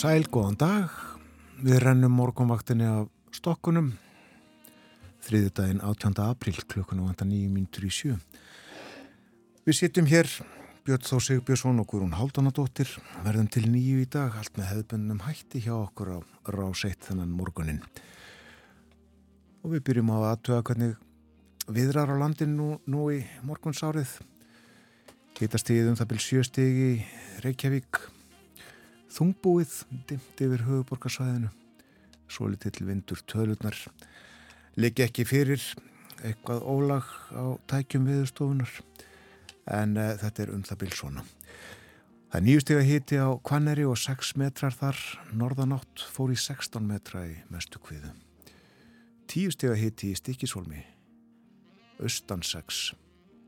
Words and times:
sæl, 0.00 0.24
góðan 0.32 0.56
dag. 0.56 0.92
Við 1.60 1.76
rennum 1.82 2.14
morgunvaktinni 2.16 2.86
af 2.88 3.08
stokkunum. 3.36 3.90
Þriði 5.26 5.50
daginn 5.58 5.80
18. 5.84 6.14
april 6.24 6.54
klukkuna 6.56 7.04
vanda 7.04 7.26
nýju 7.28 7.50
mínutur 7.52 7.84
í 7.84 7.90
sjö. 7.92 8.14
Við 9.66 9.76
sittum 9.76 10.06
hér, 10.08 10.30
Björn 10.86 11.04
Þó 11.04 11.18
Sigbjörnsson 11.26 11.82
og 11.82 11.88
Guðrún 11.90 12.14
Haldunadóttir. 12.16 12.88
Verðum 13.26 13.50
til 13.52 13.66
nýju 13.68 13.98
í 14.00 14.06
dag, 14.08 14.38
allt 14.40 14.56
með 14.56 14.70
hefðböndum 14.70 15.20
hætti 15.26 15.60
hjá 15.66 15.74
okkur 15.74 16.14
á 16.16 16.18
ráseitt 16.48 17.04
þennan 17.10 17.34
morgunin. 17.36 17.82
Og 19.60 19.74
við 19.74 19.84
byrjum 19.90 20.14
á 20.16 20.30
aðtöða 20.30 20.62
hvernig 20.70 20.94
viðrar 21.68 22.14
á 22.14 22.16
landin 22.22 22.56
nú, 22.56 22.70
nú 22.88 23.10
í 23.12 23.20
morgunsárið. 23.44 24.16
Hitast 25.42 25.74
í 25.74 25.76
um 25.84 26.00
það 26.00 26.10
byrj 26.14 26.26
sjöstegi 26.30 26.88
í 26.94 27.04
Reykjavík. 27.44 28.00
Þungbúið, 29.10 29.72
dimt 30.06 30.40
yfir 30.44 30.62
höfuborgarsvæðinu. 30.68 31.50
Svo 32.30 32.46
litill 32.46 32.86
vindur 32.86 33.18
tölurnar. 33.26 33.74
Liggi 34.78 35.02
ekki 35.02 35.24
fyrir 35.26 35.64
eitthvað 36.22 36.62
ólag 36.62 37.08
á 37.34 37.58
tækjum 37.70 38.06
viðstofunar. 38.06 38.70
En 39.66 39.96
uh, 39.98 40.14
þetta 40.20 40.44
er 40.44 40.52
um 40.54 40.62
það 40.66 40.80
byrj 40.84 40.96
svona. 41.00 41.24
Það 42.30 42.38
er 42.38 42.46
nýjustega 42.46 42.86
hiti 42.86 43.18
á 43.18 43.28
Kvanneri 43.42 43.88
og 43.90 43.98
6 43.98 44.36
metrar 44.38 44.76
þar. 44.78 45.00
Norðanátt 45.34 46.06
fór 46.14 46.30
í 46.30 46.38
16 46.38 46.86
metra 46.86 47.24
í 47.26 47.34
mestu 47.50 47.82
kviðu. 47.82 48.12
Tíustega 49.30 49.74
hiti 49.78 50.12
í 50.14 50.18
Stikisólmi. 50.18 50.84
Östan 51.98 52.46
6. 52.46 52.92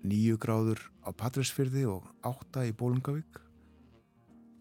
9 0.03 0.35
gráður 0.43 0.83
á 1.07 1.15
Patræsfyrði 1.15 1.87
og 1.87 2.11
8 2.27 2.67
í 2.67 2.75
Bólungavík. 2.75 3.39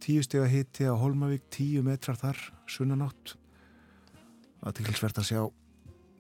10 0.02 0.26
steg 0.26 0.42
að 0.42 0.54
hitti 0.56 0.88
á 0.90 0.98
Holmavík, 0.98 1.44
10 1.54 1.86
metrar 1.86 2.18
þar, 2.18 2.40
sunnanátt. 2.66 3.36
Er 4.66 4.74
tilsvert 4.78 5.20
að 5.22 5.28
sjá 5.30 5.42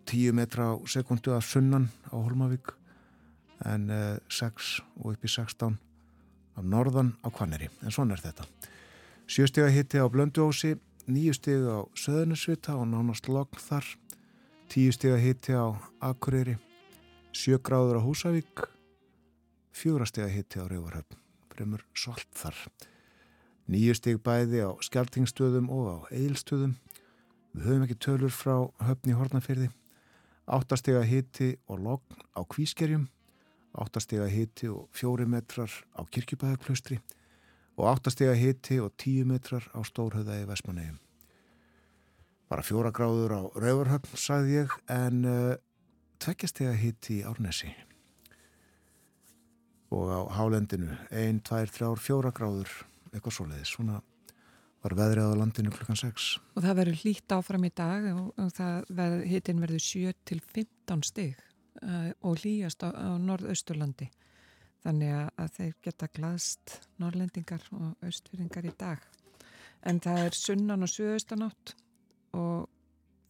10 0.09 0.35
metra 0.37 0.73
á 0.73 0.75
sekundu 0.89 1.33
af 1.33 1.45
sunnan 1.45 1.89
á 2.09 2.17
Holmavík 2.17 2.73
en 3.65 3.89
eh, 3.89 4.17
6 4.29 4.81
og 5.01 5.13
upp 5.13 5.25
í 5.25 5.29
16 5.29 5.77
af 6.57 6.63
norðan 6.65 7.13
á 7.25 7.29
Kvanneri. 7.33 7.69
En 7.81 7.93
svona 7.93 8.17
er 8.17 8.23
þetta. 8.25 8.45
7 9.31 9.49
steg 9.49 9.67
að 9.67 9.75
hitti 9.77 10.01
á 10.01 10.05
Blönduósi, 10.11 10.75
9 11.07 11.37
steg 11.37 11.65
á 11.65 11.85
Söðunisvita 11.97 12.75
og 12.77 12.89
nánast 12.91 13.29
logn 13.31 13.61
þar. 13.61 13.85
10 14.73 14.97
steg 14.97 15.15
að 15.15 15.25
hitti 15.25 15.57
á 15.57 15.73
Akureyri, 16.03 16.57
7 17.35 17.59
gráður 17.65 18.01
á 18.01 18.05
Húsavík, 18.05 18.65
4 19.75 20.07
steg 20.09 20.27
að 20.27 20.35
hitti 20.37 20.61
á 20.61 20.65
Rauvarhöfn. 20.67 21.19
Fremur 21.51 21.83
svolt 21.93 22.29
þar. 22.35 22.57
Nýju 23.71 23.93
stig 23.95 24.17
bæði 24.19 24.65
á 24.67 24.75
skjaltingstöðum 24.83 25.69
og 25.71 25.85
á 25.87 25.97
eilstöðum. 26.11 26.73
Við 27.55 27.67
höfum 27.69 27.85
ekki 27.85 27.95
tölur 28.03 28.33
frá 28.35 28.55
höfni 28.83 29.15
Hortnafyrði. 29.15 29.69
Áttastega 30.43 31.05
hiti 31.07 31.53
og 31.71 31.79
logn 31.85 32.25
á 32.35 32.43
kvískerjum. 32.43 33.05
Áttastega 33.71 34.27
hiti 34.27 34.67
og 34.67 34.89
fjóri 34.91 35.23
metrar 35.23 35.71
á 35.95 36.03
kirkjubæðarklaustri. 36.03 36.99
Og 37.79 37.87
áttastega 37.93 38.35
hiti 38.35 38.81
og 38.83 38.91
tíu 38.99 39.23
metrar 39.23 39.63
á 39.71 39.79
stórhauða 39.87 40.41
í 40.41 40.49
Vesmanegum. 40.51 40.99
Bara 42.51 42.67
fjóra 42.67 42.91
gráður 42.91 43.37
á 43.39 43.41
Rauvarhöfn, 43.55 44.19
sagði 44.19 44.65
ég, 44.65 44.77
en 44.91 45.23
uh, 45.23 45.55
tveggjastega 46.19 46.75
hiti 46.75 47.23
Árnesi. 47.23 47.71
Og 49.95 50.11
á 50.11 50.27
Hálendinu, 50.35 50.99
ein, 51.07 51.39
tvær, 51.39 51.71
þrjár, 51.71 52.03
fjóra 52.03 52.35
gráður 52.35 52.81
eitthvað 53.11 53.37
svoleiðis, 53.37 53.75
svona 53.75 53.99
var 54.81 54.95
veðrið 54.97 55.29
á 55.29 55.39
landinu 55.39 55.71
klukkan 55.73 55.99
6 55.99 56.27
og 56.55 56.63
það 56.65 56.77
verður 56.79 57.01
hlýtt 57.03 57.35
áfram 57.35 57.67
í 57.67 57.71
dag 57.77 58.07
og, 58.15 58.51
það 58.55 59.15
hittin 59.29 59.61
verður 59.61 59.85
7 59.85 60.13
til 60.25 60.39
15 60.41 61.05
stig 61.05 61.41
uh, 61.83 62.09
og 62.25 62.41
hlýjast 62.41 62.83
á, 62.85 62.89
á 62.89 63.11
norðausturlandi. 63.21 64.09
Þannig 64.81 65.13
að, 65.13 65.49
þeir 65.57 65.73
geta 65.85 66.07
glaðst 66.09 66.77
norrlendingar 66.97 67.67
og 67.77 68.05
austfyrringar 68.07 68.65
í 68.65 68.71
dag. 68.79 69.03
En 69.85 69.99
það 70.01 70.23
er 70.25 70.37
sunnan 70.37 70.85
og 70.85 70.89
suðaustanátt 70.89 71.75
og 72.37 72.65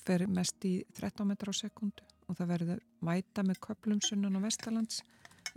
fer 0.05 0.23
mest 0.31 0.63
í 0.67 0.77
13 0.95 1.27
metrar 1.27 1.51
á 1.51 1.59
sekundu 1.59 2.07
og 2.29 2.37
það 2.39 2.51
verður 2.53 2.81
mæta 3.03 3.43
með 3.43 3.59
köplum 3.67 3.99
sunnan 4.03 4.39
og 4.39 4.45
vestalands 4.47 5.01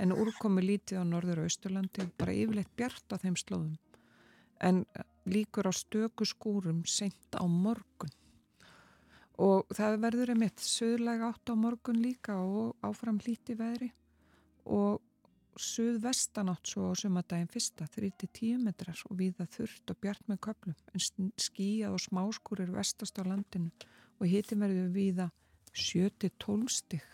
en 0.00 0.14
úrkomi 0.14 0.64
lítið 0.64 1.00
á 1.00 1.04
norður 1.06 1.44
og 1.44 1.48
austurlandi 1.48 2.08
bara 2.18 2.34
yfirleitt 2.34 2.72
bjart 2.76 3.14
á 3.14 3.16
þeim 3.22 3.36
slóðum 3.38 3.76
en 4.60 4.84
líkur 5.24 5.70
á 5.70 5.72
stöku 5.72 6.26
skúrum 6.28 6.84
seint 6.86 7.32
á 7.36 7.44
morgun. 7.48 8.12
Og 9.40 9.66
það 9.74 9.98
verður 10.04 10.34
einmitt 10.34 10.62
söðlega 10.62 11.32
átt 11.32 11.50
á 11.50 11.54
morgun 11.58 12.02
líka 12.02 12.36
og 12.38 12.76
áfram 12.86 13.18
hlíti 13.18 13.56
veðri. 13.58 13.90
Og 14.64 15.00
söðvestanátt 15.60 16.66
svo 16.66 16.90
á 16.90 16.98
sumadaginn 16.98 17.50
fyrsta 17.50 17.86
3-10 17.94 18.62
metrar 18.62 18.98
og 19.08 19.18
viða 19.18 19.46
þurft 19.50 19.90
og 19.92 19.98
bjart 20.02 20.24
með 20.30 20.40
köplum 20.48 20.76
en 20.94 21.30
skíjað 21.38 21.94
og 21.94 22.02
smáskúrir 22.02 22.72
vestast 22.74 23.18
á 23.18 23.22
landinu 23.22 23.70
og 24.18 24.26
hiti 24.30 24.58
verður 24.58 24.90
viða 24.94 25.28
7-12 25.74 26.70
stig. 26.70 27.04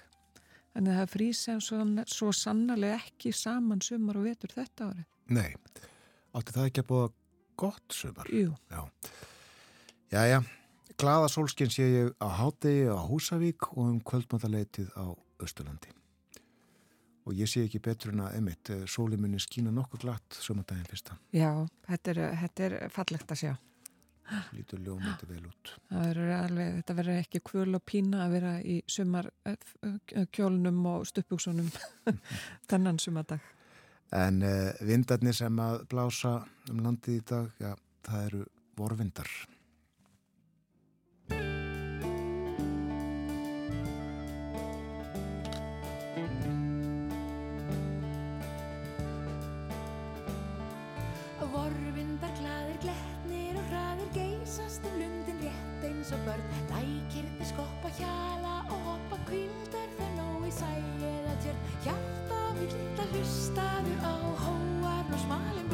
Þannig 0.70 0.92
að 0.92 1.00
það 1.00 1.12
frýs 1.14 1.44
sem 1.46 1.62
svo, 1.64 1.80
svo 2.06 2.30
sannarlega 2.36 3.00
ekki 3.00 3.32
saman 3.34 3.82
sumar 3.82 4.20
og 4.20 4.28
vetur 4.28 4.52
þetta 4.54 4.90
árið. 4.90 5.06
Nei, 5.30 5.50
átti 6.36 6.54
það 6.54 6.68
ekki 6.70 6.84
að 6.84 6.90
búa 6.92 7.08
gott 7.60 7.94
sumar. 7.94 8.31
Jú. 8.32 8.54
Já. 8.72 8.82
Jæja, 10.10 10.43
glada 10.98 11.28
sólskinn 11.31 11.71
sé 11.71 11.87
ég 11.87 12.12
á 12.19 12.28
Hátegi 12.41 12.88
á 12.88 12.98
Húsavík 13.06 13.69
og 13.76 13.84
um 13.84 14.00
kvöldmáttaleitið 14.00 14.88
á 14.97 15.12
Östurlandi. 15.38 15.93
Og 17.28 17.37
ég 17.37 17.47
sé 17.47 17.62
ekki 17.66 17.78
betur 17.84 18.15
en 18.15 18.25
að 18.25 18.38
emitt, 18.41 18.71
sólimunni 18.88 19.38
skína 19.38 19.71
nokkuð 19.71 20.06
glatt 20.06 20.38
sumardaginn 20.41 20.88
fyrsta. 20.88 21.19
Já, 21.37 21.53
þetta 21.87 22.15
er, 22.15 22.21
þetta 22.41 22.65
er 22.66 22.76
fallegt 22.91 23.34
að 23.34 23.43
sjá. 23.44 23.53
Lítur 24.54 24.81
ljómandi 24.82 25.27
vel 25.28 25.44
út. 25.47 25.72
Alveg, 25.91 26.77
þetta 26.81 26.97
verður 26.98 27.21
ekki 27.21 27.42
kvöl 27.44 27.75
og 27.77 27.82
pína 27.87 28.25
að 28.25 28.34
vera 28.37 28.53
í 28.62 28.77
sumar 28.91 29.31
kjólnum 30.34 30.84
og 30.91 31.06
stuppbúksunum 31.10 31.71
þennan 32.71 33.00
sumardag. 33.03 33.42
En 34.10 34.43
uh, 34.43 34.72
vindarnir 34.82 35.37
sem 35.38 35.59
að 35.62 35.84
blása 35.91 36.41
um 36.72 36.82
landið 36.82 37.21
í 37.21 37.22
dag, 37.31 37.50
já, 37.62 37.75
það 38.09 38.25
eru 38.26 38.43
vorvindar. 38.81 39.31
Vorvindar 51.51 52.34
glaðir 52.39 52.83
gletnir 52.83 53.56
og 53.63 53.71
hraðir 53.71 54.13
geysast 54.18 54.91
um 54.91 54.98
lundin 54.98 55.41
rétt 55.47 55.86
eins 55.86 56.10
og 56.18 56.27
börn. 56.27 56.47
Lækirni 56.74 57.47
skoppa 57.54 57.95
hjala 57.98 58.60
og 58.66 58.86
hoppa 58.91 59.22
kvildar 59.30 59.98
þau 60.01 60.15
nóg 60.18 60.51
í 60.51 60.54
tjörn. 60.59 61.19
Að 62.70 63.16
hlustaður 63.16 64.04
á 64.06 64.14
hóarn 64.44 65.14
og 65.16 65.22
smalin 65.24 65.69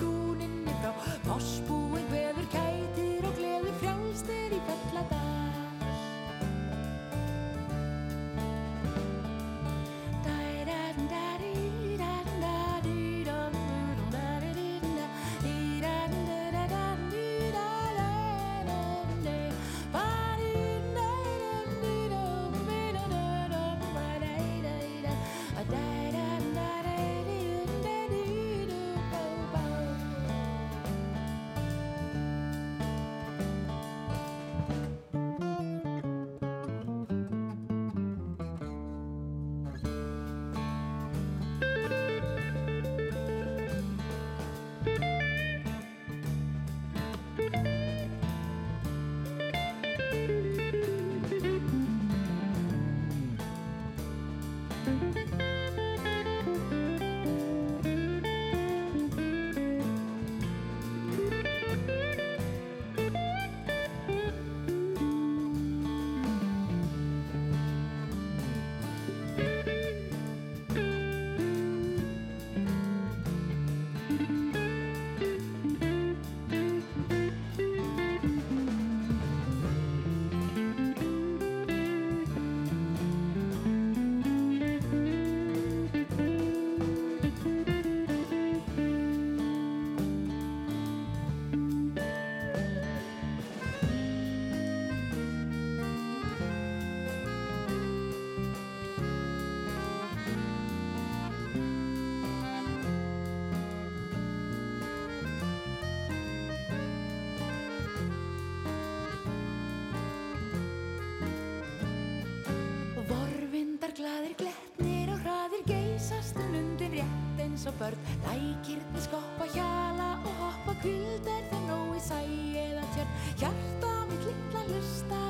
börn. 117.80 117.98
Lækirni 118.26 119.00
skoppa 119.06 119.46
hjala 119.54 120.10
og 120.24 120.32
hoppa 120.42 120.76
kvild 120.82 121.30
er 121.36 121.46
það 121.50 121.62
nóg 121.70 121.94
í 121.96 122.02
sæ 122.08 122.20
eða 122.64 122.84
tjörn. 122.94 123.14
Hjarta 123.42 123.94
mitt 124.10 124.28
litla 124.30 124.66
lustaðu 124.72 125.25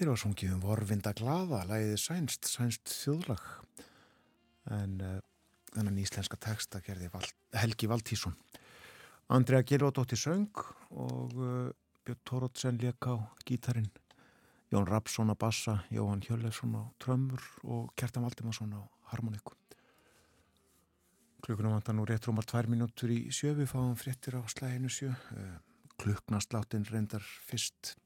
Hér 0.00 0.08
var 0.14 0.16
sungið 0.16 0.54
um 0.54 0.60
vorvinda 0.64 1.10
glaða, 1.12 1.58
læðið 1.68 1.98
sænst, 2.00 2.46
sænst 2.48 2.88
þjóðlag. 2.88 3.42
En 4.72 4.94
uh, 5.04 5.18
þennan 5.74 5.98
íslenska 6.00 6.38
texta 6.40 6.78
gerði 6.80 7.10
Val, 7.12 7.26
Helgi 7.60 7.90
Valtísson. 7.90 8.32
Andrea 9.28 9.60
Gilvardóttir 9.60 10.16
söng 10.16 10.62
og 10.88 11.34
uh, 11.36 11.66
Björn 12.00 12.22
Tórótsen 12.24 12.80
leik 12.80 13.04
á 13.04 13.20
gítarin. 13.44 13.90
Jón 14.72 14.88
Rapsson 14.88 15.28
á 15.28 15.36
bassa, 15.36 15.82
Jóhann 15.92 16.24
Hjörleifsson 16.24 16.78
á 16.80 16.88
trömmur 16.96 17.44
og 17.68 17.92
Kjartan 17.92 18.24
Valdimarsson 18.24 18.72
á 18.72 18.88
harmoniku. 19.12 19.52
Klukkunum 21.44 21.76
vantar 21.76 21.98
nú 21.98 22.08
rétt 22.08 22.24
rúmar 22.24 22.48
tvær 22.48 22.72
mínútur 22.72 23.12
í 23.12 23.26
sjö, 23.28 23.52
við 23.52 23.68
fáum 23.74 23.92
fréttir 24.00 24.40
á 24.40 24.48
slæðinu 24.48 24.88
sjö. 24.88 25.12
Uh, 25.36 25.60
Kluknasláttinn 26.00 26.88
reyndar 26.88 27.28
fyrst 27.52 27.98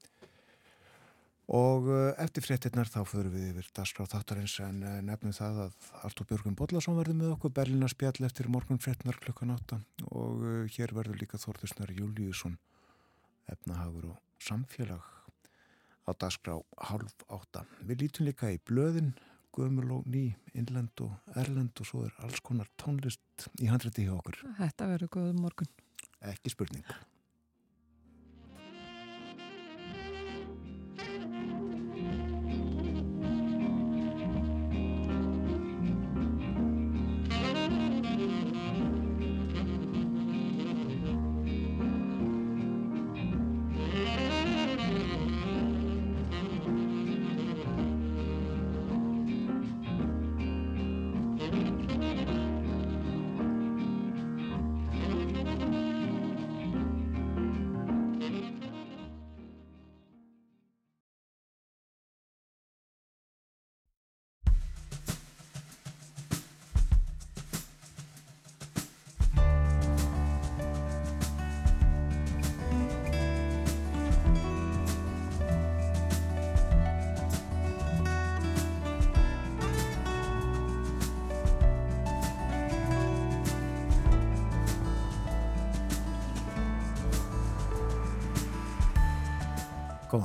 Og 1.45 1.89
uh, 1.91 2.11
eftir 2.21 2.41
fréttinnar 2.41 2.89
þá 2.89 3.03
förum 3.05 3.35
við 3.35 3.51
yfir 3.51 3.67
Dasgrá 3.77 4.07
þáttarins 4.09 4.55
en 4.65 4.79
uh, 4.81 4.95
nefnum 5.05 5.35
það 5.35 5.59
að 5.67 5.89
Artur 6.07 6.25
Björgun 6.31 6.57
Bodlason 6.57 6.97
verður 6.97 7.19
með 7.19 7.35
okkur 7.35 7.53
Berlina 7.53 7.89
spjall 7.91 8.25
eftir 8.25 8.49
morgun 8.49 8.81
fréttinar 8.81 9.19
klukkan 9.21 9.53
átta 9.53 9.77
og 10.09 10.41
uh, 10.41 10.63
hér 10.73 10.95
verður 10.97 11.21
líka 11.21 11.37
Þórðusnar 11.41 11.93
Júliusson 11.93 12.57
efnahagur 13.53 14.15
og 14.15 14.41
samfélag 14.41 15.05
á 16.05 16.11
Dasgrá 16.17 16.57
halv 16.89 17.13
átta. 17.29 17.65
Við 17.85 18.05
lítum 18.05 18.29
líka 18.29 18.49
í 18.53 18.61
blöðin, 18.65 19.13
gömul 19.55 19.99
og 19.99 20.09
ný, 20.09 20.27
innlend 20.57 20.97
og 21.05 21.37
erlend 21.37 21.77
og 21.81 21.89
svo 21.89 22.05
er 22.09 22.21
alls 22.25 22.41
konar 22.45 22.69
tónlist 22.81 23.49
í 23.61 23.69
handrætti 23.69 24.05
hjá 24.05 24.15
okkur. 24.17 24.41
Þetta 24.59 24.93
verður 24.95 25.13
góð 25.17 25.35
morgun. 25.45 25.75
Ekki 26.25 26.53
spurning. 26.53 26.85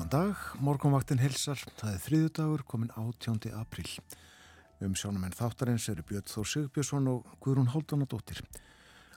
Góðan 0.01 0.31
dag, 0.33 0.45
morgunvaktin 0.65 1.21
helsar, 1.21 1.61
það 1.77 1.91
er 1.93 1.99
þriðu 2.01 2.29
dagur, 2.33 2.63
komin 2.65 2.89
18. 2.97 3.51
april. 3.53 3.85
Um 4.81 4.95
sjónumenn 4.97 5.35
þáttarins 5.37 5.91
eru 5.93 6.01
Björn 6.09 6.25
Þór 6.25 6.47
Sigbjörnsson 6.49 7.09
og 7.11 7.27
Guðrún 7.45 7.69
Haldunadóttir. 7.69 8.39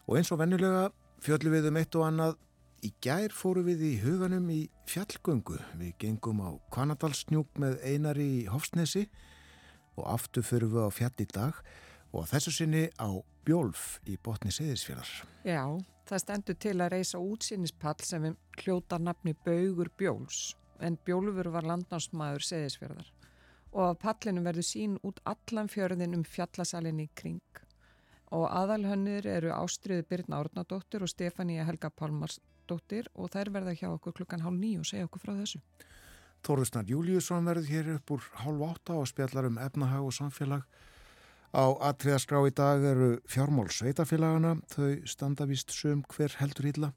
Og 0.03 0.17
eins 0.19 0.33
og 0.35 0.41
vennulega 0.41 0.89
fjöllum 1.23 1.53
við 1.55 1.69
um 1.69 1.77
eitt 1.79 1.95
og 1.95 2.03
annað. 2.09 2.35
Í 2.83 2.89
gær 2.99 3.31
fóru 3.31 3.63
við 3.63 3.85
í 3.87 3.91
huganum 4.01 4.49
í 4.51 4.57
fjallgöngu. 4.91 5.61
Við 5.79 5.93
gengum 6.03 6.41
á 6.43 6.51
Kvanadalsnjúk 6.75 7.61
með 7.63 7.77
einari 7.87 8.25
í 8.41 8.41
Hofsnesi 8.51 9.05
og 9.95 10.09
aftur 10.17 10.43
fyrir 10.43 10.67
við 10.73 10.83
á 10.83 10.91
fjall 10.91 11.15
í 11.15 11.27
dag 11.31 11.61
og 12.11 12.27
þessu 12.33 12.51
sinni 12.57 12.89
á 12.99 13.07
Bjólf 13.47 14.01
í 14.03 14.17
botni 14.19 14.51
Seyðisfjallar. 14.51 15.13
Já, 15.47 15.63
það 16.11 16.25
stendur 16.25 16.59
til 16.59 16.75
að 16.75 16.91
reysa 16.97 17.23
útsýnispall 17.23 18.03
sem 18.03 18.27
við 18.27 18.35
hljóta 18.65 18.99
nafni 18.99 19.31
Baugur 19.47 19.87
Bjóls 19.95 20.51
en 20.79 20.97
Bjólfur 21.05 21.51
var 21.53 21.67
landnámsmaður 21.67 22.47
Seyðisfjallar 22.47 23.11
og 23.73 23.83
af 23.87 23.99
pallinu 24.03 24.43
verður 24.45 24.67
sín 24.67 24.97
út 25.03 25.21
allan 25.25 25.69
fjörðin 25.71 26.17
um 26.17 26.25
fjallasalinn 26.27 27.01
í 27.03 27.09
kring 27.17 27.63
og 28.33 28.47
aðalhönnir 28.49 29.27
eru 29.29 29.51
Ástriði 29.53 30.05
Birna 30.09 30.39
Árnadóttir 30.41 31.05
og 31.05 31.11
Stefania 31.11 31.65
Helga 31.67 31.91
Pálmarsdóttir 31.93 33.09
og 33.13 33.29
þær 33.33 33.51
verða 33.53 33.75
hjá 33.77 33.89
okkur 33.91 34.15
klukkan 34.19 34.41
hálf 34.45 34.57
nýju 34.57 34.81
og 34.81 34.89
segja 34.89 35.09
okkur 35.09 35.21
frá 35.21 35.33
þessu. 35.37 35.61
Þorðusnar 36.43 36.89
Júliusson 36.89 37.45
verður 37.47 37.69
hér 37.69 37.91
upp 37.97 38.15
úr 38.15 38.25
hálf 38.41 38.65
átta 38.71 38.97
og 38.99 39.07
spjallar 39.07 39.47
um 39.47 39.59
efnahag 39.61 40.07
og 40.09 40.15
samfélag. 40.17 40.65
Á 41.53 41.65
atriðaskrá 41.91 42.41
í 42.49 42.55
dag 42.57 42.81
eru 42.89 43.11
fjármál 43.29 43.69
sveitafélagana, 43.69 44.55
þau 44.73 45.05
standavist 45.05 45.71
sum 45.71 46.01
hver 46.09 46.33
heldur 46.39 46.71
hýlla 46.71 46.89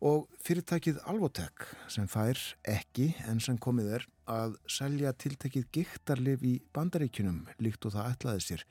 og 0.00 0.30
fyrirtækið 0.40 1.00
Alvotek 1.08 1.66
sem 1.92 2.08
fær 2.08 2.38
ekki 2.68 3.10
en 3.28 3.40
sem 3.44 3.58
komið 3.60 3.90
er 3.98 4.06
að 4.30 4.56
selja 4.70 5.12
tiltekið 5.12 5.66
giktarlif 5.74 6.44
í 6.46 6.54
bandaríkunum 6.74 7.42
líkt 7.60 7.84
og 7.84 7.96
það 7.96 8.14
ætlaði 8.14 8.46
sér. 8.46 8.64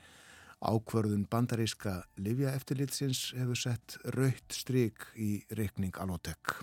Ákvörðun 0.59 1.27
bandaríska 1.31 2.01
livja 2.19 2.51
eftirlitsins 2.57 3.29
hefur 3.37 3.59
sett 3.59 3.95
raukt 4.17 4.57
stryk 4.57 5.05
í 5.15 5.37
reikning 5.55 5.95
Alvotek. 6.01 6.57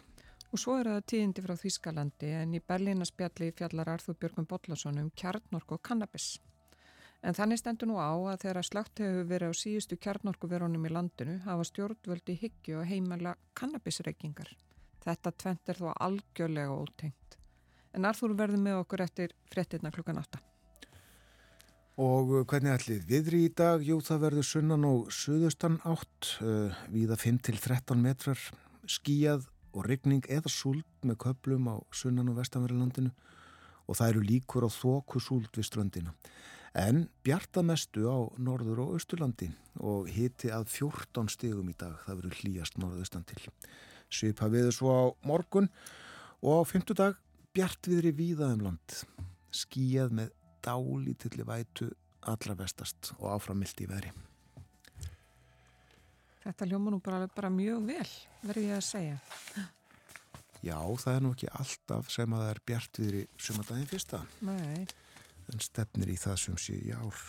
Og 0.52 0.60
svo 0.60 0.76
er 0.80 0.90
það 0.90 1.06
tíðindi 1.12 1.44
frá 1.46 1.54
Þýskalandi 1.60 2.34
en 2.40 2.58
í 2.58 2.60
Berlínaspjalli 2.64 3.52
fjallar 3.56 3.94
Arþúr 3.94 4.18
Björgum 4.20 4.46
Bollason 4.50 5.00
um 5.02 5.08
kjarnork 5.16 5.78
og 5.78 5.82
kannabis. 5.84 6.36
En 7.26 7.34
þannig 7.34 7.58
stendur 7.58 7.88
nú 7.90 7.96
á 7.98 8.14
að 8.14 8.44
þegar 8.44 8.66
slagt 8.68 9.00
hefur 9.02 9.24
verið 9.26 9.50
á 9.50 9.54
síðustu 9.58 9.96
kjarnorkuverunum 9.98 10.84
í 10.86 10.92
landinu 10.94 11.40
hafa 11.42 11.64
stjórnvöldi 11.66 12.36
hyggju 12.38 12.76
og 12.78 12.86
heimæla 12.86 13.32
kannabisreikingar. 13.58 14.52
Þetta 15.02 15.32
tvent 15.34 15.72
er 15.72 15.80
þó 15.80 15.88
algjörlega 16.06 16.76
ótengt. 16.76 17.38
En 17.98 18.06
Arþúr 18.06 18.36
verður 18.38 18.62
með 18.62 18.78
okkur 18.84 19.02
eftir 19.02 19.34
frettirna 19.50 19.90
klukkan 19.90 20.22
8. 20.22 20.38
Og 22.06 22.32
hvernig 22.46 22.76
ætlið 22.76 23.04
viðri 23.10 23.42
í 23.48 23.52
dag? 23.56 23.82
Jú, 23.82 23.98
það 24.04 24.24
verður 24.28 24.46
sunnan 24.46 24.86
og 24.86 25.06
suðustan 25.10 25.80
átt, 25.88 26.32
uh, 26.44 26.74
viða 26.92 27.18
5-13 27.18 28.02
metrar, 28.06 28.42
skíjað 28.86 29.48
og 29.72 29.86
regning 29.88 30.26
eða 30.30 30.52
súld 30.52 30.84
með 31.02 31.24
köplum 31.24 31.72
á 31.72 31.82
sunnan 31.90 32.30
og 32.30 32.38
vestanveri 32.38 32.76
landinu 32.76 33.10
og 33.86 33.98
það 33.98 34.12
eru 34.12 34.26
líkur 34.28 34.66
á 34.66 34.70
þóku 34.70 35.22
súld 35.22 35.50
við 35.56 35.66
ströndina. 35.72 36.14
En 36.76 37.06
bjartamestu 37.24 38.04
á 38.04 38.28
norður 38.36 38.82
og 38.84 38.96
austurlandi 38.98 39.48
og 39.80 40.10
hiti 40.12 40.50
að 40.52 40.66
14 40.68 41.30
stegum 41.32 41.70
í 41.72 41.76
dag, 41.78 41.94
það 42.04 42.18
verður 42.20 42.40
hlýjast 42.42 42.76
norðaustan 42.76 43.24
til. 43.28 43.38
Svipa 44.12 44.50
viður 44.52 44.76
svo 44.76 44.92
á 44.92 45.04
morgun 45.24 45.70
og 46.44 46.60
á 46.60 46.62
fymtudag 46.68 47.16
bjartviðri 47.56 48.12
víðaðum 48.18 48.66
land, 48.66 48.98
skíjað 49.56 50.12
með 50.18 50.34
dálítilli 50.66 51.46
vætu 51.48 51.88
allra 52.28 52.58
vestast 52.58 53.14
og 53.16 53.30
áframildi 53.38 53.86
í 53.86 53.90
veri. 53.90 54.12
Þetta 56.44 56.68
ljóma 56.68 56.92
nú 56.92 57.00
bara, 57.02 57.24
bara 57.32 57.48
mjög 57.50 57.88
vel, 57.88 58.10
verður 58.44 58.68
ég 58.68 58.76
að 58.76 58.84
segja. 58.90 59.16
Já, 60.66 60.76
það 60.76 61.10
er 61.14 61.24
nú 61.24 61.32
ekki 61.32 61.50
alltaf 61.56 62.12
sem 62.12 62.36
að 62.36 62.44
það 62.44 62.52
er 62.52 62.62
bjartviðri 62.68 63.26
sumadaginn 63.48 63.90
fyrsta. 63.90 64.22
Nei. 64.44 64.86
En 65.52 65.62
stefnir 65.62 66.10
í 66.10 66.18
það 66.18 66.38
sem 66.42 66.60
sé 66.60 66.76
í 66.80 66.94
ár. 66.94 67.24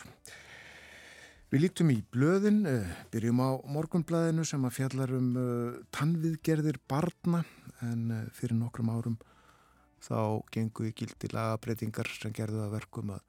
Við 1.47 1.61
lítum 1.63 1.91
í 1.93 2.01
blöðin, 2.11 2.65
uh, 2.67 2.87
byrjum 3.07 3.37
á 3.39 3.49
morgunblæðinu 3.71 4.43
sem 4.43 4.65
að 4.67 4.73
fjallar 4.75 5.13
um 5.15 5.27
uh, 5.39 5.75
tannviðgerðir 5.95 6.75
barna 6.91 7.39
en 7.87 8.01
uh, 8.11 8.23
fyrir 8.35 8.57
nokkrum 8.59 8.89
árum 8.91 9.15
þá 10.03 10.43
gengu 10.51 10.89
í 10.89 10.91
gildi 10.91 11.29
lagabreitingar 11.31 12.09
sem 12.11 12.33
gerðu 12.35 12.65
að 12.65 12.73
verkum 12.75 13.13
að 13.15 13.23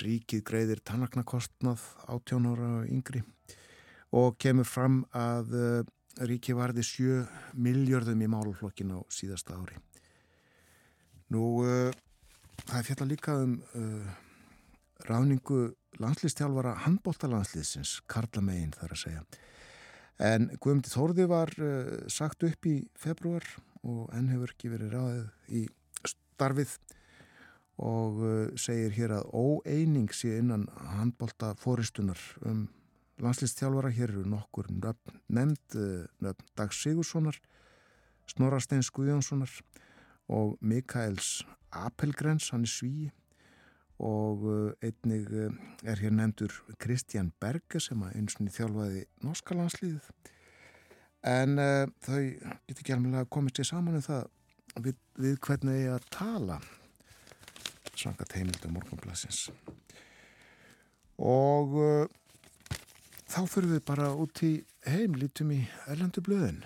ríkið 0.00 0.40
greiðir 0.48 0.80
tannaknakostnað 0.88 1.84
átjónara 2.08 2.70
og 2.78 2.88
yngri 2.88 3.20
og 4.16 4.38
kemur 4.40 4.64
fram 4.64 5.02
að 5.12 5.52
ríkið 6.24 6.56
varði 6.56 6.84
7 6.88 7.18
miljörðum 7.66 8.22
í 8.24 8.30
málflokkin 8.32 8.94
á 8.96 8.98
síðasta 9.12 9.58
ári. 9.58 9.76
Nú, 11.34 11.42
það 12.64 12.88
fjallar 12.88 13.10
líka 13.12 13.36
um 13.42 13.58
ráningu 15.06 15.72
landslistjálfara 16.02 16.74
handbóltalandsliðsins, 16.84 17.98
Karla 18.10 18.42
Megin 18.44 18.74
þar 18.76 18.94
að 18.94 19.02
segja. 19.02 19.22
En 20.18 20.48
Guðmundi 20.58 20.90
Þórði 20.90 21.26
var 21.30 21.52
uh, 21.62 21.90
sagt 22.10 22.42
upp 22.46 22.66
í 22.66 22.80
februar 22.98 23.44
og 23.86 24.08
enn 24.16 24.30
hefur 24.32 24.54
ekki 24.54 24.72
verið 24.72 24.96
ráðið 24.96 25.52
í 25.54 25.66
starfið 26.10 26.72
og 27.78 28.18
uh, 28.24 28.32
segir 28.58 28.96
hér 28.96 29.14
að 29.20 29.30
óeining 29.30 30.10
sé 30.14 30.34
innan 30.40 30.66
handbólta 30.98 31.52
fóristunar 31.62 32.18
um 32.42 32.66
landslistjálfara. 33.22 33.94
Hér 33.94 34.16
eru 34.16 34.26
nokkur 34.26 34.66
nöfn 34.74 35.22
nefnd, 35.30 35.78
uh, 35.78 36.02
nöfn 36.26 36.50
Dag 36.58 36.74
Sigurssonar, 36.74 37.38
Snorasteins 38.28 38.90
Guðjónssonar 38.90 39.54
og 40.28 40.58
Mikaels 40.60 41.46
Apelgrens, 41.70 42.50
hann 42.50 42.66
er 42.66 42.74
svíi 42.74 43.08
og 43.98 44.44
uh, 44.46 44.72
einnig 44.84 45.26
uh, 45.32 45.54
er 45.82 45.98
hér 46.02 46.14
nefndur 46.14 46.54
Kristján 46.78 47.32
Berge 47.40 47.80
sem 47.82 48.02
að 48.06 48.18
eins 48.18 48.38
og 48.38 48.50
þjálfaði 48.54 49.04
norska 49.26 49.56
landslíðið 49.58 50.10
en 51.26 51.58
uh, 51.58 51.86
þau 52.06 52.20
getur 52.22 52.82
ekki 52.84 52.94
alveg 52.94 53.32
komið 53.34 53.58
sér 53.58 53.70
saman 53.72 53.98
um 53.98 54.06
það 54.06 54.28
við, 54.84 55.00
við 55.18 55.40
hvernig 55.46 55.82
ég 55.82 55.96
að 55.96 56.08
tala 56.14 56.60
svanga 57.98 58.28
teimilda 58.30 58.70
morgunblæsins 58.70 59.48
og 61.18 61.74
uh, 61.74 62.06
þá 63.28 63.40
fyrir 63.50 63.72
við 63.74 63.84
bara 63.88 64.12
út 64.14 64.42
í 64.46 64.52
heim 64.88 65.16
lítum 65.18 65.50
í 65.52 65.62
erlendu 65.90 66.22
blöðin. 66.24 66.62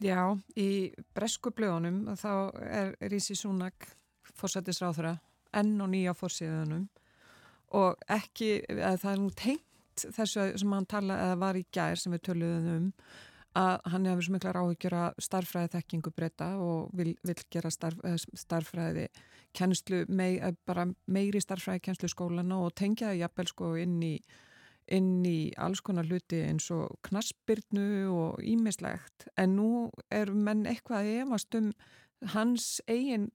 Já, 0.00 0.32
í 0.56 0.92
bresku 1.16 1.52
blöðunum 1.52 2.14
þá 2.16 2.32
er 2.64 2.94
Rísi 3.12 3.36
Súnak 3.36 3.90
fórsættisráþura 4.38 5.18
enn 5.56 5.80
og 5.80 5.90
nýja 5.92 6.14
fórsíðunum 6.16 6.86
og 7.78 8.00
ekki, 8.10 8.52
það 8.68 9.10
er 9.12 9.20
nú 9.20 9.32
tengt 9.38 10.06
þessu 10.16 10.46
sem 10.58 10.72
hann 10.72 10.88
tala, 10.88 11.18
eða 11.26 11.40
var 11.40 11.58
í 11.58 11.66
gær 11.72 11.98
sem 12.00 12.14
við 12.14 12.24
töluðum 12.30 12.70
um 12.76 12.88
að 13.58 13.80
hann 13.90 14.06
hefur 14.06 14.22
svo 14.22 14.34
miklar 14.36 14.58
áhyggjur 14.60 14.94
að 14.94 15.22
starfræði 15.26 15.72
þekkingu 15.72 16.12
breyta 16.14 16.52
og 16.62 16.92
vil, 16.94 17.16
vil 17.26 17.34
gera 17.50 17.70
starf, 17.74 17.98
eh, 18.06 18.14
starfræði 18.38 19.08
kennslu, 19.56 20.04
mei, 20.08 20.38
eh, 20.38 20.54
bara 20.66 20.86
meiri 21.10 21.42
starfræði 21.42 21.82
kennslu 21.88 22.10
skólana 22.12 22.60
og 22.62 22.74
tengja 22.78 23.10
það 23.10 23.22
jafnvel 23.24 23.50
sko 23.50 23.74
inn 23.82 23.98
í 24.02 24.14
inn 24.90 25.24
í 25.26 25.52
alls 25.58 25.82
konar 25.86 26.06
hluti 26.08 26.40
eins 26.42 26.70
og 26.74 26.96
knaspirnu 27.06 28.10
og 28.10 28.40
ímislegt 28.42 29.28
en 29.38 29.56
nú 29.58 29.90
er 30.10 30.32
menn 30.34 30.64
eitthvað 30.66 31.04
að 31.04 31.20
efast 31.20 31.54
um 31.54 31.72
hans 32.34 32.80
eigin 32.88 33.30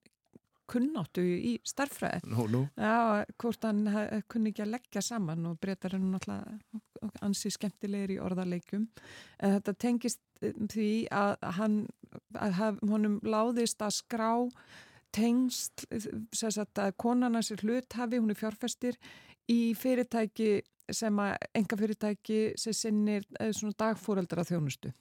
kunnáttu 0.70 1.24
í 1.24 1.56
starffræði 1.68 2.32
no, 2.32 2.48
no. 2.52 2.62
Já, 2.80 3.26
hvort 3.42 3.68
hann 3.68 3.86
kunni 4.32 4.54
ekki 4.54 4.66
að 4.66 4.74
leggja 4.76 5.04
saman 5.06 5.46
og 5.52 5.60
breytar 5.62 5.98
hann 5.98 6.10
náttúrulega 6.14 6.82
ansi 7.26 7.52
skemmtilegir 7.54 8.16
í 8.16 8.22
orðarleikum 8.24 8.88
en 9.40 9.56
þetta 9.58 9.76
tengist 9.86 10.22
eh, 10.42 10.56
því 10.72 10.90
að 11.14 11.38
hann 11.60 11.80
að 12.40 12.82
honum 12.90 13.20
láðist 13.26 13.84
að 13.86 13.98
skrá 14.00 14.32
tengst 15.16 15.86
að 15.88 16.96
konan 17.00 17.38
hans 17.38 17.52
er 17.54 17.62
hluthafi, 17.64 18.20
hún 18.20 18.34
er 18.34 18.40
fjárfæstir 18.40 18.98
í 19.52 19.76
fyrirtæki 19.78 20.60
sem 20.92 21.20
að 21.22 21.36
enga 21.58 21.78
fyrirtæki 21.80 22.40
sem 22.60 22.76
sinnir 22.76 23.26
eh, 23.40 23.54
dagfóreldra 23.78 24.46
þjónustu 24.48 24.92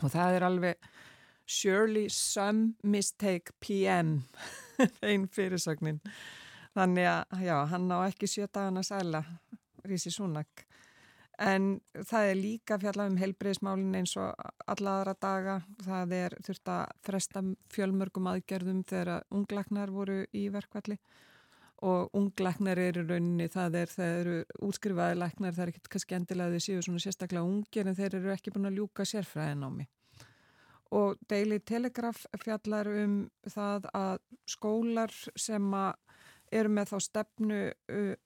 og 0.00 0.12
það 0.12 0.36
er 0.36 0.46
alveg 0.46 0.92
surely 1.46 2.08
some 2.08 2.74
mistake 2.82 3.52
PM 3.60 4.22
einn 5.08 5.28
fyrirsögnin. 5.32 6.02
Þannig 6.72 7.08
að 7.08 7.46
já, 7.46 7.56
hann 7.68 7.88
á 7.92 7.98
ekki 8.06 8.30
sjö 8.30 8.48
dagana 8.48 8.84
sæla 8.86 9.24
Rísi 9.84 10.12
Súnak 10.14 10.66
en 11.42 11.80
það 12.06 12.28
er 12.28 12.38
líka 12.38 12.78
fjallað 12.80 13.10
um 13.10 13.18
helbreyðismálin 13.20 13.96
eins 13.98 14.14
og 14.20 14.30
alla 14.70 14.96
aðra 14.98 15.14
daga. 15.20 15.56
Það 15.82 16.14
er 16.18 16.36
þurft 16.46 16.70
að 16.70 16.94
fresta 17.08 17.42
fjölmörgum 17.72 18.28
aðgerðum 18.30 18.82
þegar 18.88 19.26
unglagnar 19.34 19.92
voru 19.92 20.22
í 20.36 20.46
verkvalli 20.52 20.98
og 21.82 22.12
unglagnar 22.14 22.78
eru 22.78 23.02
rauninni 23.08 23.48
það 23.50 23.80
er, 23.80 23.90
það 23.90 24.18
eru 24.20 24.36
útskrifaði 24.68 25.18
lagnar 25.18 25.56
það 25.56 25.64
er 25.64 25.72
ekkert 25.72 25.88
kannski 25.90 26.14
endilega 26.14 26.54
þau 26.54 26.66
séu 26.66 26.84
svona 26.86 27.02
sérstaklega 27.02 27.48
ungir 27.48 27.90
en 27.90 27.98
þeir 27.98 28.18
eru 28.20 28.30
ekki 28.36 28.52
búin 28.54 28.70
að 28.70 28.78
ljúka 28.78 29.06
sérfræðin 29.08 29.66
á 29.66 29.70
mig 29.72 29.90
og 30.92 31.20
Daily 31.28 31.58
Telegraph 31.64 32.26
fjallar 32.42 32.90
um 33.02 33.16
það 33.48 33.88
að 33.96 34.18
skólar 34.48 35.14
sem 35.40 35.68
að 35.76 35.94
eru 36.52 36.68
með 36.68 36.90
þá 36.90 36.98
stefnu 37.00 37.60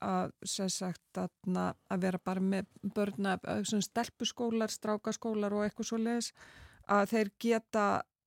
að, 0.02 0.32
sagt, 0.42 1.20
að, 1.20 1.76
vera 2.02 2.18
bara 2.18 2.42
með 2.42 2.66
börna, 2.96 3.36
stelpuskólar, 3.62 4.72
strákaskólar 4.74 5.54
og 5.54 5.66
eitthvað 5.66 5.90
svo 5.92 6.00
leiðis 6.02 6.32
að 6.90 7.12
þeir 7.12 7.30
geta 7.46 7.86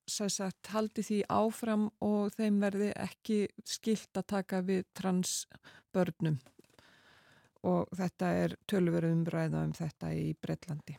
sagt, 0.10 0.72
haldi 0.74 1.04
því 1.06 1.20
áfram 1.30 1.90
og 2.02 2.32
þeim 2.38 2.62
verði 2.64 2.94
ekki 2.98 3.42
skilt 3.68 4.18
að 4.18 4.30
taka 4.34 4.64
við 4.66 4.88
transbörnum 4.98 6.40
og 7.70 7.92
þetta 8.00 8.32
er 8.40 8.56
tölveru 8.72 9.12
umræða 9.14 9.66
um 9.68 9.76
þetta 9.76 10.14
í 10.16 10.32
Breitlandi. 10.40 10.96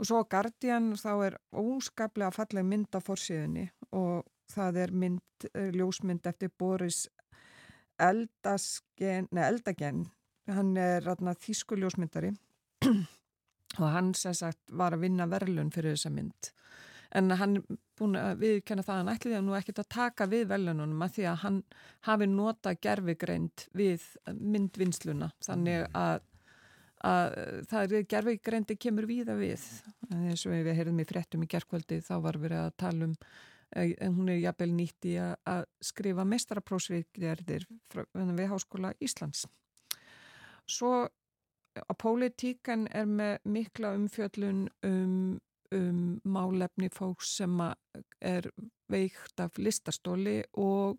Og 0.00 0.08
svo 0.08 0.22
Guardian 0.24 0.94
þá 0.96 1.10
er 1.26 1.34
óskaplega 1.60 2.32
falleg 2.32 2.64
mynd 2.64 2.96
á 2.96 3.04
fórsíðunni 3.04 3.66
og 3.92 4.24
það 4.48 4.78
er 4.84 4.92
mynd, 4.96 5.48
eh, 5.52 5.68
ljósmynd 5.76 6.26
eftir 6.26 6.48
Boris 6.58 7.04
Eldasgen, 8.00 9.28
nei 9.30 9.42
Eldagen, 9.44 10.06
hann 10.48 10.76
er 10.80 11.04
ratna 11.04 11.34
þýsku 11.36 11.76
ljósmyndari 11.76 12.32
og 13.82 13.90
hann 13.92 14.14
sem 14.16 14.32
sagt 14.34 14.72
var 14.72 14.96
að 14.96 15.04
vinna 15.04 15.28
verðlun 15.28 15.72
fyrir 15.74 15.98
þessa 15.98 16.14
mynd. 16.14 16.50
En 17.12 17.34
hann 17.36 17.58
búin 17.98 18.16
að 18.16 18.40
viðkjanna 18.40 18.86
það 18.86 18.94
að 18.94 19.00
hann 19.02 19.12
ætliði 19.12 19.36
að 19.36 19.46
nú 19.50 19.56
ekkert 19.58 19.82
að 19.82 19.92
taka 19.92 20.28
við 20.30 20.46
verðlunum 20.54 21.04
að 21.04 21.14
því 21.16 21.28
að 21.28 21.40
hann 21.44 21.62
hafi 22.08 22.28
nota 22.30 22.74
gerfigreind 22.74 23.64
við 23.76 24.06
myndvinnsluna. 24.30 25.32
Þannig 25.44 25.88
að 25.92 26.22
að 27.06 27.36
það 27.70 27.94
er 27.98 28.08
gerðveikrendi 28.14 28.76
kemur 28.80 29.06
víða 29.08 29.36
við. 29.38 29.62
Eins 30.10 30.44
og 30.46 30.56
við 30.56 30.74
heyrðum 30.76 31.00
í 31.02 31.06
frettum 31.08 31.44
í 31.46 31.48
gerðkvöldi 31.50 32.00
þá 32.04 32.14
var 32.26 32.40
verið 32.42 32.64
að 32.64 32.74
tala 32.82 33.08
um 33.08 33.14
eh, 33.76 33.94
en 34.02 34.16
hún 34.18 34.32
er 34.32 34.42
jafnvel 34.42 34.72
nýtt 34.74 35.08
í 35.08 35.14
að 35.20 35.64
skrifa 35.84 36.26
mestraraprósvíkjarðir 36.28 37.66
við 37.94 38.50
Háskóla 38.52 38.92
Íslands. 39.00 39.46
Svo 40.70 41.06
að 41.78 41.96
pólitíkan 42.02 42.88
er 42.92 43.06
með 43.06 43.38
mikla 43.48 43.94
umfjöllun 43.98 44.66
um, 44.86 45.38
um 45.74 46.02
málefni 46.24 46.90
fólks 46.92 47.36
sem 47.38 47.56
er 48.20 48.50
veikt 48.90 49.40
af 49.40 49.58
listastóli 49.58 50.40
og 50.58 50.98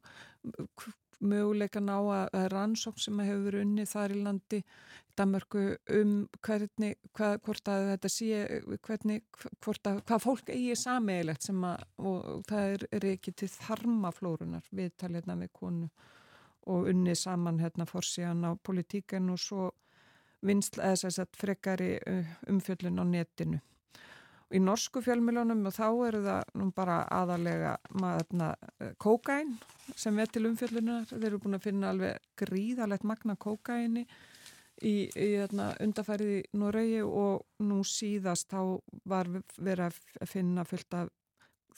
möguleikan 1.21 1.89
á 1.91 1.99
að 2.01 2.47
rannsókn 2.53 3.01
sem 3.01 3.21
hefur 3.21 3.45
verið 3.47 3.65
unni 3.65 3.85
þar 3.89 4.15
í 4.15 4.21
landi 4.25 4.61
Danmörku 5.19 5.63
um 5.97 6.13
hvernig, 6.45 6.95
hvað, 7.17 7.35
hvort 7.45 7.67
að 7.69 7.87
þetta 7.89 8.11
sé, 8.11 8.43
hvernig, 8.87 9.25
hvort 9.63 9.89
að, 9.89 9.99
hvað 10.07 10.23
fólk 10.23 10.51
eigi 10.53 10.77
sameigilegt 10.79 11.47
sem 11.49 11.65
að, 11.67 11.83
og 11.99 12.45
það 12.49 12.75
er, 12.75 12.85
er 12.97 13.07
ekki 13.11 13.33
til 13.41 13.49
þarmaflórunar 13.57 14.69
viðtal 14.71 15.11
hérna 15.17 15.37
við 15.41 15.51
konu 15.59 15.89
og 16.71 16.87
unni 16.93 17.15
saman 17.17 17.59
hérna 17.59 17.87
fórsíðan 17.89 18.47
á 18.47 18.51
politíkan 18.63 19.29
og 19.33 19.41
svo 19.41 19.71
vinsl, 20.45 20.79
eða 20.79 21.11
að 21.25 21.35
frekari 21.37 21.91
umfjöllun 22.49 23.01
á 23.01 23.05
netinu 23.05 23.61
í 24.51 24.61
norsku 24.63 25.01
fjölmiljónum 25.03 25.63
og 25.69 25.75
þá 25.75 25.85
eru 26.07 26.21
það 26.25 26.51
nú 26.59 26.67
bara 26.75 26.97
aðalega 27.11 27.75
maðurna 28.01 28.51
eh, 28.79 28.91
kókain 29.01 29.55
sem 29.95 30.19
er 30.19 30.31
til 30.31 30.45
umfjöllunar 30.49 31.07
þeir 31.09 31.29
eru 31.29 31.41
búin 31.43 31.57
að 31.57 31.67
finna 31.67 31.91
alveg 31.91 32.29
gríðalegt 32.39 33.07
magna 33.07 33.37
kókaini 33.39 34.05
í, 34.81 35.07
í 35.07 35.27
hérna, 35.37 35.71
undafærið 35.83 36.35
í 36.39 36.43
Noregi 36.59 37.01
og 37.05 37.65
nú 37.65 37.81
síðast 37.87 38.51
þá 38.51 38.77
var 39.07 39.29
verið 39.57 39.87
að 40.21 40.31
finna 40.31 40.65
fullt 40.67 40.99
af 40.99 41.11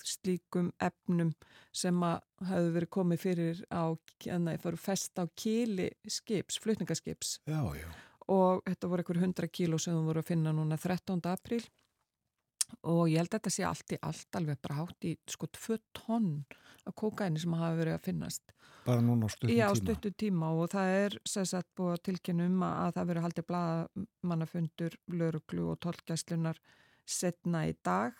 slíkum 0.04 0.72
efnum 0.84 1.32
sem 1.76 2.00
að 2.04 2.24
hafðu 2.50 2.72
verið 2.78 2.92
komið 2.98 3.22
fyrir 3.22 3.62
á, 3.70 3.94
enna, 4.34 4.56
fest 4.82 5.20
á 5.22 5.24
kili 5.38 5.92
skips, 6.10 6.58
flutningaskips 6.64 7.38
já, 7.46 7.62
já. 7.78 7.88
og 8.28 8.64
þetta 8.66 8.90
voru 8.90 9.06
einhver 9.06 9.22
100 9.22 9.54
kíló 9.54 9.80
sem 9.80 9.96
þú 9.96 10.04
voru 10.10 10.24
að 10.24 10.32
finna 10.34 10.56
núna 10.56 10.80
13. 10.82 11.22
apríl 11.30 11.64
og 12.82 13.06
ég 13.12 13.22
held 13.22 13.32
að 13.32 13.40
þetta 13.40 13.54
sé 13.56 13.66
allt 13.68 13.96
í 13.96 14.00
allt 14.10 14.38
alveg 14.40 14.60
bara 14.64 14.80
hátt 14.82 15.08
í 15.08 15.14
sko 15.30 15.50
2 15.58 15.80
tonn 15.98 16.30
af 16.88 16.96
kókaini 17.00 17.40
sem 17.40 17.56
hafa 17.56 17.78
verið 17.80 17.98
að 17.98 18.06
finnast. 18.10 18.54
Bara 18.84 19.04
núna 19.04 19.28
á 19.28 19.32
stuttum 19.32 19.56
Já, 19.56 19.68
tíma. 19.70 19.80
stuttu 19.80 20.12
tíma. 20.12 20.52
Og 20.52 20.70
það 20.74 20.94
er 21.06 21.18
sérsagt 21.28 21.70
búið 21.78 21.94
að 21.96 22.04
tilkynum 22.10 22.64
að 22.68 22.92
það 22.98 23.10
verið 23.12 23.26
haldið 23.28 23.48
bladamannafundur, 23.52 24.98
löruglu 25.08 25.68
og 25.72 25.80
tólkjæslunar 25.86 26.60
setna 27.08 27.66
í 27.70 27.76
dag. 27.84 28.14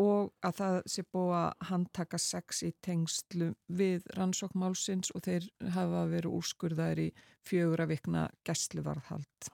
Og 0.00 0.32
að 0.40 0.54
það 0.60 0.78
sé 0.88 1.04
búið 1.12 1.34
að 1.36 1.66
handtaka 1.68 2.18
sex 2.18 2.62
í 2.64 2.72
tengslu 2.80 3.50
við 3.68 4.06
rannsókmálsins 4.16 5.12
og 5.14 5.26
þeir 5.28 5.50
hafa 5.74 6.06
verið 6.08 6.38
úrskurðaðir 6.38 7.02
í 7.04 7.10
fjögur 7.44 7.84
að 7.84 7.92
vikna 7.92 8.22
gæsluvarðhald. 8.48 9.52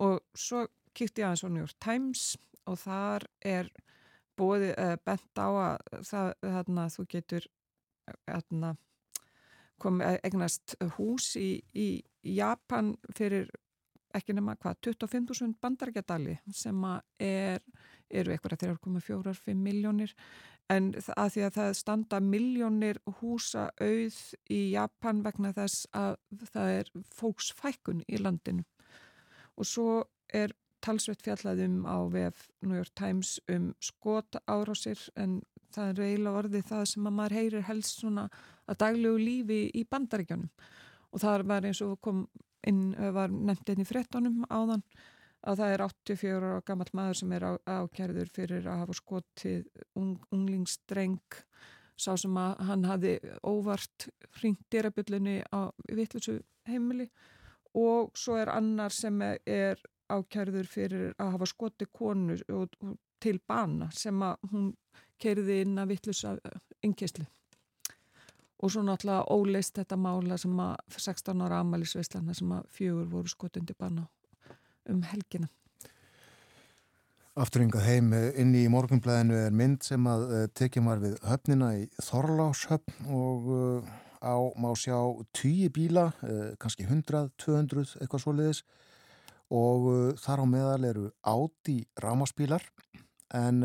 Og 0.00 0.22
svo 0.38 0.68
kýtti 0.94 1.24
ég 1.24 1.26
aðeins 1.26 1.44
á 1.44 1.48
New 1.50 1.64
York 1.66 1.78
Times 1.82 2.36
og 2.70 2.78
þar 2.80 3.26
er 3.46 3.70
búið 4.38 4.70
uh, 4.72 4.94
bent 5.04 5.42
á 5.42 5.48
að 5.48 6.04
það, 6.08 6.30
þarna, 6.44 6.86
þú 6.94 7.06
getur 7.16 7.48
þarna, 8.26 8.74
kom 9.80 10.00
egnast 10.04 10.76
hús 10.96 11.34
í, 11.40 11.60
í 11.72 11.88
Japan 12.36 12.94
fyrir 13.16 13.48
ekki 14.16 14.34
nema 14.34 14.56
hvað 14.58 14.80
25.000 14.90 15.54
bandargjadali 15.62 16.36
sem 16.54 16.78
er, 17.22 17.60
eru 18.10 18.34
eitthvað 18.34 18.64
3,45 18.64 19.54
miljónir 19.54 20.14
en 20.70 20.90
að 21.16 21.34
því 21.34 21.44
að 21.46 21.56
það 21.58 21.72
standa 21.78 22.20
miljónir 22.22 23.00
húsa 23.20 23.68
auð 23.82 24.18
í 24.50 24.60
Japan 24.74 25.22
vegna 25.24 25.52
þess 25.54 25.86
að 25.96 26.18
það 26.52 26.74
er 26.76 26.90
fóksfækkun 27.18 28.04
í 28.06 28.20
landinu. 28.22 28.66
Og 29.58 29.66
svo 29.66 29.88
er 30.32 30.54
talsveit 30.84 31.22
fjallaðum 31.24 31.82
á 31.86 31.96
VF 32.12 32.48
New 32.66 32.76
York 32.78 32.94
Times 32.98 33.38
um 33.52 33.70
skot 33.82 34.40
árásir 34.46 35.00
en 35.16 35.40
það 35.74 35.92
er 35.92 36.04
eiginlega 36.08 36.42
orðið 36.42 36.68
það 36.72 36.84
sem 36.92 37.08
að 37.08 37.16
maður 37.18 37.36
heyrir 37.38 37.66
helst 37.68 38.02
svona 38.02 38.26
að 38.66 38.80
daglegu 38.82 39.20
lífi 39.20 39.60
í 39.76 39.86
bandaríkjónum 39.90 40.50
og 41.10 41.22
það 41.22 41.46
var 41.50 41.66
eins 41.68 41.82
og 41.84 41.96
kom 42.04 42.26
inn, 42.66 42.92
var 43.14 43.32
nefnt 43.32 43.72
inn 43.72 43.82
í 43.82 43.88
frettunum 43.88 44.44
áðan 44.50 44.84
að 45.40 45.62
það 45.62 45.74
er 45.74 45.84
84 45.86 46.40
ára 46.50 46.64
gammal 46.66 46.90
maður 46.96 47.20
sem 47.22 47.32
er 47.32 47.46
á, 47.48 47.52
ákjærður 47.80 48.32
fyrir 48.34 48.66
að 48.68 48.82
hafa 48.82 48.96
skotið 48.98 49.68
ung, 49.96 50.16
unglingsdreng 50.34 51.40
sá 52.00 52.12
sem 52.20 52.36
að 52.40 52.60
hann 52.68 52.86
hafi 52.88 53.14
óvart 53.44 54.08
hringt 54.40 54.62
dýrabullunni 54.72 55.40
á 55.52 55.68
vittlusu 55.92 56.38
heimili. 56.68 57.08
Og 57.76 58.10
svo 58.18 58.38
er 58.40 58.50
annar 58.52 58.92
sem 58.94 59.20
er 59.22 59.80
ákjærður 60.10 60.70
fyrir 60.70 61.10
að 61.18 61.34
hafa 61.36 61.48
skotið 61.50 61.92
konu 61.96 62.38
og, 62.54 62.78
og 62.84 62.96
til 63.20 63.38
bana 63.46 63.90
sem 63.94 64.22
að 64.24 64.50
hún 64.52 64.72
kerði 65.20 65.60
inn 65.64 65.78
að 65.80 65.94
vittlusa 65.94 66.34
yngkesli 66.86 67.26
og 68.60 68.72
svo 68.72 68.82
náttúrulega 68.84 69.24
óleist 69.32 69.78
þetta 69.78 69.96
mála 69.96 70.36
sem 70.40 70.58
að 70.60 70.74
16 70.96 71.46
ára 71.46 71.62
amalisveislana 71.64 72.36
sem 72.36 72.52
að 72.52 72.66
fjögur 72.76 73.08
voru 73.14 73.32
skotundi 73.32 73.76
banna 73.78 74.04
um 74.90 75.00
helgina. 75.08 75.48
Afturringað 77.40 77.86
heim 77.86 78.12
inn 78.12 78.52
í 78.58 78.66
morgunblæðinu 78.68 79.36
er 79.46 79.54
mynd 79.54 79.84
sem 79.86 80.06
að 80.10 80.26
tekja 80.58 80.82
maður 80.84 81.06
við 81.06 81.18
höfnina 81.30 81.70
í 81.78 81.86
Þorláshöfn 82.04 83.10
og 83.16 83.48
á 84.20 84.36
má 84.60 84.68
sjá 84.76 84.98
10 85.38 85.70
bíla, 85.72 86.10
kannski 86.60 86.84
100, 86.84 87.30
200, 87.40 87.96
eitthvað 88.02 88.24
svo 88.24 88.34
leiðis 88.36 88.64
og 89.50 90.16
þar 90.22 90.42
á 90.42 90.46
meðal 90.46 90.84
eru 90.88 91.04
áti 91.26 91.82
rámaspílar 92.00 92.64
en 93.34 93.62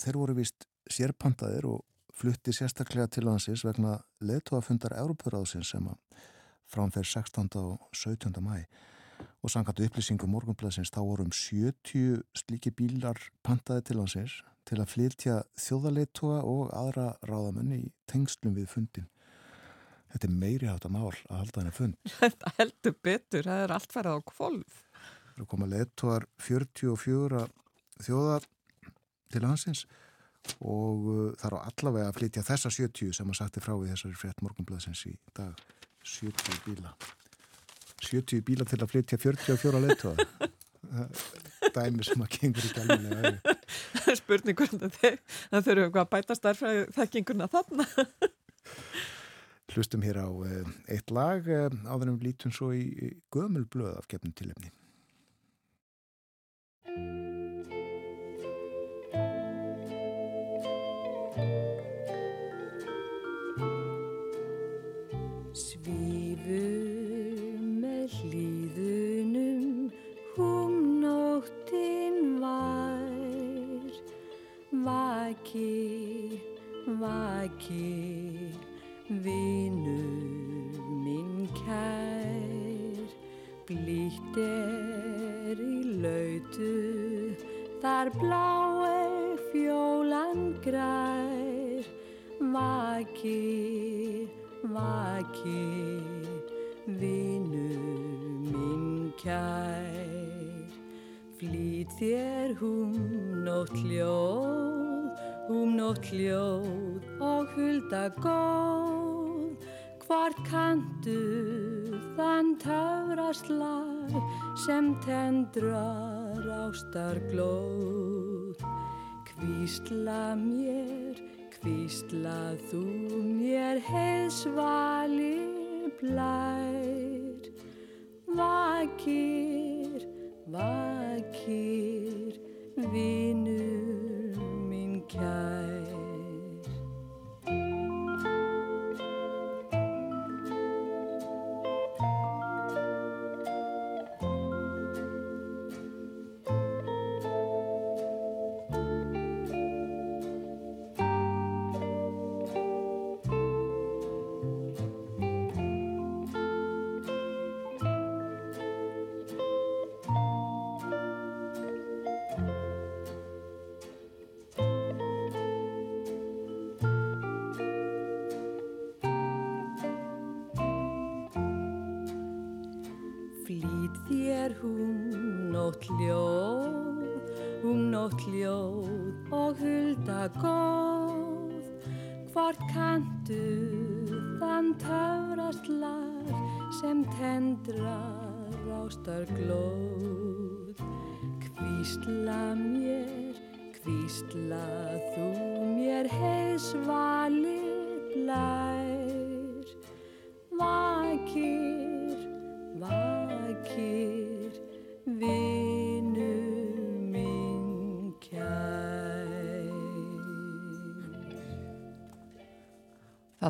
þeir 0.00 0.16
voru 0.16 0.36
vist 0.38 0.66
sérpantaðir 0.90 1.68
og 1.68 1.84
flutti 2.16 2.52
sérstaklega 2.52 3.08
til 3.08 3.28
hansins 3.28 3.64
vegna 3.64 3.98
leðtóafundar 4.24 4.96
Európaráðsins 5.00 5.72
sem 5.72 5.86
að 5.88 6.24
framfer 6.70 7.06
16. 7.06 7.48
og 7.60 7.86
17. 7.96 8.32
mæ 8.44 8.64
og 9.40 9.52
sangat 9.52 9.80
upplýsingum 9.80 10.32
morgunblæðsins 10.34 10.92
þá 10.92 11.00
vorum 11.04 11.32
70 11.32 12.20
slíki 12.36 12.72
bílar 12.76 13.20
pantaði 13.46 13.86
til 13.88 14.00
hansins 14.02 14.40
til 14.68 14.80
að 14.82 14.92
flytja 14.92 15.38
þjóðaleðtóa 15.58 16.42
og 16.46 16.68
aðra 16.76 17.14
ráðamenn 17.26 17.72
í 17.78 17.82
tengslum 18.10 18.54
við 18.58 18.68
fundin. 18.74 19.08
Þetta 20.10 20.26
er 20.26 20.36
meiri 20.42 20.68
hátta 20.68 20.90
mál 20.92 21.08
að 21.08 21.36
halda 21.38 21.60
henni 21.62 21.74
fund. 21.74 21.98
Þetta 22.20 22.52
heldur 22.58 22.96
betur, 23.02 23.46
það 23.46 23.64
er 23.64 23.74
allt 23.76 23.94
færið 23.94 24.18
á 24.18 24.20
kvolv. 24.32 24.80
Það 25.40 25.46
að 25.46 25.52
koma 25.54 25.66
leðtóar 25.72 26.24
44 26.44 27.38
þjóðar 28.04 28.46
til 29.32 29.40
hansins 29.46 29.86
og 30.60 31.06
uh, 31.08 31.20
það 31.40 31.54
á 31.56 31.58
allavega 31.70 32.08
að 32.10 32.16
flytja 32.18 32.42
þessa 32.44 32.72
70 32.74 33.14
sem 33.16 33.30
að 33.32 33.38
sagti 33.38 33.62
frá 33.64 33.72
í 33.72 33.86
þessari 33.88 34.18
frétt 34.20 34.42
morgunblæðsins 34.44 35.06
í 35.08 35.14
dag. 35.32 35.62
70 36.04 36.58
bíla. 36.66 36.92
70 38.04 38.44
bíla 38.44 38.66
til 38.68 38.80
að 38.82 38.92
flytja 38.92 39.16
44 39.22 39.80
leittóða 39.86 40.26
dæmi 41.78 42.04
sem 42.04 42.20
að 42.20 42.36
gengur 42.36 42.68
ekki 42.68 42.84
alveg 42.84 43.40
Það 43.94 44.10
er 44.12 44.20
spurningur 44.20 44.74
það 44.74 44.98
þurfum 44.98 45.86
eitthvað 45.86 46.02
að 46.02 46.10
bæta 46.12 46.36
starfræði 46.36 46.82
þekkinguna 46.98 47.48
þarna. 47.54 47.88
Hlustum 49.72 50.04
hér 50.04 50.20
á 50.20 50.28
uh, 50.28 50.76
eitt 50.92 51.16
lag 51.16 51.48
uh, 51.48 51.80
áður 51.88 52.12
en 52.12 52.20
við 52.20 52.28
lítum 52.28 52.52
svo 52.52 52.74
í, 52.76 53.14
gömul 53.32 53.64
blöð 53.72 53.96
af 54.02 54.10
gefnum 54.12 54.36
tilefni 54.36 54.74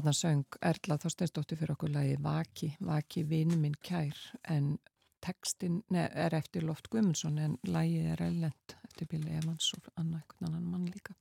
Þarna 0.00 0.12
söng 0.16 0.56
Erla 0.64 0.96
Þorsteinsdóttir 0.96 1.58
fyrir 1.60 1.74
okkur 1.74 1.90
lagi 1.92 2.14
Vaki, 2.24 2.70
Vaki 2.88 3.20
vinu 3.28 3.58
minn 3.60 3.74
kær 3.84 4.16
en 4.48 4.78
tekstin 5.20 5.82
er 5.92 6.32
eftir 6.38 6.64
Loft 6.64 6.88
Guðmundsson 6.88 7.36
en 7.36 7.58
lagi 7.68 7.98
er 8.08 8.22
ellend 8.24 8.74
eftir 8.86 9.10
Billy 9.10 9.34
Evans 9.36 9.68
og 9.76 9.90
annar 10.00 10.24
annan 10.40 10.64
mann 10.72 10.88
líka. 10.88 11.12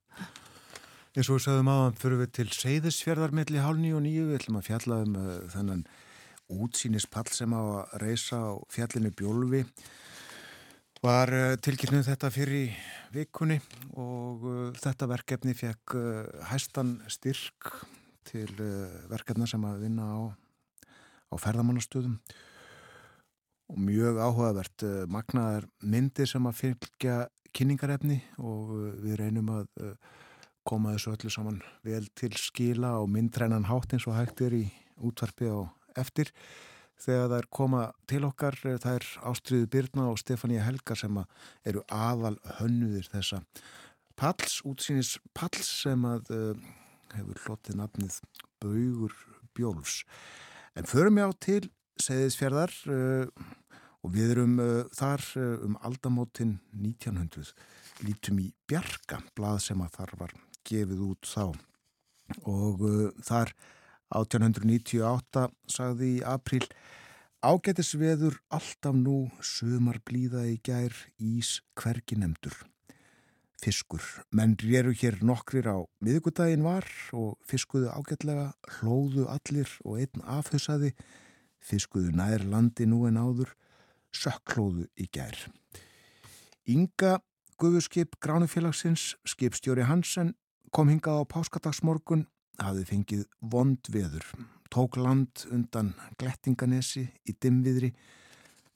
Og 1.12 1.20
við 1.20 1.44
sagðum 1.44 1.74
aðan 1.74 2.00
fyrir 2.00 2.22
við 2.22 2.32
til 2.40 2.48
Seyðisfjörðar 2.56 3.36
melli 3.36 3.60
hálni 3.60 3.92
og 3.98 4.06
nýju, 4.08 4.30
við 4.30 4.40
ætlum 4.40 4.62
að 4.62 4.68
fjalla 4.70 5.02
um 5.04 5.20
uh, 5.26 5.36
þennan 5.52 5.86
útsýnispall 6.56 7.28
sem 7.36 7.52
á 7.52 7.60
að 7.60 8.00
reysa 8.06 8.40
á 8.40 8.52
fjallinu 8.72 9.12
Bjólfi. 9.12 9.66
Var 11.04 11.36
uh, 11.36 11.54
tilkynnuð 11.60 12.08
þetta 12.14 12.32
fyrir 12.32 12.80
vikunni 13.12 13.60
og 14.00 14.48
uh, 14.48 14.66
þetta 14.80 15.12
verkefni 15.18 15.60
fekk 15.68 16.00
hæstan 16.48 17.02
styrk 17.12 17.82
til 18.28 18.50
verkefna 19.12 19.48
sem 19.50 19.64
að 19.66 19.84
vinna 19.86 20.06
á, 20.06 20.20
á 21.32 21.36
ferðamannastöðum. 21.40 22.20
Og 23.70 23.82
mjög 23.86 24.18
áhugavert 24.18 24.86
magnaðar 25.12 25.68
myndir 25.86 26.30
sem 26.30 26.48
að 26.50 26.58
fylgja 26.64 27.18
kynningarefni 27.54 28.18
og 28.42 28.72
við 29.04 29.20
reynum 29.22 29.52
að 29.54 29.70
koma 30.70 30.96
þessu 30.96 31.14
öllu 31.16 31.32
saman 31.34 31.62
vel 31.86 32.06
til 32.18 32.32
skila 32.38 32.96
og 33.02 33.10
myndrænan 33.14 33.70
hátt 33.70 33.94
eins 33.96 34.08
og 34.10 34.18
hægt 34.18 34.42
er 34.46 34.58
í 34.58 34.66
útvarpi 35.06 35.50
á 35.50 35.70
eftir. 35.98 36.32
Þegar 37.00 37.30
það 37.30 37.38
er 37.38 37.48
koma 37.56 37.84
til 38.12 38.24
okkar 38.28 38.58
það 38.60 38.96
er 38.98 39.06
Ástriðu 39.30 39.70
Byrna 39.72 40.10
og 40.12 40.20
Stefania 40.20 40.66
Helga 40.66 40.98
sem 41.00 41.22
eru 41.68 41.84
aðal 41.88 42.36
hönnuðir 42.60 43.08
þessa 43.08 43.40
palls, 44.20 44.60
útsýnis 44.68 45.14
palls 45.34 45.70
sem 45.86 46.04
að 46.08 46.34
uh, 46.36 46.66
hefur 47.18 47.42
hlotið 47.46 47.80
nafnið 47.80 48.20
Baugur 48.62 49.16
Bjólfs. 49.58 50.04
En 50.78 50.88
förum 50.90 51.20
ég 51.20 51.30
á 51.30 51.34
til 51.42 51.64
Seyðisfjörðar 52.00 52.76
uh, 52.92 53.26
og 54.06 54.14
við 54.14 54.36
erum 54.36 54.60
uh, 54.64 54.86
þar 54.96 55.26
um 55.66 55.76
aldamótin 55.84 56.58
1900 56.72 57.52
lítum 58.06 58.40
í 58.40 58.52
Bjarka 58.70 59.20
blað 59.36 59.60
sem 59.68 59.82
að 59.84 59.98
þar 59.98 60.16
var 60.22 60.38
gefið 60.70 61.04
út 61.10 61.28
þá. 61.28 61.46
Og 62.48 62.86
uh, 62.88 63.04
þar 63.26 63.54
1898 64.16 65.46
sagði 65.70 66.16
í 66.18 66.24
april 66.26 66.64
ágætis 67.46 67.94
veður 68.00 68.40
alltaf 68.52 68.96
nú 68.96 69.30
sumar 69.46 70.02
blíða 70.06 70.48
í 70.50 70.58
gær 70.64 70.96
ís 71.20 71.60
hvergi 71.80 72.18
nefndur 72.20 72.56
fiskur, 73.60 74.04
menn 74.32 74.56
réru 74.60 74.94
hér 74.96 75.20
nokkrir 75.26 75.68
á 75.68 75.78
miðugudaginn 76.04 76.64
var 76.64 76.88
og 77.16 77.38
fiskuðu 77.48 77.92
ágætlega 77.92 78.52
hlóðu 78.80 79.28
allir 79.32 79.72
og 79.84 80.00
einn 80.00 80.24
afhauðsaði 80.24 80.94
fiskuðu 81.60 82.14
nær 82.16 82.46
landi 82.48 82.88
nú 82.88 83.04
en 83.10 83.20
áður 83.20 83.52
sökklóðu 84.16 84.88
í 84.98 85.10
gær. 85.12 85.36
Inga 86.70 87.20
Guðuskip 87.60 88.16
Gránufélagsins 88.24 89.18
skipstjóri 89.28 89.84
Hansen 89.84 90.32
kom 90.72 90.88
hingað 90.88 91.26
á 91.26 91.32
páskadagsmorgun, 91.34 92.24
hafði 92.62 92.86
fengið 92.88 93.26
vond 93.42 93.90
veður, 93.92 94.24
tók 94.72 94.96
land 94.96 95.44
undan 95.52 95.92
glettinganesi 96.22 97.10
í 97.28 97.36
dimviðri 97.36 97.92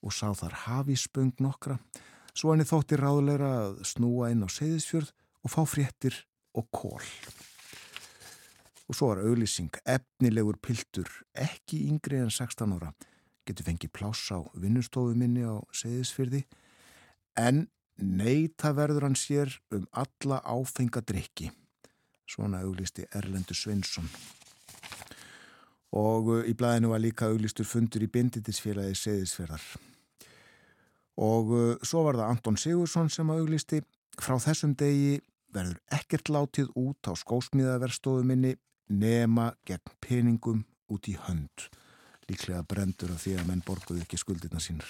og 0.04 0.12
sá 0.12 0.34
þar 0.36 0.58
hafíspöng 0.65 1.32
nokkra, 1.39 1.78
svo 2.34 2.54
henni 2.54 2.65
þótti 2.67 2.98
ráðleira 3.00 3.52
að 3.63 3.82
snúa 3.88 4.32
inn 4.34 4.46
á 4.46 4.50
Seyðisfjörð 4.50 5.13
og 5.43 5.54
fá 5.54 5.62
fréttir 5.69 6.17
og 6.58 6.67
kól. 6.74 7.04
Og 8.89 8.98
svo 8.98 9.12
var 9.13 9.24
auglýsing, 9.24 9.72
efnilegur 9.88 10.58
piltur, 10.62 11.08
ekki 11.34 11.86
yngri 11.88 12.19
en 12.19 12.34
16 12.34 12.76
ára, 12.76 12.91
getur 13.48 13.67
fengið 13.69 13.93
pláss 13.96 14.32
á 14.34 14.43
vinnustofu 14.60 15.15
minni 15.17 15.46
á 15.46 15.62
Seyðisfjörði, 15.76 16.43
en 17.39 17.67
neyta 17.98 18.74
verður 18.76 19.08
hann 19.08 19.17
sér 19.17 19.54
um 19.74 19.86
alla 19.91 20.41
áfengadrykki. 20.43 21.52
Svona 22.28 22.63
auglisti 22.65 23.06
Erlendur 23.13 23.58
Sveinsson. 23.58 24.08
Og 25.93 26.30
uh, 26.32 26.46
í 26.50 26.56
blæðinu 26.58 26.89
var 26.89 27.02
líka 27.04 27.30
auglistur 27.30 27.67
fundur 27.69 28.02
í 28.06 28.10
binditisfélagi 28.10 28.96
Seyðisferðar. 28.98 29.65
Og 31.21 31.52
uh, 31.54 31.76
svo 31.86 32.08
var 32.08 32.17
það 32.17 32.32
Anton 32.34 32.58
Sigursson 32.58 33.12
sem 33.13 33.30
auglisti. 33.30 33.82
Frá 34.17 34.38
þessum 34.41 34.73
degi 34.78 35.19
verður 35.54 35.80
ekkert 35.93 36.32
látið 36.34 36.71
út 36.80 37.10
á 37.10 37.13
skósmíðaverstofu 37.17 38.26
minni 38.26 38.56
nema 38.89 39.52
gegn 39.67 39.93
peningum 40.02 40.63
út 40.93 41.10
í 41.10 41.15
hönd. 41.28 41.69
Líklega 42.30 42.63
brendur 42.65 43.13
af 43.13 43.23
því 43.23 43.38
að 43.38 43.47
menn 43.49 43.63
borguðu 43.65 44.04
ekki 44.04 44.19
skuldirna 44.21 44.62
sínur. 44.63 44.89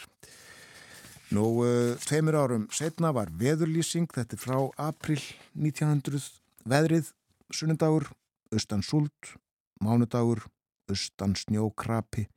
Nú, 1.34 1.46
uh, 1.66 1.96
tveimur 2.06 2.38
árum 2.38 2.68
setna 2.72 3.14
var 3.16 3.32
veðurlýsing, 3.34 4.12
þetta 4.12 4.38
er 4.38 4.42
frá 4.42 4.58
april 4.78 5.22
1900, 5.56 6.28
veðrið 6.70 7.10
sunnundagur, 7.54 8.06
austan 8.54 8.84
súlt, 8.86 9.34
mánudagur, 9.82 10.44
austan 10.92 11.34
snjókrapi, 11.40 12.28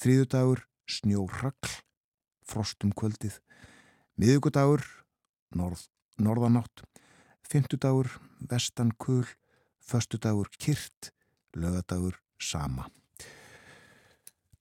þrýðudagur, 0.00 0.64
snjóragl, 0.88 1.74
frostum 2.48 2.92
kvöldið, 2.96 3.38
miðugudagur, 4.18 4.84
norð, 5.56 5.84
norðanátt, 6.18 6.84
fymtudagur, 7.46 8.10
vestan 8.50 8.92
kul, 9.00 9.26
föstudagur, 9.84 10.50
kyrt, 10.58 11.12
lögadagur, 11.56 12.18
sama. 12.38 12.88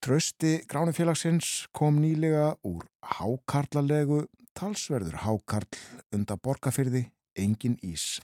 Trausti 0.03 0.61
Gránufélagsins 0.69 1.67
kom 1.75 1.97
nýlega 1.99 2.53
úr 2.67 2.85
hákarlalegu 3.17 4.27
talsverður 4.57 5.19
hákarl 5.25 5.79
unda 6.15 6.37
borgarfyrði, 6.37 7.07
engin 7.37 7.77
ís. 7.85 8.17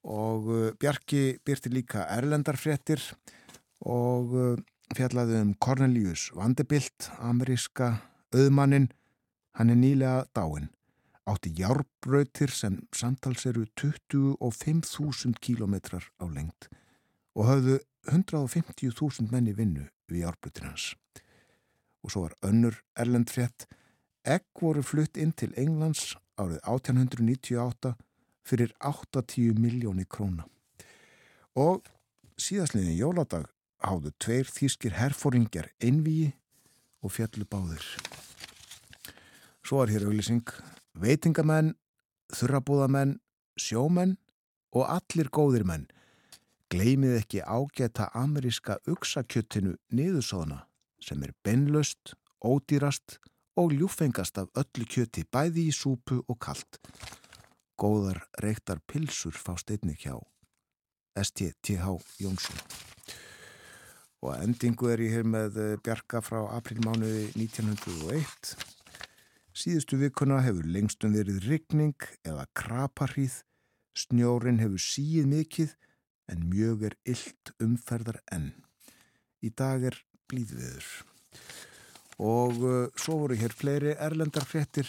Og 0.00 0.48
uh, 0.48 0.66
Bjarki 0.80 1.38
byrti 1.44 1.72
líka 1.72 2.06
erlendarfréttir 2.16 3.02
og 3.84 4.34
uh, 4.34 4.54
fjallaði 4.96 5.40
um 5.44 5.54
Cornelius 5.60 6.30
Vanderbilt, 6.36 7.10
ameríska 7.20 7.98
auðmannin, 8.34 8.90
hann 9.56 9.70
er 9.70 9.78
nýlega 9.78 10.26
dáin. 10.34 10.70
Átti 11.28 11.52
járbröytir 11.54 12.50
sem 12.50 12.80
samtals 12.96 13.44
eru 13.46 13.66
25.000 13.78 15.38
kílometrar 15.40 16.08
á 16.18 16.26
lengt 16.26 16.70
og 17.36 17.46
hafðu 17.46 17.76
150.000 18.10 19.30
menni 19.30 19.52
vinnu 19.54 19.86
við 20.10 20.24
járbröytir 20.24 20.66
hans. 20.66 20.94
Og 22.02 22.10
svo 22.10 22.24
var 22.24 22.34
önnur 22.42 22.80
erlendfrétt, 22.98 23.68
egg 24.24 24.46
voru 24.60 24.82
flutt 24.82 25.20
inn 25.20 25.32
til 25.36 25.52
Englands 25.60 26.16
árið 26.40 26.58
1898 26.64 27.94
fyrir 28.46 28.72
80 28.80 29.54
miljóni 29.60 30.06
króna. 30.08 30.46
Og 31.54 31.84
síðastliðin 32.40 32.96
jóladag 32.96 33.50
háðu 33.84 34.12
tveir 34.18 34.48
þýskir 34.48 34.96
herfóringjar 34.96 35.70
einvíi 35.82 36.32
og 37.02 37.14
fjallu 37.14 37.46
báðir. 37.48 37.84
Svo 39.66 39.82
er 39.84 39.92
hér 39.94 40.06
auðlýsing 40.08 40.52
veitingamenn, 41.00 41.74
þurrabúðamenn, 42.34 43.18
sjómenn 43.58 44.16
og 44.74 44.86
allir 44.88 45.30
góðir 45.30 45.66
menn. 45.68 45.86
Gleimið 46.70 47.16
ekki 47.18 47.42
ágæta 47.42 48.10
ameríska 48.14 48.78
uksakjöttinu 48.90 49.74
niðursóðana 49.90 50.64
sem 51.02 51.22
er 51.26 51.32
beinlöst, 51.44 52.14
ódýrast 52.44 53.18
og 53.58 53.74
ljúfengast 53.74 54.38
af 54.38 54.52
öllu 54.54 54.86
kjötti 54.86 55.24
bæði 55.26 55.66
í 55.70 55.74
súpu 55.74 56.20
og 56.28 56.38
kallt 56.38 56.78
góðar 57.80 58.20
reyktar 58.44 58.80
pilsur 58.84 59.32
fást 59.32 59.72
einnig 59.72 60.02
hjá 60.04 60.18
STTH 61.16 61.86
Jónsson. 62.20 62.60
Og 64.20 64.34
að 64.34 64.42
endingu 64.46 64.90
er 64.92 65.00
ég 65.00 65.14
hér 65.16 65.28
með 65.28 65.58
eh, 65.60 65.76
Bjarka 65.80 66.20
frá 66.24 66.42
aprilmánuði 66.58 67.30
1901. 67.40 68.54
Síðustu 69.56 69.98
vikuna 70.00 70.40
hefur 70.44 70.68
lengstum 70.68 71.14
verið 71.16 71.40
rigning 71.48 72.08
eða 72.24 72.46
kraparhýð, 72.56 73.40
snjórin 73.96 74.60
hefur 74.60 74.80
síð 74.80 75.28
mikið 75.30 75.76
en 76.30 76.44
mjög 76.52 76.90
er 76.90 76.96
illt 77.08 77.52
umferðar 77.64 78.20
enn. 78.32 78.52
Í 79.42 79.50
dag 79.56 79.82
er 79.88 79.96
blíðviður. 80.30 80.86
Og 82.20 82.60
uh, 82.60 82.74
svo 83.00 83.22
voru 83.22 83.38
hér 83.40 83.54
fleiri 83.56 83.96
erlendar 83.96 84.44
fréttir. 84.44 84.88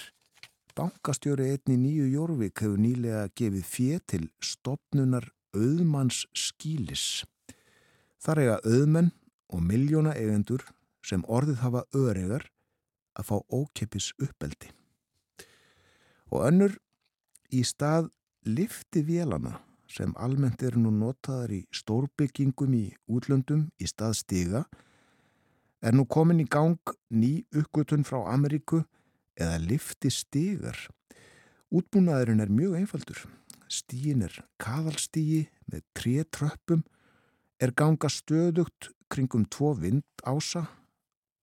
Bankastjóri 0.75 1.49
einni 1.53 1.77
nýju 1.79 2.09
Jórvík 2.11 2.61
hefur 2.63 2.79
nýlega 2.79 3.25
gefið 3.39 3.65
fjö 3.67 4.01
til 4.11 4.27
stopnunar 4.43 5.31
auðmanns 5.55 6.25
skílis. 6.35 7.23
Þar 8.21 8.43
eiga 8.43 8.59
auðmenn 8.67 9.11
og 9.51 9.63
miljóna 9.63 10.15
eigendur 10.15 10.63
sem 11.05 11.23
orðið 11.27 11.61
hafa 11.65 11.83
öregar 11.97 12.47
að 13.17 13.27
fá 13.27 13.35
ókeppis 13.51 14.11
uppeldi. 14.21 14.71
Og 16.31 16.45
önnur 16.47 16.77
í 17.51 17.63
stað 17.67 18.09
lifti 18.47 19.03
vélana 19.05 19.59
sem 19.91 20.13
almennt 20.15 20.63
eru 20.63 20.79
nú 20.79 20.93
notaðar 20.95 21.51
í 21.51 21.65
stórbyggingum 21.75 22.77
í 22.77 22.85
útlöndum 23.11 23.67
í 23.77 23.89
stað 23.89 24.15
stiga 24.21 24.63
er 25.81 25.97
nú 25.97 26.05
komin 26.07 26.39
í 26.43 26.47
gang 26.47 26.79
ný 27.09 27.41
uppgötun 27.51 28.05
frá 28.07 28.21
Ameríku 28.31 28.83
eða 29.35 29.59
lifti 29.63 30.11
stigar. 30.13 30.77
Útbúnaðurinn 31.71 32.43
er 32.43 32.51
mjög 32.51 32.77
einfaldur. 32.81 33.19
Stíin 33.71 34.23
er 34.27 34.35
kaðalstíi 34.61 35.45
með 35.71 35.83
tré 35.95 36.23
tröppum, 36.27 36.83
er 37.59 37.71
ganga 37.71 38.09
stöðugt 38.11 38.91
kringum 39.11 39.43
tvo 39.51 39.73
vind 39.75 40.05
ása, 40.23 40.65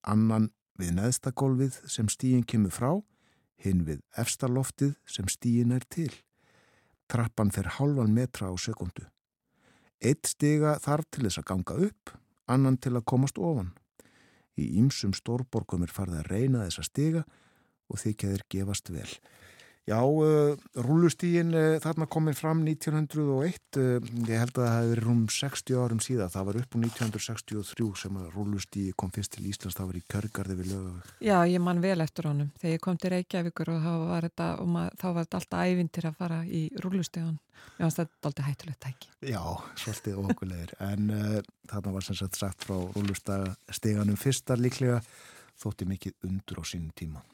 annan 0.01 0.49
við 0.79 0.95
neðstakólfið 0.97 1.77
sem 1.91 2.09
stíin 2.09 2.45
kemur 2.47 2.73
frá, 2.73 2.91
hinn 3.59 3.83
við 3.87 4.01
efstaloftið 4.17 4.95
sem 5.05 5.27
stíin 5.31 5.75
er 5.75 5.85
til. 5.91 6.11
Trappan 7.09 7.51
fer 7.51 7.67
halvan 7.77 8.13
metra 8.15 8.49
á 8.49 8.55
sekundu. 8.57 9.05
Eitt 9.99 10.29
stiga 10.31 10.77
þarf 10.79 11.09
til 11.11 11.25
þess 11.25 11.41
að 11.41 11.49
ganga 11.51 11.77
upp, 11.89 12.13
annan 12.47 12.77
til 12.79 12.95
að 12.95 13.07
komast 13.11 13.37
ofan. 13.37 13.73
Í 14.59 14.65
ýmsum 14.79 15.13
stórborgum 15.15 15.83
er 15.83 15.93
farið 15.93 16.21
að 16.21 16.31
reyna 16.31 16.63
þessa 16.67 16.85
stiga 16.87 17.25
og 17.89 17.99
þykja 17.99 18.31
þeir 18.33 18.45
gefast 18.53 18.91
vel. 18.93 19.09
Já, 19.89 20.05
uh, 20.05 20.53
rúlustígin 20.85 21.49
uh, 21.57 21.79
þarna 21.81 22.05
komin 22.13 22.35
fram 22.37 22.59
1901, 22.61 23.55
uh, 23.81 23.95
ég 24.27 24.37
held 24.37 24.59
að 24.59 24.67
það 24.67 24.75
hefði 24.75 24.97
rúm 24.99 25.23
60 25.33 25.79
árum 25.81 26.01
síðan, 26.03 26.29
það 26.29 26.45
var 26.49 26.59
upp 26.59 26.75
úr 26.77 26.83
1963 26.85 27.87
sem 28.03 28.19
að 28.21 28.27
rúlustígi 28.35 28.93
kom 28.99 29.09
fyrst 29.15 29.33
til 29.33 29.47
Íslands, 29.49 29.77
það 29.79 29.89
var 29.89 29.97
í 29.97 30.03
Körgarði 30.13 30.57
við 30.59 30.69
lögavögg. 30.75 31.15
Já, 31.25 31.37
ég 31.49 31.63
man 31.65 31.81
vel 31.81 31.97
eftir 32.05 32.29
honum. 32.29 32.51
Þegar 32.61 32.75
ég 32.75 32.83
kom 32.85 32.99
til 33.01 33.13
Reykjavíkur 33.15 33.73
og 33.73 33.81
þá 33.87 33.89
var 34.11 34.29
þetta, 34.29 34.51
og 34.61 34.69
mað, 34.75 34.93
þá 35.01 35.07
var 35.07 35.19
þetta 35.25 35.41
alltaf 35.41 35.73
ævintir 35.73 36.09
að 36.11 36.21
fara 36.21 36.39
í 36.45 36.61
rúlustígan. 36.85 37.41
Já, 37.79 37.87
þetta 37.87 38.05
er 38.05 38.29
alltaf 38.29 38.51
hættulegt 38.51 38.81
tæki. 38.85 39.11
Já, 39.25 39.41
svolítið 39.81 40.21
okkurleir, 40.27 40.77
en 40.85 41.09
uh, 41.17 41.41
þarna 41.73 41.97
var 41.97 42.05
sem 42.05 42.21
sagt 42.21 42.37
sagt 42.37 42.69
frá 42.69 42.77
rúlustíganum 42.77 44.21
fyrsta 44.21 44.59
líklega 44.59 45.01
þótti 45.59 45.89
mikið 45.89 46.29
undur 46.29 46.61
á 46.61 46.63
sínum 46.69 46.93
tíma. 46.93 47.25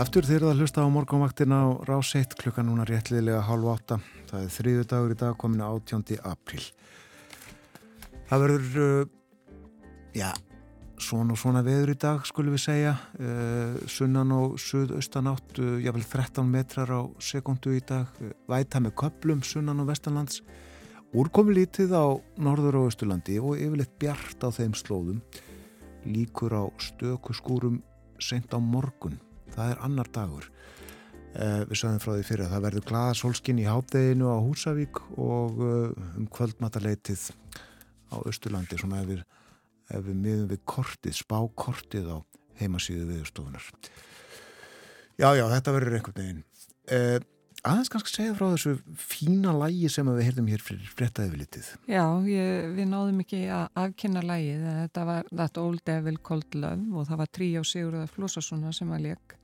Aftur 0.00 0.24
þeir 0.24 0.46
að 0.48 0.60
hlusta 0.62 0.80
á 0.80 0.88
morgunvaktin 0.88 1.52
á 1.52 1.76
Ráseitt 1.84 2.32
klukkan 2.40 2.64
núna 2.70 2.86
réttliðlega 2.88 3.42
hálf 3.44 3.66
átta. 3.68 3.98
Það 4.30 4.46
er 4.46 4.52
þriðu 4.54 4.84
dagur 4.88 5.12
í 5.12 5.16
dag 5.20 5.36
komin 5.36 5.60
á 5.60 5.68
18. 5.68 6.16
apríl. 6.24 6.62
Það 8.30 8.44
verður, 8.46 8.70
uh, 8.80 9.10
já, 10.16 10.30
svona 10.96 11.36
og 11.36 11.40
svona 11.42 11.64
veður 11.66 11.92
í 11.92 11.98
dag 12.00 12.24
skulum 12.24 12.56
við 12.56 12.64
segja. 12.64 12.96
Uh, 13.20 13.76
sunnan 13.92 14.32
og 14.38 14.56
suðaustan 14.62 15.28
átt, 15.34 15.60
uh, 15.60 15.76
jável 15.84 16.04
13 16.08 16.48
metrar 16.48 16.96
á 16.96 17.00
sekundu 17.20 17.76
í 17.76 17.84
dag. 17.84 18.08
Væta 18.48 18.80
með 18.80 18.96
köplum 19.04 19.44
sunnan 19.44 19.84
og 19.84 19.90
vestanlands. 19.92 20.40
Úrkomi 21.12 21.58
lítið 21.60 21.92
á 21.92 22.08
norður 22.40 22.80
og 22.80 22.92
austurlandi 22.92 23.36
og 23.42 23.58
yfirleitt 23.60 23.98
bjart 24.00 24.44
á 24.44 24.48
þeim 24.48 24.72
slóðum. 24.72 25.24
Líkur 26.08 26.56
á 26.56 26.64
stökuskúrum 26.80 27.82
sent 28.16 28.56
á 28.56 28.58
morgun 28.62 29.20
það 29.56 29.72
er 29.74 29.82
annar 29.86 30.10
dagur. 30.14 30.50
Uh, 31.30 31.62
við 31.70 31.78
sagðum 31.78 32.00
frá 32.02 32.12
því 32.16 32.24
fyrir 32.26 32.44
að 32.48 32.54
það 32.56 32.64
verður 32.64 32.86
glaða 32.88 33.18
solskinn 33.20 33.60
í 33.62 33.66
hátteginu 33.68 34.32
á 34.34 34.38
Húsavík 34.42 34.98
og 35.14 35.60
uh, 35.62 36.14
um 36.18 36.26
kvöldmataleitið 36.26 37.28
á 38.10 38.16
Östurlandi 38.26 38.78
svona 38.80 39.04
ef 39.04 39.12
við, 39.12 39.20
ef 39.94 40.06
við 40.08 40.16
miðum 40.24 40.48
við 40.50 40.64
kortið, 40.66 41.14
spákortið 41.20 42.10
á 42.10 42.18
heimasíðu 42.58 43.06
viðstofunar 43.12 43.68
Já, 45.20 45.28
já, 45.36 45.44
þetta 45.52 45.74
verður 45.76 45.96
einhvern 45.98 46.18
veginn. 46.18 46.44
Uh, 46.90 47.18
aðeins 47.68 47.90
kannski 47.92 48.14
segja 48.14 48.34
frá 48.34 48.46
þessu 48.54 48.74
fína 48.98 49.52
lægi 49.54 49.90
sem 49.92 50.08
við 50.08 50.22
heyrðum 50.26 50.48
hér 50.50 50.62
fyrir 50.64 50.94
frettaði 50.96 51.34
við 51.34 51.42
litið 51.44 51.68
Já, 51.92 52.04
ég, 52.26 52.70
við 52.74 52.88
náðum 52.90 53.20
ekki 53.22 53.44
að 53.52 53.82
afkynna 53.84 54.22
lægið, 54.24 54.64
þetta 54.80 55.04
var 55.10 55.28
That 55.30 55.60
Old 55.60 55.84
Devil 55.86 56.16
Called 56.24 56.56
Love 56.56 56.96
og 56.96 57.10
það 57.10 57.22
var 57.22 57.36
trí 57.38 57.50
á 57.54 57.62
Sigurðar 57.62 58.14
Flósasona 58.14 58.72
sem 58.74 58.90
var 58.90 59.04
leik 59.04 59.36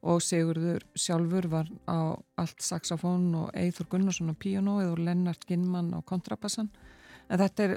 og 0.00 0.22
Sigurður 0.24 0.84
sjálfur 0.96 1.48
var 1.52 1.68
á 1.84 2.16
allt 2.40 2.64
saxofón 2.64 3.34
og 3.36 3.50
Eithur 3.56 3.88
Gunnarsson 3.90 4.32
á 4.32 4.34
piano 4.34 4.78
eða 4.80 4.96
Lennart 4.96 5.44
Ginnmann 5.48 5.92
á 5.92 6.00
kontrabassan. 6.00 6.70
En 7.28 7.40
þetta 7.40 7.66
er 7.66 7.76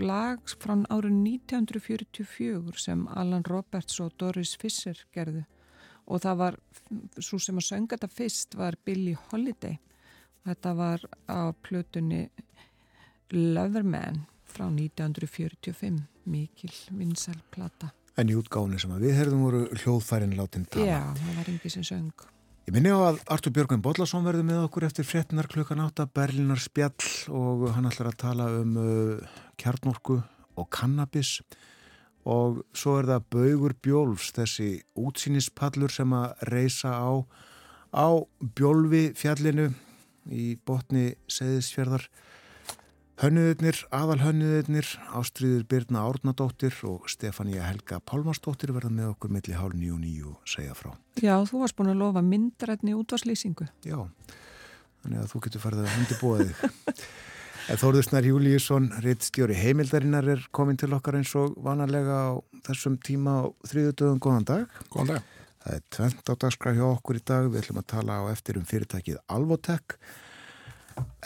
lag 0.00 0.40
frá 0.58 0.74
árið 0.88 1.18
1944 1.44 2.80
sem 2.80 3.04
Alan 3.08 3.44
Roberts 3.46 4.00
og 4.00 4.16
Doris 4.16 4.56
Fisser 4.56 5.04
gerðu. 5.12 5.44
Og 6.08 6.22
það 6.24 6.40
var, 6.40 6.56
svo 7.20 7.36
sem 7.38 7.60
að 7.60 7.68
sönga 7.68 7.98
þetta 7.98 8.08
fyrst 8.16 8.56
var 8.56 8.78
Billie 8.84 9.18
Holiday. 9.28 9.76
Þetta 10.48 10.72
var 10.74 11.04
á 11.28 11.52
plötunni 11.52 12.30
Loverman 13.30 14.24
frá 14.48 14.70
1945 14.72 16.00
mikil 16.24 16.72
vinsælplata 16.96 17.92
En 18.18 18.30
í 18.32 18.34
útgáðinu 18.34 18.80
sem 18.82 18.96
við 18.98 19.14
herðum 19.14 19.44
voru 19.46 19.60
hljóðfærin 19.78 20.34
látin 20.38 20.66
tala. 20.66 20.88
Já, 20.88 21.02
það 21.20 21.38
var 21.38 21.50
yngi 21.52 21.70
sem 21.70 21.86
söng. 21.86 22.26
Ég 22.68 22.74
minni 22.74 22.90
á 22.92 22.98
að 23.00 23.20
Artur 23.32 23.54
Björgvin 23.56 23.80
Bodlason 23.80 24.26
verði 24.26 24.42
með 24.44 24.64
okkur 24.66 24.84
eftir 24.88 25.06
frettinar 25.08 25.46
klukkan 25.48 25.80
átta, 25.80 26.04
Berlinar 26.04 26.60
spjall 26.60 27.06
og 27.32 27.68
hann 27.72 27.88
ætlar 27.88 28.10
að 28.10 28.18
tala 28.20 28.48
um 28.58 28.74
uh, 28.82 29.38
kjarnorku 29.56 30.18
og 30.58 30.66
kannabis 30.74 31.38
og 32.28 32.60
svo 32.76 32.98
er 33.00 33.08
það 33.08 33.28
Baugur 33.32 33.74
Bjólfs, 33.86 34.34
þessi 34.36 34.68
útsýnispallur 35.00 35.94
sem 35.94 36.12
að 36.12 36.42
reysa 36.50 36.92
á, 36.92 37.24
á 37.94 38.08
Bjólfi 38.58 39.14
fjallinu 39.16 39.70
í 40.28 40.50
botni 40.68 41.14
Seðisfjörðar 41.30 42.04
Hönnuðurnir, 43.18 43.74
aðal 43.90 44.20
hönnuðurnir, 44.22 44.88
Ástriður 45.18 45.64
Birna 45.66 46.04
Árnadóttir 46.06 46.76
og 46.86 47.08
Stefania 47.10 47.64
Helga 47.66 47.96
Pálmarsdóttir 48.06 48.70
verða 48.76 48.92
með 48.94 49.08
okkur 49.10 49.32
milli 49.34 49.56
hálf 49.58 49.74
nýju 49.74 49.96
og 49.96 50.02
nýju 50.04 50.34
segja 50.46 50.76
frá. 50.78 50.92
Já, 51.18 51.32
þú 51.48 51.64
varst 51.64 51.74
búin 51.74 51.90
að 51.90 51.98
lofa 52.04 52.22
myndarætni 52.22 52.94
útvarslýsingu. 52.94 53.66
Já, 53.82 53.96
þannig 55.02 55.24
að 55.24 55.32
þú 55.32 55.40
getur 55.48 55.64
farið 55.64 55.82
að 55.82 55.96
undirbúa 55.96 56.44
þig. 56.44 57.02
Þóruðsnar 57.82 58.30
Júliusson, 58.30 58.86
reittstjóri 59.02 59.58
heimildarinnar 59.64 60.30
er 60.36 60.46
komin 60.54 60.78
til 60.78 60.92
okkar 60.94 61.18
eins 61.18 61.34
og 61.42 61.58
vanalega 61.66 62.20
á 62.22 62.32
þessum 62.70 63.00
tíma 63.02 63.34
á 63.42 63.44
þriðutöðum. 63.66 64.22
Góðan 64.22 64.48
dag. 64.52 64.78
Góðan 64.94 65.16
dag. 65.16 65.34
Það 65.66 65.74
er 65.74 65.84
tvent 65.98 66.30
á 66.30 66.34
dagskra 66.46 66.76
hjá 66.78 66.86
okkur 66.86 67.18
í 67.18 67.26
dag. 67.34 67.50
Við 67.50 67.64
ætlum 67.64 67.82
að 67.82 67.90
tala 67.96 68.22
á 68.22 68.30
eftir 68.30 68.62
um 68.62 68.70
fyrirtækið 68.70 69.18
Alvotek 69.26 69.98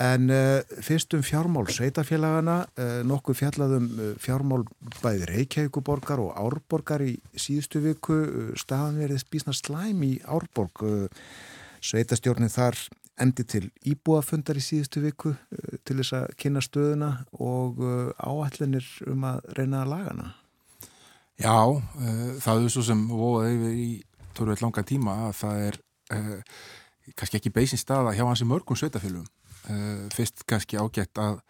En 0.00 0.30
uh, 0.32 0.60
fyrst 0.82 1.14
um 1.14 1.22
fjármál 1.24 1.68
sveitafélagana, 1.68 2.62
uh, 2.80 3.00
nokkuð 3.06 3.38
fjallaðum 3.42 3.86
uh, 3.92 4.08
fjármál 4.22 4.64
bæði 5.02 5.28
Reykjavíkuborgar 5.30 6.22
og 6.22 6.32
Árborgar 6.40 7.04
í 7.04 7.14
síðustu 7.36 7.82
viku, 7.84 8.16
staðan 8.58 9.00
verið 9.02 9.22
spísna 9.22 9.54
slæm 9.56 10.02
í 10.06 10.12
Árborg. 10.24 10.84
Sveitastjórnin 11.82 12.52
þar 12.52 12.78
endi 13.20 13.44
til 13.44 13.66
íbúafundar 13.86 14.58
í 14.58 14.64
síðustu 14.64 15.02
viku 15.02 15.34
til 15.84 15.98
þess 15.98 16.14
að 16.16 16.28
kynna 16.40 16.62
stöðuna 16.64 17.10
og 17.42 17.82
áallinir 18.16 18.86
um 19.10 19.26
að 19.28 19.42
reyna 19.58 19.82
að 19.82 19.90
lagana. 19.92 20.28
Já, 21.42 21.58
það 22.44 22.62
er 22.62 22.72
svo 22.72 22.84
sem 22.86 23.02
voðaði 23.10 23.58
yfir 23.58 23.82
í 23.82 23.90
törfið 24.32 24.62
langa 24.64 24.86
tíma 24.86 25.18
að 25.26 25.34
það 25.42 25.66
er 25.66 25.80
kannski 27.16 27.38
ekki 27.38 27.52
beisin 27.54 27.80
staða 27.80 28.14
hjá 28.16 28.24
hansi 28.26 28.46
mörgum 28.48 28.78
sveitafélagum 28.78 29.26
uh, 29.26 29.41
fyrst 30.14 30.44
kannski 30.48 30.78
ágætt 30.80 31.20
að, 31.22 31.40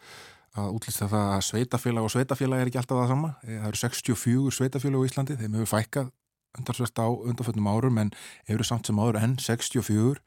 að 0.59 0.73
útlýsta 0.77 1.09
það 1.11 1.29
að 1.37 1.45
sveitafélag 1.49 2.09
og 2.09 2.13
sveitafélag 2.15 2.63
er 2.63 2.71
ekki 2.71 2.81
alltaf 2.83 3.01
það 3.03 3.13
sama. 3.15 3.31
Eh, 3.47 3.61
það 3.61 3.71
eru 3.71 3.83
64 3.83 4.57
sveitafélag 4.59 5.05
á 5.05 5.09
Íslandi. 5.09 5.39
Þeim 5.41 5.57
hefur 5.59 5.73
fækkað 5.73 6.11
undarsvært 6.59 7.01
á 7.01 7.09
undarföldnum 7.09 7.71
árum 7.73 8.03
en 8.03 8.13
eru 8.51 8.67
samt 8.67 8.89
sem 8.89 8.99
áður 9.01 9.23
enn 9.23 9.39
64 9.41 10.21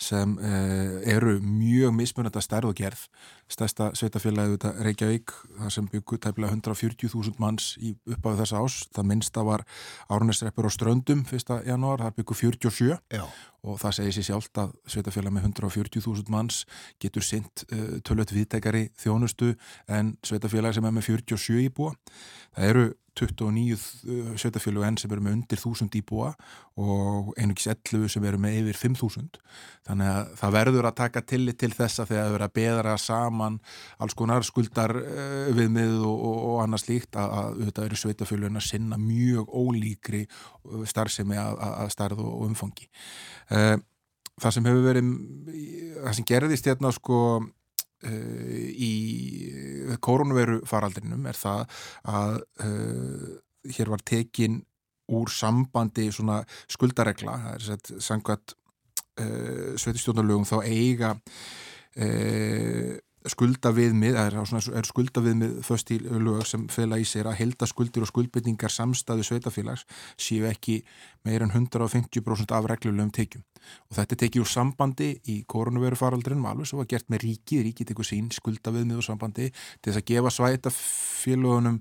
sem 0.00 0.36
uh, 0.38 1.00
eru 1.08 1.38
mjög 1.40 1.94
mismunandi 1.94 2.40
að 2.40 2.46
stærð 2.46 2.70
og 2.70 2.78
gerð 2.78 3.04
stærsta 3.50 3.90
sveitafélagi 3.96 4.54
auðvitað 4.54 4.78
Reykjavík 4.86 5.34
þar 5.58 5.74
sem 5.74 5.88
byggur 5.92 6.20
tæpilega 6.22 6.56
140.000 6.56 7.40
manns 7.42 7.74
í 7.78 7.94
uppáðu 8.08 8.40
þessa 8.40 8.62
ás 8.64 8.78
það 8.96 9.08
minnsta 9.10 9.44
var 9.46 9.64
Árnesreppur 10.12 10.68
á 10.68 10.70
Ströndum 10.72 11.24
1. 11.28 11.52
janúar, 11.68 12.02
það 12.06 12.18
byggur 12.18 12.40
47 12.40 12.98
Já. 13.12 13.24
og 13.62 13.78
það 13.82 13.96
segir 13.98 14.16
sér 14.16 14.28
sjálft 14.30 14.62
að 14.64 14.74
sveitafélagi 14.96 15.36
með 15.36 15.48
140.000 15.52 16.34
manns 16.34 16.64
getur 17.02 17.26
sint 17.26 17.66
uh, 17.70 18.00
tölvöld 18.02 18.34
viðtækari 18.34 18.88
þjónustu 19.00 19.54
en 19.86 20.16
sveitafélagi 20.24 20.80
sem 20.80 20.88
er 20.88 20.96
með 20.96 21.10
47 21.12 21.64
íbúa 21.68 21.94
það 22.56 22.70
eru 22.72 22.86
29 23.18 24.36
sveitafjölu 24.40 24.82
enn 24.86 24.98
sem 24.98 25.12
eru 25.14 25.22
með 25.22 25.36
undir 25.38 25.60
1000 25.60 25.98
íbúa 26.00 26.32
og 26.80 27.30
einugis 27.38 27.68
11 27.70 28.10
sem 28.10 28.26
eru 28.26 28.40
með 28.42 28.58
yfir 28.62 28.80
5000 28.80 29.38
þannig 29.86 30.10
að 30.10 30.32
það 30.40 30.56
verður 30.56 30.88
að 30.88 30.96
taka 30.98 31.22
tillit 31.22 31.58
til 31.60 31.70
þessa 31.74 32.06
þegar 32.08 32.24
það 32.24 32.34
verður 32.34 32.46
að 32.46 32.54
beðra 32.58 32.96
saman 32.98 33.58
alls 34.02 34.18
konar 34.18 34.46
skuldar 34.46 34.96
uh, 34.98 35.48
viðmið 35.54 35.96
og, 36.00 36.14
og, 36.14 36.38
og 36.50 36.60
annars 36.64 36.88
líkt 36.90 37.18
að, 37.20 37.34
að 37.38 37.64
þetta 37.68 37.88
eru 37.88 38.02
sveitafjölun 38.02 38.60
að 38.60 38.68
sinna 38.68 39.00
mjög 39.00 39.50
ólíkri 39.54 40.24
starfsemi 40.90 41.38
að, 41.38 41.58
að 41.84 41.92
starð 41.92 42.22
og 42.24 42.46
umfangi. 42.48 42.88
Það 44.34 44.54
sem 44.56 44.66
hefur 44.66 44.86
verið 44.88 45.10
það 46.00 46.16
sem 46.18 46.26
gerðist 46.30 46.68
hérna 46.70 46.90
sko 46.94 47.18
í 48.04 48.94
koronaviru 50.04 50.60
faraldrinum 50.68 51.26
er 51.30 51.38
það 51.38 51.62
að 52.10 52.36
uh, 52.66 53.30
hér 53.76 53.92
var 53.92 54.04
tekin 54.04 54.60
úr 55.14 55.30
sambandi 55.32 56.10
svona 56.12 56.42
skuldaregla, 56.72 57.38
það 57.46 57.54
er 57.54 57.64
sett 57.68 57.92
sangvært 58.04 58.54
uh, 59.20 59.72
sveitistjónalögum 59.80 60.46
þá 60.48 60.56
eiga 60.64 61.14
skulda 63.30 63.70
viðmið, 63.72 64.16
það 64.18 64.26
er, 64.42 64.68
er 64.80 64.88
skulda 64.88 65.22
viðmið 65.24 65.52
föst 65.64 65.92
í 65.94 65.98
lög 66.02 66.42
sem 66.48 66.66
fela 66.72 66.98
í 67.00 67.06
sér 67.08 67.30
að 67.30 67.38
helda 67.40 67.68
skuldir 67.70 68.04
og 68.04 68.10
skuldbytningar 68.10 68.72
samstæðu 68.72 69.24
sveitafélags 69.24 69.86
séu 70.20 70.44
ekki 70.50 70.80
meir 71.24 71.44
en 71.46 71.54
150% 71.54 72.52
af 72.52 72.68
reglulegum 72.68 73.14
tekjum 73.14 73.46
og 73.90 73.98
þetta 73.98 74.18
tekið 74.24 74.44
úr 74.44 74.50
sambandi 74.50 75.10
í 75.30 75.36
koronaviru 75.50 75.98
faraldrinum 75.98 76.48
alveg 76.50 76.70
svo 76.70 76.80
var 76.80 76.88
gert 76.90 77.10
með 77.12 77.26
ríki, 77.26 77.60
ríki 77.64 77.86
tekur 77.88 78.08
sín 78.08 78.30
skulda 78.34 78.72
viðmið 78.74 79.00
og 79.02 79.06
sambandi 79.06 79.50
til 79.52 79.90
þess 79.90 80.00
að 80.00 80.08
gefa 80.10 80.32
svætafélagunum 80.38 81.78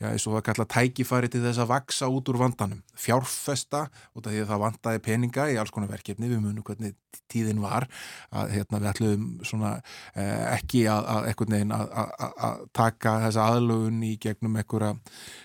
já, 0.00 0.08
eins 0.10 0.26
og 0.28 0.36
það 0.36 0.44
kalla 0.48 0.68
tækifæri 0.74 1.30
til 1.32 1.44
þess 1.44 1.62
að 1.64 1.70
vaksa 1.72 2.10
út 2.12 2.32
úr 2.32 2.40
vandanum, 2.42 2.82
fjárfesta 2.98 3.86
út 4.14 4.26
af 4.26 4.34
því 4.34 4.42
að 4.44 4.52
það 4.52 4.64
vandaði 4.66 5.04
peninga 5.08 5.48
í 5.52 5.56
alls 5.60 5.74
konar 5.74 5.92
verkefni, 5.92 6.30
við 6.30 6.42
munum 6.44 6.66
hvernig 6.66 6.98
tíðin 7.30 7.62
var 7.62 7.86
að 8.34 8.52
hérna, 8.56 8.80
við 8.82 8.90
ætlum 8.90 9.24
svona 9.46 9.72
eh, 10.12 10.44
ekki 10.56 10.84
að, 10.90 11.08
að 11.14 11.30
ekkert 11.30 11.54
neginn 11.54 11.74
að, 11.74 11.88
að, 12.02 12.36
að 12.48 12.68
taka 12.76 13.16
þessa 13.24 13.48
aðlögun 13.54 14.04
í 14.04 14.14
gegnum 14.22 14.60
eitthvað 14.60 14.98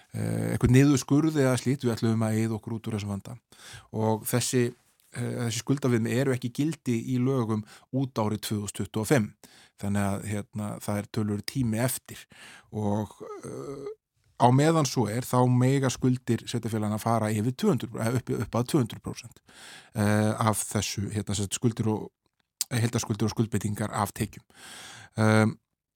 eitthvað 0.09 0.73
niðurskurði 0.73 1.43
eða 1.43 1.57
slít, 1.61 1.83
við 1.85 1.93
ætlum 1.93 2.23
að 2.25 2.39
eða 2.41 2.57
okkur 2.57 2.77
út 2.79 2.87
úr 2.89 2.97
þessu 2.97 3.09
vanda. 3.09 3.35
Og 3.93 4.23
þessi 4.29 4.63
þessi 5.15 5.63
skuldaviðmi 5.63 6.11
eru 6.21 6.35
ekki 6.35 6.51
gildi 6.53 6.97
í 7.13 7.17
lögum 7.23 7.63
út 7.97 8.19
árið 8.21 8.43
2025 8.51 9.31
þannig 9.79 10.05
að 10.05 10.27
hérna, 10.33 10.67
það 10.83 10.99
er 11.01 11.09
tölur 11.15 11.41
tími 11.47 11.79
eftir. 11.81 12.21
Og 12.75 13.15
uh, 13.23 13.87
á 14.39 14.47
meðan 14.55 14.87
svo 14.87 15.07
er 15.11 15.27
þá 15.27 15.39
mega 15.51 15.91
skuldir 15.93 16.43
sveitafélagana 16.47 16.99
fara 17.01 17.31
yfir 17.33 17.55
200, 17.55 17.91
upp, 18.19 18.31
upp 18.43 18.59
að 18.59 18.71
200% 18.75 19.41
uh, 19.41 20.33
af 20.49 20.63
þessu 20.73 21.07
hérna, 21.15 21.37
skuldir 21.47 21.91
og 21.91 22.09
heldaskuldir 22.69 23.29
og 23.29 23.33
skuldbeitingar 23.33 23.93
af 23.95 24.13
tekjum. 24.17 24.45
Um, 25.17 25.55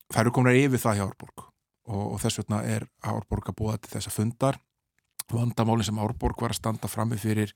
það 0.09 0.23
eru 0.23 0.35
komin 0.35 0.57
yfir 0.57 0.81
það 0.81 0.99
hjá 0.99 1.05
Árborg 1.05 1.43
og, 1.43 2.05
og 2.15 2.21
þess 2.23 2.41
vegna 2.41 2.63
er 2.65 2.87
Árborg 3.05 3.51
að 3.51 3.59
búa 3.59 3.75
til 3.77 3.93
þessa 3.93 4.13
fundar 4.13 4.57
vandamáli 5.31 5.85
sem 5.87 5.99
Árborg 6.01 6.41
var 6.43 6.53
að 6.53 6.59
standa 6.59 6.89
frammi 6.91 7.17
fyrir 7.21 7.53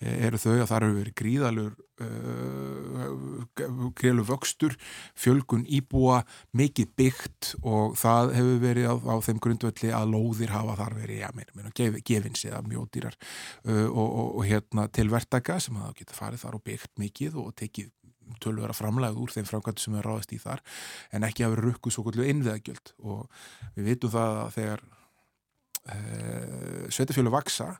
eh, 0.00 0.26
eru 0.26 0.40
þau 0.40 0.54
að 0.54 0.68
það 0.70 0.76
eru 0.78 0.96
verið 0.98 1.16
gríðalur 1.20 1.72
uh, 2.02 3.06
gríðalur 3.98 4.28
vöxtur 4.30 4.76
fjölgun 5.18 5.64
íbúa 5.66 6.22
mikið 6.58 6.92
byggt 6.98 7.52
og 7.62 7.96
það 8.00 8.34
hefur 8.38 8.60
verið 8.62 8.90
á, 8.90 8.94
á 8.96 9.16
þeim 9.24 9.42
grundvöldi 9.44 9.92
að 9.94 10.12
lóðir 10.14 10.54
hafa 10.54 10.78
þar 10.80 10.98
verið, 11.00 11.22
já, 11.22 11.30
meina, 11.36 11.56
meina, 11.58 11.74
gef, 11.76 11.98
gefins 12.06 12.46
eða 12.48 12.62
mjódýrar 12.66 13.18
uh, 13.18 13.88
og, 13.88 14.06
og, 14.06 14.28
og 14.40 14.46
hérna 14.48 14.88
tilvertaka 14.92 15.58
sem 15.62 15.76
að 15.78 15.88
það 15.88 15.98
getur 16.02 16.22
farið 16.22 16.46
þar 16.46 16.58
og 16.58 16.64
byggt 16.70 16.94
mikið 17.02 17.42
og 17.42 17.52
tekið 17.58 17.92
tölur 18.40 18.70
að 18.70 18.78
framlega 18.78 19.18
úr 19.18 19.32
þeim 19.34 19.48
framkvæmdu 19.48 19.82
sem 19.82 19.98
er 19.98 20.08
ráðast 20.08 20.34
í 20.34 20.40
þar 20.42 20.62
en 21.12 21.26
ekki 21.26 21.44
að 21.44 21.54
vera 21.56 21.66
rukkuð 21.68 21.94
svo 21.94 22.04
kvöldu 22.06 22.26
innviðagjöld. 22.30 22.94
Og 23.04 23.26
við 23.76 23.92
vitum 23.92 24.12
það 24.14 24.38
að 24.44 24.52
þegar 24.56 24.84
sveitafjölu 26.92 27.32
vaksa 27.32 27.72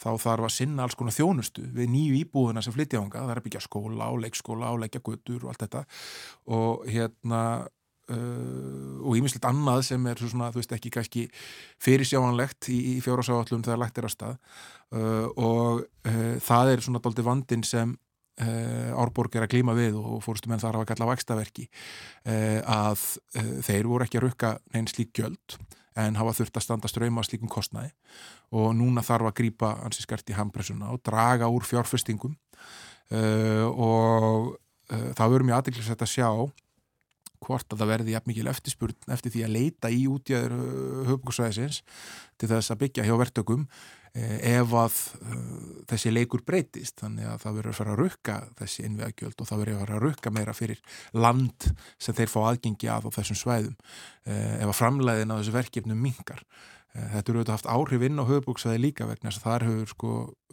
þá 0.00 0.08
þarf 0.18 0.48
að 0.48 0.52
sinna 0.56 0.84
alls 0.84 0.96
konar 0.98 1.14
þjónustu 1.14 1.62
við 1.74 1.90
nýju 1.92 2.18
íbúðuna 2.24 2.62
sem 2.64 2.74
flytja 2.74 2.98
ánga 2.98 3.22
það 3.22 3.30
er 3.30 3.40
að 3.40 3.46
byggja 3.46 3.62
skóla 3.62 4.10
og 4.10 4.20
leikskóla 4.24 4.72
og 4.74 4.82
leikja 4.82 5.02
guttur 5.06 5.44
og 5.44 5.52
allt 5.52 5.62
þetta. 5.62 5.84
Og 6.58 6.86
hérna 6.90 7.42
uh, 8.10 8.94
og 9.04 9.18
ímislegt 9.20 9.46
annað 9.48 9.84
sem 9.90 10.08
er 10.10 10.22
svona, 10.22 10.50
þú 10.50 10.62
veist 10.62 10.74
ekki 10.74 10.92
kannski 10.96 11.26
fyrirsjáanlegt 11.84 12.70
í, 12.74 12.80
í 12.94 13.02
fjórasáallum 13.04 13.62
þegar 13.66 13.84
lagt 13.84 14.00
er 14.00 14.08
að 14.08 14.16
stað. 14.16 14.40
Uh, 14.94 15.28
og 15.38 15.84
það 16.44 16.72
er 16.74 16.84
svona 16.84 17.02
doldi 17.04 17.26
vandin 17.26 17.66
sem 17.66 17.94
Uh, 18.34 18.90
Árborg 18.98 19.36
er 19.38 19.44
að 19.44 19.52
klíma 19.52 19.76
við 19.78 19.94
og 19.94 20.16
fórstu 20.24 20.50
menn 20.50 20.58
þar 20.58 20.80
að 20.80 20.88
kalla 20.88 21.06
vakstaverki 21.06 21.68
uh, 21.68 22.58
að 22.66 23.04
uh, 23.38 23.60
þeir 23.62 23.86
voru 23.86 24.02
ekki 24.08 24.18
að 24.18 24.24
rukka 24.24 24.50
neins 24.74 24.90
slík 24.90 25.12
gjöld 25.14 25.54
en 26.00 26.18
hafa 26.18 26.34
þurft 26.40 26.58
að 26.58 26.66
standa 26.66 26.90
ströyma 26.90 27.24
slíkum 27.26 27.50
kostnæði 27.52 27.92
og 28.54 28.74
núna 28.78 29.04
þarf 29.06 29.30
að 29.30 29.38
grýpa 29.40 29.72
hansi 29.82 30.02
skart 30.02 30.30
í 30.30 30.36
hampressuna 30.36 30.90
og 30.94 31.02
draga 31.06 31.50
úr 31.52 31.66
fjárfestingum. 31.66 32.34
Og 33.14 34.54
það 34.88 35.32
verður 35.34 35.46
mjög 35.48 35.60
aðeinslega 35.60 36.06
að 36.06 36.10
sjá 36.10 36.28
hvort 37.44 37.74
að 37.74 37.82
það 37.82 37.90
verði 37.92 38.14
jafn 38.14 38.30
mikil 38.30 38.46
eftirspurn 38.48 39.12
eftir 39.14 39.34
því 39.34 39.42
að 39.44 39.54
leita 39.54 39.90
í 39.92 40.06
útjæður 40.08 40.54
höfbúksvæðisins 41.10 41.82
til 42.40 42.48
þess 42.50 42.72
að 42.72 42.80
byggja 42.86 43.04
hjá 43.04 43.14
vertökum 43.20 43.66
Eh, 43.66 44.03
ef 44.14 44.74
að 44.78 44.98
uh, 45.20 45.38
þessi 45.90 46.12
leikur 46.12 46.44
breytist. 46.46 47.00
Þannig 47.02 47.30
að 47.30 47.40
það 47.42 47.56
verður 47.58 47.72
að 47.72 47.78
fara 47.80 47.94
að 47.94 48.02
rukka 48.02 48.36
þessi 48.60 48.86
innviðagjöld 48.88 49.40
og 49.40 49.50
það 49.50 49.64
verður 49.64 49.74
að 49.74 49.82
fara 49.84 49.96
að 49.96 50.04
rukka 50.06 50.34
meira 50.34 50.54
fyrir 50.54 51.00
land 51.18 51.68
sem 51.98 52.16
þeir 52.16 52.30
fá 52.30 52.38
aðgengi 52.44 52.92
að 52.94 53.10
á 53.10 53.14
þessum 53.18 53.40
svæðum 53.40 53.74
uh, 53.74 54.54
ef 54.60 54.70
að 54.70 54.78
framleiðin 54.78 55.34
á 55.34 55.38
þessu 55.40 55.58
verkefnum 55.58 56.06
mingar 56.06 56.46
þetta 56.94 57.32
eru 57.32 57.40
auðvitað 57.40 57.56
haft 57.56 57.70
áhrif 57.74 58.02
inn 58.06 58.20
á 58.22 58.28
höfubóksvæði 58.28 58.80
líka 58.84 59.06
vegna 59.08 59.32
þess 59.32 59.40
að 59.40 59.46
þar 59.48 59.64
hefur 59.66 59.90
sko 59.90 60.10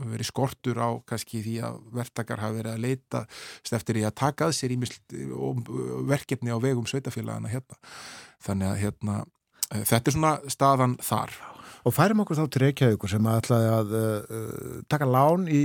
verið 0.10 0.28
skortur 0.32 0.80
á 0.82 0.90
kannski 1.06 1.42
því 1.46 1.54
að 1.68 1.76
verktakar 2.00 2.42
hafa 2.42 2.58
verið 2.58 2.74
að 2.74 2.86
leita 2.88 3.22
eftir 3.78 4.00
í 4.02 4.06
að 4.08 4.16
taka 4.24 4.48
að 4.48 4.56
sér 4.58 4.74
verkefni 6.10 6.50
á 6.50 6.58
vegum 6.58 6.90
sveitafélagana 6.90 7.52
hérna. 7.52 7.78
Þannig 8.42 8.72
að 8.72 8.82
hérna 8.82 9.20
þetta 9.86 10.02
er 10.02 10.18
svona 10.18 10.34
staðan 10.50 10.98
þar 11.06 11.38
Og 11.88 11.96
færum 11.96 12.24
okkur 12.24 12.38
þá 12.38 12.44
til 12.52 12.64
Reykjavíkur 12.66 13.12
sem 13.12 13.30
ætlaði 13.32 13.70
að 13.76 13.96
uh, 13.98 14.74
taka 14.92 15.08
lán 15.10 15.48
í 15.50 15.62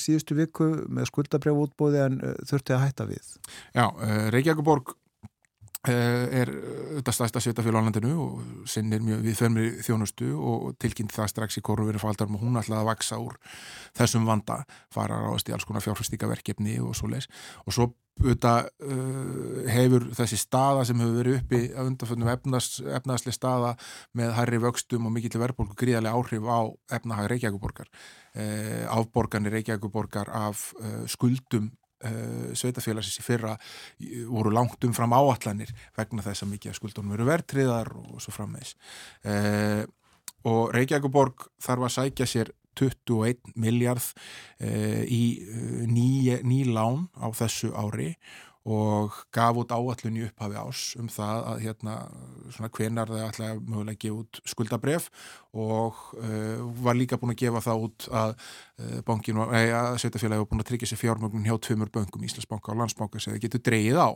síðustu 0.00 0.36
viku 0.38 0.70
með 0.90 1.10
skuldabrjáfútbóði 1.12 2.02
en 2.06 2.18
uh, 2.22 2.34
þurfti 2.48 2.74
að 2.76 2.82
hætta 2.86 3.06
við. 3.10 3.36
Já, 3.76 3.86
uh, 3.86 4.26
Reykjavíkuborg 4.34 4.96
er 5.88 6.50
þetta 6.98 7.12
stæsta 7.16 7.40
svitafélag 7.40 7.80
á 7.80 7.84
landinu 7.86 8.10
og 8.20 8.66
sinnir 8.68 9.00
mjög 9.00 9.22
við 9.24 9.38
þörmir 9.38 9.78
þjónustu 9.86 10.26
og 10.36 10.74
tilkynnt 10.76 11.14
það 11.16 11.30
strax 11.32 11.56
í 11.56 11.62
korunverið 11.64 12.02
faldarum 12.02 12.36
og 12.36 12.42
hún 12.44 12.60
ætlaði 12.60 12.82
að 12.82 12.90
vaksa 12.90 13.16
úr 13.16 13.38
þessum 13.96 14.28
vanda, 14.28 14.58
fara 14.92 15.22
ráðast 15.22 15.48
í 15.48 15.56
alls 15.56 15.64
konar 15.64 15.80
fjárfæstíkaverkefni 15.86 16.76
og 16.84 16.92
svo 16.98 17.08
leis 17.08 17.30
og 17.64 17.72
svo 17.72 17.88
auðvitað 18.20 18.68
uh, 18.84 19.66
hefur 19.72 20.06
þessi 20.16 20.38
staða 20.40 20.84
sem 20.88 21.00
hefur 21.00 21.18
verið 21.20 21.38
uppi 21.40 21.60
að 21.72 21.90
undanföndum 21.90 22.30
efnaðsli 22.30 23.34
staða 23.34 23.74
með 24.18 24.34
hærri 24.36 24.60
vöxtum 24.62 25.08
og 25.08 25.14
mikill 25.14 25.40
verðbólku 25.40 25.76
gríðarlega 25.80 26.16
áhrif 26.16 26.48
á 26.48 26.60
efnahag 26.98 27.30
Reykjavíkuborgar 27.34 27.90
uh, 27.90 28.84
afborganir 28.96 29.56
Reykjavíkuborgar 29.56 30.32
af 30.36 30.70
uh, 30.80 31.04
skuldum 31.10 31.70
uh, 32.04 32.50
sveitafélagsins 32.52 33.22
í 33.22 33.26
fyrra 33.26 33.56
voru 34.28 34.52
langt 34.54 34.84
um 34.84 34.94
fram 34.96 35.16
áallanir 35.16 35.72
vegna 35.96 36.24
þess 36.26 36.44
að 36.44 36.54
mikið 36.54 36.78
skuldunum 36.78 37.16
eru 37.16 37.28
verðtriðar 37.30 37.94
og 38.04 38.20
svo 38.20 38.36
frammeins 38.36 38.76
uh, 39.24 39.82
og 40.48 40.72
Reykjavíkuborg 40.76 41.50
þarf 41.60 41.88
að 41.88 41.96
sækja 41.98 42.28
sér 42.28 42.54
21 42.80 43.54
miljard 43.60 44.04
eh, 44.58 45.02
í 45.04 45.24
eh, 45.44 45.82
ný, 45.88 46.38
ný 46.46 46.62
lán 46.72 47.08
á 47.20 47.28
þessu 47.36 47.74
ári 47.76 48.14
og 48.68 49.14
gaf 49.32 49.56
út 49.56 49.72
áallun 49.72 50.18
í 50.20 50.26
upphafi 50.26 50.58
ás 50.60 50.80
um 51.00 51.08
það 51.08 51.46
að 51.48 51.62
hérna 51.64 51.94
svona 52.52 52.68
hvenar 52.76 53.08
það 53.08 53.22
ætlaði 53.24 53.62
mögulega 53.64 53.94
að 53.94 54.02
gefa 54.04 54.18
út 54.20 54.40
skuldabref 54.52 55.06
og 55.56 56.02
uh, 56.20 56.60
var 56.84 56.98
líka 56.98 57.16
búin 57.16 57.32
að 57.32 57.40
gefa 57.40 57.62
það 57.64 57.86
út 57.86 58.08
að 58.12 58.34
uh, 58.84 59.70
að 59.80 59.96
sveitafélagi 60.02 60.42
var 60.42 60.50
búin 60.50 60.64
að 60.64 60.68
tryggja 60.72 60.90
sér 60.90 61.00
fjármögnun 61.00 61.48
hjá 61.48 61.56
tvömur 61.56 61.92
böngum, 61.94 62.26
Íslandsbanka 62.28 62.74
og 62.74 62.82
Landsbanka 62.82 63.22
sem 63.22 63.32
það 63.32 63.46
getur 63.46 63.64
dreyið 63.64 63.96
á. 63.96 64.08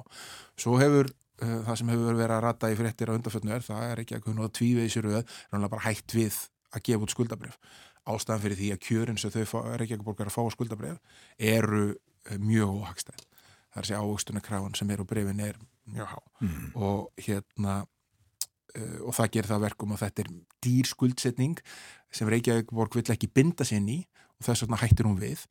Svo 0.60 0.76
hefur 0.76 1.08
uh, 1.08 1.58
það 1.64 1.80
sem 1.80 1.94
hefur 1.94 2.20
verið 2.20 2.36
að 2.36 2.44
rata 2.44 2.72
í 2.74 2.76
fréttir 2.82 3.14
á 3.14 3.16
undarföldnu 3.16 3.56
er, 3.56 3.64
það 3.64 3.88
er 3.88 4.04
ekki 4.04 4.18
að 4.18 4.26
kunna 4.28 4.52
tvíveið 4.60 4.92
sér 4.92 5.08
auð, 5.08 5.40
en 5.56 5.68
bara 5.70 5.86
hægt 5.88 6.18
við 6.20 6.36
að 6.74 6.84
gefa 6.90 7.08
út 7.08 7.16
skuldabref 7.16 7.58
ástæðan 8.04 8.42
fyrir 8.42 8.60
því 8.60 8.70
að 8.74 8.82
kjörin 8.88 9.20
sem 9.20 9.32
þau 9.32 9.62
Reykjavík-borgar 9.80 10.30
að 10.30 10.36
fá 10.36 10.42
að 10.44 10.52
skuldabref 10.56 11.20
eru 11.38 11.84
eh, 11.94 12.38
mjög 12.38 12.80
óhagstæð. 12.80 13.24
Það 13.74 13.80
er 13.80 13.88
segja 13.88 14.02
ávöxtunarkrafan 14.04 14.76
sem 14.78 14.92
er 14.94 15.02
á 15.02 15.06
brefin 15.08 15.42
er 15.42 15.58
mjög 15.90 16.10
há 16.12 16.20
mm. 16.40 16.66
og 16.74 17.24
hérna 17.26 17.80
uh, 18.78 18.98
og 19.08 19.16
það 19.16 19.30
gerir 19.36 19.50
það 19.50 19.64
verkum 19.66 19.94
og 19.94 20.00
þetta 20.00 20.24
er 20.24 20.30
dýr 20.64 20.90
skuldsetning 20.90 21.62
sem 22.14 22.30
Reykjavík-borg 22.30 22.96
vill 22.98 23.14
ekki 23.14 23.30
binda 23.34 23.66
sér 23.66 23.82
ný 23.84 24.02
og 24.38 24.46
þess 24.46 24.64
vegna 24.64 24.80
hættir 24.80 25.08
hún 25.08 25.18
við 25.20 25.44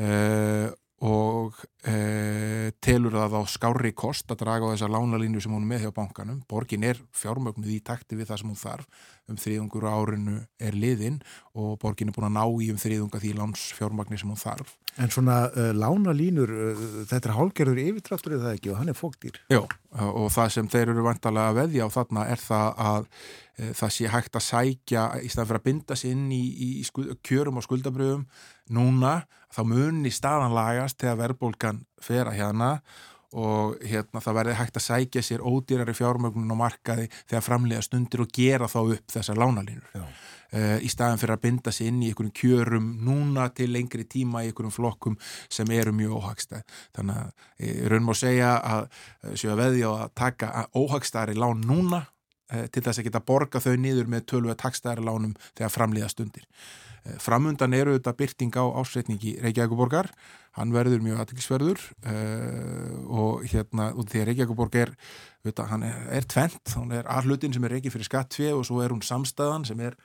uh, 0.00 0.68
og 1.00 1.56
e, 1.88 2.72
telur 2.84 3.14
það 3.16 3.36
á 3.40 3.42
skári 3.48 3.92
kost 3.96 4.28
að 4.28 4.42
draga 4.42 4.68
á 4.68 4.72
þessa 4.74 4.90
lánalínu 4.92 5.40
sem 5.40 5.54
hún 5.54 5.64
er 5.64 5.70
með 5.70 5.86
hjá 5.86 5.94
bankanum. 5.96 6.42
Borgin 6.48 6.84
er 6.84 7.00
fjármögnuð 7.16 7.72
í 7.72 7.78
takti 7.84 8.18
við 8.18 8.28
það 8.28 8.42
sem 8.42 8.50
hún 8.52 8.60
þarf. 8.60 9.06
Um 9.30 9.38
þriðungur 9.40 9.86
árinu 9.88 10.36
er 10.60 10.76
liðinn 10.76 11.20
og 11.56 11.78
borgin 11.80 12.10
er 12.10 12.16
búin 12.16 12.28
að 12.28 12.36
ná 12.36 12.44
í 12.44 12.68
um 12.74 12.80
þriðunga 12.82 13.22
því 13.22 13.32
lánsfjármögni 13.38 14.20
sem 14.20 14.32
hún 14.32 14.42
þarf. 14.42 14.76
En 15.00 15.12
svona 15.14 15.44
uh, 15.54 15.70
lánalínur, 15.72 16.50
uh, 16.52 16.86
þetta 17.08 17.30
er 17.30 17.36
hálgerður 17.38 17.84
yfirtraftur 17.86 18.36
eða 18.36 18.56
ekki 18.58 18.74
og 18.74 18.80
hann 18.82 18.92
er 18.92 18.98
fóktýr. 18.98 19.38
Já, 19.48 19.62
og 20.10 20.26
það 20.34 20.56
sem 20.56 20.68
þeir 20.68 20.90
eru 20.92 21.06
vantalega 21.06 21.54
að 21.54 21.62
veðja 21.62 21.88
á 21.88 21.94
þarna 21.96 22.26
er 22.28 22.42
það 22.42 22.82
að 22.90 23.08
það 23.76 23.94
sé 23.96 24.10
hægt 24.10 24.38
að 24.38 24.46
sækja 24.46 25.04
í 25.20 25.30
staðan 25.30 25.50
fyrir 25.50 25.60
að 25.60 25.68
binda 25.68 25.98
sér 25.98 26.16
inn 26.16 26.26
í, 26.32 26.40
í, 26.40 26.68
í 26.80 26.84
skuld, 26.86 27.12
kjörum 27.26 27.60
og 27.60 27.66
skuldabröfum 27.66 28.26
núna, 28.74 29.20
þá 29.52 29.62
munni 29.68 30.12
staðan 30.14 30.56
lagast 30.56 31.00
þegar 31.02 31.22
verðbólkan 31.24 31.84
fer 32.00 32.30
að 32.30 32.38
hérna 32.40 32.74
og 33.38 33.76
hérna 33.86 34.18
það 34.22 34.36
verði 34.40 34.56
hægt 34.58 34.78
að 34.80 34.84
sækja 34.84 35.22
sér 35.22 35.44
ódýrari 35.46 35.94
fjármögnun 35.94 36.50
og 36.50 36.58
markaði 36.58 37.06
þegar 37.30 37.44
framlega 37.46 37.84
stundir 37.86 38.24
og 38.24 38.32
gera 38.34 38.66
þá 38.70 38.80
upp 38.82 39.14
þessar 39.14 39.38
lánalínur. 39.38 39.98
Uh, 40.50 40.80
í 40.82 40.88
staðan 40.90 41.20
fyrir 41.20 41.36
að 41.36 41.44
binda 41.44 41.70
sér 41.70 41.92
inn 41.92 42.00
í 42.02 42.08
einhverjum 42.10 42.34
kjörum 42.34 42.88
núna 43.06 43.44
til 43.54 43.68
lengri 43.70 44.02
tíma 44.10 44.42
í 44.42 44.50
einhverjum 44.50 44.74
flokkum 44.74 45.18
sem 45.46 45.70
eru 45.76 45.94
mjög 45.94 46.16
óhagstæð. 46.18 46.64
Þannig 46.98 47.20
að 47.20 47.68
ég 47.68 47.84
raun 47.92 48.08
má 48.08 48.16
segja 48.18 48.56
að 48.58 48.88
séu 49.36 49.52
að 49.54 49.62
veðja 49.62 49.92
að 49.94 50.16
taka 50.18 50.64
óhagstæðari 50.74 51.38
lán 51.38 51.62
núna 51.62 52.02
til 52.50 52.82
þess 52.82 52.98
að 53.00 53.08
geta 53.08 53.24
borga 53.24 53.62
þau 53.62 53.74
niður 53.78 54.10
með 54.10 54.28
tölvu 54.32 54.52
að 54.52 54.62
takstæðari 54.64 55.06
lánum 55.06 55.34
þegar 55.54 55.74
framlýða 55.74 56.12
stundir. 56.12 56.46
Framundan 57.20 57.72
eru 57.72 57.94
þetta 57.96 58.12
byrting 58.18 58.56
á 58.60 58.64
ásreitningi 58.76 59.38
Reykjavíkuborgar, 59.40 60.10
hann 60.58 60.74
verður 60.74 61.00
mjög 61.04 61.22
aðtilsverður 61.22 61.84
uh, 62.10 62.98
og 63.08 63.46
hérna, 63.48 63.90
út 63.96 64.10
því 64.12 64.20
að 64.20 64.28
Reykjavíkuborg 64.28 64.76
er, 64.82 64.92
veit, 65.46 65.62
hann 65.70 65.86
er, 65.86 66.02
er 66.18 66.28
tvent, 66.28 66.74
hann 66.76 66.92
er 66.98 67.08
arlutin 67.08 67.56
sem 67.56 67.64
er 67.64 67.76
reykið 67.76 67.96
fyrir 67.96 68.10
skatt 68.10 68.36
2 68.36 68.50
og 68.58 68.66
svo 68.68 68.82
er 68.84 68.92
hún 68.92 69.04
samstæðan 69.06 69.64
sem 69.70 69.80
er 69.86 69.96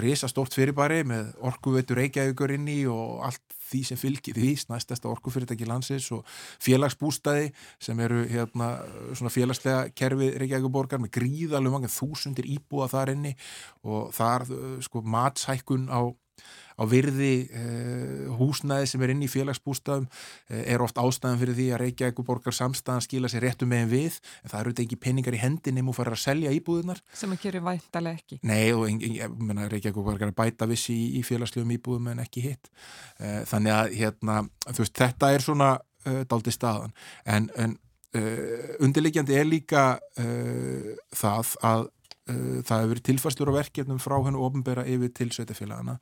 risastórt 0.00 0.54
fyrirbæri 0.56 1.02
með 1.08 1.30
orkuveitur 1.44 1.98
Reykjavíkur 2.00 2.52
inn 2.56 2.68
í 2.68 2.80
og 2.90 3.22
allt 3.28 3.42
því 3.64 3.80
sem 3.88 3.98
fylgir 3.98 4.36
því, 4.36 4.52
næstesta 4.70 5.08
orkufyrirtæki 5.10 5.68
landsins 5.68 6.10
og 6.14 6.26
félagsbústæði 6.62 7.48
sem 7.82 8.02
eru 8.04 8.24
hérna 8.28 8.74
svona 9.16 9.32
félagslega 9.32 9.94
kerfi 9.96 10.32
Reykjavíkuborgar 10.42 11.00
með 11.02 11.14
gríðalum 11.18 11.78
þúsundir 11.88 12.50
íbúa 12.56 12.90
þar 12.92 13.14
inni 13.14 13.34
og 13.82 14.12
þar 14.14 14.46
sko 14.84 15.02
matshækkun 15.02 15.88
á 15.88 16.12
á 16.74 16.82
virði 16.90 17.32
eh, 17.50 18.26
húsnæði 18.38 18.90
sem 18.90 19.04
er 19.04 19.14
inn 19.14 19.22
í 19.24 19.30
félagsbústafum 19.30 20.08
eh, 20.50 20.64
er 20.74 20.82
oft 20.84 20.98
ástæðan 21.00 21.40
fyrir 21.40 21.58
því 21.58 21.68
að 21.72 21.82
Reykjavík 21.84 22.22
borgar 22.26 22.56
samstæðan 22.56 23.04
skila 23.06 23.30
sér 23.30 23.46
réttum 23.48 23.70
megin 23.70 23.92
við 23.92 24.18
en 24.42 24.52
það 24.52 24.58
eru 24.60 24.74
þetta 24.74 24.86
ekki 24.86 25.00
peningar 25.06 25.38
í 25.38 25.42
hendin 25.42 25.78
nefnum 25.78 25.94
að 25.94 25.98
fara 26.00 26.16
að 26.18 26.24
selja 26.24 26.54
íbúðunar. 26.58 27.00
Sem 27.14 27.34
að 27.34 27.46
gerir 27.46 27.64
væntalega 27.64 28.20
ekki. 28.20 28.40
Nei 28.42 28.74
og 28.74 28.86
Reykjavík 28.88 30.02
borgar 30.02 30.34
bæta 30.34 30.68
vissi 30.70 30.94
í, 30.94 31.08
í 31.20 31.24
félagslegum 31.26 31.74
íbúðum 31.78 32.12
en 32.12 32.22
ekki 32.24 32.48
hitt. 32.48 32.70
Eh, 33.22 33.42
þannig 33.48 33.74
að 33.78 33.96
hérna, 34.00 34.42
veist, 34.70 34.96
þetta 34.98 35.32
er 35.34 35.44
svona 35.44 35.72
uh, 35.78 36.22
daldi 36.28 36.52
staðan 36.54 36.94
en, 37.30 37.48
en 37.60 37.76
uh, 38.18 38.70
undirleikjandi 38.84 39.36
er 39.38 39.48
líka 39.48 39.84
uh, 39.98 40.94
það 41.14 41.58
að 41.62 41.90
það 42.24 42.78
hefur 42.80 42.88
verið 42.88 43.04
tilfærstur 43.04 43.50
á 43.52 43.58
verkefnum 43.58 43.98
frá 44.00 44.14
hennu 44.24 44.40
ofnbæra 44.46 44.86
yfir 44.88 45.10
til 45.12 45.26
sveitafélagana 45.28 45.98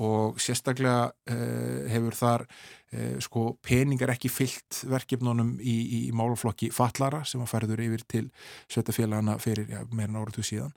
og 0.00 0.40
sérstaklega 0.40 1.10
uh, 1.12 1.88
hefur 1.92 2.16
þar 2.16 2.44
uh, 2.46 3.16
sko 3.24 3.46
peningar 3.64 4.14
ekki 4.14 4.30
fyllt 4.32 4.82
verkefnunum 4.88 5.56
í, 5.60 5.76
í, 5.82 6.02
í 6.08 6.12
málaflokki 6.16 6.70
fallara 6.74 7.22
sem 7.28 7.42
að 7.42 7.50
færður 7.52 7.84
yfir 7.86 8.06
til 8.08 8.28
sveitafélagana 8.72 9.38
fyrir 9.42 9.72
ja, 9.72 9.82
meirinn 9.92 10.20
áratu 10.20 10.44
síðan. 10.46 10.72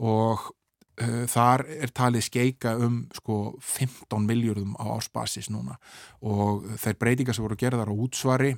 Og 0.00 0.48
uh, 0.48 1.24
þar 1.30 1.66
er 1.76 1.92
talið 1.96 2.28
skeika 2.28 2.76
um 2.80 3.04
sko 3.16 3.56
15 3.60 4.28
miljardum 4.28 4.76
á 4.80 4.96
ásbasis 4.96 5.50
núna. 5.52 5.78
Og 6.24 6.64
þeir 6.80 7.00
breytingar 7.02 7.36
sem 7.36 7.46
voru 7.46 7.60
gerðar 7.60 7.92
á 7.92 7.94
útsvari 7.94 8.56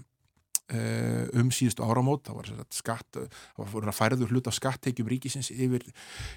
um 0.69 1.49
síðustu 1.55 1.85
áramót 1.87 2.27
það 2.29 2.39
var 2.41 2.49
skatt, 2.77 3.19
það 3.57 3.73
var 3.73 3.95
færður 3.97 4.35
hlut 4.35 4.51
af 4.51 4.57
skatteikjum 4.57 5.09
ríkisins 5.09 5.49
yfir 5.55 5.87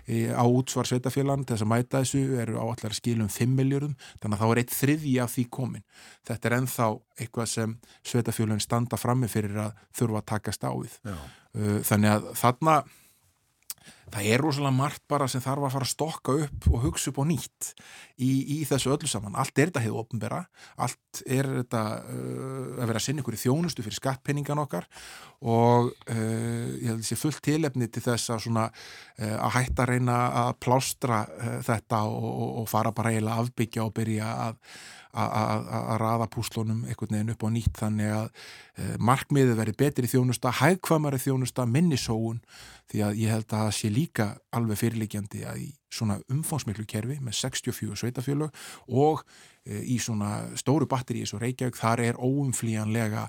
e, 0.07 0.31
á 0.31 0.43
útsvar 0.47 0.87
sveitafélagan 0.87 1.43
til 1.43 1.57
þess 1.57 1.65
að 1.65 1.71
mæta 1.73 2.01
þessu 2.03 2.21
eru 2.39 2.61
áallar 2.61 2.95
skilum 2.95 3.27
5 3.31 3.57
miljórum 3.57 3.97
þannig 4.21 4.37
að 4.37 4.41
þá 4.41 4.47
er 4.47 4.61
eitt 4.63 4.77
þriði 4.77 5.17
af 5.25 5.35
því 5.35 5.45
komin 5.57 5.85
þetta 6.29 6.47
er 6.49 6.57
enþá 6.61 6.87
eitthvað 7.19 7.51
sem 7.57 7.75
sveitafélagin 8.07 8.63
standa 8.63 8.99
frammi 9.01 9.27
fyrir 9.31 9.59
að 9.67 9.85
þurfa 9.99 10.23
að 10.23 10.29
takast 10.31 10.63
á 10.63 10.71
við 10.71 10.97
Já. 11.03 11.17
Eh, 11.51 11.79
þannig 11.83 12.15
að 12.15 12.31
þarna 12.39 12.75
það 14.11 14.27
er 14.33 14.43
rosalega 14.43 14.75
margt 14.75 15.03
bara 15.09 15.27
sem 15.31 15.43
þarf 15.43 15.65
að 15.67 15.75
fara 15.75 15.87
að 15.87 15.91
stokka 15.93 16.35
upp 16.45 16.67
og 16.71 16.85
hugsa 16.85 17.11
upp 17.11 17.21
á 17.23 17.25
nýtt 17.29 17.69
í, 18.21 18.31
í 18.55 18.57
þessu 18.67 18.91
öllu 18.93 19.09
saman. 19.09 19.37
Allt 19.39 19.57
er 19.57 19.71
þetta 19.71 19.83
hefur 19.85 20.03
ofnbera, 20.03 20.41
allt 20.81 21.23
er 21.25 21.49
þetta 21.61 21.83
uh, 22.03 22.79
að 22.81 22.91
vera 22.91 23.01
að 23.01 23.05
sinna 23.07 23.23
ykkur 23.23 23.37
í 23.37 23.41
þjónustu 23.45 23.85
fyrir 23.85 23.99
skattpenningan 23.99 24.63
okkar 24.65 24.87
og 25.41 25.91
uh, 25.91 26.71
ég 26.77 26.89
held 26.91 27.05
sé 27.07 27.19
fullt 27.19 27.41
tilefni 27.45 27.89
til 27.91 28.03
þess 28.05 28.33
að, 28.35 28.45
svona, 28.47 28.69
uh, 28.69 29.37
að 29.37 29.53
hætta 29.59 29.85
að 29.85 29.93
reyna 29.93 30.17
að 30.45 30.55
plástra 30.67 31.21
uh, 31.27 31.59
þetta 31.65 32.03
og, 32.09 32.31
og, 32.31 32.49
og 32.63 32.71
fara 32.71 32.95
bara 32.95 33.13
eiginlega 33.13 33.39
að 33.39 33.47
afbyggja 33.47 33.87
og 33.87 33.95
byrja 33.97 34.33
að 34.49 34.59
að 35.11 35.97
raða 35.99 36.27
púslunum 36.31 36.85
einhvern 36.87 37.17
veginn 37.17 37.33
upp 37.33 37.43
á 37.43 37.49
nýtt 37.51 37.79
þannig 37.81 38.13
að 38.15 38.27
e, 38.31 38.85
markmiðið 39.03 39.57
veri 39.59 39.73
betri 39.75 40.07
þjónusta, 40.07 40.53
hægkvamari 40.61 41.19
þjónusta, 41.19 41.65
minni 41.67 41.99
sóun 41.99 42.39
því 42.91 43.05
að 43.05 43.21
ég 43.21 43.35
held 43.35 43.47
að 43.47 43.63
það 43.65 43.77
sé 43.77 43.91
líka 43.93 44.27
alveg 44.55 44.81
fyrirleikjandi 44.81 45.45
að 45.47 45.63
í 45.63 45.69
svona 45.91 46.17
umfónsmiklu 46.31 46.85
kerfi 46.87 47.17
með 47.23 47.35
64 47.41 47.97
sveitafjölög 47.99 48.59
og 48.95 49.23
e, 49.65 49.81
í 49.91 49.97
svona 49.99 50.29
stóru 50.59 50.87
batteri 50.89 51.19
í 51.21 51.25
þessu 51.25 51.39
Reykjavík 51.41 51.79
þar 51.79 52.03
er 52.05 52.19
óumflíjanlega 52.19 53.25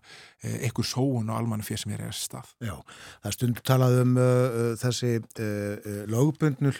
ekkur 0.68 0.86
sóun 0.86 1.30
og 1.30 1.38
almanna 1.38 1.66
fyrir 1.66 1.82
sem 1.82 1.94
er 1.94 2.04
eða 2.06 2.14
stað. 2.18 2.52
Já, 2.62 2.76
það 3.24 3.36
stundur 3.38 3.66
talað 3.66 3.98
um 4.04 4.14
uh, 4.18 4.60
þessi 4.82 5.12
uh, 5.18 5.90
lögbundnu 6.10 6.72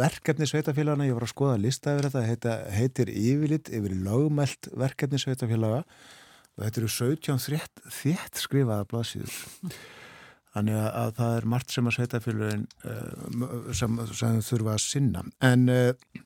verkefni 0.00 0.48
sveitafjölagana, 0.48 1.08
ég 1.08 1.16
var 1.16 1.28
að 1.28 1.34
skoða 1.34 1.58
að 1.58 1.66
lista 1.66 1.96
yfir 1.96 2.08
þetta, 2.08 2.26
heita, 2.28 2.56
heitir 2.76 3.12
yfirlitt 3.12 3.72
yfir 3.76 3.96
lögmælt 4.08 4.72
verkefni 4.72 5.20
sveitafjölaga 5.20 5.84
og 6.56 6.66
þetta 6.66 6.82
eru 6.82 6.92
17 6.96 7.40
þétt, 7.46 7.88
þétt 8.00 8.44
skrifaða 8.44 8.88
blaðsýður 8.90 9.80
Þannig 10.54 10.80
að 10.82 11.12
það 11.20 11.36
er 11.36 11.46
margt 11.52 11.74
sem 11.74 11.86
að 11.86 11.96
sveitafélagin 11.96 12.66
uh, 12.90 13.70
sem, 13.76 14.00
sem 14.18 14.40
þurfa 14.42 14.74
að 14.74 14.82
sinna. 14.82 15.22
En 15.46 15.66
uh, 15.70 16.20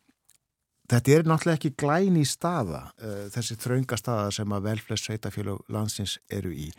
þetta 0.91 1.12
er 1.12 1.29
náttúrulega 1.29 1.59
ekki 1.59 1.72
glæn 1.83 2.16
í 2.20 2.25
staða, 2.29 2.87
uh, 3.05 3.27
þessi 3.35 3.59
þraunga 3.61 3.99
staða 4.01 4.31
sem 4.39 4.57
að 4.57 4.68
velflest 4.70 5.11
sveitafélag 5.11 5.75
landsins 5.77 6.16
eru 6.33 6.55
í. 6.57 6.70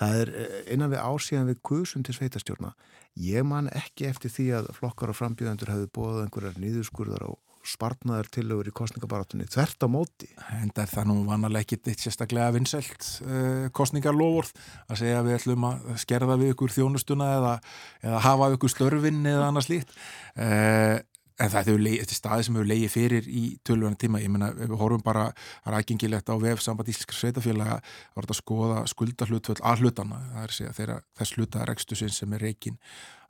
Það 0.00 0.20
er 0.22 0.34
innan 0.72 0.94
við 0.94 1.04
ásíðan 1.04 1.50
við 1.52 1.60
kusum 1.68 2.06
til 2.06 2.16
sveitastjórna. 2.16 2.72
Ég 3.20 3.44
man 3.48 3.68
ekki 3.72 4.08
eftir 4.08 4.32
því 4.32 4.50
að 4.58 4.72
flokkar 4.76 5.12
og 5.12 5.20
frambjöðendur 5.20 5.72
hefðu 5.72 5.92
bóðað 5.96 6.24
einhverjar 6.26 6.58
nýðuskurðar 6.60 7.28
og 7.28 7.38
spartnaður 7.66 8.28
tilögur 8.34 8.70
í 8.70 8.74
kostningabaratunni 8.76 9.48
þvert 9.50 9.86
á 9.86 9.88
móti. 9.90 10.28
En 10.58 10.70
það 10.74 10.94
er 11.02 11.08
nú 11.10 11.16
vanalega 11.26 11.66
ekki 11.66 11.80
eitt 11.92 12.04
sérstaklega 12.04 12.54
vinnselt 12.54 13.08
uh, 13.26 13.66
kostningarlófurð 13.76 14.54
að 14.86 15.02
segja 15.02 15.18
að 15.20 15.28
við 15.30 15.38
ætlum 15.40 15.66
að 15.70 15.90
skerða 16.02 16.38
við 16.40 16.54
ykkur 16.54 16.76
þjónustuna 16.76 17.32
eða, 17.40 17.58
eða 18.04 18.22
hafa 18.28 18.54
ykkur 18.56 18.72
störfinn 18.72 19.20
eða 19.26 19.50
annars 19.50 19.70
líkt. 19.72 19.92
Uh, 20.38 21.02
en 21.36 21.52
það 21.52 21.70
er 21.74 22.14
staði 22.16 22.46
sem 22.46 22.56
hefur 22.56 22.70
leiði 22.70 22.88
fyrir 22.92 23.26
í 23.28 23.42
tölvöna 23.66 23.98
tíma. 24.00 24.22
Ég 24.22 24.32
menna, 24.32 24.52
við 24.56 24.72
horfum 24.80 25.04
bara 25.04 25.26
rækingilegt 25.68 26.32
á 26.32 26.34
vef 26.40 26.62
samband 26.64 26.88
íslenskar 26.88 27.18
sveitafélaga 27.18 27.76
að 27.80 27.90
verða 28.16 28.32
að 28.32 28.40
skoða 28.40 28.86
skuldarhlutvöld 28.92 29.60
að 29.60 29.84
hlutana. 29.84 30.22
Það 30.32 30.46
er 30.46 30.54
að 30.54 30.56
segja 30.56 30.98
þess 31.18 31.36
hluta 31.36 31.68
rekstusinn 31.68 32.14
sem 32.16 32.36
er 32.36 32.46
reikin 32.48 32.80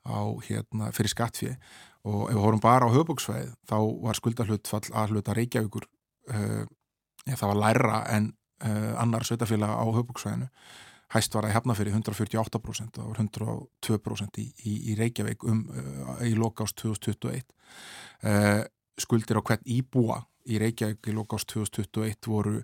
á 0.07 0.23
hérna 0.47 0.93
fyrir 0.95 1.11
skattfið 1.11 1.57
og 2.07 2.27
ef 2.29 2.35
við 2.35 2.43
horfum 2.43 2.63
bara 2.63 2.87
á 2.87 2.95
höfbóksfæð 2.95 3.53
þá 3.69 3.77
var 4.05 4.19
skuldarhlutfall 4.19 4.83
að 4.93 5.13
hluta 5.13 5.35
Reykjavíkur 5.37 5.87
uh, 6.33 6.63
ja, 7.27 7.35
það 7.35 7.47
var 7.51 7.61
læra 7.63 8.01
en 8.15 8.29
uh, 8.63 8.93
annar 9.01 9.27
sveitafélag 9.27 9.73
á 9.75 9.85
höfbóksfæðinu 9.97 10.49
hæst 11.15 11.35
var 11.37 11.47
að 11.47 11.55
hefna 11.55 11.75
fyrir 11.77 11.95
148% 11.95 12.97
og 12.99 13.13
102% 13.15 14.41
í, 14.43 14.47
í, 14.67 14.73
í 14.91 14.97
Reykjavík 14.99 15.45
um, 15.47 15.61
uh, 15.71 16.17
í 16.27 16.33
lokást 16.35 16.79
2021 16.83 17.45
skuldir 18.97 19.37
á 19.39 19.45
hvern 19.45 19.67
íbúa 19.69 20.23
í 20.47 20.59
Reykjavík 20.61 21.09
í 21.11 21.15
lokast 21.15 21.49
2021 21.51 22.29
voru 22.31 22.55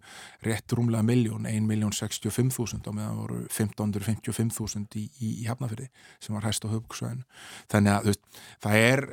rétt 0.45 0.75
rúmlega 0.75 1.05
miljón, 1.05 1.47
1.065.000 1.49 2.89
og 2.89 2.97
meðan 2.97 3.19
voru 3.19 3.39
1555.000 3.47 4.99
í, 4.99 5.05
í, 5.19 5.31
í 5.43 5.47
Hafnafyrði 5.49 5.89
sem 6.23 6.35
var 6.37 6.47
hæst 6.47 6.67
á 6.67 6.71
höfbruksvæðinu. 6.71 7.25
Þannig 7.73 7.95
að 7.95 8.09
veist, 8.11 8.23
það 8.63 8.77
er 8.81 9.05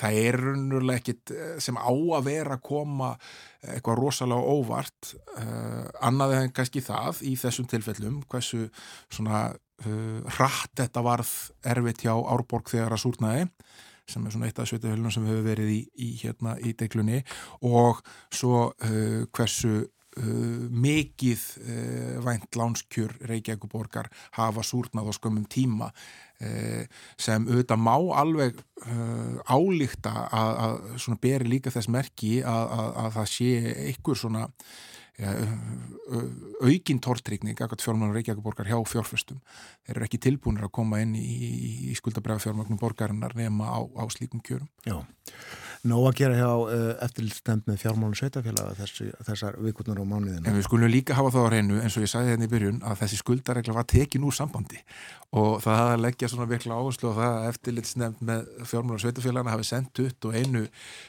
það 0.00 0.20
er 0.24 0.40
raunverulega 0.44 1.02
ekkit 1.02 1.34
eh, 1.36 1.56
sem 1.62 1.80
á 1.80 1.90
að 1.90 2.28
vera 2.30 2.58
að 2.58 2.66
koma 2.70 3.14
eitthvað 3.60 3.98
rosalega 4.00 4.54
óvart 4.56 5.10
annað 6.00 6.38
en 6.38 6.54
kannski 6.56 6.80
það 6.80 7.18
í 7.28 7.34
þessum 7.36 7.66
tilfellum, 7.68 8.22
hversu 8.30 8.70
svona 9.12 9.50
rætt 10.38 10.80
þetta 10.80 11.02
varð 11.04 11.32
erfitt 11.68 12.06
hjá 12.06 12.14
Árborg 12.16 12.72
þegar 12.72 12.96
að 12.96 13.02
súrnaði 13.04 13.44
sem 14.10 14.26
er 14.26 14.34
svona 14.34 14.50
eitt 14.50 14.60
af 14.60 14.68
sveitahölunum 14.70 15.14
sem 15.14 15.28
hefur 15.28 15.46
verið 15.46 15.72
í, 15.74 15.80
í, 16.06 16.10
hérna, 16.24 16.56
í 16.60 16.74
deiklunni 16.78 17.22
og 17.66 18.02
svo 18.34 18.68
uh, 18.70 19.22
hversu 19.36 19.72
uh, 19.80 20.66
mikið 20.70 21.46
uh, 21.64 22.16
vænt 22.26 22.58
lánskjur 22.58 23.14
Reykjavíkuborgar 23.30 24.10
hafa 24.38 24.64
súrnað 24.66 25.10
á 25.10 25.12
skömmum 25.16 25.46
tíma 25.50 25.90
uh, 25.90 26.84
sem 27.20 27.48
auðvitað 27.48 27.84
má 27.86 27.96
alveg 28.20 28.62
álíkta 29.44 30.12
að, 30.32 30.54
að 30.64 31.18
beri 31.20 31.50
líka 31.50 31.72
þess 31.72 31.90
merki 31.92 32.38
að, 32.40 32.70
að, 32.72 32.94
að 33.02 33.10
það 33.18 33.26
sé 33.34 33.50
einhver 33.90 34.16
svona 34.16 34.46
ja, 35.20 35.34
aukin 36.60 37.00
tortrykning 37.02 37.54
ekkert 37.54 37.84
fjármagnar 37.84 38.18
Reykjavík 38.18 38.64
hjá 38.66 38.78
fjárfestum. 38.88 39.40
Þeir 39.86 39.96
eru 39.96 40.08
ekki 40.08 40.22
tilbúinir 40.26 40.66
að 40.66 40.74
koma 40.80 41.00
inn 41.04 41.14
í, 41.18 41.26
í 41.90 41.96
skuldabræða 41.98 42.44
fjármagnum 42.46 42.80
borgarinnar 42.80 43.36
nema 43.38 43.70
á, 43.70 43.78
á 43.84 44.04
slíkum 44.12 44.42
kjörum. 44.44 44.68
Já, 44.88 44.98
Nó 45.80 45.96
að 46.04 46.18
gera 46.18 46.36
hjá 46.36 46.48
eftirlitstemd 47.06 47.64
með 47.64 47.78
fjármálun 47.80 48.16
sveitafélaga 48.18 48.74
þessi, 48.76 49.06
þessar 49.24 49.56
vikurnar 49.64 50.02
og 50.02 50.10
mánuðina. 50.10 50.44
En 50.50 50.58
við 50.58 50.66
skulum 50.66 50.90
líka 50.92 51.16
hafa 51.16 51.30
þá 51.32 51.38
að 51.40 51.48
reynu 51.54 51.78
eins 51.80 51.96
og 51.96 52.04
ég 52.04 52.10
sagði 52.12 52.34
hérna 52.34 52.44
í 52.44 52.50
byrjun 52.52 52.82
að 52.84 52.98
þessi 53.00 53.20
skuldaregla 53.22 53.76
var 53.78 53.86
tekin 53.88 54.26
úr 54.28 54.36
sambandi 54.36 54.82
og 55.40 55.62
það 55.64 55.80
að 55.86 56.02
leggja 56.04 56.28
svona 56.28 56.48
virkla 56.50 56.76
áherslu 56.76 57.08
og 57.08 57.16
það 57.16 57.36
að 57.38 57.48
eftirlitstemd 57.54 58.20
með 58.28 58.44
fjármálun 58.68 59.00
sveitafélagana 59.00 59.54
hafi 59.54 59.68
sendt 59.70 60.02
ut 60.04 60.28
og 60.28 60.36
einu 60.36 60.62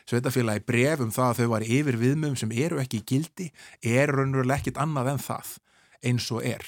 sveitafélagi 0.07 0.63
bref 0.71 1.03
um 1.03 1.11
það 1.11 1.27
að 1.33 1.41
þau 1.41 1.51
var 1.57 1.67
yfir 1.67 1.99
viðmum 2.05 2.39
sem 2.39 2.55
eru 2.55 2.79
ekki 2.79 3.03
gildi 3.11 3.49
er 3.83 4.00
raunveruleg 4.09 4.61
ekkit 4.61 4.79
annað 4.81 5.11
en 5.13 5.21
það 5.21 5.51
eins 6.09 6.29
og 6.33 6.45
er. 6.45 6.65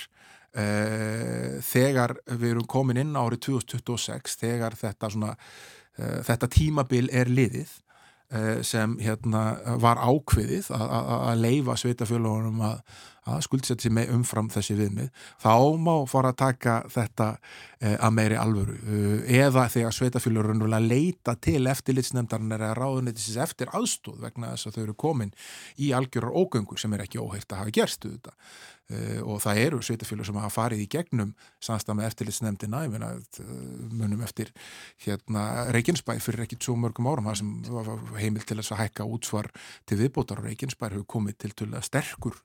Uh, 0.54 1.58
þegar 1.66 2.14
við 2.30 2.52
erum 2.52 2.68
komin 2.70 3.00
inn 3.02 3.16
árið 3.18 3.40
2026 3.48 4.36
þegar 4.38 4.76
þetta, 4.78 5.10
svona, 5.10 5.32
uh, 5.98 6.20
þetta 6.28 6.50
tímabil 6.54 7.10
er 7.10 7.32
liðið 7.32 7.72
sem 8.66 8.98
hérna 9.02 9.44
var 9.82 10.00
ákveðið 10.02 10.72
að 10.74 11.42
leifa 11.44 11.76
sveitafélagunum 11.78 12.64
að, 12.66 12.80
að 13.30 13.44
skuldsetja 13.46 13.86
sig 13.86 13.94
með 13.94 14.12
umfram 14.16 14.50
þessi 14.52 14.76
viðmið. 14.80 15.12
Þá 15.44 15.54
má 15.80 15.94
fara 16.10 16.34
að 16.34 16.40
taka 16.42 16.76
þetta 16.92 17.28
eh, 17.80 17.96
að 17.96 18.16
meiri 18.18 18.40
alvöru. 18.40 18.76
Eh, 18.84 19.38
eða 19.44 19.68
þegar 19.72 19.98
sveitafélagurinn 19.98 20.66
vilja 20.66 20.82
leita 20.84 21.38
til 21.38 21.62
eftirlitsnefndarinn 21.72 22.58
eða 22.58 22.74
ráðunniðsins 22.80 23.40
eftir 23.46 23.72
aðstóð 23.78 24.22
vegna 24.26 24.54
þess 24.54 24.70
að 24.70 24.78
þau 24.78 24.84
eru 24.88 24.98
komin 25.06 25.34
í 25.78 25.94
algjörar 25.96 26.36
ógöngur 26.36 26.82
sem 26.82 26.94
er 26.98 27.06
ekki 27.06 27.22
óheirt 27.22 27.54
að 27.54 27.64
hafa 27.64 27.78
gerstu 27.82 28.16
þetta 28.16 28.38
Uh, 28.38 28.73
og 29.24 29.40
það 29.42 29.60
eru 29.62 29.80
sveitafélag 29.82 30.28
sem 30.28 30.38
hafa 30.38 30.52
farið 30.54 30.84
í 30.84 30.90
gegnum 30.92 31.32
samstað 31.64 31.98
með 31.98 32.10
eftirlitsnefndina 32.10 32.82
uh, 32.84 33.14
munum 33.96 34.22
eftir 34.26 34.52
hérna 35.06 35.70
Reykjanesbær 35.74 36.20
fyrir 36.22 36.44
ekki 36.44 36.60
svo 36.60 36.76
mörgum 36.78 37.08
árum 37.08 37.30
það 37.32 37.40
sem 37.40 37.54
heimil 38.20 38.44
til 38.44 38.60
að 38.60 38.74
hækka 38.82 39.08
útsvar 39.08 39.50
til 39.88 40.02
viðbótar 40.04 40.44
og 40.44 40.50
Reykjanesbær 40.50 40.98
hefur 40.98 41.10
komið 41.16 41.40
til 41.46 41.70
að 41.72 41.88
sterkur 41.88 42.38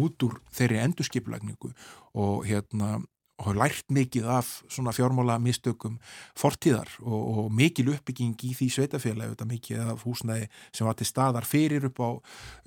út 0.00 0.24
úr 0.24 0.40
þeirri 0.56 0.80
endurskipulagningu 0.80 1.74
og 2.16 2.46
hérna 2.48 2.96
og 3.42 3.58
lært 3.58 3.88
mikið 3.92 4.28
af 4.30 4.50
svona 4.70 4.94
fjármála 4.94 5.38
mistökum 5.42 5.98
fortíðar 6.38 6.90
og, 7.02 7.22
og 7.44 7.52
mikil 7.54 7.92
uppbygging 7.94 8.36
í 8.48 8.52
því 8.56 8.68
sveitafélagi 8.76 9.34
þetta 9.34 9.48
mikið 9.50 9.82
af 9.92 10.04
húsnæði 10.06 10.48
sem 10.70 10.88
var 10.88 10.98
til 10.98 11.08
staðar 11.08 11.48
fyrir 11.48 11.88
upp 11.90 12.02
á, 12.02 12.10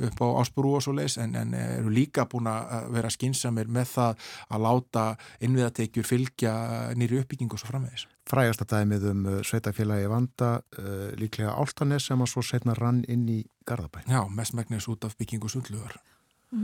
upp 0.09 0.23
á 0.23 0.27
ásbúru 0.41 0.75
og 0.77 0.83
svo 0.85 0.95
leis 0.97 1.17
en, 1.21 1.35
en 1.39 1.53
eru 1.57 1.93
líka 1.93 2.27
búin 2.29 2.49
að 2.51 2.91
vera 2.95 3.13
skinsamir 3.13 3.71
með 3.71 3.93
það 3.93 4.27
að 4.49 4.67
láta 4.67 5.05
innviðatekjur 5.45 6.09
fylgja 6.09 6.53
nýri 6.97 7.21
uppbygging 7.23 7.55
og 7.55 7.61
svo 7.61 7.71
framvegis. 7.71 8.07
Frægasta 8.25 8.65
dæmið 8.65 9.03
um 9.11 9.25
uh, 9.29 9.39
sveitafélagi 9.45 10.07
vanda 10.09 10.55
uh, 10.79 11.11
líklega 11.19 11.53
Áltanes 11.53 12.07
sem 12.09 12.21
að 12.21 12.31
svo 12.31 12.41
setna 12.45 12.73
rann 12.77 13.03
inn 13.07 13.27
í 13.29 13.43
Garðabæn. 13.69 14.07
Já, 14.09 14.23
mest 14.33 14.55
megnis 14.57 14.87
út 14.89 15.05
af 15.05 15.13
byggingu 15.19 15.49
sundluðar. 15.51 15.99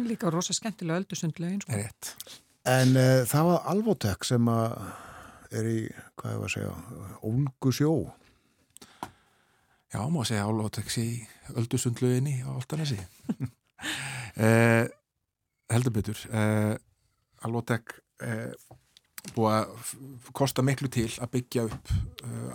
Líka 0.07 0.31
rosa 0.33 0.55
skemmtilega 0.57 1.03
öldu 1.03 1.17
sundluðin. 1.19 1.61
Sko. 1.61 1.77
Rétt. 1.77 2.15
En 2.69 2.93
uh, 2.93 3.21
það 3.25 3.47
var 3.47 3.63
Alvotek 3.71 4.25
sem 4.27 4.49
er 4.51 5.67
í, 5.67 5.77
hvað 6.19 6.33
ég 6.35 6.41
var 6.41 6.49
að 6.49 6.53
segja, 6.53 6.73
ólgu 7.25 7.73
sjó. 7.73 7.93
Já, 9.91 10.03
má 10.07 10.21
segja 10.27 10.45
Alvotek 10.45 10.91
í 11.01 11.07
öldusundluðinni 11.57 12.37
á 12.45 12.53
Altanesi. 12.53 12.99
eh, 14.45 14.85
heldur 15.73 15.95
betur. 15.97 16.21
Eh, 16.31 16.77
Alvotek 17.43 17.97
búið 19.35 19.57
að 19.57 19.91
kosta 20.37 20.63
miklu 20.63 20.87
til 20.93 21.09
að 21.17 21.33
byggja 21.33 21.65
upp 21.65 21.91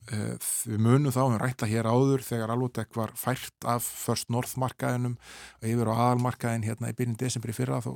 við 0.10 0.82
munum 0.82 1.14
þá, 1.14 1.22
við 1.34 1.40
rætla 1.44 1.70
hér 1.70 1.90
áður 1.90 2.24
þegar 2.26 2.54
Alvotek 2.54 2.96
var 2.98 3.14
fært 3.20 3.68
af 3.70 3.86
First 3.86 4.32
North 4.34 4.58
markaðinum 4.62 5.18
yfir 5.62 5.92
á 5.92 5.94
aðalmarkaðin 5.94 6.66
hérna 6.66 6.90
í 6.90 6.98
byrjun 6.98 7.20
desember 7.20 7.54
í 7.54 7.58
fyrra 7.58 7.82
þá, 7.86 7.92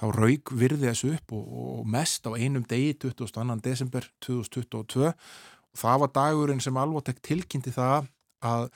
þá 0.00 0.04
raug 0.16 0.52
virði 0.56 0.88
þessu 0.88 1.12
upp 1.16 1.34
og, 1.36 1.48
og 1.64 1.90
mest 1.92 2.28
á 2.28 2.32
einum 2.32 2.64
degi 2.68 2.94
22. 3.04 3.58
desember 3.64 4.08
2022 4.24 5.08
og 5.08 5.82
það 5.82 6.00
var 6.04 6.14
dagurinn 6.16 6.62
sem 6.64 6.80
Alvotek 6.80 7.20
tilkynnti 7.24 7.74
það 7.74 8.08
að 8.44 8.68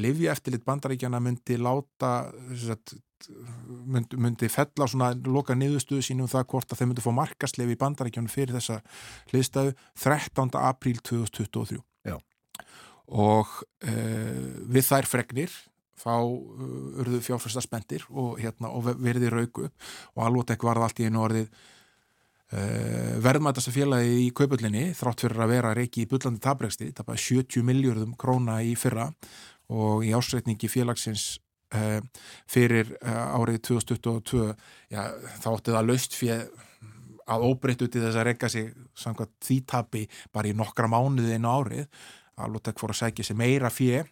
Livja 0.00 0.32
eftirlit 0.32 0.64
bandaríkjana 0.64 1.20
myndi 1.20 1.58
láta 1.60 2.30
sagt, 2.56 2.94
myndi, 3.84 4.16
myndi 4.16 4.48
fella 4.48 4.88
svona 4.88 5.12
loka 5.28 5.56
niðurstuðu 5.58 6.06
sínum 6.06 6.30
það 6.30 6.48
hvort 6.54 6.72
að 6.72 6.80
þeir 6.80 6.90
myndi 6.90 7.04
fá 7.04 7.12
markaslefi 7.18 7.76
í 7.76 7.80
bandaríkjana 7.80 8.32
fyrir 8.32 8.56
þessa 8.56 8.80
hliðstæðu 9.32 9.76
13. 10.00 10.56
apríl 10.64 10.98
2023 11.04 11.76
Já. 11.76 11.89
Og 13.10 13.50
e, 13.82 13.94
við 14.70 14.86
þær 14.86 15.08
fregnir 15.10 15.54
þá 16.00 16.14
urðu 17.02 17.20
fjárfæsta 17.24 17.62
spendir 17.64 18.06
og, 18.08 18.38
hérna, 18.40 18.70
og 18.72 18.86
verði 19.02 19.28
rauku. 19.32 19.66
Og 20.16 20.24
Alvotek 20.24 20.62
varð 20.64 20.86
allt 20.86 21.02
í 21.02 21.10
einu 21.10 21.26
orðið 21.26 21.52
Uh, 22.50 23.14
verðmætast 23.22 23.70
að 23.70 23.76
félagi 23.76 24.14
í 24.24 24.30
kaupullinni 24.34 24.88
þrátt 24.98 25.22
fyrir 25.22 25.38
að 25.44 25.52
vera 25.52 25.68
reiki 25.76 26.02
í 26.02 26.08
bullandi 26.10 26.40
tabregsti 26.42 26.88
það 26.98 27.06
var 27.12 27.20
70 27.22 27.62
miljardum 27.68 28.16
króna 28.18 28.56
í 28.66 28.72
fyrra. 28.74 29.04
Og 29.70 30.02
í 30.02 30.10
ásreitningi 30.18 30.66
félagsins 30.66 31.36
uh, 31.78 32.00
fyrir 32.50 32.90
uh, 32.96 33.38
árið 33.38 33.60
2022 33.68 34.48
já, 34.90 35.04
þá 35.44 35.48
ætti 35.52 35.76
það 35.76 35.86
laust 35.92 36.18
fyrir 36.18 36.50
að 37.30 37.46
óbreytt 37.46 37.86
út 37.86 37.94
í 37.94 38.02
þess 38.02 38.18
að 38.18 38.26
rekka 38.32 38.50
sig 38.50 38.72
samkvæmt 38.98 39.36
því 39.46 39.60
tapi 39.70 40.02
bara 40.34 40.50
í 40.50 40.56
nokkra 40.58 40.90
mánuði 40.90 41.36
inn 41.38 41.46
á 41.46 41.54
árið 41.54 41.84
að 42.40 42.56
Lóttek 42.56 42.80
fór 42.80 42.94
að 42.94 43.02
segja 43.04 43.30
sig 43.30 43.38
meira 43.38 43.70
fyrir 43.72 44.10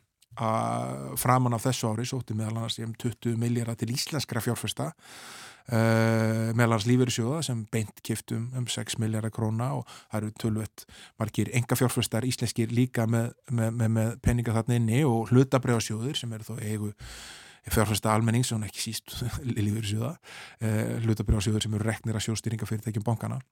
framan 1.18 1.56
af 1.56 1.64
þessu 1.64 1.88
ári 1.88 2.04
sótti 2.06 2.34
meðal 2.36 2.60
annars 2.60 2.76
um 2.84 2.92
20 2.94 3.38
miljardar 3.40 3.78
til 3.80 3.88
íslenskra 3.90 4.42
fjárfesta 4.44 4.92
Uh, 5.68 6.48
meðlans 6.56 6.86
lífeyrisjóða 6.88 7.42
sem 7.44 7.58
beint 7.68 7.98
kiftum 8.00 8.46
um 8.56 8.64
6 8.72 8.94
miljardar 9.02 9.28
króna 9.36 9.66
og 9.76 9.82
það 9.90 10.14
eru 10.16 10.30
tölvett 10.40 10.84
margir 11.20 11.50
enga 11.52 11.76
fjárfæstar 11.76 12.24
íslenskir 12.24 12.72
líka 12.72 13.04
með, 13.04 13.34
með, 13.52 13.74
með, 13.76 13.90
með 13.98 14.14
peninga 14.24 14.54
þarna 14.56 14.78
inni 14.80 15.02
og 15.04 15.28
hlutabrjáðsjóðir 15.28 16.16
sem 16.16 16.32
eru 16.32 16.46
þó 16.48 16.54
eigu 16.62 16.88
fjárfæsta 17.68 18.14
almenning 18.14 18.48
sem 18.48 18.64
ekki 18.64 18.80
síst 18.86 19.18
lífeyrisjóða 19.58 20.14
uh, 20.14 20.96
hlutabrjáðsjóðir 21.04 21.68
sem 21.68 21.76
eru 21.76 21.90
reknir 21.90 22.16
að 22.16 22.30
sjóstýringa 22.30 22.70
fyrirtækjum 22.72 23.04
bankana 23.04 23.42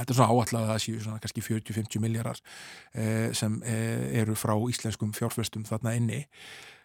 þetta 0.00 0.14
er 0.14 0.18
svona 0.18 0.32
áallega 0.32 0.62
að 0.62 0.70
það 0.72 0.82
séu 0.86 1.04
svona 1.04 1.22
kannski 1.22 1.44
40-50 1.46 2.02
miljardar 2.02 2.42
uh, 2.42 3.28
sem 3.36 3.58
eru 3.66 4.36
frá 4.38 4.54
íslenskum 4.72 5.14
fjárfæstum 5.16 5.66
þarna 5.68 5.96
inni 5.98 6.20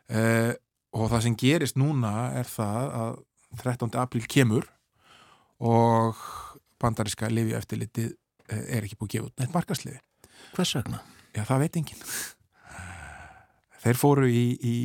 og 0.07 1.09
það 1.11 1.23
sem 1.25 1.33
gerist 1.35 1.75
núna 1.75 2.11
er 2.39 2.47
það 2.47 2.93
að 2.95 3.17
13. 3.59 3.89
apríl 3.99 4.23
kemur 4.31 4.69
og 5.59 6.15
bandariska 6.79 7.27
lifi 7.27 7.57
eftirlitið 7.57 8.13
er 8.47 8.85
ekki 8.85 8.95
búið 8.95 9.09
að 9.09 9.13
gefa 9.17 9.27
út 9.27 9.41
neitt 9.41 9.55
markasliði. 9.55 9.99
Hvers 10.55 10.73
vegna? 10.77 11.01
Já, 11.35 11.43
það 11.43 11.63
veit 11.65 11.79
enginn. 11.81 12.05
Þeir 13.83 13.99
fóru 13.99 14.29
í, 14.31 14.45
í 14.57 14.75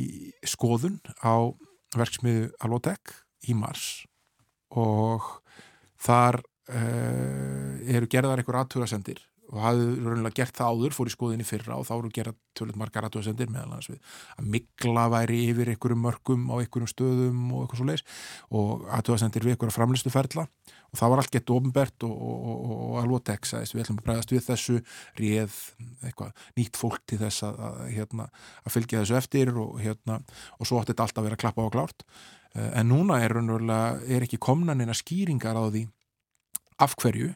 skoðun 0.47 0.99
á 1.23 1.49
verksmiðu 1.97 2.49
Alvotek 2.63 3.13
í 3.49 3.55
mars 3.57 4.03
og 4.73 5.25
þar 6.01 6.41
uh, 6.71 7.95
eru 7.97 8.09
gerðar 8.11 8.41
einhver 8.41 8.61
aðtúrasendir 8.61 9.23
og 9.53 9.61
hafðu 9.61 9.87
raunilega 10.01 10.37
gert 10.39 10.57
það 10.57 10.71
áður, 10.73 10.95
fór 10.95 11.09
í 11.09 11.13
skoðinni 11.13 11.45
fyrra 11.45 11.77
og 11.77 11.85
þá 11.85 11.93
eru 11.95 12.11
gerað 12.13 12.37
tölvöld 12.57 12.79
margar 12.79 13.07
aðtöðsendir 13.07 13.51
meðal 13.53 13.75
hans 13.75 13.89
við 13.91 14.15
að 14.39 14.47
mikla 14.55 15.03
væri 15.13 15.39
yfir 15.51 15.71
einhverjum 15.73 16.03
mörgum 16.07 16.47
á 16.49 16.55
einhverjum 16.57 16.89
stöðum 16.89 17.41
og 17.51 17.63
eitthvað 17.63 17.81
svo 17.81 17.87
leiðis 17.89 18.05
og 18.59 18.85
aðtöðsendir 18.97 19.45
við 19.45 19.55
einhverja 19.55 19.75
framlistu 19.75 20.13
ferla 20.13 20.47
og 20.47 20.99
það 20.99 21.13
var 21.13 21.21
allt 21.21 21.33
gett 21.33 21.53
ofinbert 21.53 22.05
og, 22.07 22.13
og, 22.13 22.43
og, 22.49 22.75
og 22.87 22.99
alveg 23.03 23.25
texaðist, 23.29 23.75
við 23.75 23.85
ætlum 23.85 23.99
að 23.99 24.07
bregðast 24.07 24.33
við 24.33 24.45
þessu 24.47 24.77
réð 25.19 25.57
eitthvað 26.07 26.45
nýtt 26.59 26.79
fólk 26.79 27.01
til 27.09 27.19
þess 27.21 27.47
að, 27.47 27.59
að, 27.67 27.81
hérna, 27.93 28.29
að 28.63 28.77
fylgja 28.77 29.01
þessu 29.03 29.19
eftir 29.19 29.53
og, 29.53 29.75
hérna, 29.81 30.21
og 30.57 30.69
svo 30.69 30.79
átti 30.79 30.93
þetta 30.93 31.07
alltaf 31.07 31.23
að 31.23 31.29
vera 31.29 31.41
klappa 31.43 31.65
á 31.65 31.73
klárt. 31.73 32.05
En 32.53 32.85
núna 32.85 33.17
er, 33.25 33.33
er 33.33 34.27
ekki 34.27 34.37
komnan 34.37 34.83
eina 34.85 34.93
skýringar 34.93 35.57
á 35.57 35.65
því 35.65 35.87
af 36.83 36.95
hverju 36.99 37.31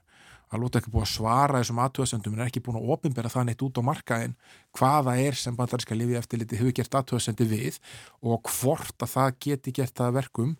að 0.48 0.62
lóta 0.64 0.80
ekki 0.80 0.92
búið 0.94 1.04
að 1.04 1.12
svara 1.12 1.62
þessum 1.62 1.80
aðtöðsendum 1.84 2.36
en 2.36 2.44
er 2.44 2.50
ekki 2.52 2.64
búin 2.64 2.78
að 2.80 2.92
ofinbera 2.96 3.32
það 3.32 3.48
neitt 3.50 3.64
út 3.68 3.80
á 3.80 3.88
markaðin 3.90 4.36
hvaða 4.78 5.16
er 5.20 5.36
sem 5.36 5.58
bandarinska 5.58 5.98
lifi 5.98 6.16
eftirliti 6.20 6.60
hefur 6.60 6.76
gert 6.78 6.96
aðtöðsendi 7.02 7.48
við 7.52 7.80
og 8.24 8.52
hvort 8.54 9.04
að 9.04 9.12
það 9.16 9.34
geti 9.44 9.74
gert 9.76 9.96
það 10.00 10.16
verkum 10.22 10.54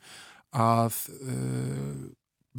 að 0.52 1.00
uh, 1.22 2.04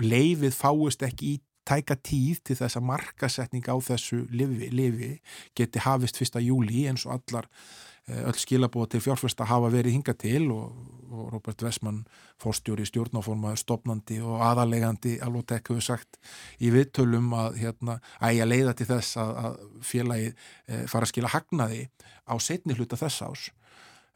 leifið 0.01 0.57
fáist 0.57 1.05
ekki 1.05 1.35
í 1.35 1.37
tæka 1.69 1.99
tíð 2.01 2.41
til 2.49 2.57
þess 2.63 2.79
að 2.79 2.89
markasetning 2.89 3.69
á 3.69 3.77
þessu 3.77 4.23
lifi, 4.33 4.71
lifi 4.73 5.11
geti 5.59 5.85
hafist 5.85 6.17
fyrsta 6.17 6.41
júli 6.41 6.87
eins 6.89 7.05
og 7.05 7.19
allar 7.19 7.51
öll 8.09 8.39
skilabóð 8.39 8.95
til 8.95 9.03
fjárfesta 9.05 9.47
hafa 9.49 9.71
verið 9.73 9.99
hinga 9.99 10.15
til 10.19 10.47
og, 10.55 10.73
og 11.09 11.29
Robert 11.33 11.63
Westman 11.65 12.01
fórstjóri 12.41 12.87
stjórnáformaður 12.89 13.61
stopnandi 13.61 14.21
og 14.25 14.43
aðalegandi 14.45 15.19
Alvotek 15.25 15.71
hefur 15.71 15.85
sagt 15.85 16.19
í 16.61 16.73
viðtölum 16.75 17.31
að 17.37 17.61
hérna, 17.63 17.99
ægja 18.25 18.49
leiða 18.49 18.75
til 18.79 18.89
þess 18.93 19.21
að, 19.21 19.35
að 19.45 19.61
félagi 19.91 20.33
e, 20.33 20.83
fara 20.91 21.09
að 21.09 21.13
skila 21.13 21.33
hagnaði 21.35 21.85
á 22.29 22.35
setni 22.41 22.77
hluta 22.79 23.01
þess 23.01 23.25
ás 23.29 23.47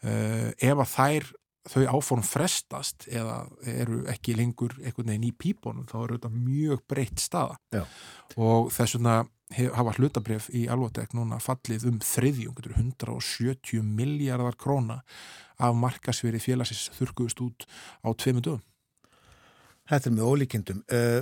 e, 0.02 0.12
ef 0.56 0.76
að 0.76 0.92
þær 0.96 1.30
þau 1.70 1.82
áform 1.94 2.24
frestast 2.26 3.06
eða 3.06 3.44
eru 3.70 4.02
ekki 4.10 4.34
lengur 4.34 4.74
einhvern 4.80 5.12
veginn 5.12 5.28
í 5.28 5.36
pípunum 5.36 5.86
þá 5.90 5.96
eru 6.00 6.16
þetta 6.16 6.32
mjög 6.34 6.82
breytt 6.90 7.22
staða 7.22 7.58
Já. 7.70 7.84
og 8.34 8.72
þess 8.74 8.98
vegna 8.98 9.20
hafa 9.52 9.94
hlutabref 9.98 10.48
í 10.54 10.66
alvotek 10.72 11.14
núna 11.16 11.38
fallið 11.42 11.86
um 11.90 12.00
þriðjum, 12.02 12.56
170 12.72 13.82
miljardar 13.84 14.56
króna 14.58 15.02
af 15.62 15.76
markasveri 15.78 16.40
félagsins 16.42 16.90
þurkuðust 16.96 17.42
út 17.44 17.66
á 18.02 18.08
tveimu 18.10 18.42
dögum. 18.42 18.62
Þetta 19.90 20.08
er 20.08 20.16
með 20.16 20.30
ólíkindum. 20.30 20.82
Uh, 20.88 21.20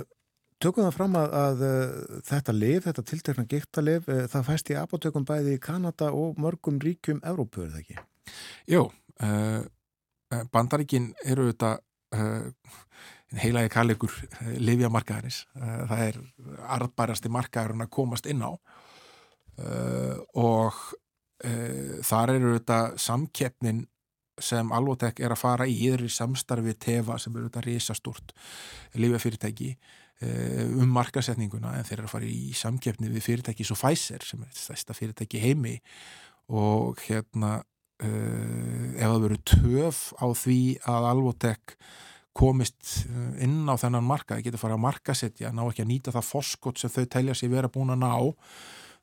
tökum 0.61 0.85
það 0.85 0.97
fram 0.97 1.17
að, 1.19 1.35
að 1.41 1.63
uh, 1.67 2.17
þetta 2.29 2.55
liv, 2.55 2.79
þetta 2.85 3.05
tiltekna 3.09 3.47
giktalif, 3.49 4.09
uh, 4.09 4.23
það 4.31 4.47
fæst 4.47 4.71
í 4.71 4.79
apotökum 4.79 5.27
bæði 5.27 5.57
í 5.57 5.61
Kanada 5.61 6.11
og 6.15 6.39
mörgum 6.41 6.79
ríkjum 6.81 7.21
Európu, 7.27 7.65
er 7.65 7.73
það 7.75 7.83
ekki? 7.83 8.07
Jú, 8.69 8.85
bandaríkin 10.53 11.09
eru 11.27 11.49
þetta 11.49 11.71
heilaði 13.39 13.71
kallegur 13.71 14.13
eh, 14.41 14.55
livjamarkaðarins. 14.59 15.45
Eh, 15.55 15.77
það 15.89 16.03
er 16.07 16.19
arðbærasti 16.77 17.31
markaðurinn 17.31 17.85
að 17.85 17.93
komast 17.95 18.27
inn 18.29 18.43
á 18.43 18.51
uh, 18.51 20.17
og 20.39 20.75
uh, 21.45 21.95
þar 22.05 22.35
eru 22.35 22.53
þetta 22.57 22.81
samkeppnin 23.01 23.85
sem 24.41 24.71
Alvotek 24.73 25.19
er 25.21 25.35
að 25.35 25.41
fara 25.41 25.67
í 25.69 25.75
yfir 25.85 26.07
í 26.07 26.11
samstarfi 26.11 26.73
tefa 26.81 27.17
sem 27.21 27.35
eru 27.35 27.49
þetta 27.49 27.65
risastúrt 27.67 28.31
livjafyrirtæki 28.97 29.75
um 30.21 30.89
markasetninguna 30.93 31.75
en 31.77 31.85
þeir 31.85 31.99
eru 31.99 32.07
að 32.07 32.13
fara 32.13 32.29
í 32.29 32.53
samkeppni 32.57 33.09
við 33.09 33.25
fyrirtæki 33.25 33.65
svo 33.65 33.75
Pfizer 33.77 34.21
sem 34.25 34.41
er 34.45 34.51
þetta 34.53 34.95
fyrirtæki 34.97 35.41
heimi 35.41 35.75
og 36.53 37.01
hérna 37.07 37.55
ef 38.01 39.01
það 39.03 39.23
veru 39.25 39.39
töf 39.51 40.01
á 40.17 40.25
því 40.37 40.61
að 40.89 41.09
Alvotek 41.11 41.75
komist 42.37 43.05
eh, 43.07 43.43
inn 43.45 43.67
á 43.67 43.75
þennan 43.79 44.07
marka, 44.07 44.37
það 44.37 44.47
getur 44.47 44.63
farið 44.63 44.77
að 44.77 44.85
markasetja, 44.85 45.53
ná 45.55 45.63
ekki 45.65 45.85
að 45.85 45.91
nýta 45.91 46.13
það 46.15 46.29
foskot 46.29 46.81
sem 46.81 46.93
þau 46.93 47.05
telja 47.15 47.37
sér 47.37 47.53
vera 47.55 47.71
búin 47.71 47.93
að 47.93 48.03
ná, 48.03 48.13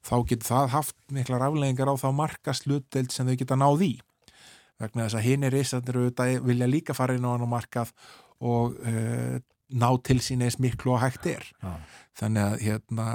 þá 0.09 0.14
getur 0.31 0.49
það 0.49 0.70
haft 0.76 0.97
mikla 1.12 1.41
rafleggingar 1.43 1.93
á 1.93 1.95
þá 2.01 2.09
markaslutdelt 2.22 3.14
sem 3.14 3.29
þau 3.29 3.37
geta 3.41 3.59
náð 3.59 3.85
í. 3.89 3.93
Vegna 4.79 5.09
þess 5.09 5.18
að 5.18 5.26
hinn 5.26 5.45
er 5.45 5.55
reistandir 5.57 5.99
auðvitað 5.99 6.45
vilja 6.47 6.70
líka 6.70 6.95
fara 6.95 7.16
inn 7.18 7.26
á 7.26 7.35
hann 7.35 7.45
á 7.45 7.51
markað 7.51 7.91
og 8.39 8.76
uh, 8.79 9.39
ná 9.74 9.89
til 10.07 10.20
sín 10.22 10.45
eins 10.47 10.61
miklu 10.62 10.95
og 10.95 11.03
hægt 11.03 11.26
er. 11.26 11.49
Ja. 11.64 11.74
Þannig 12.20 12.45
að 12.45 12.62
hérna, 12.62 13.09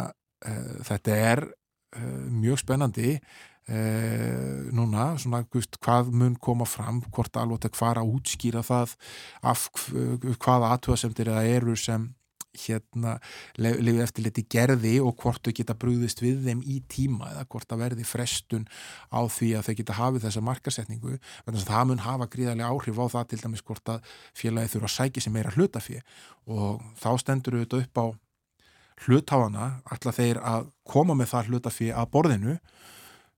uh, 0.43 0.73
þetta 0.89 1.15
er 1.31 1.43
uh, 1.47 2.25
mjög 2.27 2.59
spennandi 2.65 3.15
Eh, 3.63 4.71
núna, 4.75 5.13
svona 5.15 5.45
gust, 5.47 5.77
hvað 5.79 6.09
mun 6.11 6.33
koma 6.35 6.65
fram, 6.67 6.99
hvort 7.15 7.37
alveg 7.39 7.69
að 7.69 7.77
fara 7.79 8.01
að 8.03 8.17
útskýra 8.17 8.59
það 8.59 8.97
af 9.39 9.69
hvaða 10.43 10.73
aðtöðasemtir 10.75 11.31
eða 11.31 11.45
eru 11.47 11.77
sem 11.79 12.09
hérna 12.53 13.15
lifið 13.57 14.01
eftir 14.03 14.25
liti 14.27 14.43
gerði 14.51 14.97
og 15.01 15.15
hvort 15.21 15.41
þau 15.45 15.53
geta 15.57 15.75
brúðist 15.79 16.21
við 16.21 16.43
þeim 16.45 16.61
í 16.69 16.79
tíma 16.91 17.31
eða 17.31 17.45
hvort 17.49 17.69
það 17.69 17.81
verði 17.85 18.05
frestun 18.05 18.67
á 19.09 19.19
því 19.25 19.49
að 19.57 19.67
þau 19.67 19.75
geta 19.79 19.97
hafið 19.97 20.27
þessa 20.27 20.43
markasetningu 20.49 21.15
þannig 21.15 21.63
að 21.63 21.69
það 21.71 21.87
mun 21.89 22.03
hafa 22.05 22.29
gríðarlega 22.35 22.69
áhrif 22.69 23.01
á 23.01 23.05
það 23.15 23.27
til 23.31 23.41
dæmis 23.41 23.65
hvort 23.65 23.93
að 23.95 24.13
félagi 24.37 24.73
þurfa 24.75 24.91
að 24.91 24.95
sækja 24.97 25.25
sem 25.25 25.33
meira 25.33 25.55
hlutafið 25.55 26.03
og 26.45 26.83
þá 27.01 27.09
stendur 27.23 27.57
við 27.57 27.65
þetta 27.65 27.81
upp 27.81 28.03
á 28.03 28.05
hlutháðana 29.03 29.69
alltaf 29.89 30.19
þeir 30.19 30.41
að 30.45 30.69
koma 30.85 31.17
með 31.17 31.33
það 31.33 31.49
hlutafið 31.49 31.95
að 31.97 32.11
borðinu 32.13 32.57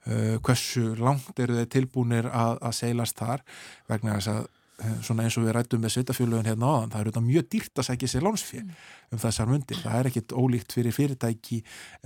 uh, 0.08 0.36
hversu 0.45 0.91
langt 0.99 1.39
eru 1.39 1.58
þeir 1.60 1.72
tilbúinir 1.78 2.30
að, 2.32 2.60
að 2.62 2.78
seilast 2.80 3.18
þar 3.20 3.43
vegna 3.89 4.18
þess 4.18 4.32
að 4.34 4.41
uh, 4.43 4.97
svona 5.06 5.26
eins 5.26 5.38
og 5.39 5.45
við 5.45 5.56
rættum 5.58 5.84
með 5.84 5.95
sveitafjöluðin 5.95 6.49
hérna 6.51 6.72
áðan, 6.72 6.91
það 6.93 7.03
eru 7.03 7.14
þetta 7.14 7.26
mjög 7.30 7.47
dýrt 7.56 7.82
að 7.82 7.89
segja 7.89 8.12
sér 8.12 8.28
lánsfél 8.28 8.64
mm. 8.64 8.76
um 9.12 9.24
þessar 9.26 9.53
myndir, 9.53 9.82
það 9.84 9.99
er 9.99 10.12
ekkit 10.12 10.36
ólíkt 10.36 10.76
fyrir 10.78 10.97
fyrirtæki 10.97 11.62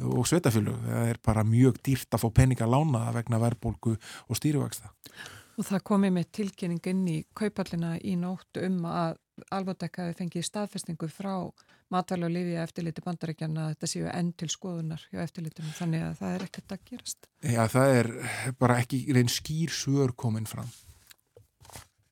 og 0.10 0.30
sveitafjöluð, 0.30 0.86
það 0.90 1.14
er 1.14 1.24
bara 1.26 1.48
mjög 1.48 1.82
dýrt 1.86 2.16
að 2.16 2.26
fá 2.26 2.30
peninga 2.42 2.70
lánaða 2.70 3.18
vegna 3.20 3.42
verðbólgu 3.44 3.98
og 3.98 4.40
stýrivaksta. 4.40 4.94
Og 5.60 5.66
það 5.68 5.82
komið 5.90 6.14
með 6.16 6.30
tilkynning 6.38 6.86
inn 6.88 7.02
í 7.12 7.18
kaupallina 7.36 7.98
í 8.00 8.14
nótt 8.16 8.62
um 8.64 8.86
að 8.88 9.18
Alvotek 9.56 10.00
hafi 10.02 10.16
fengið 10.18 10.44
staðfestingu 10.48 11.08
frá 11.12 11.34
matvæla 11.94 12.28
og 12.28 12.34
lifi 12.34 12.58
eftirliti 12.62 13.04
bandarækjana 13.06 13.66
að 13.66 13.72
þetta 13.74 13.90
séu 13.94 14.10
enn 14.12 14.34
til 14.38 14.50
skoðunar 14.54 15.06
hjá 15.10 15.24
eftirlitinu 15.24 15.74
þannig 15.78 16.06
að 16.06 16.20
það 16.20 16.36
er 16.36 16.46
ekkert 16.46 16.76
að 16.76 16.86
gerast. 16.92 17.30
Já, 17.42 17.64
það 17.74 17.96
er 17.96 18.12
bara 18.62 18.78
ekki 18.84 19.02
reyn 19.18 19.32
skýr 19.32 19.74
suður 19.74 20.14
komin 20.18 20.48
fram. 20.50 20.70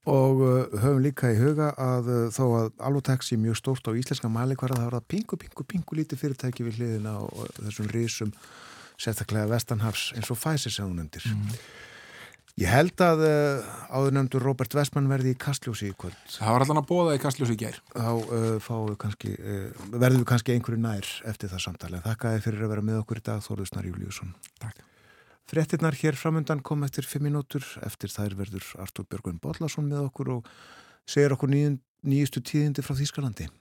Og 0.07 0.39
uh, 0.39 0.77
höfum 0.79 1.01
líka 1.03 1.33
í 1.33 1.39
huga 1.39 1.73
að 1.83 2.05
uh, 2.13 2.21
þó 2.31 2.43
að 2.61 2.69
Alvotex 2.87 3.33
er 3.35 3.41
mjög 3.43 3.57
stórt 3.59 3.89
á 3.89 3.91
íslenska 3.91 4.29
mælikvara 4.31 4.77
það 4.77 4.87
var 4.87 4.99
að 5.01 5.09
pingu, 5.11 5.39
pingu, 5.41 5.65
pingu 5.67 5.97
lítið 5.99 6.21
fyrirtæki 6.21 6.63
við 6.63 6.79
hliðina 6.79 7.17
og 7.25 7.49
þessum 7.57 7.89
rísum 7.91 8.31
sérstaklega 8.97 9.51
vestanhafs 9.51 10.13
eins 10.15 10.31
og 10.31 10.39
fæsir 10.39 10.73
sem 10.73 10.87
hún 10.87 11.03
endir. 11.03 11.27
Mm. 11.27 11.59
Ég 12.57 12.71
held 12.73 12.97
að 13.05 13.19
uh, 13.21 13.65
áðurnöfndur 13.93 14.41
Robert 14.41 14.73
Westman 14.73 15.05
verði 15.11 15.35
í 15.35 15.37
Kastljósi 15.37 15.91
í 15.91 15.93
kvöld. 15.93 16.17
Það 16.33 16.55
var 16.55 16.63
allan 16.65 16.79
að 16.81 16.87
bóða 16.89 17.13
í 17.13 17.19
Kastljósi 17.21 17.53
í 17.53 17.59
gær. 17.61 17.77
Þá 17.93 18.71
uh, 18.73 18.95
kannski, 18.97 19.35
uh, 19.37 19.83
verðum 19.93 20.23
við 20.23 20.29
kannski 20.31 20.55
einhverju 20.55 20.81
nær 20.81 21.11
eftir 21.29 21.51
það 21.51 21.61
samtali. 21.67 21.99
Þakka 22.01 22.31
þið 22.33 22.47
fyrir 22.47 22.65
að 22.65 22.73
vera 22.73 22.85
með 22.89 22.97
okkur 23.03 23.21
í 23.21 23.23
dag, 23.29 23.43
Þóruðsnar 23.45 23.89
Júliusson. 23.91 24.33
Takk. 24.63 24.81
Frettinnar 25.47 25.99
hér 26.01 26.17
framöndan 26.17 26.65
kom 26.65 26.81
eftir 26.87 27.05
fimm 27.05 27.29
minútur. 27.29 27.67
Eftir 27.85 28.09
þær 28.09 28.39
verður 28.41 28.73
Artur 28.81 29.05
Björgvin 29.05 29.37
Bodlason 29.43 29.85
með 29.87 30.07
okkur 30.09 30.33
og 30.39 30.51
segir 31.05 31.37
okkur 31.37 31.53
nýjustu 31.53 32.41
tíðindi 32.41 32.81
frá 32.81 32.97
Þýskalandi. 32.97 33.51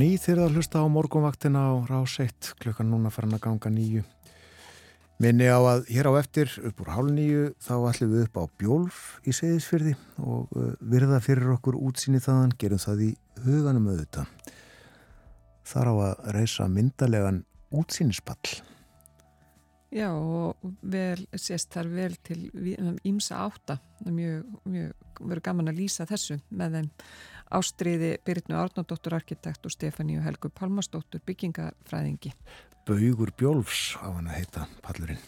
Ný 0.00 0.14
þegar 0.16 0.46
að 0.46 0.54
hlusta 0.56 0.80
á 0.80 0.86
morgunvaktina 0.88 1.60
á 1.60 1.72
rás 1.84 2.14
1 2.22 2.54
klukkan 2.62 2.88
núna 2.88 3.10
farin 3.12 3.36
að 3.36 3.42
ganga 3.44 3.70
nýju. 3.74 4.02
Minni 5.20 5.44
á 5.52 5.60
að 5.60 5.90
hér 5.92 6.08
á 6.08 6.12
eftir 6.16 6.52
upp 6.64 6.80
úr 6.80 6.92
hálf 6.94 7.12
nýju 7.12 7.42
þá 7.60 7.74
ætlum 7.90 8.14
við 8.14 8.22
upp 8.24 8.38
á 8.40 8.44
bjólf 8.62 9.00
í 9.28 9.34
segðisfyrði 9.36 9.92
og 10.24 10.54
uh, 10.56 10.70
virða 10.80 11.18
fyrir 11.20 11.52
okkur 11.52 11.76
útsýni 11.76 12.22
þaðan, 12.24 12.54
gerum 12.56 12.80
það 12.80 13.02
í 13.04 13.10
huganum 13.44 13.90
auðvitað. 13.92 14.54
Þar 15.68 15.90
á 15.92 15.94
að 16.06 16.30
reysa 16.38 16.68
myndalegan 16.72 17.42
útsýnispall. 17.68 18.54
Já 19.92 20.08
og 20.14 20.56
vel 20.80 21.26
sést 21.34 21.74
þar 21.74 21.92
vel 21.92 22.14
til 22.24 22.40
ímsa 23.04 23.42
átta. 23.44 23.76
Mjög, 24.06 24.48
mjög 24.64 25.20
verður 25.20 25.44
gaman 25.50 25.74
að 25.74 25.82
lýsa 25.82 26.08
þessu 26.08 26.40
með 26.48 26.78
þeim 26.78 26.90
Ástriði 27.50 28.12
Byrnu 28.22 28.54
Árnardóttur 28.54 29.16
arkitekt 29.16 29.64
og 29.66 29.72
Stefáníu 29.74 30.22
Helgu 30.22 30.52
Palmastóttur 30.54 31.22
byggingafræðingi. 31.26 32.30
Baugur 32.86 33.32
Bjólfs 33.34 33.96
á 33.98 34.06
hann 34.06 34.28
að 34.30 34.36
heita 34.38 34.66
pallurinn. 34.84 35.18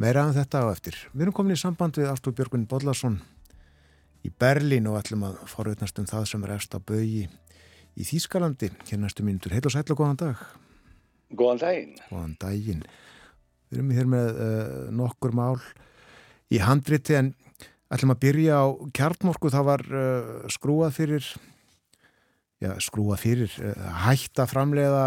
Meira 0.00 0.22
en 0.24 0.32
um 0.32 0.38
þetta 0.38 0.62
á 0.64 0.66
eftir. 0.72 0.96
Við 1.12 1.26
erum 1.26 1.36
komin 1.36 1.56
í 1.56 1.60
samband 1.60 1.98
við 2.00 2.08
Artur 2.08 2.32
Björgun 2.32 2.64
Bodlason 2.70 3.18
í 4.24 4.30
Berlín 4.30 4.88
og 4.88 4.96
ætlum 5.02 5.26
að 5.28 5.42
forveitnast 5.52 6.00
um 6.00 6.08
það 6.08 6.24
sem 6.30 6.46
er 6.46 6.54
eftir 6.54 6.80
að 6.80 6.86
bögi 6.92 7.22
í 7.98 8.06
Þýskalandi. 8.08 8.70
Hér 8.88 9.02
næstu 9.02 9.26
mínutur. 9.26 9.52
Heil 9.52 9.66
og 9.66 9.74
sætla, 9.74 9.98
góðan 9.98 10.22
dag. 10.22 10.46
Góðan 11.34 11.60
daginn. 11.60 11.92
Góðan 12.08 12.36
daginn. 12.40 12.86
Við 13.68 13.82
erum 13.82 13.92
hér 13.98 14.08
með 14.08 14.40
uh, 14.40 14.88
nokkur 14.96 15.36
mál 15.36 15.60
í 16.48 16.62
handriti 16.64 17.18
en 17.18 17.34
ætlum 17.94 18.14
að 18.14 18.22
byrja 18.24 18.60
á 18.60 18.66
kjartmorku. 18.96 19.52
Það 19.52 19.68
var 19.68 19.84
uh, 19.88 20.30
skrúað 20.52 20.94
fyrir, 20.98 21.28
já, 22.62 22.72
skrúað 22.84 23.24
fyrir, 23.24 23.58
uh, 23.62 23.90
hætt 24.06 24.42
að 24.42 24.52
framlega 24.54 25.04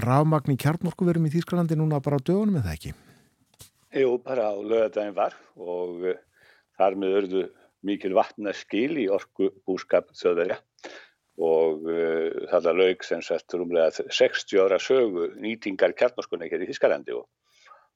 rámagn 0.00 0.54
í 0.54 0.58
kjartmorku 0.60 1.08
verum 1.08 1.26
í 1.28 1.32
Þýskalandi 1.34 1.78
núna 1.78 2.00
bara 2.02 2.20
á 2.20 2.26
dögunum 2.26 2.60
eða 2.62 2.76
ekki? 2.76 2.94
Jú, 3.98 4.14
bara 4.22 4.52
á 4.52 4.54
lögadaginn 4.54 5.16
var 5.16 5.34
og 5.58 6.04
þar 6.78 6.96
með 6.96 7.16
örðu 7.20 7.46
mikil 7.86 8.12
vatnaskil 8.16 8.92
í 9.00 9.08
orku 9.12 9.50
búskap 9.66 10.12
þjóðverja 10.16 10.60
og 11.40 11.86
uh, 11.88 12.46
það 12.52 12.72
laug 12.76 13.04
sem 13.06 13.22
sett 13.24 13.56
rúmlega 13.56 14.04
60 14.12 14.60
ára 14.60 14.78
sögu 14.82 15.30
nýtingar 15.40 15.94
kjartnorskunni 15.96 16.50
hér 16.50 16.66
í 16.66 16.68
Þískalandi 16.70 17.16
og, 17.16 17.26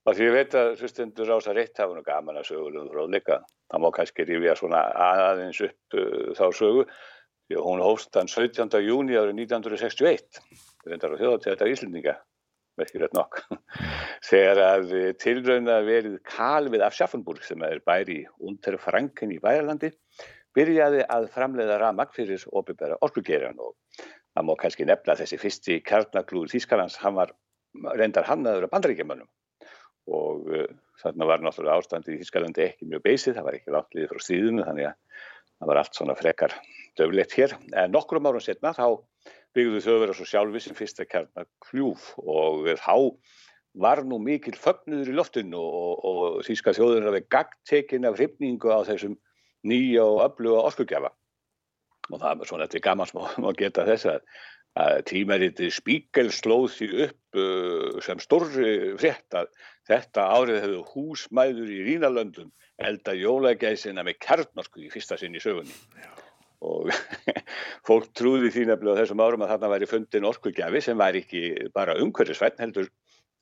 og 0.04 0.16
því 0.16 0.26
ég 0.28 0.34
veit 0.36 0.54
að 0.58 0.74
hlustundur 0.80 1.32
ása 1.36 1.54
reitt 1.56 1.80
hafa 1.80 1.96
nú 1.96 2.04
gaman 2.04 2.38
að 2.40 2.50
sögulegum 2.50 2.92
fróðleika 2.92 3.40
það 3.72 3.82
má 3.84 3.88
kannski 3.96 4.26
rifja 4.28 4.56
svona 4.58 4.82
aðeins 5.06 5.60
upp 5.64 5.96
uh, 5.98 6.30
þá 6.36 6.44
sögu. 6.58 6.84
Því 7.44 7.58
að 7.58 7.66
hún 7.68 7.82
hóst 7.84 8.12
þann 8.14 8.30
17. 8.32 8.78
júni 8.84 9.18
árið 9.20 9.34
1961 9.44 10.40
reyndar 10.88 11.16
á 11.16 11.20
þjóðatíðata 11.20 11.68
Íslendinga 11.72 12.14
verkilegt 12.80 13.16
nokk. 13.16 13.42
Þegar 14.28 14.60
að 14.64 14.94
tilrauna 15.22 15.80
verið 15.86 16.18
Kalvið 16.28 16.84
af 16.86 16.96
Schaffenburg 16.96 17.44
sem 17.46 17.62
er 17.66 17.82
bæri 17.84 18.22
Unterfranken 18.40 19.34
í 19.34 19.40
Bæralandi 19.42 19.92
byrjaði 20.54 21.04
að 21.10 21.30
framleiða 21.34 21.78
ramag 21.82 22.12
fyrir 22.14 22.44
óbyrgara 22.52 22.98
orkugeran 23.04 23.60
og 23.60 23.74
það 23.98 24.48
má 24.48 24.54
kannski 24.60 24.86
nefna 24.88 25.16
þessi 25.18 25.38
fyrsti 25.40 25.78
kjarnaklúður 25.86 26.52
Þýskalands, 26.54 26.98
hann 27.02 27.16
var 27.18 27.34
reyndar 27.98 28.26
hannaður 28.28 28.68
af 28.68 28.74
bandaríkjumannum 28.74 29.28
og 30.10 30.50
uh, 30.50 30.66
þarna 31.00 31.28
var 31.30 31.44
náttúrulega 31.44 31.80
ástandi 31.80 32.14
í 32.14 32.20
Þýskalandi 32.20 32.66
ekki 32.68 32.88
mjög 32.90 33.04
beysið, 33.06 33.38
það 33.38 33.48
var 33.48 33.58
ekki 33.58 33.74
langt 33.74 33.96
liðið 33.96 34.12
frá 34.12 34.24
stíðinu 34.26 34.66
þannig 34.68 34.90
að 34.90 34.98
það 35.54 35.70
var 35.70 35.80
allt 35.80 35.98
svona 35.98 36.18
frekar 36.18 36.56
döflegt 36.98 37.36
hér. 37.38 37.56
En 37.72 37.94
nokkrum 37.94 38.28
árum 38.28 38.44
setna 38.44 38.74
þá 38.76 38.86
byggðu 39.54 39.82
þjóðverðar 39.84 40.18
svo 40.18 40.28
sjálfi 40.28 40.62
sem 40.62 40.76
fyrsta 40.76 41.06
kjarnakljúf 41.06 42.12
og 42.22 42.68
þá 42.82 42.94
var 43.74 44.04
nú 44.06 44.20
mikil 44.22 44.54
fögnuður 44.58 45.10
í 45.10 45.16
loftinu 45.18 45.58
og, 45.58 46.04
og, 46.06 46.24
þýska 46.46 46.74
þjóður 46.76 47.08
hafði 47.08 47.22
gagtekin 47.34 48.06
af 48.06 48.18
hrifningu 48.18 48.70
á 48.70 48.86
þessum 48.86 49.16
nýja 49.66 50.04
og 50.06 50.22
öfluga 50.28 50.66
orskugjafa 50.68 51.10
og 52.12 52.20
það 52.20 52.42
er 52.44 52.50
svona 52.50 52.66
eftir 52.68 52.84
gaman 52.84 53.08
sem 53.08 53.22
að 53.24 53.58
geta 53.62 53.86
þess 53.88 54.10
að, 54.12 54.26
að 54.80 55.00
tímariti 55.10 55.70
Spíkel 55.70 56.32
slóð 56.34 56.66
því 56.74 56.88
upp 57.06 57.38
uh, 57.38 58.00
sem 58.02 58.20
stórri 58.22 58.94
frétt 58.98 59.36
að 59.38 59.50
þetta 59.86 60.26
árið 60.34 60.60
hefðu 60.64 60.82
húsmæður 60.90 61.70
í 61.70 61.80
Rínalöndum 61.90 62.50
elda 62.82 63.14
jólagæsina 63.14 64.02
með 64.02 64.18
kjarnorku 64.26 64.82
í 64.82 64.90
fyrsta 64.90 65.18
sinn 65.20 65.36
í 65.38 65.42
sögunni 65.42 65.74
og 66.64 66.90
fólk 67.86 68.10
trúði 68.16 68.50
því 68.50 68.68
nefnilega 68.70 69.04
þessum 69.04 69.22
árum 69.22 69.44
að 69.44 69.54
þarna 69.54 69.72
væri 69.74 69.90
fundin 69.90 70.28
orkugjafi 70.28 70.82
sem 70.82 70.98
væri 70.98 71.22
ekki 71.22 71.42
bara 71.76 71.96
umhverfisvætt 72.00 72.62
heldur, 72.64 72.88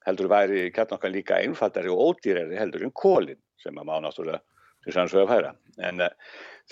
heldur 0.06 0.30
væri 0.32 0.66
kjarnokkan 0.74 1.14
líka 1.14 1.40
einfaldari 1.40 1.92
og 1.92 2.02
ódýrari 2.10 2.58
heldur 2.60 2.84
en 2.88 2.94
kólinn 2.96 3.40
sem 3.62 3.78
að 3.78 3.88
má 3.88 3.94
náttúrulega 4.02 4.42
til 4.82 4.96
sannsögða 4.96 5.28
færa. 5.30 5.52
En 5.86 6.02
uh, 6.02 6.10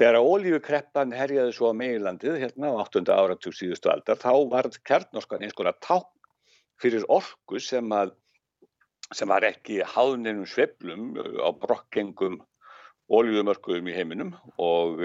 þegar 0.01 0.19
að 0.19 0.29
ólífukreppan 0.33 1.13
herjaði 1.13 1.53
svo 1.57 1.71
á 1.71 1.75
meilandið 1.77 2.41
hérna 2.41 2.73
á 2.73 2.81
8. 2.89 3.05
áratug 3.13 3.57
síðustu 3.57 3.93
aldar 3.93 4.19
þá 4.21 4.33
var 4.49 4.71
kjarnoskan 4.89 5.45
eins 5.45 5.57
konar 5.59 5.77
ták 5.85 6.09
fyrir 6.81 7.05
orku 7.13 7.61
sem 7.61 7.93
að 7.93 8.17
sem 9.13 9.29
var 9.29 9.45
ekki 9.45 9.83
háðninum 9.85 10.47
sveplum 10.49 11.13
á 11.19 11.51
brokkengum 11.53 12.41
ólífumörkuðum 13.11 13.91
í 13.91 13.97
heiminum 13.97 14.37
og 14.57 15.03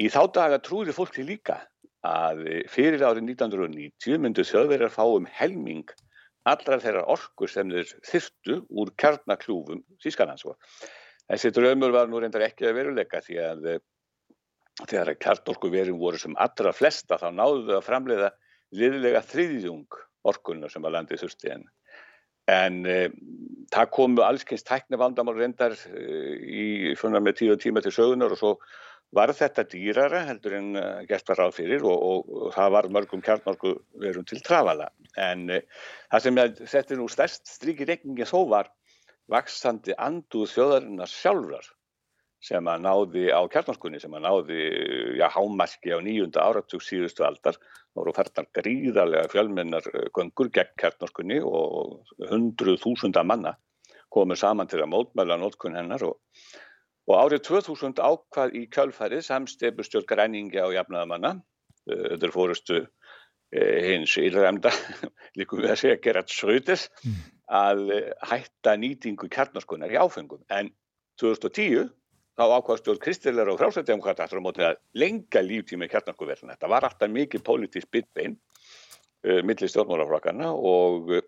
Í 0.00 0.08
þá 0.08 0.22
daga 0.34 0.58
trúði 0.64 0.94
fólki 0.96 1.24
líka 1.26 1.58
að 2.08 2.40
fyrir 2.72 3.04
árið 3.04 3.26
1990 3.28 4.22
myndu 4.22 4.44
þjóðverjar 4.48 4.92
fá 4.94 5.04
um 5.04 5.28
helming 5.28 5.92
allra 6.48 6.78
þeirra 6.82 7.04
orku 7.12 7.46
sem 7.46 7.70
þeir 7.70 7.90
þyrstu 8.08 8.56
úr 8.82 8.90
kjarnakljúfum 8.98 9.82
Þískanans. 10.02 10.46
Þessi 11.28 11.52
draumur 11.54 11.92
var 11.94 12.08
nú 12.10 12.22
reyndar 12.22 12.46
ekki 12.48 12.66
að 12.66 12.78
veruleika 12.80 13.20
því 13.22 13.38
að 13.44 13.68
þegar 14.80 15.14
kjarnorku 15.20 15.70
verum 15.72 16.00
voru 16.00 16.20
sem 16.20 16.38
allra 16.40 16.72
flesta 16.76 17.20
þá 17.20 17.28
náðu 17.34 17.66
þau 17.68 17.76
að 17.78 17.86
framleiða 17.88 18.32
liðlega 18.72 19.22
þriðjung 19.28 20.00
orkunna 20.28 20.70
sem 20.72 20.84
að 20.84 20.96
landi 20.96 21.20
þurfti 21.20 21.52
en 21.52 21.66
En 22.50 22.80
e, 22.90 23.10
það 23.70 23.90
komu 23.94 24.22
allskyns 24.26 24.64
tækni 24.66 24.98
vandamál 24.98 25.36
reyndar 25.36 25.76
e, 25.86 26.00
í 26.42 26.94
svona 26.98 27.20
með 27.22 27.36
tíu 27.38 27.58
tíma 27.60 27.82
til 27.84 27.92
sögunar 27.94 28.34
og 28.34 28.40
svo 28.40 28.52
var 29.14 29.30
þetta 29.36 29.66
dýrara 29.68 30.22
heldur 30.24 30.54
en 30.56 30.68
uh, 30.80 31.02
gert 31.04 31.28
var 31.28 31.36
ráð 31.42 31.58
fyrir 31.58 31.82
og, 31.84 31.98
og, 32.00 32.30
og 32.32 32.54
það 32.54 32.70
var 32.72 32.86
mörgum 32.96 33.22
kjarnorku 33.24 33.74
verum 34.00 34.24
til 34.24 34.40
trafala. 34.40 34.86
En 35.20 35.50
uh, 35.52 35.60
það 36.14 36.24
sem 36.24 36.40
þetta 36.62 36.94
er 36.94 37.00
nú 37.00 37.08
stærst 37.12 37.52
strík 37.58 37.82
í 37.84 37.88
reikningi 37.90 38.24
þó 38.24 38.38
var 38.48 38.70
vaksandi 39.32 39.92
anduð 40.00 40.48
þjóðarinnar 40.54 41.12
sjálfrar 41.12 41.68
sem 42.42 42.68
að 42.68 42.82
náði 42.82 43.28
á 43.30 43.40
kjarnorkunni, 43.50 44.00
sem 44.02 44.14
að 44.18 44.24
náði 44.26 44.62
já, 45.20 45.28
hámarki 45.30 45.94
á 45.94 45.98
nýjunda 46.02 46.42
áratug 46.42 46.82
síðustu 46.82 47.24
aldar. 47.26 47.58
Það 47.92 48.00
voru 48.00 48.14
færtar 48.16 48.48
gríðarlega 48.58 49.30
fjölmennar 49.30 49.86
uh, 49.92 50.08
göngur 50.16 50.50
gegn 50.54 50.74
kjarnorkunni 50.80 51.38
og 51.46 52.12
hundruð 52.32 52.80
þúsunda 52.82 53.22
manna 53.26 53.54
komið 54.12 54.42
saman 54.42 54.68
til 54.68 54.82
að 54.82 54.90
mótmæla 54.92 55.38
nótkunn 55.40 55.78
hennar 55.78 56.02
og 56.04 56.18
Og 57.10 57.18
árið 57.18 57.40
2000 57.48 57.98
ákvað 57.98 58.52
í 58.54 58.60
kjálfærið 58.70 59.24
samstefustjórn 59.26 60.06
græningja 60.06 60.68
og 60.68 60.76
jafnaðamanna, 60.76 61.32
þetta 61.88 62.18
uh, 62.20 62.28
er 62.28 62.34
fórustu 62.34 62.76
uh, 62.78 63.78
hins 63.82 64.14
íræmda, 64.22 64.70
líkum 65.40 65.64
við 65.64 65.72
að 65.74 65.80
segja 65.80 65.98
Gerard 66.04 66.30
Schröder, 66.30 66.84
mm. 67.02 67.16
að 67.58 67.82
hætta 68.30 68.76
nýtingu 68.78 69.26
kjarnaskunar 69.34 69.90
í 69.90 69.98
áfengum. 69.98 70.44
En 70.46 70.70
2010 71.18 71.90
þá 72.42 72.56
ákvað 72.58 72.80
stjórn 72.80 73.02
Kristilegar 73.02 73.50
og 73.52 73.60
frálsættjumkvært 73.60 74.22
aftur 74.24 74.42
á 74.42 74.46
mótið 74.46 74.66
að 74.70 74.80
lenga 74.98 75.42
líftími 75.46 75.88
kjarnaskuverðina. 75.92 76.56
Þetta 76.56 76.70
var 76.72 76.86
alltaf 76.88 77.12
mikið 77.12 77.44
politísk 77.46 77.90
byggbein 77.94 78.34
uh, 78.36 79.40
millir 79.46 79.70
stjórnmóraflokkarna 79.70 80.50
og 80.52 81.12
uh, 81.14 81.22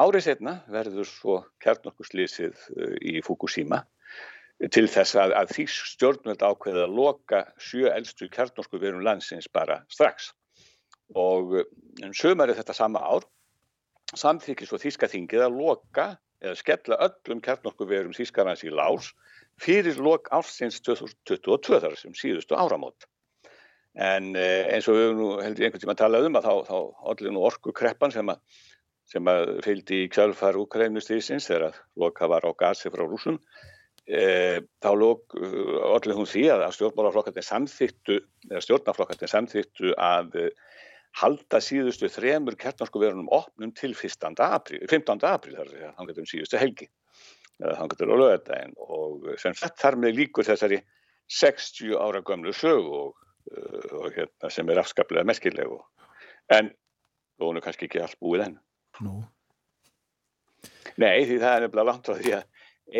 árið 0.00 0.26
setna 0.28 0.58
verður 0.72 1.08
svo 1.08 1.38
kjarnaskuslýsið 1.64 2.52
uh, 2.76 2.94
í 3.00 3.20
Fukushima 3.24 3.82
til 4.70 4.84
þess 4.86 5.16
að, 5.18 5.32
að 5.34 5.54
því 5.56 5.64
stjórnvöld 5.74 6.42
ákveði 6.46 6.84
að 6.84 6.96
loka 7.00 7.44
sjö 7.58 7.88
eldstu 7.90 8.28
kjarnorku 8.30 8.78
verum 8.78 9.02
landsins 9.02 9.48
bara 9.50 9.80
strax. 9.90 10.30
Og 11.18 11.56
um 11.58 12.12
sömari 12.14 12.54
þetta 12.54 12.76
sama 12.76 13.02
ár 13.02 13.26
samþykir 14.16 14.68
svo 14.68 14.78
Þíska 14.78 15.08
þingið 15.10 15.46
að 15.48 15.56
loka 15.58 16.06
eða 16.42 16.58
skella 16.58 16.98
öllum 17.06 17.42
kjarnorku 17.42 17.86
verum 17.88 18.14
Þískarans 18.16 18.64
í 18.66 18.70
lás 18.70 19.10
fyrir 19.60 19.98
lok 20.02 20.30
ársins 20.34 20.80
2022 20.80 21.80
þar 21.84 21.96
sem 22.00 22.14
síðustu 22.16 22.58
áramót. 22.58 23.08
En 23.92 24.32
eins 24.36 24.88
og 24.88 24.96
við 24.96 25.04
hefum 25.04 25.18
nú 25.18 25.30
heldur 25.42 25.66
einhvern 25.66 25.82
tíma 25.82 25.96
að 25.96 26.02
tala 26.04 26.22
um 26.24 26.38
að 26.38 26.46
þá, 26.68 26.78
allir 27.12 27.34
nú 27.34 27.42
orku 27.44 27.74
kreppan 27.76 28.14
sem 28.14 28.30
að, 28.32 28.40
að 29.20 29.52
fylgdi 29.66 30.04
í 30.06 30.08
kjálfar 30.12 30.56
Ukrænustísins 30.62 31.50
þegar 31.50 31.68
að 31.68 31.82
loka 32.00 32.30
var 32.32 32.48
á 32.48 32.50
gasi 32.56 32.92
frá 32.92 33.04
rúsum 33.04 33.36
E, 34.02 34.62
þá 34.82 34.90
lók 34.98 35.34
allir 35.38 36.16
hún 36.18 36.26
því 36.26 36.48
að 36.50 36.64
stjórnmálaflokkarnir 36.74 37.46
samþýttu 37.46 38.16
eða 38.48 38.62
stjórnmálaflokkarnir 38.64 39.30
samþýttu 39.30 39.92
að 39.94 40.34
halda 41.20 41.60
síðustu 41.62 42.10
þremur 42.10 42.56
kjartnarskuverunum 42.58 43.30
opnum 43.30 43.70
til 43.78 43.92
15. 43.94 44.34
apríl, 44.42 44.82
15. 44.90 45.22
apríl 45.28 45.54
þar 45.54 45.70
er 45.70 45.94
það 45.94 46.18
um 46.24 46.28
síðustu 46.32 46.58
helgi 46.58 46.88
eða 47.60 47.76
það 47.78 47.92
getur 47.92 48.12
á 48.12 48.16
lögadaginn 48.22 48.74
og 48.86 49.26
sem 49.42 49.56
sett 49.58 49.78
þar 49.80 49.98
með 50.04 50.18
líkur 50.20 50.48
þessari 50.48 50.80
60 51.32 51.98
ára 52.00 52.22
gömlu 52.26 52.54
sög 52.56 52.88
og, 52.88 53.20
og 53.98 54.08
hérna 54.16 54.50
sem 54.52 54.70
er 54.70 54.82
afskaplega 54.82 55.26
merkileg 55.28 55.76
en 56.52 56.72
þú 57.38 57.52
er 57.52 57.64
kannski 57.64 57.88
ekki 57.88 58.02
allt 58.02 58.18
búið 58.22 58.48
enn 58.48 58.58
no. 59.04 59.22
Nei 61.00 61.24
því 61.24 61.38
það 61.40 61.54
er 61.54 61.64
nefnilega 61.64 61.88
langt 61.88 62.08
frá 62.08 62.18
því 62.18 62.34
að 62.36 62.48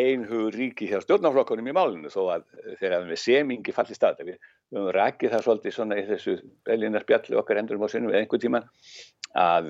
einhugur 0.03 0.55
ríki 0.55 0.87
hjá 0.89 1.01
stjórnaflokkunum 1.03 1.67
í 1.69 1.75
málinu 1.75 2.09
þó 2.09 2.21
að 2.37 2.45
þegar 2.79 3.03
við 3.09 3.19
semingi 3.21 3.75
falli 3.75 3.97
stað 3.97 4.23
við 4.23 4.37
höfum 4.73 4.93
rækið 4.95 5.33
það 5.35 5.43
svolítið 5.45 5.75
svona 5.75 5.97
í 5.99 6.05
þessu 6.07 6.37
Berlínar 6.65 7.05
spjalli 7.05 7.37
okkar 7.37 7.59
endurum 7.61 7.85
á 7.85 7.89
sinnum 7.91 8.13
eða 8.13 8.23
einhver 8.23 8.41
tíman 8.41 8.69
að 9.37 9.69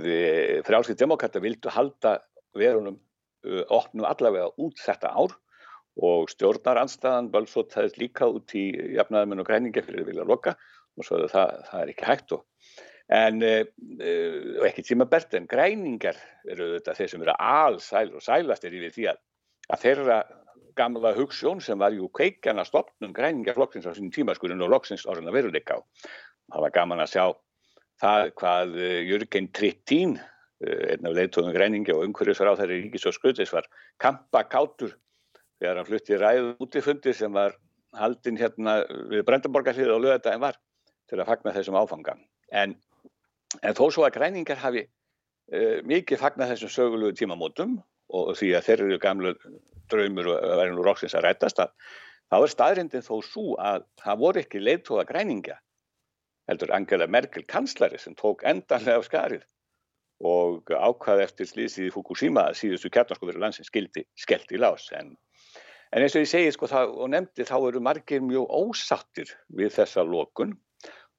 frálskið 0.68 1.02
demokrata 1.02 1.42
vildu 1.44 1.74
halda 1.74 2.14
verunum 2.56 3.02
opnum 3.44 4.06
allavega 4.08 4.52
út 4.62 4.80
þetta 4.80 5.12
ár 5.14 5.36
og 6.04 6.32
stjórnaranstaðan 6.32 7.30
bölsótaðist 7.34 8.00
líka 8.02 8.28
út 8.32 8.56
í 8.58 8.70
jafnaðamenn 8.96 9.44
og 9.44 9.50
græningi 9.50 9.84
fyrir 9.86 10.08
vilja 10.08 10.26
loka 10.26 10.56
og 10.98 11.06
svo 11.06 11.20
það, 11.30 11.60
það 11.70 11.82
er 11.82 11.92
ekki 11.94 12.10
hægt 12.10 12.36
og 12.38 12.46
en 13.14 13.44
uh, 13.44 13.62
uh, 14.00 14.64
ekki 14.68 14.86
tíma 14.88 15.06
bert 15.10 15.36
en 15.38 15.50
græningar 15.50 16.18
eru 16.50 16.72
þetta 16.78 16.96
þeir 16.98 17.12
sem 17.12 17.26
eru 17.26 17.36
allsæl 17.36 18.08
og 18.16 18.24
sælast 18.26 18.66
er 18.66 18.78
yfir 18.80 18.96
því 18.96 19.08
að, 19.12 19.22
að 19.70 19.84
þeirra 19.86 20.18
gamla 20.78 21.14
hugssjón 21.14 21.62
sem 21.62 21.78
var 21.78 21.94
ju 21.94 22.10
kveikjana 22.10 22.66
stopnum 22.66 23.14
græningaflokksins 23.14 23.86
á 23.86 23.94
sínum 23.94 24.14
tímaskurinn 24.14 24.64
og 24.66 24.72
loksins 24.74 25.06
orðin 25.06 25.30
að 25.30 25.38
veruleika 25.38 25.78
á. 25.78 25.80
Það 26.50 26.64
var 26.66 26.74
gaman 26.80 27.04
að 27.04 27.12
sjá 27.14 27.26
það 28.02 28.32
hvað 28.42 28.78
uh, 28.80 29.00
Jörgen 29.12 29.52
Trittín 29.54 30.18
einn 30.62 31.08
af 31.10 31.16
leitóðum 31.18 31.56
græningi 31.56 31.94
og 31.96 32.06
umhverjusvar 32.08 32.54
á 32.54 32.60
þeirri 32.60 32.82
ríkis 32.86 33.08
og 33.10 33.16
skutis 33.18 33.54
var 33.54 33.68
kampakátur 34.02 34.94
þegar 35.60 35.80
hann 35.80 35.90
flutti 35.90 36.20
ræðu 36.20 36.54
útifundi 36.64 37.14
sem 37.18 37.34
var 37.34 37.58
haldinn 37.98 38.40
hérna 38.40 38.82
við 39.12 39.26
Brandenborgarlið 39.28 39.94
og 39.96 40.06
lögða 40.06 40.34
en 40.34 40.44
var 40.44 40.60
til 41.10 41.20
að 41.20 41.30
fagna 41.30 41.54
þessum 41.54 41.78
áfanga. 41.78 42.16
En 42.52 42.78
En 43.62 43.76
þó 43.78 43.90
svo 43.94 44.06
að 44.08 44.16
græningar 44.18 44.62
hafi 44.64 44.86
uh, 44.88 45.82
mikið 45.86 46.22
fagnat 46.22 46.54
þessum 46.54 46.72
sögulegu 46.74 47.18
tímamótum 47.20 47.78
og 48.14 48.34
því 48.38 48.54
að 48.58 48.66
þeir 48.70 48.86
eru 48.88 49.02
gamlu 49.02 49.34
draumur 49.92 50.32
og 50.34 50.42
verður 50.58 50.76
nú 50.78 50.86
roksins 50.86 51.16
að 51.18 51.28
rættast 51.28 51.62
að 51.62 51.74
þá 52.32 52.38
er 52.40 52.54
staðrindin 52.54 53.06
þó 53.06 53.16
svo 53.26 53.54
að 53.62 53.86
það 54.02 54.22
voru 54.24 54.42
ekki 54.42 54.62
leittóða 54.64 55.06
græninga 55.10 55.58
heldur 56.50 56.74
Angela 56.76 57.08
Merkel 57.08 57.46
kanslari 57.48 58.00
sem 58.02 58.16
tók 58.20 58.44
endanlega 58.48 59.00
af 59.00 59.08
skarið 59.08 59.46
og 60.22 60.70
ákvaði 60.70 61.26
eftir 61.26 61.50
slísið 61.50 61.88
í 61.90 61.94
Fukushima 61.94 62.48
að 62.50 62.60
síðustu 62.62 62.92
kjarnaskofur 62.94 63.40
landsins 63.42 63.72
skildi 63.72 64.06
skellt 64.20 64.52
í 64.54 64.60
lás 64.62 64.90
en, 64.96 65.16
en 65.92 66.04
eins 66.04 66.16
og 66.16 66.24
ég 66.24 66.30
segi 66.32 66.54
sko 66.54 66.70
það, 66.72 66.94
og 66.96 67.12
nefndi 67.14 67.48
þá 67.48 67.56
eru 67.58 67.82
margir 67.84 68.24
mjög 68.24 68.48
ósattir 68.54 69.34
við 69.50 69.74
þessa 69.80 70.06
lokun 70.08 70.56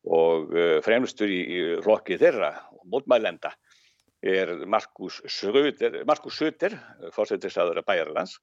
og 0.04 0.54
uh, 0.54 0.78
fremstur 0.84 1.32
í, 1.32 1.42
í 1.42 1.60
flokki 1.84 2.18
þeirra 2.20 2.54
og 2.76 2.84
mótmælenda 2.92 3.54
er 4.24 4.54
Markus 4.70 5.20
Söder, 5.28 6.00
Markus 6.08 6.38
Söder 6.40 6.78
fórsetisraður 7.12 7.82
af 7.82 7.88
Bæjarlands. 7.88 8.38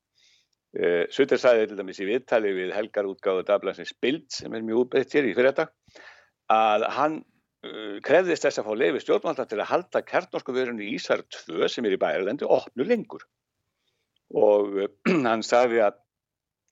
Uh, 0.77 1.07
Söder 1.13 1.41
sagði 1.41 1.71
til 1.71 1.79
dæmis 1.79 2.01
í 2.01 2.09
viðtali 2.09 2.53
við 2.57 2.73
helgarútgáðu 2.77 3.47
Dablansins 3.47 3.93
Bild 4.01 4.29
sem 4.33 4.53
er 4.53 4.65
mjög 4.65 4.85
útbreytt 4.85 5.17
hér 5.17 5.29
í 5.29 5.35
fyrir 5.37 5.53
þetta 5.53 5.69
að 6.51 6.85
hann 6.97 7.21
krefðist 8.05 8.47
þess 8.47 8.59
að 8.61 8.67
fá 8.67 8.73
leiði 8.77 9.01
stjórnvalda 9.03 9.45
til 9.45 9.59
að 9.59 9.69
halda 9.69 10.01
kjarnorskuvörunni 10.01 10.87
í 10.87 10.95
Ísar 10.97 11.21
2 11.45 11.67
sem 11.69 11.85
er 11.85 11.93
í 11.93 11.99
Bæjarlandi 12.01 12.47
opnu 12.49 12.87
lengur. 12.87 13.27
Og 14.33 14.79
hann 15.27 15.45
sagði 15.45 15.83
að 15.85 15.99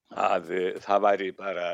að 0.10 0.48
það 0.82 1.04
væri 1.04 1.28
bara 1.38 1.66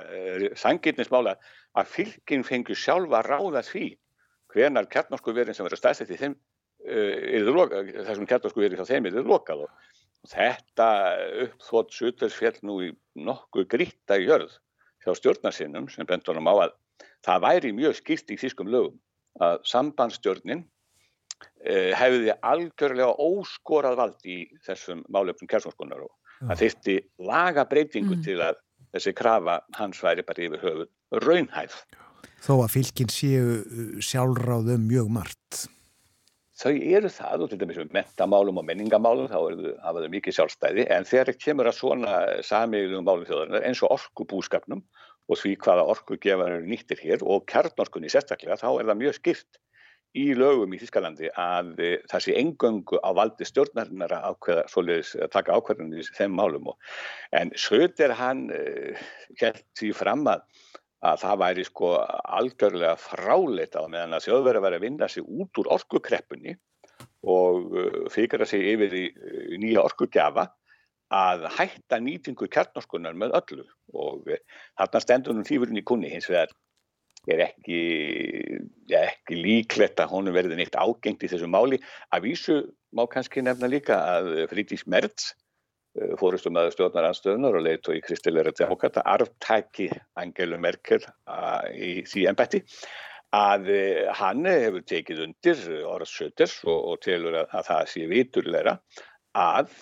sangirnismála 0.60 1.38
að 1.80 1.92
fylginn 1.94 2.44
fengur 2.44 2.76
sjálfa 2.76 3.22
ráða 3.24 3.62
því 3.64 3.94
hvenar 4.52 4.90
kjarnorkuverin 4.92 5.56
sem 5.56 5.64
verður 5.64 5.80
stæðsett 5.80 6.12
í 6.12 6.20
þeim 6.20 6.36
þessum 6.84 8.28
kjarnorkuverin 8.28 8.76
hjá 8.76 8.90
þeim 8.90 9.08
er 9.08 9.22
lokað. 9.24 9.64
Og 9.64 10.28
þetta 10.28 10.90
uppþótt 11.46 11.96
sutursfjall 11.96 12.60
nú 12.68 12.82
í 12.84 12.92
nokkuð 13.16 13.70
gríta 13.72 14.20
í 14.20 14.28
jörð 14.28 14.52
hjá 15.06 15.16
stjórnarsinnum 15.16 15.88
sem 15.88 16.08
bentunum 16.10 16.52
á 16.52 16.68
að 16.68 16.76
það 17.24 17.44
væri 17.48 17.74
mjög 17.78 18.00
skýrt 18.02 18.36
í 18.36 18.40
þýskum 18.42 18.68
lögum 18.68 19.00
að 19.44 19.58
sambandstjórnin 19.68 20.64
uh, 20.64 21.92
hefði 22.00 22.36
algjörlega 22.40 23.12
óskorað 23.20 24.00
vald 24.02 24.30
í 24.30 24.40
þessum 24.66 25.04
málefnum 25.12 25.50
kjarnorkunar 25.52 26.06
og 26.08 26.14
það 26.46 26.64
þyrtti 26.64 26.98
laga 27.28 27.68
breytingu 27.70 28.18
mm. 28.18 28.26
til 28.26 28.40
að 28.44 28.60
þessi 28.96 29.16
krafa 29.18 29.60
hans 29.76 30.02
væri 30.04 30.26
bara 30.28 30.48
yfir 30.48 30.64
höfuð 30.64 31.24
raunhæð. 31.26 31.78
Þó 32.46 32.54
að 32.62 32.76
fylginn 32.76 33.14
séu 33.14 33.62
uh, 33.62 33.96
sjálfráðum 34.04 34.86
mjög 34.90 35.10
margt. 35.20 35.66
Þau 36.56 36.72
eru 36.72 37.10
það 37.12 37.42
og 37.44 37.50
til 37.52 37.58
dæmis 37.60 37.80
með 37.82 37.90
mentamálum 37.98 38.60
og 38.62 38.64
menningamálum 38.70 39.28
þá 39.28 39.40
eru 39.42 39.64
þau 39.66 39.82
hafaðu 39.84 40.12
mikið 40.14 40.36
sjálfstæði 40.38 40.86
en 40.96 41.08
þegar 41.08 41.32
það 41.32 41.42
kemur 41.44 41.68
að 41.68 41.80
svona 41.82 42.14
samiðlum 42.48 43.04
málum 43.04 43.26
þjóðarinnar 43.28 43.66
eins 43.68 43.82
og 43.84 43.92
orkubúskapnum 43.98 44.86
og 45.26 45.40
því 45.42 45.56
hvaða 45.64 45.86
orkugefar 45.94 46.58
eru 46.58 46.68
nýttir 46.70 47.02
hér 47.02 47.24
og 47.26 47.46
kjarnorkunni 47.50 48.12
sérstaklega 48.14 48.60
þá 48.62 48.68
er 48.72 48.90
það 48.90 49.00
mjög 49.02 49.18
skipt 49.20 49.62
í 50.16 50.30
lögum 50.38 50.74
í 50.76 50.80
Þískalandi 50.80 51.30
að 51.40 51.72
eh, 51.84 51.98
það 52.12 52.24
sé 52.26 52.36
engöngu 52.40 53.00
á 53.04 53.10
valdi 53.18 53.48
stjórnarinnar 53.48 54.14
að 54.16 54.28
ákveða 54.32 54.64
svoleiðis 54.72 55.12
að 55.26 55.34
taka 55.34 55.58
ákveðinu 55.58 56.00
í 56.00 56.08
þeim 56.16 56.38
málum. 56.40 56.72
Og, 56.72 56.94
en 57.36 57.52
Söder 57.60 58.16
hann 58.16 58.48
uh, 58.54 59.06
held 59.42 59.62
því 59.80 59.92
fram 59.98 60.24
að, 60.32 60.46
að 61.06 61.20
það 61.26 61.42
væri 61.44 61.66
sko 61.68 61.92
algjörlega 62.40 62.96
fráleit 63.02 63.76
á 63.76 63.84
meðan 63.92 64.16
að 64.16 64.30
þjóðverði 64.30 64.62
að 64.62 64.68
vera 64.70 64.80
að 64.80 64.88
vinna 64.88 65.12
sig 65.12 65.28
út 65.28 65.62
úr 65.62 65.72
orkukreppunni 65.76 66.56
og 67.36 67.76
uh, 67.76 68.04
fikra 68.14 68.48
sig 68.48 68.64
yfir 68.76 68.96
í 68.96 69.06
uh, 69.12 69.58
nýja 69.60 69.84
orkugjafa 69.84 70.48
að 71.14 71.48
hætta 71.54 72.00
nýtingu 72.02 72.48
kjarnorskunar 72.50 73.14
með 73.14 73.36
öllu 73.40 73.66
og 73.94 74.30
þarna 74.80 75.02
stendur 75.04 75.36
hún 75.36 75.46
þýfurinn 75.48 75.82
í 75.82 75.86
kunni 75.86 76.10
hins 76.10 76.30
vegar 76.30 76.54
er 77.32 77.42
ekki, 77.48 77.80
ja, 78.90 79.02
ekki 79.08 79.38
líklegt 79.40 80.02
að 80.02 80.12
honum 80.14 80.36
verði 80.36 80.60
neitt 80.60 80.78
ágengt 80.78 81.26
í 81.26 81.30
þessu 81.32 81.50
máli. 81.50 81.80
Að 82.14 82.28
vísu 82.30 82.60
má 82.96 83.06
kannski 83.12 83.44
nefna 83.46 83.70
líka 83.72 83.98
að 83.98 84.46
Fridís 84.52 84.86
Mertz, 84.92 85.34
eh, 85.98 86.14
fórustum 86.20 86.58
að 86.60 86.74
stjórnar 86.76 87.10
anstöðunar 87.10 87.58
og 87.58 87.66
leitt 87.66 87.90
og 87.90 87.98
í 87.98 88.04
Kristileira 88.06 88.54
demokrata, 88.56 89.04
arftæki 89.06 89.90
Angelu 90.22 90.62
Merkel 90.62 91.02
eh, 91.02 91.74
í 91.74 91.92
því 92.06 92.30
ennbætti, 92.32 92.62
að 93.36 93.74
eh, 93.74 94.06
hann 94.22 94.46
hefur 94.46 94.86
tekið 94.86 95.26
undir 95.26 95.66
orðsöters 95.96 96.62
og, 96.68 96.78
og 96.94 97.04
telur 97.04 97.42
að, 97.42 97.52
að 97.58 97.70
það 97.72 97.92
sé 97.96 98.08
viturleira 98.12 98.78
að 99.36 99.74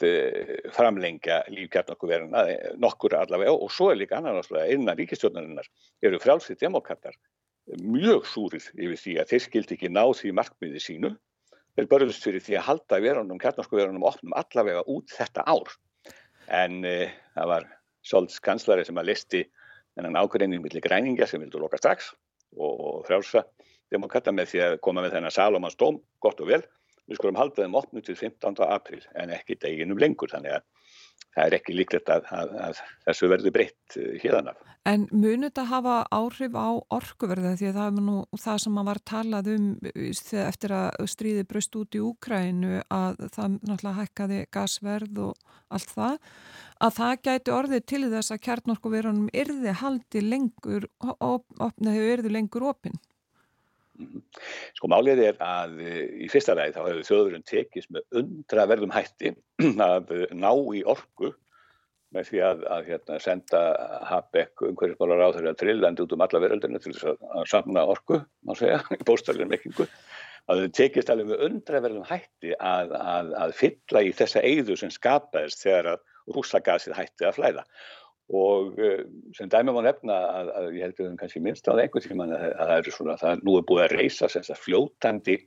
framlengja 0.74 1.44
lífkjarnokkuverðina 1.54 2.42
nokkur 2.82 3.14
allavega 3.20 3.54
og 3.54 3.70
svo 3.72 3.92
er 3.92 4.00
líka 4.00 4.18
annan 4.18 4.40
áslega 4.42 4.74
innan 4.74 4.98
ríkistjórnarinnar 4.98 5.70
eru 6.02 6.20
frálsið 6.22 6.58
demokrater 6.64 7.14
mjög 7.80 8.26
súrið 8.28 8.66
yfir 8.74 9.00
því 9.00 9.14
að 9.22 9.30
þeir 9.32 9.44
skildi 9.46 9.78
ekki 9.78 9.92
ná 9.94 10.04
því 10.18 10.34
markmiði 10.40 10.82
sínu. 10.84 11.14
Þeir 11.78 11.90
börðust 11.90 12.26
fyrir 12.26 12.44
því 12.44 12.58
að 12.60 12.68
halda 12.68 13.00
verðunum 13.06 13.40
kjarnarskuverðunum 13.42 14.08
opnum 14.10 14.36
allavega 14.38 14.84
út 14.90 15.14
þetta 15.14 15.46
ár. 15.48 15.72
En 16.52 16.84
e, 16.86 17.10
það 17.38 17.50
var 17.54 17.70
Solds 18.04 18.42
kanslari 18.44 18.84
sem 18.84 18.98
að 19.00 19.10
listi 19.14 19.46
þennan 19.96 20.18
ákveðinni 20.20 20.60
millir 20.60 20.84
græninga 20.84 21.28
sem 21.30 21.42
vildu 21.42 21.62
loka 21.62 21.80
strax 21.80 22.12
og 22.60 23.06
frjálsa 23.08 23.46
demokrata 23.94 24.34
með 24.36 24.50
því 24.52 24.64
að 24.66 24.80
koma 24.84 25.06
með 25.06 25.16
þennan 25.16 25.34
Salomans 25.34 25.78
dóm 25.80 26.02
gott 26.22 26.42
og 26.44 26.50
vel 26.52 26.62
við 27.10 27.20
skulum 27.20 27.40
halda 27.40 27.64
þeim 27.64 27.80
opnu 27.80 28.04
til 28.06 28.16
15. 28.16 28.62
april 28.68 29.02
en 29.20 29.34
ekki 29.36 29.60
deginum 29.62 30.00
lengur 30.02 30.32
þannig 30.32 30.60
að 30.60 30.70
það 31.34 31.48
er 31.48 31.56
ekki 31.58 31.76
líklegt 31.76 32.12
að, 32.14 32.28
að, 32.34 32.54
að 32.68 32.80
þessu 33.08 33.30
verði 33.32 33.52
breytt 33.54 33.98
hérðanaf. 34.22 34.60
Eh, 34.62 34.74
en 34.94 35.06
munið 35.12 35.48
þetta 35.48 35.66
hafa 35.72 35.96
áhrif 36.14 36.58
á 36.60 36.70
orkuverða 36.98 37.54
því 37.60 37.70
að 37.70 37.78
það 37.80 37.88
er 37.88 38.06
nú 38.08 38.18
það 38.44 38.60
sem 38.64 38.76
maður 38.76 38.90
var 38.90 39.02
talað 39.12 39.50
um 39.54 39.68
eftir 40.44 40.76
að 40.78 41.08
stríði 41.14 41.46
bröst 41.50 41.78
út 41.80 41.98
í 41.98 42.04
Úkrænu 42.04 42.82
að 42.84 43.24
það 43.36 43.58
náttúrulega 43.62 43.96
hækkaði 44.02 44.42
gasverð 44.54 45.24
og 45.30 45.58
allt 45.74 45.96
það 45.96 46.20
að 46.84 46.98
það 47.00 47.16
gæti 47.30 47.56
orðið 47.56 47.88
til 47.94 48.04
þess 48.12 48.36
að 48.36 48.44
kjarnorkuverunum 48.50 49.32
yrði 49.44 49.78
haldi 49.80 50.24
lengur 50.28 50.90
opnaði 51.02 52.06
yrði 52.18 52.36
lengur 52.36 52.70
opinn. 52.74 53.00
Sko 54.78 54.90
málið 54.90 55.22
er 55.28 55.40
að 55.44 55.78
eh, 55.84 56.02
í 56.26 56.28
fyrsta 56.32 56.56
ræði 56.58 56.74
þá 56.76 56.82
hefur 56.82 57.08
þjóðurinn 57.10 57.46
tekist 57.46 57.92
með 57.94 58.20
undraverðum 58.24 58.94
hætti 58.96 59.34
að 59.88 60.14
ná 60.34 60.52
í 60.74 60.82
orgu 60.90 61.34
með 62.14 62.30
því 62.30 62.42
að, 62.46 62.64
að 62.76 62.90
hérna, 62.92 63.20
senda 63.22 63.62
Habeck 64.10 64.62
umhverfisbálar 64.68 65.24
á 65.26 65.34
þeirra 65.34 65.56
trillandi 65.58 66.04
út 66.06 66.14
um 66.14 66.24
alla 66.26 66.42
veröldinu 66.44 66.82
til 66.82 66.94
þess 66.94 67.08
að, 67.10 67.24
að 67.40 67.48
samna 67.50 67.86
orgu, 67.90 68.20
má 68.46 68.54
segja, 68.58 68.82
í 68.98 69.08
bóstallin 69.08 69.50
mekkingu. 69.50 69.88
Að 70.52 70.62
þau 70.62 70.72
tekist 70.78 71.10
alveg 71.10 71.30
með 71.32 71.44
undraverðum 71.48 72.08
hætti 72.10 72.52
að, 72.60 72.94
að 73.00 73.54
fylla 73.58 74.04
í 74.04 74.12
þessa 74.14 74.44
eigðu 74.44 74.76
sem 74.78 74.92
skapaðist 74.94 75.64
þegar 75.64 75.94
að 75.94 76.34
rúsagasið 76.36 76.98
hætti 76.98 77.28
að 77.28 77.38
flæða 77.38 77.64
og 78.32 78.80
eh, 78.80 79.04
sem 79.36 79.50
dæmi 79.52 79.74
má 79.76 79.82
nefna 79.84 80.16
að, 80.40 80.52
að 80.56 80.68
ég 80.78 80.86
held 80.86 80.96
að 81.00 81.08
það 81.10 81.18
kannski 81.20 81.42
minnst 81.44 81.68
á 81.68 81.72
það 81.74 81.82
einhvern 81.84 82.06
tíma 82.08 82.28
að, 82.30 82.46
að 82.54 82.70
það 82.70 82.78
er 82.78 82.96
svona, 82.98 83.18
það 83.20 83.44
nú 83.44 83.58
er 83.58 83.68
búið 83.68 83.84
að 83.84 83.96
reysa 83.98 84.58
fljótandi 84.64 85.38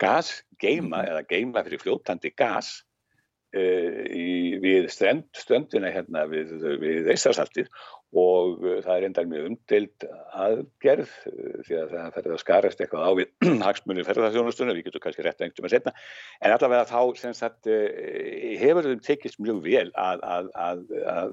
gasgeima 0.00 1.00
-hmm. 1.00 1.10
eða 1.10 1.26
geima 1.32 1.64
fyrir 1.64 1.84
fljótandi 1.84 2.32
gas 2.36 2.84
í, 3.56 4.58
við 4.62 4.84
strend, 4.94 5.24
ströndina 5.34 5.90
hérna 5.90 6.26
við, 6.30 6.52
við 6.78 7.08
Eistarsaltið 7.10 7.70
og 8.10 8.62
uh, 8.64 8.76
það 8.82 8.92
er 8.94 9.06
endar 9.06 9.26
mjög 9.30 9.48
umdeild 9.48 10.06
aðgerð 10.34 11.10
uh, 11.30 11.56
því 11.66 11.76
að 11.78 11.92
það 11.94 12.14
ferði 12.16 12.32
að 12.34 12.42
skarast 12.42 12.82
eitthvað 12.82 13.06
á 13.06 13.10
við 13.18 13.28
hagsmunni 13.66 14.06
ferðarþjónustunum, 14.06 14.76
við 14.78 14.86
getum 14.88 15.04
kannski 15.04 15.26
rétt 15.26 15.42
einhverjum 15.44 15.68
að 15.68 15.74
setna, 15.74 15.94
en 16.40 16.54
allavega 16.54 16.90
þá 16.90 17.00
sagt 17.38 17.70
hefur 18.60 18.88
þeim 18.88 19.02
tekist 19.06 19.38
mjög 19.42 19.58
vel 19.66 19.90
að, 19.94 20.24
að, 20.26 20.50
að, 20.54 20.78
að 21.14 21.30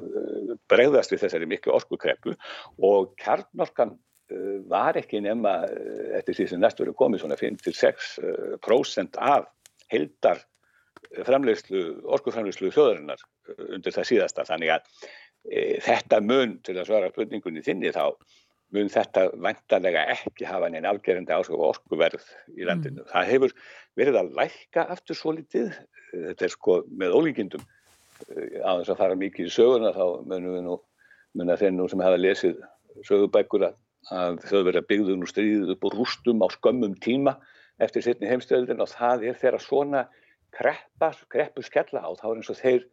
bregðast 0.69 1.13
við 1.13 1.23
þessari 1.25 1.49
miklu 1.49 1.73
orkukreppu 1.77 2.35
og 2.85 3.13
kjarnorkan 3.21 3.97
var 4.67 4.97
ekki 4.99 5.21
nema 5.23 5.61
eftir 6.17 6.35
því 6.35 6.45
sem 6.51 6.59
næstur 6.61 6.89
er 6.91 6.97
komið 6.99 7.23
svona 7.23 7.37
5-6% 7.39 9.21
af 9.23 9.47
heldar 9.93 10.43
framlegslu, 11.27 11.83
orkuframlegslu 12.17 12.71
þjóðarinnar 12.75 13.23
undir 13.69 13.95
það 13.95 14.09
síðasta 14.11 14.45
þannig 14.47 14.73
að 14.75 14.91
e, 15.51 15.61
þetta 15.85 16.21
mun 16.25 16.57
til 16.65 16.77
að 16.77 16.89
svara 16.89 17.11
spurningunni 17.13 17.63
þinni 17.65 17.93
þá 17.95 18.03
mun 18.75 18.91
þetta 18.91 19.29
vantarlega 19.39 20.03
ekki 20.11 20.47
hafa 20.47 20.69
neina 20.71 20.91
afgerðandi 20.91 21.35
ásköf 21.35 21.55
og 21.55 21.69
orkuverð 21.69 22.25
í 22.57 22.67
landinu. 22.67 23.05
Mm. 23.05 23.11
Það 23.13 23.29
hefur 23.31 23.55
verið 23.99 24.19
að 24.19 24.33
lækka 24.41 24.87
aftur 24.91 25.17
svo 25.17 25.33
litið, 25.37 25.71
þetta 26.11 26.47
er 26.47 26.53
sko 26.53 26.81
með 26.91 27.15
ólíkindum 27.15 27.63
á 28.65 28.71
þess 28.81 28.91
að 28.91 28.99
fara 28.99 29.17
mikið 29.19 29.47
í 29.49 29.53
söguna 29.53 29.93
þá 29.95 30.05
munum 30.25 30.55
við 30.55 30.63
nú 30.65 30.77
mun 31.37 31.53
að 31.53 31.63
þeir 31.63 31.75
nú 31.75 31.87
sem 31.91 32.01
hafa 32.01 32.19
lesið 32.19 32.61
sögubækur 33.05 33.67
að 33.69 34.39
þau 34.47 34.61
verið 34.65 34.79
að 34.81 34.87
byggðu 34.91 35.17
nú 35.17 35.29
stríðið 35.29 35.73
upp 35.75 35.87
og 35.87 35.97
rústum 35.99 36.41
á 36.41 36.47
skömmum 36.53 36.95
tíma 37.03 37.35
eftir 37.83 38.05
sittni 38.05 38.29
heimstöðin 38.29 38.81
og 38.81 38.89
það 38.89 39.27
er 39.29 39.37
þeirra 39.37 39.61
svona 39.61 40.07
kreppa, 40.57 41.11
kreppu 41.31 41.63
skella 41.65 42.03
á 42.03 42.09
þá 42.17 42.25
er 42.29 42.37
eins 42.39 42.51
og 42.53 42.59
þeir 42.61 42.85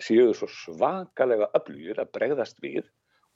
séu 0.00 0.32
svo 0.36 0.48
svakalega 0.48 1.50
öflugir 1.58 2.00
að 2.00 2.12
bregðast 2.16 2.60
við 2.64 2.84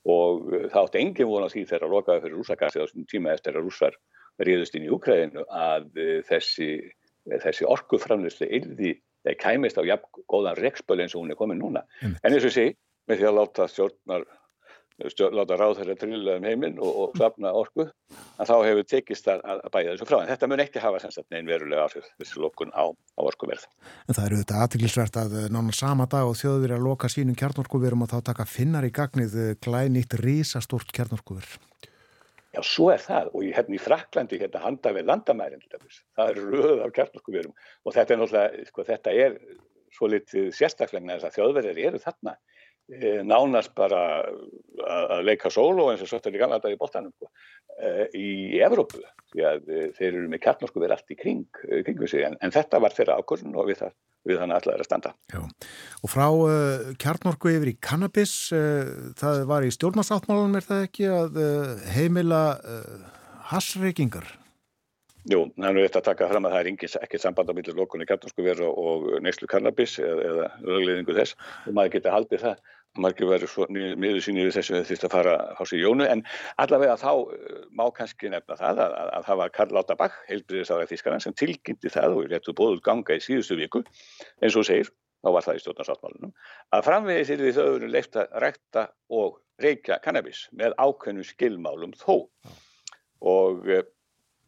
og 0.06 0.46
uh, 0.52 0.68
það 0.72 0.82
átti 0.82 1.02
engin 1.02 1.30
vona 1.30 1.50
því 1.52 1.66
þegar 1.70 1.88
að 1.88 1.96
lokaði 1.96 2.24
fyrir 2.24 2.38
rúsagassi 2.40 2.80
á 2.80 2.84
þessum 2.84 3.08
tíma 3.10 3.34
eftir 3.34 3.58
að 3.58 3.66
rússar 3.66 3.98
ríðust 4.46 4.76
inn 4.76 4.86
í 4.86 4.92
Úkræðinu 4.94 5.44
að 5.48 5.90
uh, 5.98 6.16
þessi, 6.28 6.70
þessi 7.44 7.68
orkuframlisli 7.68 8.48
yldi 8.60 8.94
þeir 9.26 9.38
kæmist 9.42 9.80
á 9.80 9.82
jafn 9.86 10.24
góðan 10.30 10.58
rekspöl 10.60 11.00
eins 11.02 11.16
og 11.16 11.24
hún 11.24 11.34
er 11.34 11.38
komin 11.38 11.58
núna. 11.58 11.82
Mm. 12.00 12.18
En 12.22 12.36
eins 12.36 12.46
og 12.46 12.54
sé, 12.54 12.68
með 13.10 13.20
því 13.20 13.28
að 13.30 13.38
láta 13.40 13.66
stjórnar 13.70 14.26
láta 14.96 15.56
ráð 15.60 15.76
þeirra 15.80 15.96
trilla 16.00 16.36
um 16.38 16.46
heiminn 16.46 16.78
og, 16.80 16.92
og 17.02 17.18
safna 17.20 17.52
orku, 17.52 17.84
að 18.40 18.48
þá 18.48 18.54
hefur 18.64 18.86
tekist 18.88 19.28
að, 19.28 19.42
að 19.44 19.70
bæja 19.74 19.92
þessu 19.92 20.08
frá. 20.08 20.16
En 20.22 20.30
þetta 20.30 20.48
mun 20.48 20.62
ekki 20.64 20.82
hafa 20.82 21.10
neinn 21.34 21.50
verulega 21.50 21.84
áhrif 21.84 22.08
þessi 22.16 22.40
lókun 22.40 22.72
á, 22.72 22.84
á 22.96 23.20
orkuverð. 23.20 23.66
En 24.08 24.16
það 24.16 24.26
eru 24.26 24.40
þetta 24.40 24.62
aðtillisvert 24.64 25.20
að 25.20 25.36
eh, 25.42 25.48
nána 25.52 25.76
sama 25.76 26.08
dag 26.08 26.30
og 26.30 26.38
þjóður 26.40 26.76
að 26.78 26.86
loka 26.88 27.12
sínum 27.12 27.36
kjarnorkuverum 27.36 28.06
og 28.06 28.12
þá 28.14 28.18
taka 28.30 28.48
finnar 28.48 28.88
í 28.88 28.92
gagnið 28.96 29.36
eh, 29.36 29.54
glænýtt 29.60 30.16
rísastort 30.22 30.94
kjarnorkuver. 30.96 31.58
Já, 32.56 32.62
svo 32.64 32.88
er 32.88 33.02
það 33.04 33.34
og 33.34 33.44
ég 33.44 33.56
hérna 33.58 33.76
í 33.76 33.84
Fraklandi 33.84 34.40
hérna 34.40 34.64
handa 34.64 34.92
við 34.96 35.10
landamærin 35.10 35.64
það 36.16 36.30
eru 36.30 36.44
röð 36.54 36.84
af 36.86 36.92
kjarnorkuverum 36.96 37.52
og 37.52 37.92
þetta 37.92 38.14
er 38.14 38.20
náttúrulega, 38.22 38.68
sko, 38.70 38.84
þetta 38.86 39.12
er 39.12 39.34
svo 39.92 40.08
litið 40.08 40.52
sérstaklega 40.56 41.18
þess 41.18 41.28
að 41.28 41.36
þjóðverðir 41.36 41.82
eru 41.90 42.00
þarna 42.00 42.32
nánast 43.26 43.74
bara 43.74 44.00
að 44.22 45.24
leika 45.26 45.50
solo 45.50 45.88
eins 45.90 46.04
og 46.04 46.10
svo 46.10 46.20
er 46.20 46.36
í 46.36 46.40
gamla 46.40 46.60
dag 46.62 46.74
í 46.74 46.78
bóttanum 46.78 47.10
sko, 47.16 47.30
eh, 47.82 48.04
í 48.14 48.60
Evrópu 48.62 49.00
því 49.32 49.42
að 49.48 49.72
eh, 49.74 49.88
þeir 49.96 50.10
eru 50.12 50.28
með 50.30 50.42
kjarnorku 50.44 50.82
verið 50.82 50.96
allt 50.96 51.10
í 51.10 51.18
kring, 51.18 51.42
kringu 51.88 52.06
sig 52.10 52.22
en, 52.28 52.38
en 52.40 52.54
þetta 52.54 52.80
var 52.82 52.94
þeirra 52.94 53.18
ákvörðun 53.18 53.58
og 53.58 53.66
við, 53.72 53.80
það, 53.82 53.96
við 54.30 54.40
þannig 54.42 54.60
allar 54.60 54.76
er 54.76 54.84
að 54.84 54.90
standa. 54.90 55.14
Já. 55.34 55.42
Og 56.06 56.12
frá 56.12 56.26
uh, 56.30 56.94
kjarnorku 57.02 57.52
yfir 57.56 57.72
í 57.72 57.76
kannabis 57.82 58.38
uh, 58.54 59.12
það 59.18 59.44
var 59.50 59.66
í 59.66 59.74
stjórnarsáttmálunum 59.74 60.58
er 60.60 60.70
það 60.70 60.86
ekki 60.86 61.10
að 61.10 61.42
uh, 61.42 61.86
heimila 61.96 62.42
hassreikingar? 63.50 64.30
Jú, 65.26 65.40
eftir 65.58 65.98
að 65.98 66.06
taka 66.06 66.28
fram 66.30 66.46
að 66.46 66.52
það 66.54 66.60
er 66.60 67.00
ekki 67.02 67.18
samband 67.18 67.50
á 67.50 67.54
millir 67.58 67.74
lokunni 67.74 68.06
kjarnorkuveru 68.06 68.68
og 68.70 69.08
neyslu 69.24 69.48
kannabis 69.50 69.96
eða, 69.98 70.52
lögleðingu 70.62 71.16
þess 71.16 71.34
og 71.66 71.74
maður 71.74 71.96
geti 71.96 72.12
haldið 72.14 72.44
það 72.44 72.60
margir 73.02 73.28
verið 73.30 73.50
svo 73.52 73.66
miður 73.70 74.20
sín 74.24 74.40
yfir 74.40 74.54
þessu 74.56 74.76
að 74.78 74.90
þýst 74.90 75.06
að 75.08 75.14
fara 75.14 75.34
á 75.56 75.62
sig 75.68 75.82
jónu. 75.82 76.06
En 76.08 76.22
allavega 76.62 76.98
þá 77.00 77.10
uh, 77.12 77.64
má 77.76 77.84
kannski 77.96 78.30
nefna 78.32 78.58
það 78.58 78.82
að, 78.84 78.98
að, 79.00 79.10
að 79.18 79.26
það 79.30 79.40
var 79.42 79.54
Karl 79.56 79.74
Lauterbach, 79.76 80.20
heilbriðisáðar 80.30 80.92
þýskarinn 80.92 81.24
sem 81.24 81.38
tilkynnti 81.38 81.92
það 81.92 82.20
og 82.20 82.30
réttu 82.32 82.54
bóðul 82.56 82.82
ganga 82.84 83.16
í 83.16 83.24
síðustu 83.24 83.58
viku. 83.60 83.82
Eins 84.42 84.58
og 84.58 84.68
segir, 84.68 84.92
þá 85.24 85.32
var 85.34 85.48
það 85.48 85.58
í 85.58 85.64
stjórnarsáttmálunum, 85.64 86.36
að 86.76 86.86
framvegis 86.86 87.34
er 87.34 87.42
því 87.42 87.56
þau 87.56 87.66
eru 87.66 87.90
leift 87.90 88.20
að 88.20 88.38
rækta 88.44 88.86
og 89.16 89.42
reykja 89.62 90.00
kannabis 90.04 90.46
með 90.56 90.76
ákveðnum 90.78 91.26
skilmálum 91.26 91.94
þó. 91.98 92.16
Og 93.26 93.70
uh, 93.72 93.84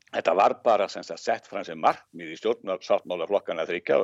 Þetta 0.08 0.32
var 0.38 0.54
bara 0.64 0.86
sagt, 0.88 1.10
sett 1.20 1.48
fram 1.48 1.64
sem 1.66 1.80
markmið 1.80 2.32
í 2.32 2.38
stjórnarsáttmála 2.40 3.26
flokkana 3.28 3.66
þryggja 3.68 3.98
á 4.00 4.02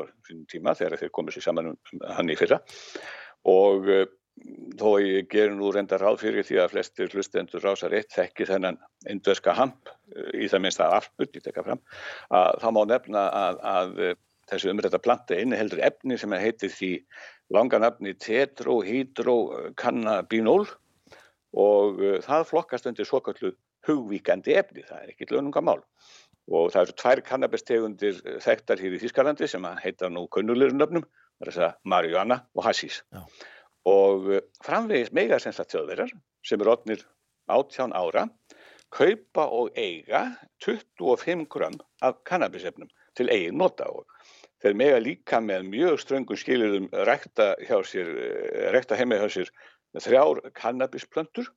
tíma 0.53 0.75
þegar 0.77 1.01
þeir 1.01 1.13
komið 1.17 1.37
sér 1.37 1.47
saman 1.47 1.71
um 1.71 2.03
hann 2.19 2.33
í 2.33 2.37
fyrra. 2.37 2.59
Og 3.49 3.89
uh, 3.89 4.05
þó 4.79 5.01
ég 5.01 5.27
ger 5.31 5.51
nú 5.55 5.71
reynda 5.73 5.97
ráð 6.01 6.19
fyrir 6.25 6.45
því 6.47 6.57
að 6.63 6.73
flestir 6.73 7.13
hlustendur 7.15 7.63
rásar 7.63 7.93
eitt 7.95 8.13
þekki 8.15 8.45
þennan 8.49 8.79
indverska 9.11 9.53
hamp 9.55 9.89
eh, 9.89 9.95
í 10.45 10.47
það 10.51 10.61
minnst 10.65 10.81
að 10.83 10.95
arput, 10.99 11.37
ég 11.37 11.43
tekka 11.45 11.63
fram 11.67 11.81
að 12.35 12.53
þá 12.65 12.69
má 12.75 12.83
nefna 12.91 13.23
að, 13.41 13.55
að 13.75 13.91
eh, 14.09 14.17
þessu 14.51 14.67
umrætta 14.73 15.01
planta 15.03 15.35
inni 15.41 15.61
heldur 15.61 15.85
efni 15.87 16.15
sem 16.21 16.33
heitir 16.37 16.71
því 16.75 16.93
langanafni 17.55 18.13
tetrohydrocannabinol 18.21 20.65
og 21.55 21.89
uh, 22.03 22.19
það 22.25 22.49
flokkast 22.51 22.87
undir 22.91 23.07
svokallu 23.07 23.51
hugvíkandi 23.87 24.53
efni, 24.59 24.83
það 24.85 24.99
er 25.01 25.09
ekki 25.13 25.31
lögnungamál 25.31 25.81
og 26.51 26.65
það 26.75 26.83
eru 26.83 26.95
tvær 27.01 27.21
kannabistegundir 27.29 28.15
þekktar 28.45 28.79
hér 28.83 28.93
í 28.99 29.03
Þískalandi 29.05 29.47
sem 29.49 29.65
heita 29.81 30.07
nú 30.13 30.23
kunnulirunöfnum, 30.35 31.05
það 31.39 31.47
er 31.47 31.51
þess 31.53 31.67
að 31.69 31.79
marihuana 31.95 32.37
og 32.53 32.63
hasís. 32.67 32.97
Já 33.15 33.23
og 33.89 34.31
framvegis 34.65 35.13
mega 35.13 35.39
sem 35.39 35.53
er 36.61 36.71
odnir 36.73 37.05
18 37.53 37.93
ára 37.93 38.29
kaupa 38.95 39.47
og 39.51 39.75
eiga 39.77 40.25
25 40.65 41.47
gram 41.51 41.77
af 42.03 42.23
kannabisefnum 42.25 42.89
til 43.17 43.31
eigin 43.31 43.59
nota 43.59 43.89
og 43.91 44.07
þeir 44.63 44.79
mega 44.79 45.01
líka 45.03 45.41
með 45.45 45.67
mjög 45.69 46.01
ströngum 46.03 46.39
skilirum 46.41 46.89
rekta, 47.09 47.55
sér, 47.85 48.09
eh, 48.09 48.71
rekta 48.73 48.97
heima 48.97 49.19
hjá 49.21 49.29
sér 49.29 49.51
þrjár 50.01 50.41
kannabisplöntur 50.57 51.51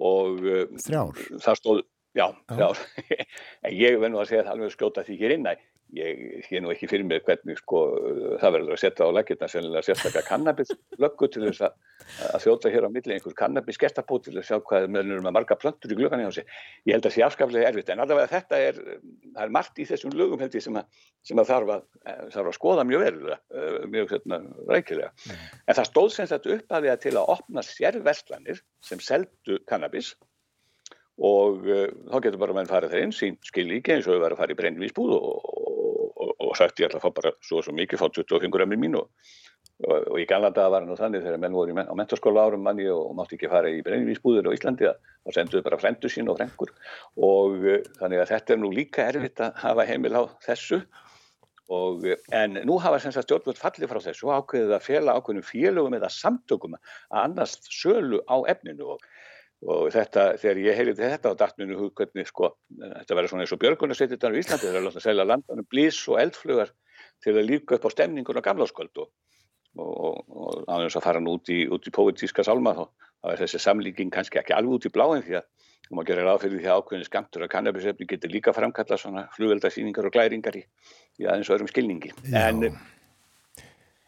og 0.00 0.42
eh, 0.42 0.66
þrjár? 0.86 1.20
það 1.44 1.60
stóð, 1.60 1.82
já, 2.16 2.26
þrjár. 2.50 2.82
En 3.64 3.76
ég 3.76 4.00
verði 4.00 4.12
nú 4.14 4.22
að 4.22 4.32
segja 4.32 4.46
það 4.46 4.54
alveg 4.56 4.74
skjóta 4.74 5.06
því 5.06 5.14
ekki 5.16 5.28
er 5.28 5.36
innæg 5.36 5.62
ég 5.92 6.44
sé 6.46 6.60
nú 6.62 6.70
ekki 6.72 6.88
fyrir 6.88 7.04
mig 7.04 7.20
hvernig 7.26 7.58
sko 7.60 7.82
það 8.40 8.54
verður 8.56 8.74
að 8.76 8.80
setja 8.80 9.08
á 9.08 9.16
leggirna 9.16 9.48
sennilega 9.50 9.84
sérstaklega 9.86 10.24
kannabislöggu 10.28 11.28
til 11.34 11.42
þess 11.44 11.64
að, 11.66 11.76
að 12.30 12.44
þjóta 12.46 12.72
hér 12.72 12.86
á 12.88 12.94
milli 12.94 13.16
einhver 13.16 13.36
kannabisgestapó 13.36 14.18
til 14.24 14.34
að 14.38 14.46
sjá 14.48 14.56
hvað 14.64 14.88
meðlunum 14.94 15.28
með 15.28 15.36
marga 15.36 15.58
plöntur 15.60 15.92
í 15.92 15.98
glögan 15.98 16.24
hjá 16.24 16.30
sig. 16.38 16.48
Ég 16.88 16.96
held 16.96 17.04
að 17.04 17.10
það 17.10 17.16
sé 17.18 17.26
afskaflega 17.28 17.68
erfitt 17.68 17.92
en 17.92 18.04
allavega 18.06 18.32
þetta 18.32 18.62
er, 18.70 18.80
það 19.36 19.44
er 19.44 19.54
margt 19.58 19.78
í 19.84 19.88
þessum 19.92 20.16
lögum 20.16 20.42
held 20.42 20.56
ég 20.56 20.66
sem 20.66 20.80
að, 20.80 21.06
sem 21.28 21.44
að 21.44 21.52
þarf 21.52 21.76
að, 21.76 21.86
þarf 22.38 22.52
að 22.54 22.58
skoða 22.58 22.88
mjög 22.88 23.06
verulega, 23.06 23.40
eh, 23.52 23.78
mjög 23.92 24.16
hérna, 24.16 24.42
rækilega. 24.72 25.12
Mm. 25.28 25.46
En 25.66 25.80
það 25.80 25.90
stóð 25.92 26.12
sem 26.16 26.32
þetta 26.32 26.56
upp 26.56 26.76
að 26.76 26.84
því 26.86 26.94
að 26.96 27.00
til 27.06 27.16
að 27.16 27.32
opna 27.36 27.68
sérverslanir 27.68 28.68
sem 28.80 29.04
seldu 29.12 29.60
kannabis 29.68 30.14
og 31.22 31.66
uh, 31.68 31.88
þá 32.08 32.16
getur 32.24 32.40
bara 32.40 32.56
menn 32.56 32.70
farið 32.70 32.94
þeir 32.94 33.06
inn, 33.06 33.14
sín 33.14 33.36
skil 33.44 33.66
líka 33.68 33.94
eins 33.94 34.06
og 34.08 34.16
þau 34.16 34.22
verður 34.22 34.36
að 34.36 34.40
fara 34.42 34.54
í 34.54 34.58
brennvísbúð 34.58 35.12
og, 35.18 35.34
og 36.52 36.58
sagt 36.58 36.82
ég 36.82 36.88
ætla 36.88 37.00
að 37.00 37.06
fá 37.06 37.16
bara 37.16 37.32
svo 37.44 37.60
og 37.60 37.66
svo 37.66 37.74
mikið, 37.76 38.02
fá 38.02 38.08
25 38.08 38.52
grammi 38.52 38.78
mín 38.80 38.98
og, 39.00 39.08
og, 39.86 40.08
og 40.12 40.18
í 40.20 40.26
ganla 40.28 40.52
daga 40.54 40.74
var 40.74 40.84
það 40.84 40.90
nú 40.90 40.98
þannig 41.00 41.24
þegar 41.26 41.42
menn 41.44 41.56
voru 41.56 41.76
á 41.80 41.94
mentarskóla 41.98 42.46
árum 42.46 42.66
manni 42.66 42.88
og 42.92 43.14
mátti 43.18 43.38
ekki 43.38 43.50
fara 43.52 43.72
í 43.72 43.80
breynivísbúður 43.86 44.50
á 44.52 44.56
Íslandi 44.56 44.90
þá 44.92 45.36
senduðu 45.38 45.64
bara 45.68 45.80
frendu 45.80 46.10
sín 46.12 46.30
og 46.30 46.38
frengur 46.40 46.74
og 47.16 47.56
uh, 47.62 47.78
þannig 48.00 48.24
að 48.24 48.34
þetta 48.34 48.54
er 48.54 48.60
nú 48.62 48.72
líka 48.74 49.08
erfitt 49.08 49.42
að 49.44 49.56
hafa 49.62 49.88
heimil 49.88 50.14
á 50.18 50.22
þessu. 50.44 50.82
Og 51.72 52.04
uh, 52.10 52.18
en 52.36 52.58
nú 52.68 52.76
hafa 52.82 53.00
stjórnvöld 53.02 53.60
fallið 53.60 53.92
frá 53.92 54.02
þessu 54.08 54.28
og 54.28 54.42
ákveðið 54.42 54.76
að 54.76 54.86
fjela 54.88 55.16
ákveðnum 55.16 55.46
félögum 55.46 55.98
eða 55.98 56.10
samtökum 56.12 56.76
að 56.76 57.20
annast 57.22 57.70
sölu 57.70 58.20
á 58.26 58.36
efninu. 58.50 58.96
Og 58.96 59.06
og 59.62 59.90
þetta, 59.94 60.24
þegar 60.42 60.60
ég 60.64 60.78
heyrði 60.78 60.94
þetta 60.98 61.32
á 61.32 61.38
dattminu 61.38 61.78
hug 61.78 61.92
hvernig 61.98 62.28
sko, 62.28 62.52
þetta 62.80 63.16
verður 63.16 63.32
svona 63.32 63.44
eins 63.44 63.54
og 63.54 63.60
björgunarsveitirnar 63.62 64.34
í 64.34 64.42
Íslandi, 64.42 64.66
það 64.66 64.74
er 64.74 64.80
alltaf 64.80 64.98
að 64.98 65.06
selja 65.06 65.26
landanum 65.28 65.68
blís 65.70 66.00
og 66.10 66.18
eldflugar 66.22 66.72
til 67.22 67.36
að 67.36 67.46
líka 67.46 67.76
upp 67.78 67.86
á 67.86 67.90
stemningun 67.94 68.40
og 68.40 68.46
gamláskvöld 68.46 69.02
og, 69.04 69.10
og, 69.78 70.22
og 70.26 70.64
aðeins 70.66 70.98
að 70.98 71.06
fara 71.06 71.22
nú 71.22 71.36
út 71.38 71.52
í, 71.54 71.60
í 71.66 71.94
pólitíska 71.94 72.44
sálma 72.46 72.74
þá, 72.78 72.84
þá 73.22 73.28
er 73.34 73.44
þessi 73.44 73.62
samlíking 73.62 74.10
kannski 74.14 74.42
ekki 74.42 74.56
alveg 74.56 74.80
út 74.80 74.88
í 74.90 74.94
bláin 74.94 75.22
því 75.26 75.38
að 75.38 75.46
þú 75.86 75.98
má 75.98 76.02
gera 76.08 76.26
ráð 76.26 76.42
fyrir 76.46 76.62
því 76.62 76.70
að 76.72 76.82
ákveðin 76.82 77.06
skamtur 77.06 77.46
að 77.46 77.52
kannabisefni 77.54 78.08
getur 78.10 78.34
líka 78.34 78.54
framkalla 78.56 78.98
svona 78.98 79.28
flugveldasýningar 79.36 80.08
og 80.08 80.14
glæringar 80.14 80.58
í, 80.58 80.64
í 81.22 81.26
aðeins 81.28 81.50
öðrum 81.52 81.70
skilningi. 81.70 82.12
Já. 82.26 82.48
En 82.48 82.66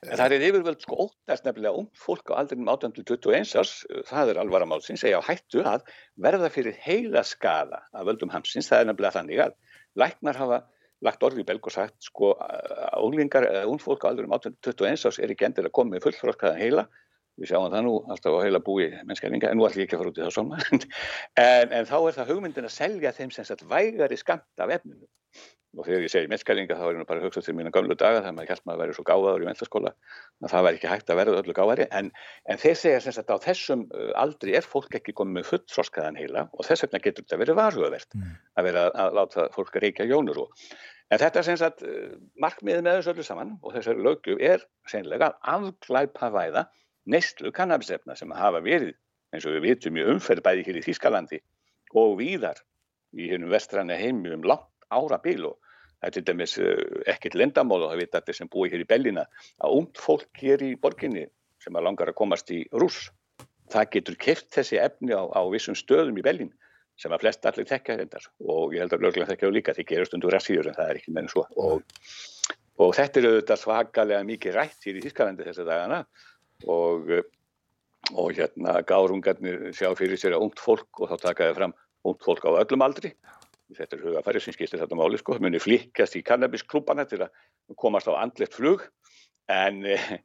En 0.04 0.18
það 0.20 0.34
er 0.36 0.44
yfirvöld 0.48 0.82
sko 0.84 0.98
óttast 1.06 1.46
nefnilega 1.46 1.80
ung 1.80 1.88
fólk 1.96 2.32
á 2.34 2.40
aldrinum 2.42 2.68
18-21 2.72 3.54
árs, 3.60 3.72
það 4.08 4.32
er 4.32 4.40
alvaramálsins, 4.42 5.00
segja 5.04 5.20
á 5.20 5.24
hættu 5.24 5.64
að 5.64 5.86
verða 6.20 6.50
fyrir 6.52 6.76
heila 6.84 7.22
skada 7.24 7.80
af 7.92 8.06
völdum 8.08 8.32
hamsins. 8.34 8.68
Það 8.68 8.82
er 8.82 8.90
nefnilega 8.90 9.16
þannig 9.18 9.42
að 9.46 9.56
læknar 10.02 10.40
hafa 10.40 10.60
lagt 11.04 11.24
orði 11.26 11.44
í 11.44 11.48
belg 11.48 11.64
og 11.68 11.74
sagt 11.74 11.96
sko 12.04 12.34
unglingar 13.00 13.48
eða 13.48 13.64
ung 13.70 13.80
fólk 13.82 14.04
á 14.04 14.10
aldrinum 14.12 14.36
18-21 14.36 15.08
árs 15.08 15.18
er 15.20 15.32
ekki 15.34 15.48
endur 15.48 15.68
að 15.68 15.76
koma 15.80 15.96
með 15.96 16.06
fullfróskaðan 16.08 16.60
heila. 16.60 16.86
Við 17.40 17.50
sjáum 17.50 17.72
það 17.72 17.82
nú 17.88 17.96
alltaf 18.14 18.36
á 18.38 18.44
heila 18.44 18.60
búi 18.62 18.86
mennskæringa, 19.08 19.50
en 19.50 19.58
nú 19.58 19.66
ætlum 19.66 19.82
ég 19.82 19.88
ekki 19.88 19.96
að 19.96 20.04
fara 20.04 20.12
út 20.12 20.20
í 20.20 20.22
það 20.22 20.34
svona. 20.36 20.60
en, 21.48 21.72
en 21.80 21.88
þá 21.88 21.96
er 21.98 22.16
það 22.20 22.30
hugmyndin 22.30 22.68
að 22.68 22.76
selja 22.76 23.12
þeim 23.16 23.32
sem 23.34 23.48
sagt 23.48 23.64
vægari 23.72 24.18
skamt 24.20 24.62
af 24.62 24.70
efninu 24.76 25.08
og 25.74 25.86
þegar 25.86 26.04
ég 26.04 26.12
segi 26.12 26.30
mennskælinga 26.30 26.76
þá 26.78 26.84
er 26.86 26.98
ég 26.98 27.08
bara 27.08 27.20
að 27.20 27.26
hugsa 27.28 27.42
til 27.44 27.54
mína 27.58 27.72
gamlu 27.74 27.96
daga 27.98 28.20
þegar 28.22 28.36
maður 28.36 28.52
held 28.52 28.64
maður 28.64 28.76
að 28.76 28.82
vera 28.84 28.96
svo 28.96 29.04
gáðaður 29.08 29.44
í 29.44 29.48
mennstaskóla 29.48 29.92
að 30.44 30.52
það 30.52 30.64
væri 30.66 30.78
ekki 30.78 30.90
hægt 30.92 31.10
að 31.10 31.20
verða 31.20 31.42
öllu 31.42 31.56
gáðari 31.58 31.86
en, 31.98 32.10
en 32.50 32.62
þeir 32.62 32.78
segja 32.80 33.02
sem 33.04 33.16
sagt 33.16 33.32
á 33.34 33.36
þessum 33.42 33.84
aldri 34.20 34.56
er 34.58 34.66
fólk 34.66 34.98
ekki 34.98 35.14
komið 35.18 35.38
með 35.38 35.48
full 35.50 35.62
þroskaðan 35.74 36.18
heila 36.20 36.46
og 36.52 36.68
þess 36.68 36.86
vegna 36.86 37.02
getur 37.06 37.26
þetta 37.26 37.40
verið 37.42 37.58
varhugavert 37.60 38.18
mm. 38.18 38.34
að 38.54 38.68
vera 38.70 38.84
að 39.04 39.18
láta 39.18 39.48
fólk 39.54 39.78
reykja 39.82 40.08
jónur 40.10 40.44
og 40.44 40.66
en 41.10 41.20
þetta 41.20 41.40
er 41.40 41.48
sem 41.48 41.60
sagt 41.60 41.84
markmiðið 42.40 42.86
með 42.86 43.00
þessu 43.00 43.14
öllu 43.14 43.26
saman 43.26 43.56
og 43.62 43.74
þessari 43.76 44.06
lögju 44.06 44.38
er 44.40 44.62
sennilega 44.90 45.32
að 45.34 45.72
afglæpa 45.74 46.30
væða 46.34 46.68
neistlu 47.10 47.52
kannabisefna 47.54 48.16
sem 48.16 48.32
hafa 48.32 48.62
verið 48.64 48.94
eins 49.34 49.46
og 49.48 49.56
við 49.56 49.66
vitum 49.68 49.98
í 49.98 50.06
umferð 50.14 50.44
bæði 50.46 50.68
hér 50.68 50.78
í 50.80 50.84
Þískalandi 50.86 51.40
og 51.98 52.16
víðar 52.20 52.62
í 53.14 53.28
hennum 53.30 53.52
vestranna 53.52 53.96
heimi 53.98 54.32
um 54.34 54.46
langt 54.46 54.88
ára 54.94 55.18
bíl 55.22 55.50
og 55.50 55.58
það 56.00 56.08
er 56.08 56.14
til 56.16 56.24
dæmis 56.28 56.56
ekkert 57.14 57.38
lendamál 57.40 57.82
og 57.82 57.92
það 57.92 58.02
veit 58.02 58.18
allir 58.20 58.38
sem 58.38 58.50
búi 58.50 58.70
hér 58.72 58.84
í 58.84 58.88
Bellina 58.88 59.26
að 59.62 59.78
ungt 59.80 60.00
fólk 60.00 60.42
hér 60.42 60.64
í 60.66 60.74
borginni 60.80 61.26
sem 61.62 61.76
er 61.76 61.86
langar 61.86 62.10
að 62.10 62.18
komast 62.20 62.50
í 62.52 62.64
rús 62.72 63.06
það 63.72 63.90
getur 63.96 64.18
keft 64.20 64.50
þessi 64.54 64.78
efni 64.80 65.16
á, 65.16 65.24
á 65.24 65.40
vissum 65.52 65.76
stöðum 65.78 66.18
í 66.20 66.24
Bellin 66.24 66.52
sem 67.00 67.12
að 67.14 67.24
flest 67.24 67.46
allir 67.48 67.66
tekja 67.68 67.96
hendar 67.98 68.26
og 68.44 68.74
ég 68.74 68.84
held 68.84 68.94
að 68.94 69.06
löglega 69.06 69.30
tekja 69.32 69.50
á 69.50 69.56
líka 69.56 69.74
því 69.74 69.86
gerur 69.88 70.10
stundu 70.10 70.30
rassíður 70.30 70.70
en 70.70 70.76
það 70.76 70.90
er 70.90 71.00
ekki 71.00 71.14
meðan 71.14 71.32
svo. 71.32 71.44
Og, 71.58 71.96
og 72.84 72.92
þetta 72.98 73.20
er 73.20 73.28
auðvitað 73.30 73.62
svakalega 73.62 74.28
mikið 74.28 74.58
rætt 74.58 74.86
hér 74.86 75.00
í 75.00 75.02
Þískalandi 75.06 75.48
þessa 75.48 75.66
dagana. 75.66 76.02
Og, 76.70 77.10
og 78.14 78.28
hérna 78.36 78.76
gárungarnir 78.86 79.72
sjá 79.74 79.88
fyrir 79.98 80.20
sér 80.20 80.36
að 80.36 80.46
ungt 80.46 80.62
fólk 80.62 81.02
og 81.02 81.10
þá 81.10 81.30
takaði 81.30 81.56
fram 81.58 81.74
ungt 82.06 82.22
fólk 82.22 82.46
á 82.46 82.62
öllum 82.62 82.84
aldri 82.86 83.14
þetta 83.76 83.96
er 83.96 84.06
hugafæri 84.06 84.42
sem 84.42 84.56
skiptir 84.56 84.80
þetta 84.82 84.98
máli 84.98 85.20
sko, 85.20 85.38
muni 85.42 85.60
flikkast 85.62 86.16
í 86.18 86.24
kannabisklúbana 86.26 87.06
til 87.10 87.24
að 87.26 87.30
komast 87.80 88.10
á 88.10 88.14
andlegt 88.16 88.56
flug. 88.56 88.86
En 89.52 89.82
eh, 89.88 90.18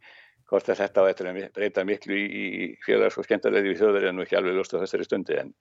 hvort 0.49 0.69
að 0.69 0.81
þetta 0.81 1.01
á 1.01 1.05
að 1.05 1.39
breyta 1.53 1.85
miklu 1.85 2.17
í, 2.17 2.27
í 2.49 2.67
félags- 2.85 3.17
og 3.19 3.27
skemmtarleði 3.27 3.73
við 3.73 3.81
þjóður 3.84 4.07
er 4.09 4.15
nú 4.15 4.26
ekki 4.26 4.38
alveg 4.39 4.57
ljóst 4.57 4.73
á 4.73 4.81
þessari 4.81 5.05
stundi 5.05 5.38
en, 5.38 5.51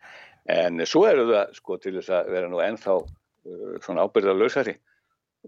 en 0.49 0.85
svo 0.89 1.05
eru 1.09 1.27
það 1.29 1.57
sko 1.59 1.79
til 1.83 1.95
þess 1.99 2.15
að 2.17 2.31
vera 2.33 2.49
nú 2.49 2.63
ennþá 2.65 2.95
uh, 2.97 3.75
svona 3.85 4.07
ábyrðarlausari 4.07 4.75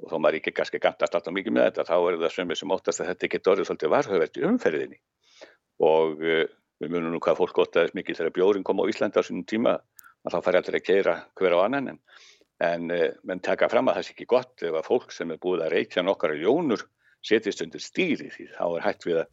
og 0.00 0.10
þó 0.12 0.16
maður 0.18 0.40
ekki 0.40 0.54
kannski 0.58 0.80
gantast 0.82 1.16
alltaf 1.16 1.34
mikið 1.34 1.56
með 1.56 1.70
þetta 1.70 1.86
þá 1.88 1.96
eru 1.96 2.20
það 2.20 2.34
sömur 2.36 2.60
sem 2.60 2.74
óttast 2.76 3.02
að 3.02 3.12
þetta 3.12 3.30
getur 3.34 3.54
orðið 3.54 3.70
svolítið 3.70 3.94
varhauðvert 3.94 4.36
í 4.36 4.44
umferðinni. 4.50 5.00
Og 5.88 6.20
uh, 6.20 6.44
við 6.80 6.92
munum 6.92 7.14
nú 7.14 7.22
hvað 7.24 7.40
fólk 7.40 7.64
óttaðist 7.64 7.96
mikið 7.96 8.20
þegar 8.20 8.36
bjórin 8.36 8.66
kom 8.66 8.84
á 8.84 8.90
Íslanda 8.92 9.24
á 9.24 9.26
sínum 9.26 9.48
tíma 9.48 9.78
að 9.80 10.36
þá 10.36 10.38
fari 10.44 10.60
allir 10.60 10.78
að 10.78 10.86
keira 10.86 11.16
hver 11.40 11.56
á 11.56 11.58
annan 11.64 11.94
en, 11.94 11.98
en 12.60 12.90
uh, 12.92 13.08
menn 13.26 13.42
taka 13.44 13.68
fram 13.72 13.88
að 13.88 13.98
það 13.98 14.06
sé 14.06 14.14
ekki 14.14 14.28
gott 14.30 14.64
ef 14.66 14.76
að 14.76 14.88
fólk 14.88 15.14
sem 15.14 15.30
er 15.32 15.40
búið 15.42 15.66
að 15.66 15.74
reykja 15.76 16.04
nokkara 16.04 16.38
jónur 16.38 16.84
setjast 17.24 17.62
undir 17.64 17.84
stýri 17.84 18.28
því 18.32 18.50
þá 18.56 18.64
er 18.66 18.84
hægt 18.84 19.06
við 19.08 19.22
að 19.22 19.30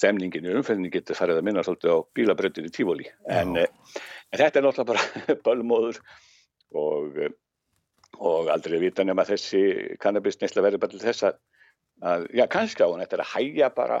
stemningin 0.00 0.46
í 0.46 0.54
umferðinni 0.54 0.92
getur 0.94 1.18
farið 1.18 1.40
að 1.40 1.46
minna 1.48 1.64
svolítið 1.66 1.94
á 1.96 1.98
bílabröndin 2.16 2.68
í 2.68 2.72
tífóli 2.74 3.08
en, 3.28 3.56
uh, 3.58 4.00
en 4.30 4.42
þetta 4.42 4.60
er 4.60 4.66
náttúrulega 4.66 4.90
bara 4.92 5.36
bölmóður 5.46 6.00
og, 6.78 7.20
og 8.18 8.50
aldrei 8.54 8.78
vita 8.82 9.04
nema 9.04 9.26
þessi 9.28 9.62
kannabisnesla 10.00 10.64
verður 10.64 10.84
bara 10.84 10.94
til 10.94 11.02
þess 11.04 11.28
að, 11.30 11.40
að 12.06 12.26
já 12.38 12.46
kannski 12.52 12.86
á 12.86 12.88
hann 12.88 13.04
þetta 13.04 13.18
er 13.18 13.24
að 13.26 13.32
hægja 13.34 13.72
bara 13.76 14.00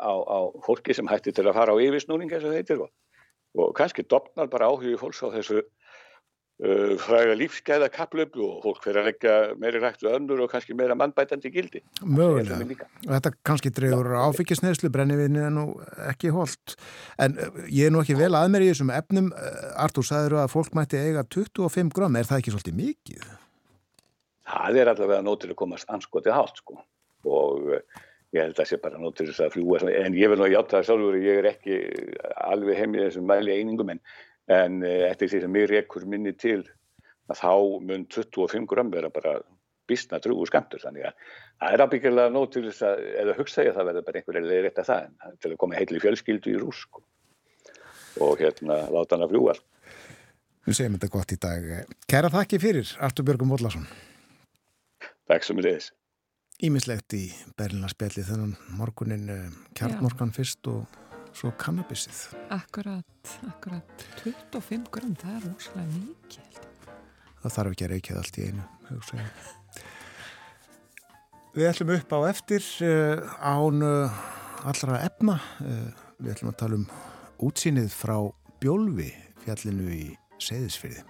á, 0.00 0.12
á 0.16 0.38
fólki 0.64 0.94
sem 0.96 1.08
hætti 1.10 1.34
til 1.36 1.46
að 1.46 1.58
fara 1.58 1.76
á 1.76 1.82
yfirsnúning 1.84 2.32
eins 2.32 2.46
og 2.46 2.56
þetta 2.56 2.78
og, 2.80 2.90
og 3.60 3.74
kannski 3.76 4.06
dopnar 4.08 4.48
bara 4.52 4.70
áhugi 4.70 4.96
fólks 5.00 5.22
á 5.22 5.28
þessu 5.36 5.62
uh, 6.62 6.94
fræga 7.02 7.34
lífsgæða 7.38 7.88
kaplöpu 7.94 8.42
og 8.46 8.64
fólk 8.64 8.82
fyrir 8.84 9.02
að 9.02 9.08
leggja 9.10 9.34
meiri 9.60 9.82
rægt 9.82 10.04
við 10.04 10.16
önnur 10.18 10.42
og 10.44 10.50
kannski 10.52 10.76
meira 10.78 10.96
mannbætandi 10.98 11.52
gildi. 11.54 11.82
Mögulega. 12.02 12.88
Þetta 13.04 13.32
kannski 13.46 13.72
drefur 13.76 14.12
áfengisneislu, 14.22 14.90
brennivinni 14.94 15.44
er 15.46 15.54
nú 15.54 15.68
ekki 16.10 16.32
holdt. 16.34 16.76
En 17.22 17.38
uh, 17.40 17.62
ég 17.66 17.88
er 17.88 17.94
nú 17.94 18.02
ekki 18.04 18.18
vel 18.18 18.32
að 18.38 18.50
mér 18.54 18.66
í 18.66 18.72
þessum 18.72 18.94
efnum. 18.96 19.32
Artúr, 19.76 20.06
sagður 20.08 20.40
að 20.44 20.52
fólk 20.54 20.76
mætti 20.78 21.00
eiga 21.00 21.26
25 21.26 21.94
gram. 21.96 22.16
Er 22.16 22.28
það 22.28 22.42
ekki 22.42 22.56
svolítið 22.56 22.80
mikið? 22.82 23.30
Það 24.46 24.82
er 24.82 24.92
allavega 24.92 25.24
nótur 25.26 25.54
að 25.54 25.58
komast 25.58 25.88
anskotið 25.90 26.36
hátt 26.36 26.60
sko 26.62 26.78
og 27.26 27.72
ég 28.36 28.44
held 28.44 28.54
að 28.54 28.60
það 28.60 28.70
sé 28.70 28.78
bara 28.82 29.00
nótur 29.00 29.30
þess 29.30 29.44
að 29.44 29.54
fljúa 29.56 29.80
en 29.90 30.16
ég 30.18 30.30
vil 30.30 30.38
nú 30.40 30.48
hjáta 30.50 30.78
það 30.78 30.88
sjálfur 30.88 31.18
ég 31.22 31.40
er 31.40 31.48
ekki 31.52 31.78
alveg 32.46 32.80
heim 32.80 32.96
í 32.96 33.02
þessum 33.04 33.28
mæli 33.30 33.54
einingum 33.56 33.92
en, 33.94 34.02
en 34.52 34.82
eftir 34.86 35.30
því 35.30 35.42
sem 35.42 35.52
mér 35.52 35.74
ekkur 35.80 36.06
minni 36.06 36.32
til 36.38 36.62
að 37.26 37.40
þá 37.40 37.52
mun 37.82 38.06
25 38.12 38.68
gram 38.70 38.90
vera 38.92 39.10
bara 39.10 39.38
bísna 39.86 40.18
trúu 40.22 40.46
skamtur 40.48 40.82
þannig 40.82 41.08
að 41.08 41.28
það 41.60 41.74
er 41.74 41.84
ábyggilega 41.84 42.32
nótur 42.34 42.66
þess 42.68 42.86
að 42.86 43.04
eða 43.22 43.36
hugsa 43.38 43.64
ég 43.64 43.72
að 43.72 43.78
það 43.78 43.88
verður 43.90 44.06
bara 44.08 44.20
einhverja 44.20 44.62
rétt 44.66 44.80
að 44.82 44.90
það 44.90 45.04
en 45.06 45.38
til 45.42 45.52
að 45.52 45.60
koma 45.62 45.78
heitli 45.78 46.02
fjölskyldu 46.02 46.52
í 46.54 46.58
rús 46.62 46.82
sko. 46.86 47.02
og 48.22 48.40
hérna 48.40 48.78
láta 48.90 49.16
hann 49.16 49.26
að 49.26 49.34
fljúa 49.34 49.56
Við 50.66 50.74
segjum 50.74 50.96
þetta 50.96 51.08
gott 51.14 51.30
í 51.30 51.36
dag. 51.38 51.66
Kæra 52.10 52.30
þakki 52.34 52.58
fyrir 52.58 52.88
Artur 52.98 53.26
Björgum 53.26 53.52
Vóllarsson 53.54 53.86
Takk 55.30 55.46
sem 55.46 55.62
er 55.62 55.70
þess 55.70 55.92
Ímislegt 56.66 57.12
í 57.12 57.26
Berlinarspjalli 57.58 58.24
þennan 58.24 58.54
morgunin 58.78 59.28
kjartmorgan 59.76 60.32
fyrst 60.32 60.66
og 60.72 60.86
svo 61.36 61.52
kannabisið. 61.60 62.18
Akkurat, 62.54 63.32
akkurat. 63.50 64.04
25 64.22 64.88
gram, 64.92 65.12
það 65.20 65.36
er 65.36 65.48
óslega 65.52 65.86
mikið. 65.92 66.60
Það 67.42 67.54
þarf 67.56 67.74
ekki 67.74 67.86
að 67.86 67.92
reykjað 67.92 68.20
allt 68.22 68.38
í 68.38 68.46
einu. 68.48 68.64
Við 71.56 71.68
ætlum 71.70 71.92
upp 71.96 72.10
á 72.16 72.18
eftir 72.30 72.62
án 73.40 73.84
allra 73.86 75.02
efna. 75.04 75.36
Við 76.16 76.32
ætlum 76.32 76.52
að 76.52 76.60
tala 76.62 76.80
um 76.80 76.88
útsýnið 77.46 77.92
frá 77.92 78.16
Bjólfi 78.60 79.10
fjallinu 79.44 79.92
í 79.92 80.06
Seyðisfyrði. 80.40 81.04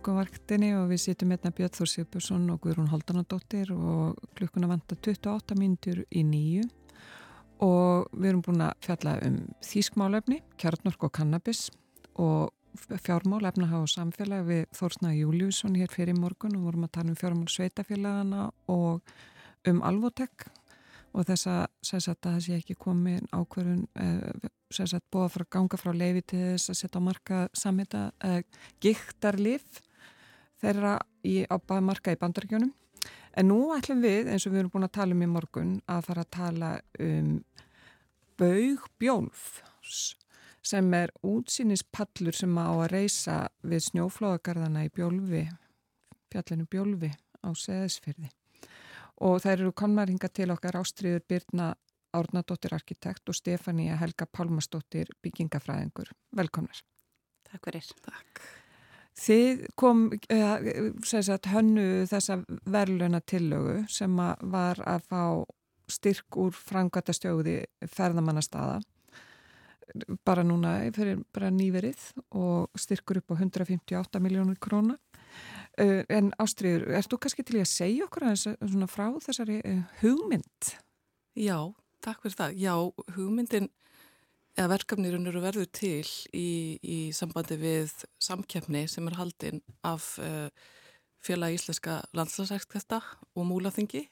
Morgunvarktinni 0.00 0.70
og 0.78 0.86
við 0.88 1.00
sittum 1.02 1.32
hérna 1.34 1.50
Björn 1.52 1.74
Þór 1.76 1.88
Sigurbjörnsson 1.90 2.44
og 2.54 2.60
Guðrún 2.64 2.88
Haldanadóttir 2.88 3.68
og 3.74 4.20
klukkuna 4.38 4.70
vanta 4.70 4.96
28 4.96 5.56
mínutur 5.58 5.98
í 6.08 6.22
nýju 6.24 6.62
og 7.60 8.06
við 8.14 8.30
erum 8.30 8.40
búin 8.46 8.62
að 8.64 8.78
fjalla 8.86 9.18
um 9.26 9.36
þýskmálefni, 9.60 10.38
kjarnork 10.56 11.04
og 11.04 11.12
kannabis 11.18 11.66
og 12.16 12.48
fjármál, 13.04 13.42
efnahag 13.50 13.84
og 13.84 13.92
samfélag 13.92 14.46
við 14.48 14.62
Þórsnaði 14.78 15.20
Júliusson 15.20 15.76
hér 15.76 15.92
fyrir 15.92 16.16
morgun 16.16 16.56
og 16.56 16.70
vorum 16.70 16.88
að 16.88 16.94
tala 16.96 17.12
um 17.12 17.20
fjármál 17.20 17.52
sveitafélagana 17.52 18.48
og 18.72 19.04
um 19.68 19.84
Alvotek 19.84 20.48
og 21.12 21.28
þess 21.28 21.50
að 21.50 22.24
það 22.24 22.40
sé 22.46 22.56
ekki 22.56 22.78
komið 22.80 23.28
ákverðun 23.36 23.84
þess 24.72 24.96
að 24.96 25.06
búa 25.12 25.28
frá 25.28 25.44
ganga 25.58 25.76
frá 25.76 25.92
leifi 25.92 26.24
til 26.32 26.42
þess 26.54 26.72
að 26.72 26.82
setja 26.86 27.04
á 27.04 27.08
marka 27.10 27.44
samhita 27.52 28.08
uh, 28.24 28.40
gíktarlif 28.80 29.82
þeirra 30.60 30.98
í, 31.24 31.42
á 31.48 31.56
marka 31.80 32.14
í 32.14 32.20
bandaríkjónum 32.20 32.72
en 33.36 33.48
nú 33.48 33.60
ætlum 33.76 34.02
við, 34.04 34.30
eins 34.30 34.46
og 34.46 34.54
við 34.54 34.64
erum 34.64 34.72
búin 34.74 34.88
að 34.88 34.96
tala 34.98 35.16
um 35.16 35.24
í 35.24 35.30
morgun, 35.30 35.74
að 35.88 36.06
fara 36.08 36.24
að 36.24 36.32
tala 36.36 36.70
um 37.00 37.30
baugbjólf 38.40 39.44
sem 40.70 40.94
er 40.94 41.12
útsýnispallur 41.26 42.36
sem 42.36 42.58
á 42.60 42.68
að 42.68 42.90
reysa 42.92 43.36
við 43.64 43.86
snjóflóðagarðana 43.88 44.84
í 44.86 44.92
bjólfi 44.92 45.46
fjallinu 46.30 46.66
bjólfi 46.70 47.10
á 47.40 47.50
seðisfyrði 47.56 48.30
og 49.24 49.40
þær 49.44 49.56
eru 49.56 49.72
konmaringa 49.76 50.30
til 50.32 50.50
okkar 50.52 50.80
ástriður 50.80 51.24
Byrna 51.28 51.72
Árnadóttir 52.16 52.74
arkitekt 52.74 53.28
og 53.30 53.36
Stefania 53.38 53.98
Helga 54.00 54.26
Pálmasdóttir 54.26 55.12
byggingafræðingur. 55.22 56.10
Velkomnar. 56.34 56.82
Takk 57.46 57.68
fyrir. 57.68 57.92
Takk. 58.02 58.42
Þið 59.18 59.64
kom 59.78 60.06
sagt, 61.04 61.50
hönnu 61.50 62.06
þessa 62.08 62.38
verðluna 62.70 63.20
tillögu 63.20 63.82
sem 63.90 64.14
var 64.16 64.80
að 64.86 65.08
fá 65.10 65.24
styrk 65.90 66.38
úr 66.38 66.54
frangata-stjóði 66.54 67.64
ferðamannastaða 67.90 68.78
bara 70.22 70.44
núna 70.46 70.76
fyrir 70.94 71.18
bara 71.34 71.50
nýverið 71.50 72.02
og 72.38 72.70
styrkur 72.78 73.18
upp 73.18 73.34
á 73.34 73.42
158 73.42 74.22
miljónur 74.22 74.58
króna 74.62 74.96
en 75.80 76.30
Ástriður, 76.42 76.88
erst 76.94 77.10
þú 77.12 77.18
kannski 77.24 77.44
til 77.46 77.60
að 77.60 77.68
segja 77.70 78.06
okkur 78.06 78.28
aðeins 78.28 78.92
frá 78.92 79.06
þessari 79.24 79.60
hugmynd? 80.02 80.72
Já, 81.38 81.58
takk 82.04 82.24
fyrir 82.24 82.36
það. 82.36 82.56
Já, 82.60 82.74
hugmyndin 83.16 83.70
eða 84.58 84.72
verkefnirinn 84.74 85.28
eru 85.30 85.40
verður 85.42 85.68
til 85.72 86.06
í, 86.34 86.78
í 86.82 87.12
sambandi 87.16 87.56
við 87.60 87.92
samkjæfni 88.22 88.86
sem 88.90 89.08
er 89.10 89.18
haldinn 89.20 89.60
af 89.86 90.16
uh, 90.22 90.48
félag 91.22 91.54
íslenska 91.58 91.92
landslagsæktkvæsta 92.16 92.98
og 93.36 93.46
múlaþingi 93.46 94.02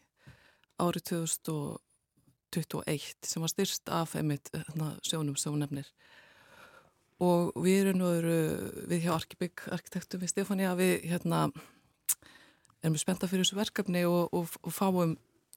árið 0.79 1.03
2021 1.11 3.27
sem 3.27 3.43
var 3.43 3.53
styrst 3.53 3.89
af 3.91 4.15
einmitt 4.19 4.51
hérna, 4.55 4.89
sjónum 5.03 5.37
sjónefnir 5.39 5.89
og 7.25 7.41
við 7.59 7.77
erum 7.83 7.99
nú 7.99 8.09
við 8.91 9.01
hjá 9.07 9.13
Arkibygg 9.17 9.57
arkitektum 9.75 10.21
við 10.23 10.33
Stefania 10.35 10.73
við 10.79 10.95
hérna 11.11 11.39
erum 12.83 12.95
við 12.95 13.03
spenta 13.03 13.31
fyrir 13.31 13.43
þessu 13.43 13.59
verkefni 13.59 14.03
og, 14.07 14.25
og, 14.31 14.47
og 14.63 14.73
fáum 14.75 15.13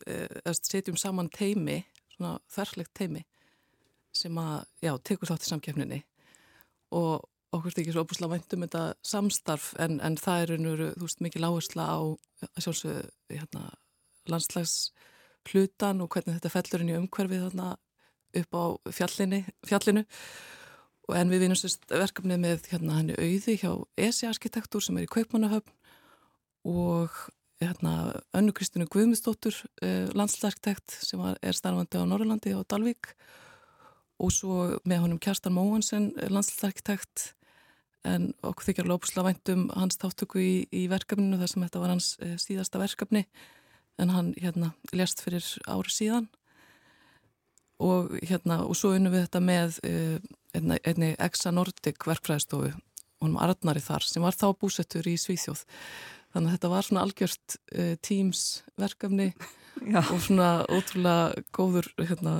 eða 0.07 0.53
setjum 0.57 0.97
saman 0.97 1.29
teimi 1.29 1.83
svona 2.15 2.39
þerflegt 2.49 2.93
teimi 2.97 3.21
sem 4.15 4.37
að, 4.41 4.65
já, 4.83 4.93
tekur 5.07 5.29
þátt 5.29 5.45
í 5.45 5.51
samkjöfninni 5.51 6.01
og 6.97 7.27
okkur 7.51 7.71
er 7.71 7.83
ekki 7.83 7.93
svo 7.95 8.03
opuslega 8.05 8.35
væntum 8.35 8.65
þetta 8.65 8.83
samstarf 9.05 9.71
en, 9.83 9.99
en 10.03 10.17
það 10.19 10.43
er 10.43 10.53
einhverju, 10.55 10.89
þú 10.95 11.07
veist, 11.07 11.23
mikið 11.25 11.43
láhersla 11.45 11.87
á 11.87 11.99
sjálfsög, 12.63 13.09
hérna, 13.31 13.63
landslags 14.31 14.75
hlutan 15.49 16.03
og 16.03 16.11
hvernig 16.13 16.37
þetta 16.37 16.53
fellur 16.53 16.83
inn 16.83 16.93
í 16.93 16.97
umhverfið 16.99 17.45
þarna 17.47 17.73
upp 18.41 18.55
á 18.55 18.63
fjallinu, 18.95 19.41
fjallinu. 19.67 20.05
Og 21.09 21.17
en 21.17 21.33
við 21.33 21.43
vinum 21.43 21.59
verkefnið 21.89 22.39
með 22.39 22.71
hérna 22.71 22.99
henni 22.99 23.17
auði 23.19 23.57
hjá 23.59 23.71
ESI 23.99 24.29
arkitektur 24.29 24.83
sem 24.85 24.99
er 24.99 25.07
í 25.07 25.11
Kaupmannahöfn 25.11 25.73
og 26.71 27.17
hérna, 27.61 28.21
önnu 28.37 28.53
Kristinu 28.55 28.87
Guðmundsdóttur 28.89 29.57
eh, 29.83 30.07
landslarkitekt 30.17 30.95
sem 31.03 31.21
er 31.21 31.57
starfandi 31.57 31.99
á 31.99 32.05
Norrlandi 32.07 32.53
og 32.57 32.67
Dalvík 32.69 33.11
og 34.21 34.33
svo 34.33 34.57
með 34.87 35.05
honum 35.05 35.21
Kjarstan 35.21 35.55
Móhansen 35.55 36.11
eh, 36.17 36.29
landslarkitekt 36.31 37.31
en 38.07 38.31
okkur 38.45 38.69
þykjar 38.69 38.89
lópusla 38.89 39.25
væntum 39.27 39.67
hans 39.77 39.99
þáttöku 40.01 40.41
í, 40.41 40.53
í 40.73 40.87
verkefninu 40.89 41.37
þar 41.41 41.51
sem 41.51 41.65
þetta 41.65 41.81
var 41.83 41.93
hans 41.93 42.11
eh, 42.21 42.37
síðasta 42.41 42.81
verkefni. 42.81 43.25
En 44.01 44.13
hann 44.13 44.31
hérna 44.41 44.71
lérst 44.95 45.21
fyrir 45.21 45.45
ári 45.69 45.93
síðan. 45.93 46.29
Og 47.81 48.15
hérna 48.25 48.61
og 48.65 48.77
svo 48.77 48.93
unnum 48.95 49.13
við 49.13 49.27
þetta 49.27 49.41
með 49.45 49.81
eh, 49.85 50.17
einni, 50.57 50.79
einni 50.85 51.11
Exa 51.21 51.53
Nordic 51.53 52.07
verkfræðistofu 52.09 52.71
honum 53.21 53.37
Arnari 53.37 53.83
þar 53.83 54.05
sem 54.05 54.23
var 54.25 54.37
þá 54.37 54.47
búsettur 54.57 55.05
í 55.09 55.13
Svíþjóð. 55.21 55.61
Þannig 56.31 56.47
að 56.47 56.55
þetta 56.55 56.69
var 56.71 56.87
svona 56.87 57.01
algjört 57.05 57.55
teams 58.07 58.41
verkefni 58.79 59.27
Já. 59.91 59.99
og 59.99 60.21
svona 60.23 60.47
ótrúlega 60.71 61.43
góður 61.53 61.89
hérna, 61.99 62.39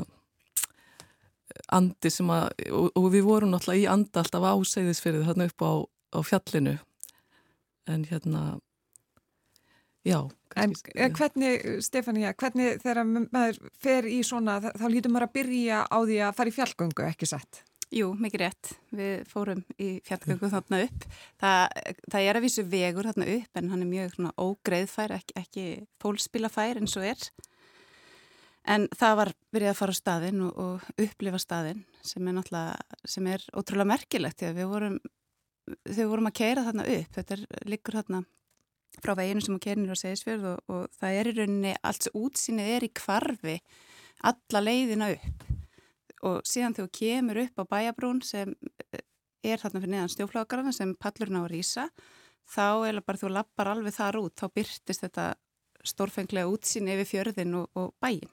andi 1.73 2.11
sem 2.13 2.29
að 2.33 2.49
og, 2.71 2.89
og 2.95 3.07
við 3.13 3.27
vorum 3.27 3.53
náttúrulega 3.53 3.83
í 3.83 3.89
anda 3.91 4.23
alltaf 4.23 4.47
á 4.47 4.55
segðisferðið 4.73 5.29
þarna 5.29 5.49
upp 5.51 5.65
á, 5.65 5.71
á 6.15 6.19
fjallinu 6.27 6.75
en 7.91 8.05
hérna 8.09 8.43
Já. 10.01 10.29
En 10.57 10.73
hvernig, 11.13 11.61
Stefania, 11.85 12.33
hvernig 12.33 12.79
þegar 12.81 13.03
maður 13.05 13.59
fer 13.79 14.07
í 14.09 14.19
svona, 14.25 14.57
þá 14.59 14.87
lítur 14.89 15.13
maður 15.13 15.27
að 15.27 15.35
byrja 15.35 15.83
á 15.85 15.97
því 16.01 16.17
að 16.25 16.39
fara 16.39 16.51
í 16.51 16.55
fjallgöngu, 16.55 17.05
ekki 17.05 17.29
sett? 17.29 17.61
Jú, 17.91 18.09
mikið 18.17 18.41
rétt. 18.41 18.71
Við 18.95 19.23
fórum 19.27 19.61
í 19.75 19.91
fjallgöngu 20.07 20.49
þarna 20.51 20.81
upp. 20.87 21.05
Það, 21.43 21.77
það 22.07 22.27
er 22.27 22.39
að 22.39 22.45
vísu 22.47 22.65
vegur 22.71 23.09
þarna 23.09 23.29
upp 23.35 23.61
en 23.61 23.71
hann 23.71 23.85
er 23.85 23.89
mjög 23.91 24.13
svona, 24.15 24.33
ógreðfær, 24.39 25.15
ekki, 25.19 25.37
ekki 25.43 25.65
fólkspilafær 26.03 26.81
eins 26.81 26.97
og 26.99 27.07
er. 27.11 27.25
En 28.69 28.85
það 28.93 29.15
var 29.17 29.31
byrjað 29.53 29.71
að 29.73 29.79
fara 29.79 29.95
á 29.95 29.97
staðin 29.97 30.43
og, 30.45 30.59
og 30.61 31.01
upplifa 31.01 31.39
staðin 31.41 31.81
sem 32.05 32.27
er 32.27 32.35
náttúrulega, 32.37 32.99
sem 33.09 33.29
er 33.31 33.45
ótrúlega 33.57 33.89
merkilegt 33.89 34.43
að 34.45 34.59
við 34.59 34.69
vorum, 34.69 34.99
þegar 35.87 35.97
við 35.97 36.11
vorum 36.11 36.29
að 36.29 36.37
keira 36.37 36.65
þarna 36.67 36.85
upp, 36.97 37.15
þetta 37.17 37.35
er, 37.37 37.43
liggur 37.65 37.97
þarna 37.97 38.21
frá 39.01 39.13
veginu 39.17 39.41
sem 39.41 39.55
að 39.55 39.63
keirinir 39.65 39.97
á 39.97 40.03
segisfjörð 40.03 40.47
og, 40.51 40.59
og 40.69 40.99
það 40.99 41.17
er 41.17 41.29
í 41.31 41.35
rauninni, 41.39 41.73
allt 41.81 42.09
útsýnið 42.17 42.73
er 42.75 42.85
í 42.85 42.91
kvarfi 43.01 43.55
alla 44.29 44.61
leiðina 44.61 45.11
upp. 45.15 45.45
Og 46.21 46.41
síðan 46.45 46.75
þegar 46.77 46.89
þú 46.89 46.97
kemur 46.99 47.39
upp 47.41 47.61
á 47.61 47.63
bæjabrún 47.71 48.19
sem 48.25 48.51
eh, 48.91 49.05
er 49.41 49.61
þarna 49.61 49.81
fyrir 49.81 49.93
neðan 49.95 50.11
stjóflagarðan 50.13 50.75
sem 50.77 50.91
pallurinn 51.01 51.39
á 51.39 51.43
að 51.47 51.53
rýsa 51.55 51.87
þá 52.51 52.67
er 52.89 52.99
bara 53.05 53.21
þú 53.21 53.31
lappar 53.33 53.71
alveg 53.71 53.95
þar 53.95 54.19
út 54.21 54.35
þá 54.37 54.45
byrtist 54.53 55.01
þetta 55.01 55.31
stórfenglega 55.87 56.51
útsýni 56.51 56.93
yfir 56.93 57.09
fjörðin 57.09 57.57
og, 57.57 57.71
og 57.73 57.95
bæin 58.03 58.29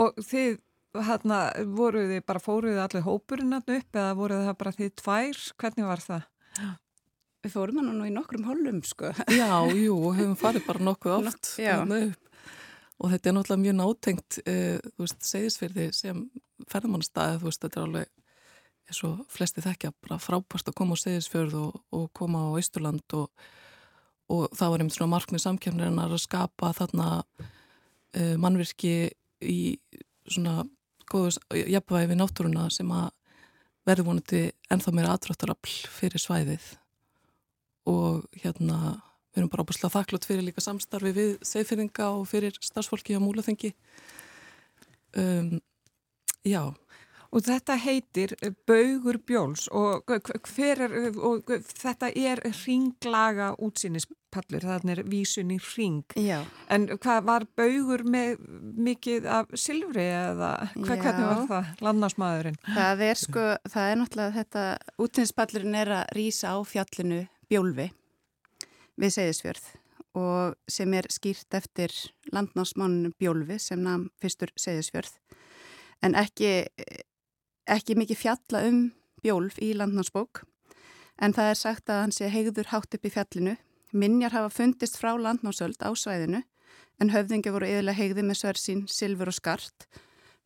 Og 0.00 0.16
þið 0.24 0.60
hérna 1.00 1.40
voruð 1.72 2.10
þið 2.12 2.24
bara 2.28 2.42
fóruð 2.42 2.80
allir 2.82 3.04
hópurinn 3.06 3.56
upp 3.56 3.72
eða 3.72 4.14
voruð 4.18 4.46
það 4.48 4.56
bara 4.60 4.74
þið 4.76 4.94
tvær? 5.00 5.42
Hvernig 5.62 5.88
var 5.88 6.04
það? 6.04 6.26
Við 7.42 7.54
fórum 7.56 7.78
hann 7.80 7.94
nú 7.98 8.06
í 8.06 8.12
nokkrum 8.14 8.44
holum 8.46 8.82
sko. 8.86 9.10
Já, 9.32 9.50
jú, 9.74 9.96
hefum 10.14 10.34
farið 10.38 10.66
bara 10.68 10.84
nokkuð 10.86 11.14
oft 11.16 11.54
Já. 11.58 11.80
og 11.82 13.10
þetta 13.10 13.30
er 13.30 13.34
náttúrulega 13.34 13.62
mjög 13.64 13.78
nátengt 13.80 14.38
uh, 14.44 14.76
þú 14.92 15.06
veist, 15.06 15.24
segðisverði 15.26 15.86
sem 15.96 16.20
ferðamannstæði, 16.70 17.40
þú 17.40 17.48
veist, 17.48 17.64
þetta 17.64 17.80
er 17.80 17.88
alveg 17.88 18.12
eins 18.92 19.00
og 19.08 19.24
flesti 19.32 19.64
þekkja, 19.64 19.90
bara 20.04 20.20
frábært 20.22 20.70
að 20.70 20.76
koma 20.78 20.94
á 20.94 21.02
segðisfjörð 21.02 21.58
og, 21.58 21.80
og 21.96 22.06
koma 22.14 22.44
á 22.46 22.50
Ísturland 22.60 23.16
og, 23.18 23.48
og 24.30 24.46
það 24.54 24.74
var 24.74 24.84
einmitt 24.84 24.98
svona 24.98 25.14
markmið 25.16 25.44
samkjöfnirinn 25.46 26.02
að 26.02 26.14
skapa 26.22 26.70
þarna 26.78 27.08
uh, 27.24 28.36
mannvirki 28.38 28.94
í 29.42 29.78
svona 30.30 30.62
góðu 31.10 31.34
jafnvægi 31.68 32.10
við 32.12 32.20
náttúruna 32.20 32.68
sem 32.72 32.90
að 32.94 33.10
verði 33.86 34.06
vonandi 34.06 34.42
ennþá 34.70 34.92
meira 34.94 35.14
aðtráttarafl 35.16 35.72
fyrir 35.90 36.22
svæðið 36.22 36.68
og 37.90 38.22
hérna 38.44 39.00
Við 39.32 39.40
erum 39.40 39.48
bara 39.48 39.64
ábúrslega 39.64 39.94
þakklátt 39.94 40.26
fyrir 40.28 40.44
líka 40.44 40.60
samstarfi 40.60 41.10
við 41.16 41.30
segfinninga 41.48 42.10
og 42.18 42.26
fyrir 42.28 42.56
starfsfólki 42.60 43.16
á 43.16 43.20
múlaþengi. 43.24 43.70
Um, 45.16 45.54
já. 46.44 46.68
Og 47.32 47.40
þetta 47.46 47.78
heitir 47.80 48.34
Baugur 48.68 49.16
Bjóls 49.24 49.64
og, 49.72 50.10
er, 50.12 50.82
og 51.16 51.52
þetta 51.64 52.10
er 52.12 52.42
ringlaga 52.44 53.54
útsýnispallur, 53.56 54.66
þannig 54.68 54.98
er 54.98 55.08
vísun 55.08 55.54
í 55.54 55.56
ring. 55.70 56.02
Já. 56.20 56.42
En 56.68 56.90
hvað 56.92 57.24
var 57.30 57.46
Baugur 57.56 58.04
með 58.04 58.42
mikið 58.76 59.30
af 59.38 59.56
silfri 59.56 60.04
eða 60.10 60.52
hvað, 60.74 60.92
hvernig 61.06 61.30
var 61.30 61.42
það, 61.54 61.72
landnásmaðurinn? 61.88 62.60
Það 62.68 63.04
er 63.08 63.22
sko, 63.22 63.46
það 63.72 63.88
er 63.88 64.00
náttúrulega 64.02 64.36
þetta, 64.42 64.66
útsýnispallurinn 65.06 65.78
er 65.80 65.94
að 66.02 66.16
rýsa 66.18 66.52
á 66.52 66.58
fjallinu 66.68 67.22
Bjólfi 67.48 67.88
við 69.00 69.14
Seyðisfjörð 69.16 69.70
og 70.20 70.58
sem 70.68 70.92
er 70.92 71.08
skýrt 71.08 71.56
eftir 71.56 71.94
landnámsmánunum 72.34 73.14
Bjólfi 73.16 73.56
sem 73.62 73.80
namn 73.80 74.10
fyrstur 74.20 74.52
Seyðisfjörð 74.60 75.16
en 76.04 76.16
ekki, 76.18 76.50
ekki 77.70 77.96
mikið 77.98 78.18
fjalla 78.18 78.64
um 78.68 78.80
Bjólf 79.22 79.58
í 79.62 79.70
landnámsbók 79.76 80.42
en 81.22 81.34
það 81.36 81.50
er 81.52 81.58
sagt 81.58 81.90
að 81.92 82.00
hann 82.02 82.14
sé 82.14 82.30
hegður 82.32 82.72
hátt 82.72 82.96
upp 82.96 83.06
í 83.06 83.12
fjallinu. 83.12 83.56
Minjar 83.92 84.34
hafa 84.34 84.50
fundist 84.50 84.96
frá 84.98 85.12
landnámsöld 85.14 85.78
á 85.84 85.90
svæðinu 85.94 86.42
en 87.02 87.12
höfðingi 87.12 87.52
voru 87.52 87.68
yfirlega 87.68 87.98
hegði 87.98 88.24
með 88.26 88.40
sversin, 88.40 88.86
silfur 88.88 89.30
og 89.30 89.36
skart. 89.36 89.86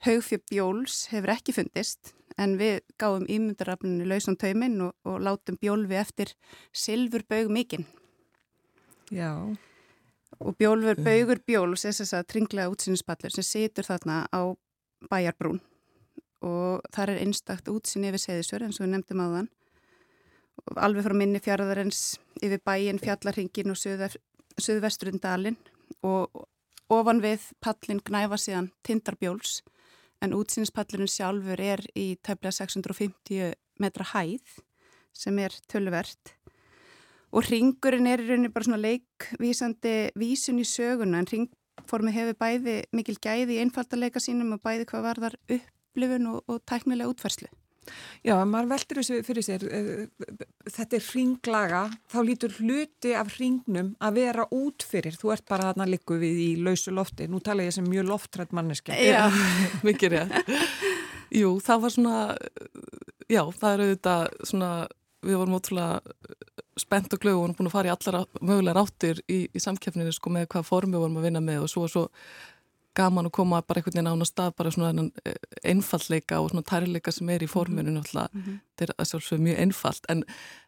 Haugfjöp 0.05 0.44
Bjóls 0.51 1.06
hefur 1.12 1.32
ekki 1.36 1.55
fundist 1.56 2.12
en 2.36 2.59
við 2.60 2.82
gáum 3.01 3.24
ímyndarafninu 3.24 4.05
lausan 4.10 4.36
tauminn 4.36 4.80
og, 4.84 4.93
og 5.09 5.22
látum 5.24 5.56
Bjólfi 5.60 5.97
eftir 5.97 6.34
silfurbaug 6.76 7.48
mikinn. 7.52 7.86
Já. 9.09 9.32
Og 10.43 10.59
Bjólfur, 10.59 11.01
baugur 11.01 11.40
Bjóls 11.47 11.86
er 11.86 11.97
þess 11.97 12.18
að 12.18 12.28
tringlega 12.34 12.68
útsýninspallur 12.74 13.32
sem 13.32 13.47
situr 13.47 13.88
þarna 13.88 14.26
á 14.28 14.52
bæjarbrún 15.09 15.62
og 16.45 16.85
þar 16.93 17.15
er 17.15 17.23
einstakt 17.25 17.71
útsýni 17.73 18.11
yfir 18.11 18.23
seðisver 18.23 18.67
eins 18.67 18.81
og 18.81 18.87
við 18.87 18.93
nefndum 18.95 19.23
á 19.25 19.29
þann 19.37 19.51
alveg 20.83 21.07
frá 21.07 21.15
minni 21.17 21.41
fjaraðarins 21.43 22.03
yfir 22.43 22.61
bæin, 22.65 23.01
fjallarhingin 23.01 23.73
og 23.73 23.79
söðvesturinn 23.81 25.23
dalin 25.23 25.59
og 26.05 26.47
ofan 26.93 27.23
við 27.25 27.51
pallin 27.63 28.03
gnæfa 28.05 28.39
síðan 28.41 28.71
Tindarbjóls 28.87 29.61
en 30.25 30.35
útsýnispallurinn 30.37 31.11
sjálfur 31.11 31.61
er 31.61 31.83
í 31.99 32.15
tæmlega 32.25 32.55
650 32.63 33.55
metra 33.83 34.07
hæð 34.15 34.59
sem 35.17 35.39
er 35.43 35.55
tölvert 35.71 36.35
og 37.33 37.45
ringurinn 37.51 38.09
er 38.09 38.23
í 38.23 38.29
rauninni 38.31 38.53
bara 38.53 38.69
svona 38.69 38.83
leikvísandi 38.83 39.97
vísun 40.19 40.63
í 40.63 40.67
söguna 40.69 41.21
en 41.21 41.31
ringformi 41.31 42.15
hefur 42.15 42.39
bæði 42.41 42.77
mikil 42.97 43.19
gæði 43.21 43.59
í 43.59 43.63
einfaldarleika 43.65 44.23
sínum 44.23 44.55
og 44.57 44.63
bæði 44.65 44.89
hvað 44.89 45.09
varðar 45.11 45.39
upplifun 45.97 46.35
og, 46.35 46.43
og 46.52 46.60
tæknilega 46.68 47.09
útferðslu. 47.10 47.48
Já, 48.27 48.35
maður 48.43 48.73
veldur 48.73 48.98
þessu 49.01 49.20
fyrir 49.23 49.44
sér, 49.47 49.64
eh, 49.70 50.31
þetta 50.66 50.98
er 50.98 51.05
ringlaga, 51.14 51.82
þá 52.10 52.18
lítur 52.27 52.56
hluti 52.59 53.14
af 53.14 53.36
ringnum 53.39 53.93
að 54.02 54.18
vera 54.18 54.47
út 54.51 54.82
fyrir, 54.82 55.14
þú 55.14 55.32
ert 55.36 55.47
bara 55.48 55.70
þarna 55.70 55.86
líku 55.93 56.18
við 56.18 56.40
í 56.43 56.51
lausu 56.59 56.94
lofti, 56.94 57.28
nú 57.31 57.40
tala 57.40 57.66
ég 57.66 57.77
sem 57.77 57.86
mjög 57.86 58.09
loftrætt 58.10 58.52
manneski. 58.56 58.90
Já, 58.90 59.31
mikið 59.86 60.16
rétt. 60.16 60.52
Jú, 61.40 61.56
það 61.62 61.82
var 61.82 61.94
svona, 61.94 62.18
já, 63.31 63.43
það 63.55 63.73
er 63.73 63.85
auðvitað 63.85 64.27
svona, 64.51 64.73
við 65.27 65.40
vorum 65.40 65.56
ótrúlega 65.59 66.02
spennt 66.77 67.14
og 67.14 67.23
glög 67.23 67.39
og 67.39 67.40
vorum 67.40 67.56
búin 67.56 67.70
að 67.70 67.74
fara 67.74 67.89
í 67.89 67.94
allara 67.94 68.20
mögulega 68.44 68.77
ráttir 68.77 69.23
í, 69.32 69.39
í 69.48 69.62
samkjöfninu 69.62 70.12
sko 70.12 70.32
með 70.35 70.51
hvað 70.52 70.68
formi 70.68 71.01
vorum 71.01 71.16
að 71.18 71.28
vinna 71.31 71.43
með 71.43 71.64
og 71.64 71.73
svo 71.73 71.86
og 71.86 71.93
svo 71.93 72.05
gaman 72.97 73.28
að 73.28 73.35
koma 73.39 73.62
bara 73.62 73.81
einhvern 73.81 73.98
veginn 73.98 74.10
án 74.12 74.24
á 74.24 74.28
stað 74.28 74.55
bara 74.59 74.73
svona 74.74 75.09
eh, 75.24 75.36
einfallleika 75.73 76.40
og 76.40 76.51
svona 76.52 76.66
tærleika 76.70 77.12
sem 77.14 77.28
er 77.31 77.44
í 77.44 77.51
forminu 77.51 77.90
mhm. 77.90 77.98
náttúrulega 77.98 78.28
mm 78.32 78.43
-hmm. 78.43 78.59
þetta 78.78 78.94
er 78.98 79.10
sjálfsög 79.10 79.40
mjög 79.40 79.60
einfalt 79.64 80.05
en, 80.09 80.24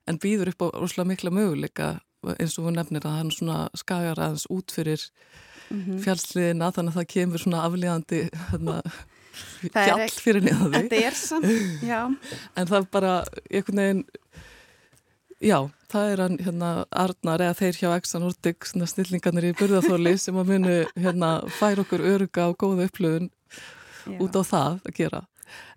en 0.06 0.18
býður 0.18 0.48
upp 0.52 0.62
á 0.62 0.66
rosalega 0.80 1.08
mikla 1.08 1.30
möguleika 1.30 1.88
eins 2.38 2.58
og 2.58 2.66
við 2.66 2.74
nefnir 2.76 3.06
að 3.06 3.18
er 3.18 3.30
svona 3.30 3.58
skagar 3.74 4.18
aðeins 4.18 4.46
út 4.50 4.72
fyrir 4.72 5.00
mm 5.70 5.84
-hmm. 5.84 5.98
fjallsliðina 6.04 6.72
þannig 6.72 6.92
að 6.92 6.98
það 6.98 7.12
kemur 7.14 7.38
svona 7.38 7.64
aflíðandi 7.66 8.20
hérna, 8.50 8.82
fjall 9.86 10.08
fyrir 10.10 10.42
niður 10.42 10.88
því 10.90 11.02
er 11.04 11.14
En 12.56 12.66
það 12.66 12.78
er 12.78 12.86
bara 12.90 13.24
einhvern 13.50 13.78
veginn 13.78 14.04
Já, 15.38 15.70
það 15.92 16.12
er 16.12 16.22
hann 16.22 16.38
hérna 16.42 16.70
Arnar 17.04 17.44
eða 17.44 17.56
þeir 17.58 17.80
hjá 17.80 17.88
Exxon 17.96 18.24
Nordic 18.24 18.68
snillingarnir 18.68 19.48
í 19.50 19.54
burðaþóli 19.58 20.14
sem 20.20 20.36
að 20.38 20.52
munu 20.52 20.76
hérna 20.98 21.30
fær 21.58 21.82
okkur 21.84 22.04
öruga 22.12 22.48
og 22.50 22.58
góða 22.60 22.88
upplöfun 22.88 23.30
út 24.18 24.36
á 24.36 24.42
það 24.44 24.80
að 24.88 24.96
gera. 24.96 25.22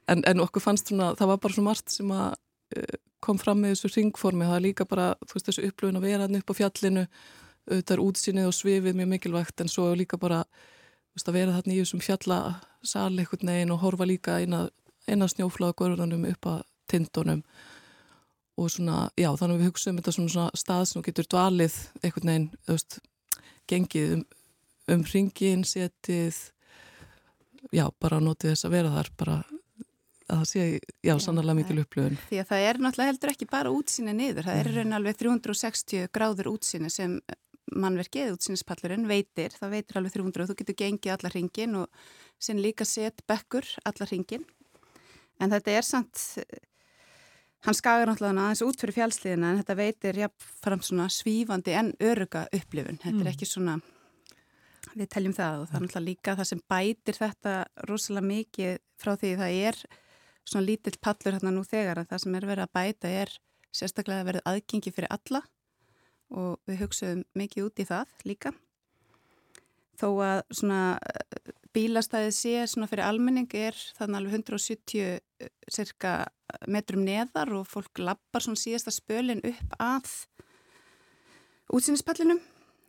En, 0.09 0.23
en 0.27 0.43
okkur 0.43 0.63
fannst 0.63 0.91
svona, 0.91 1.13
það 1.19 1.31
var 1.31 1.41
bara 1.45 1.55
svo 1.55 1.63
margt 1.65 1.93
sem 1.93 2.11
að 2.15 2.33
uh, 2.77 2.99
kom 3.21 3.39
fram 3.39 3.61
með 3.61 3.75
þessu 3.75 3.93
ringformi, 3.95 4.47
það 4.49 4.57
er 4.57 4.65
líka 4.65 4.87
bara 4.89 5.13
þú 5.23 5.37
veist 5.37 5.49
þessu 5.51 5.67
upplöfun 5.69 5.99
að 5.99 6.07
vera 6.09 6.27
hann 6.27 6.39
upp 6.41 6.51
á 6.51 6.59
fjallinu 6.59 7.05
auðvitað 7.69 7.95
er 7.95 8.03
útsinnið 8.03 8.49
og 8.49 8.55
svifið 8.57 8.97
mjög 8.97 9.11
mikilvægt 9.11 9.61
en 9.61 9.69
svo 9.71 9.91
líka 9.95 10.17
bara 10.19 10.41
veist, 11.13 11.27
að 11.27 11.37
vera 11.37 11.55
þarna 11.57 11.75
í 11.75 11.81
þessum 11.83 12.01
fjallasal 12.03 13.11
eitthvað 13.13 13.45
negin 13.47 13.73
og 13.75 13.83
horfa 13.83 14.07
líka 14.09 14.39
eina, 14.41 14.63
eina 15.07 15.29
snjóflagagörðunum 15.29 16.25
upp 16.31 16.49
að 16.49 16.63
tindunum 16.91 17.43
og 18.61 18.71
svona, 18.73 18.97
já, 19.19 19.29
þannig 19.39 19.55
að 19.55 19.61
við 19.61 19.71
hugsaum 19.71 19.99
þetta 19.99 20.13
svona, 20.15 20.33
svona 20.35 20.61
stað 20.61 20.83
sem 20.89 21.05
getur 21.07 21.29
dvalið 21.31 21.77
einhvern 22.01 22.31
veginn, 22.31 22.49
þú 22.67 22.77
veist, 22.77 22.99
gengið 23.71 24.13
um, 24.17 24.23
um 24.95 25.05
ringin, 25.13 25.65
setið 25.67 26.39
já, 27.75 27.85
bara 28.01 28.21
notið 28.23 28.53
þess 28.53 28.69
að 28.69 28.77
vera 28.77 28.93
þar, 28.95 29.11
bara 29.21 29.37
að 30.31 30.41
það 30.41 30.47
sé, 30.47 30.65
já, 31.03 31.13
sannarlega 31.19 31.59
mikil 31.59 31.81
upplöfun 31.83 32.19
Því 32.29 32.41
að 32.41 32.49
það 32.53 32.65
er 32.69 32.81
náttúrulega 32.81 33.11
heldur 33.11 33.33
ekki 33.33 33.51
bara 33.51 33.73
útsýni 33.75 34.15
niður, 34.15 34.47
það 34.47 34.61
er 34.61 34.69
mm. 34.69 34.77
raun 34.77 34.97
alveg 34.99 35.19
360 35.19 36.11
gráður 36.15 36.51
útsýni 36.53 36.91
sem 36.93 37.17
mannverkið, 37.71 38.33
útsýnispallurinn, 38.35 39.05
veitir. 39.07 39.53
Það 39.55 39.75
veitir 39.77 39.99
alveg 39.99 40.15
300 40.17 40.43
og 40.43 40.49
þú 40.49 40.55
getur 40.59 40.77
gengið 40.81 41.13
allar 41.13 41.35
ringin 41.35 41.77
og 41.79 42.01
sinn 42.41 42.59
líka 42.63 42.87
set 42.87 43.23
bekkur 43.29 43.67
allar 43.87 44.11
ringin 44.11 44.43
en 45.41 45.53
þetta 45.53 45.77
er 45.77 45.87
samt 45.87 46.21
Hann 47.61 47.77
skagar 47.77 48.09
náttúrulega 48.09 48.47
aðeins 48.47 48.63
út 48.65 48.81
fyrir 48.81 48.95
fjálsliðina 48.95 49.51
en 49.51 49.59
þetta 49.59 49.77
veitir 49.77 50.17
jáfnfram 50.23 50.81
svona 50.85 51.05
svífandi 51.13 51.75
en 51.77 51.91
öruga 52.01 52.47
upplifun. 52.57 52.97
Þetta 53.03 53.13
mm. 53.19 53.21
er 53.21 53.29
ekki 53.29 53.47
svona, 53.49 53.75
við 54.95 55.09
teljum 55.13 55.35
það 55.37 55.59
og 55.59 55.67
það 55.69 55.77
er 55.77 55.85
náttúrulega 55.85 56.07
líka 56.07 56.35
það 56.39 56.49
sem 56.49 56.63
bætir 56.73 57.19
þetta 57.19 57.53
rosalega 57.85 58.29
mikið 58.31 58.81
frá 59.03 59.13
því 59.13 59.33
það 59.43 59.59
er 59.69 59.79
svona 60.41 60.65
lítill 60.65 60.97
pallur 61.05 61.37
hérna 61.37 61.53
nú 61.53 61.63
þegar 61.67 62.01
að 62.01 62.09
það 62.09 62.23
sem 62.25 62.39
er 62.39 62.49
verið 62.49 62.65
að 62.65 62.73
bæta 62.79 63.13
er 63.21 63.35
sérstaklega 63.71 64.27
verið 64.31 64.47
aðgengi 64.49 64.95
fyrir 64.95 65.13
alla 65.13 65.43
og 66.31 66.57
við 66.65 66.81
hugsaðum 66.81 67.23
mikið 67.37 67.67
út 67.67 67.83
í 67.83 67.87
það 67.91 68.17
líka. 68.25 68.55
Þó 70.01 70.07
að 70.25 70.39
svona 70.49 70.81
bílastæðið 71.75 72.33
sé 72.35 72.53
svona 72.69 72.89
fyrir 72.91 73.07
almenning 73.07 73.51
er 73.55 73.77
þannig 73.97 74.19
alveg 74.19 74.37
170 74.41 75.03
eh, 75.03 75.51
cirka 75.71 76.15
metrum 76.67 77.05
neðar 77.05 77.53
og 77.55 77.67
fólk 77.69 78.01
lappar 78.03 78.43
svona 78.43 78.59
síðasta 78.59 78.93
spölin 78.93 79.43
upp 79.47 79.77
að 79.79 80.09
útsýnispallinum 81.71 82.41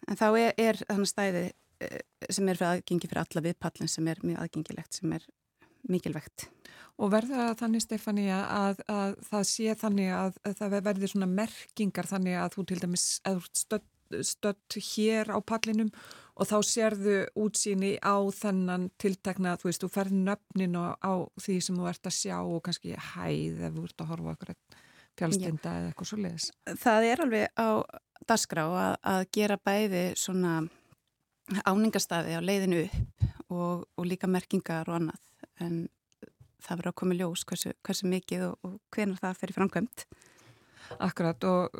en 0.08 0.18
þá 0.18 0.26
er, 0.30 0.54
er 0.58 0.80
þannig 0.88 1.10
stæði 1.10 1.44
eh, 1.84 2.00
sem 2.28 2.48
er 2.48 2.58
fyrir 2.58 2.70
aðgengi 2.72 3.10
fyrir 3.10 3.22
alla 3.22 3.44
við 3.46 3.60
pallin 3.62 3.92
sem 3.92 4.10
er 4.10 4.22
mjög 4.26 4.42
aðgengilegt, 4.44 4.98
sem 4.98 5.14
er 5.14 5.28
mikilvægt. 5.90 6.48
Og 7.02 7.10
verður 7.10 7.54
þannig, 7.58 7.82
Stefani, 7.82 8.26
að, 8.34 8.82
að 8.90 9.14
það 9.26 9.46
sé 9.48 9.76
þannig 9.80 10.10
að, 10.14 10.36
að 10.46 10.58
það 10.60 10.76
verður 10.90 11.12
svona 11.14 11.30
merkingar 11.30 12.10
þannig 12.10 12.38
að 12.38 12.56
þú 12.56 12.66
til 12.68 12.80
dæmis 12.82 13.06
stödd, 13.58 13.88
stödd 14.28 14.76
hér 14.92 15.32
á 15.32 15.38
pallinum 15.40 15.90
og 15.90 16.21
þá 16.48 16.56
sérðu 16.64 17.16
útsýni 17.38 17.96
á 18.00 18.16
þennan 18.32 18.88
tiltakna, 19.00 19.56
þú 19.60 19.68
veist, 19.68 19.82
þú 19.84 19.90
ferð 19.92 20.14
nöfnin 20.28 20.78
á, 20.80 20.96
á 20.96 21.12
því 21.40 21.58
sem 21.66 21.76
þú 21.76 21.88
ert 21.90 22.08
að 22.08 22.16
sjá 22.16 22.38
og 22.40 22.62
kannski 22.64 22.94
hæð 22.96 23.66
ef 23.68 23.76
þú 23.76 23.84
ert 23.88 24.04
að 24.04 24.12
horfa 24.12 24.36
okkur 24.36 24.54
fjálstinda 25.20 25.74
eða 25.78 25.90
eitthvað 25.90 26.08
svo 26.08 26.20
leiðis. 26.22 26.48
Það 26.80 27.08
er 27.10 27.24
alveg 27.26 27.60
á 27.60 27.68
dasgrá 28.28 28.64
að, 28.64 28.94
að 29.12 29.24
gera 29.36 29.58
bæði 29.60 30.04
svona 30.18 30.54
áningarstaði 31.68 32.38
á 32.38 32.40
leiðinu 32.40 32.84
upp 32.86 33.26
og, 33.52 33.84
og 33.98 34.08
líka 34.08 34.30
merkingar 34.30 34.88
og 34.88 35.00
annað 35.00 35.20
en 35.60 35.82
það 36.62 36.78
verður 36.78 36.92
að 36.92 36.98
koma 37.02 37.16
ljós 37.18 37.44
hversu, 37.48 37.72
hversu 37.84 38.08
mikið 38.08 38.46
og, 38.48 38.54
og 38.64 38.78
hvenar 38.94 39.20
það 39.20 39.40
fyrir 39.40 39.58
framkvæmt. 39.58 40.06
Akkurat 41.02 41.44
og 41.44 41.70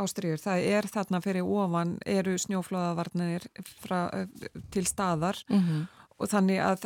ástriður, 0.00 0.40
það 0.42 0.68
er 0.76 0.88
þarna 0.92 1.20
fyrir 1.24 1.44
ofan 1.44 1.98
eru 2.06 2.36
snjóflóðavarnir 2.38 3.46
til 4.70 4.86
staðar 4.86 5.44
mm 5.48 5.60
-hmm. 5.60 5.86
og 6.18 6.28
þannig 6.28 6.60
að 6.60 6.78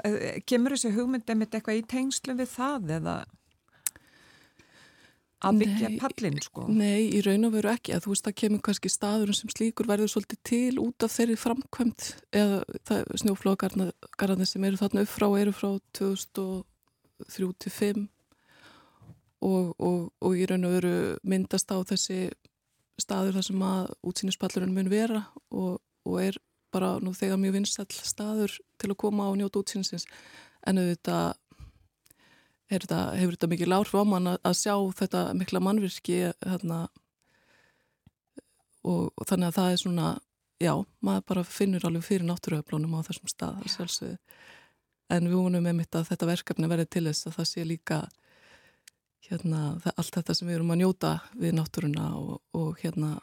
kemur 0.47 0.77
þessi 0.77 0.95
hugmynd 0.97 1.31
einmitt 1.31 1.55
eitthvað 1.55 1.83
í 1.83 1.87
tengslu 1.87 2.35
við 2.35 2.49
það 2.57 2.91
eða 3.01 3.25
að 5.39 5.61
byggja 5.63 5.89
nei, 5.93 5.99
pallin 6.03 6.41
sko? 6.43 6.65
Nei, 6.67 7.15
í 7.15 7.21
raun 7.23 7.47
og 7.47 7.53
veru 7.55 7.71
ekki 7.71 7.93
að 7.95 8.03
þú 8.05 8.11
veist 8.13 8.31
að 8.31 8.39
kemur 8.43 8.63
kannski 8.67 8.91
staður 8.91 9.31
sem 9.39 9.51
slíkur 9.53 9.87
verður 9.87 10.11
svolítið 10.13 10.41
til 10.51 10.75
út 10.83 10.99
af 11.07 11.15
þeirri 11.15 11.37
framkvæmt 11.39 12.03
eða 12.35 12.59
snjóflóðagarnir 13.23 14.51
sem 14.51 14.67
eru 14.67 14.81
þarna 14.81 15.05
upp 15.07 15.13
frá 15.13 15.29
eru 15.39 15.53
frá 15.55 15.71
2003-2005 15.99 18.09
og, 19.45 19.75
og, 19.79 20.13
og 20.25 20.37
í 20.37 20.47
raun 20.49 20.67
og 20.67 20.77
veru 20.79 20.95
myndast 21.23 21.71
á 21.71 21.79
þessi 21.87 22.29
staður 22.99 23.39
þar 23.39 23.47
sem 23.47 23.63
að 23.63 23.91
útsýnispallurinn 24.11 24.75
mun 24.75 24.91
vera 24.91 25.23
og, 25.55 25.79
og 26.09 26.21
er 26.23 26.39
bara 26.75 26.97
nú 27.03 27.15
þegar 27.17 27.41
mjög 27.41 27.59
vinsall 27.61 27.91
staður 27.95 28.57
til 28.81 28.91
að 28.91 29.01
koma 29.01 29.29
á 29.31 29.33
njóta 29.39 29.63
útsýnisins. 29.63 30.09
En 30.67 30.81
auðvitað 30.83 31.37
þetta, 32.69 32.99
hefur 33.17 33.37
þetta 33.37 33.51
mikið 33.55 33.73
lárf 33.73 33.95
á 33.95 34.03
mann 34.05 34.33
að, 34.35 34.41
að 34.43 34.59
sjá 34.59 34.75
þetta 34.99 35.23
mikla 35.39 35.63
mannvirki 35.65 36.19
hérna, 36.43 36.81
og, 38.85 39.09
og 39.15 39.29
þannig 39.31 39.51
að 39.51 39.59
það 39.61 39.73
er 39.73 39.83
svona, 39.85 40.13
já, 40.61 40.75
maður 41.05 41.27
bara 41.31 41.47
finnur 41.47 41.89
alveg 41.89 42.05
fyrir 42.05 42.29
náttúruöflunum 42.29 42.99
á 42.99 43.07
þessum 43.07 43.31
stað 43.31 44.19
en 45.09 45.29
við 45.29 45.39
vonum 45.39 45.65
með 45.65 45.79
mitt 45.79 45.97
að 45.97 46.11
þetta 46.11 46.29
verkefni 46.29 46.69
verði 46.69 46.89
til 46.93 47.05
þess 47.09 47.29
að 47.29 47.37
það 47.39 47.47
sé 47.49 47.65
líka 47.65 47.99
hérna, 49.29 49.63
allt 49.95 50.15
þetta 50.15 50.37
sem 50.37 50.49
við 50.49 50.59
erum 50.59 50.73
að 50.75 50.83
njóta 50.83 51.13
við 51.37 51.55
náttúruna 51.59 52.09
og, 52.19 52.41
og 52.57 52.81
hérna 52.83 53.17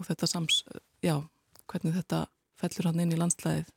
og 0.00 0.08
þetta 0.08 0.28
sams, 0.30 0.62
já, 1.04 1.18
hvernig 1.70 1.96
þetta 2.00 2.26
fellur 2.60 2.90
hann 2.90 3.04
inn 3.04 3.14
í 3.14 3.20
landslæðið 3.20 3.70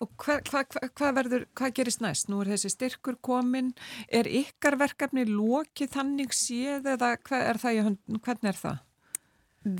Og 0.00 0.08
hvað 0.16 0.46
hva, 0.48 0.62
hva, 0.96 1.40
hva 1.60 1.68
gerist 1.76 2.00
næst? 2.00 2.30
Nú 2.32 2.38
er 2.40 2.54
þessi 2.54 2.70
styrkur 2.72 3.18
komin, 3.20 3.74
er 4.08 4.24
ykkar 4.24 4.78
verkefni 4.80 5.26
lokið 5.28 5.92
þannig 5.92 6.32
séð 6.32 6.88
eða 6.94 7.10
er 7.36 7.60
það, 7.60 7.90
hvernig 8.24 8.48
er 8.48 8.60
það? 8.62 8.78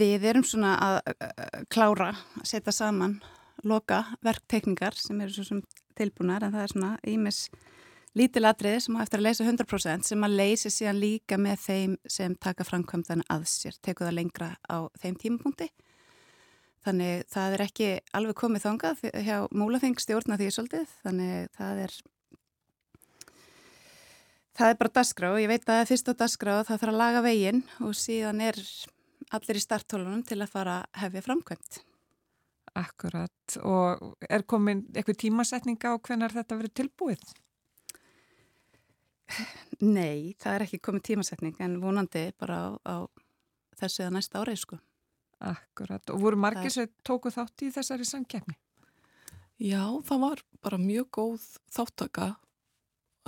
Við 0.00 0.26
erum 0.28 0.44
svona 0.44 0.74
að 0.76 0.98
klára, 1.72 2.10
að 2.36 2.50
setja 2.52 2.74
saman 2.76 3.16
loka 3.64 4.02
verktekningar 4.24 4.96
sem 5.00 5.20
eru 5.24 5.32
svo 5.32 5.46
sem 5.48 5.62
tilbúnar 5.96 6.44
en 6.44 6.52
það 6.52 6.66
er 6.66 6.74
svona 6.74 6.92
ímis 7.08 7.40
lítilatriði 8.18 8.80
sem 8.84 8.96
á 8.98 9.02
eftir 9.04 9.20
að 9.20 9.26
leysa 9.28 9.46
100% 9.46 10.08
sem 10.08 10.26
að 10.26 10.36
leysi 10.40 10.72
síðan 10.72 11.00
líka 11.02 11.38
með 11.38 11.64
þeim 11.66 11.96
sem 12.10 12.34
taka 12.42 12.66
framkvæmdan 12.66 13.22
að 13.30 13.46
sér, 13.50 13.76
teku 13.82 14.06
það 14.06 14.16
lengra 14.18 14.50
á 14.66 14.90
þeim 15.02 15.18
tímapunkti. 15.20 15.70
Þannig 16.86 17.26
það 17.30 17.54
er 17.54 17.62
ekki 17.66 17.90
alveg 18.16 18.38
komið 18.40 18.64
þangað 18.64 19.02
hjá 19.26 19.36
múlaþing 19.52 20.00
stjórna 20.00 20.38
því 20.40 20.48
svolítið, 20.54 20.94
þannig 21.04 21.50
það 21.58 21.82
er 21.84 21.98
það 24.56 24.72
er 24.72 24.80
bara 24.80 24.94
dasgrá 24.96 25.34
ég 25.40 25.50
veit 25.50 25.62
að 25.62 25.68
það 25.70 25.82
er 25.82 25.90
fyrst 25.90 26.10
á 26.10 26.14
dasgrá 26.22 26.54
og 26.56 26.64
það 26.68 26.80
þarf 26.82 26.94
að 26.94 27.00
laga 27.02 27.22
veginn 27.24 27.60
og 27.84 27.94
síðan 27.96 28.42
er 28.48 28.58
allir 29.36 29.60
í 29.60 29.62
starttólunum 29.62 30.24
til 30.26 30.40
að 30.40 30.52
fara 30.52 30.80
að 30.80 31.04
hefja 31.04 31.24
framkvæmt. 31.28 31.78
Akkurat 32.80 33.56
og 33.66 34.26
er 34.30 34.44
komin 34.48 34.84
eitthvað 34.94 35.20
tímasetninga 35.24 35.94
á 35.94 35.96
hvernig 35.98 36.34
þetta 36.34 36.58
verið 36.58 36.76
tilbúið? 36.80 37.24
Nei, 39.80 40.34
það 40.40 40.54
er 40.54 40.64
ekki 40.66 40.80
komið 40.84 41.06
tímasetning 41.10 41.60
en 41.64 41.78
vonandi 41.82 42.26
bara 42.40 42.60
á, 42.60 42.68
á 42.84 42.96
þessu 43.80 44.04
eða 44.04 44.16
næsta 44.18 44.42
árið 44.42 44.62
sko. 44.64 44.80
Akkurat, 45.40 46.04
og 46.12 46.20
voru 46.20 46.36
margir 46.36 46.72
sem 46.72 46.90
tóku 47.06 47.32
þátt 47.32 47.64
í 47.64 47.70
þessari 47.72 48.04
sangkjafni? 48.04 48.58
Já, 49.60 49.84
það 50.04 50.22
var 50.24 50.42
bara 50.64 50.78
mjög 50.80 51.08
góð 51.16 51.46
þáttaka 51.72 52.34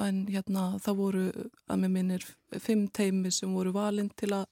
en 0.03 0.27
hérna 0.29 0.79
það 0.81 0.99
voru 0.99 1.25
að 1.69 1.81
með 1.83 1.95
minnir 1.97 2.27
fimm 2.61 2.87
teimi 2.93 3.33
sem 3.33 3.53
voru 3.53 3.73
valinn 3.73 4.11
til 4.17 4.33
að 4.37 4.47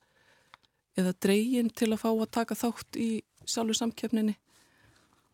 eða 1.00 1.14
dreygin 1.24 1.70
til 1.72 1.90
að 1.92 2.02
fá 2.02 2.08
að 2.10 2.30
taka 2.36 2.56
þátt 2.58 2.98
í 3.00 3.10
sjálfur 3.48 3.78
samkjöfninni 3.78 4.36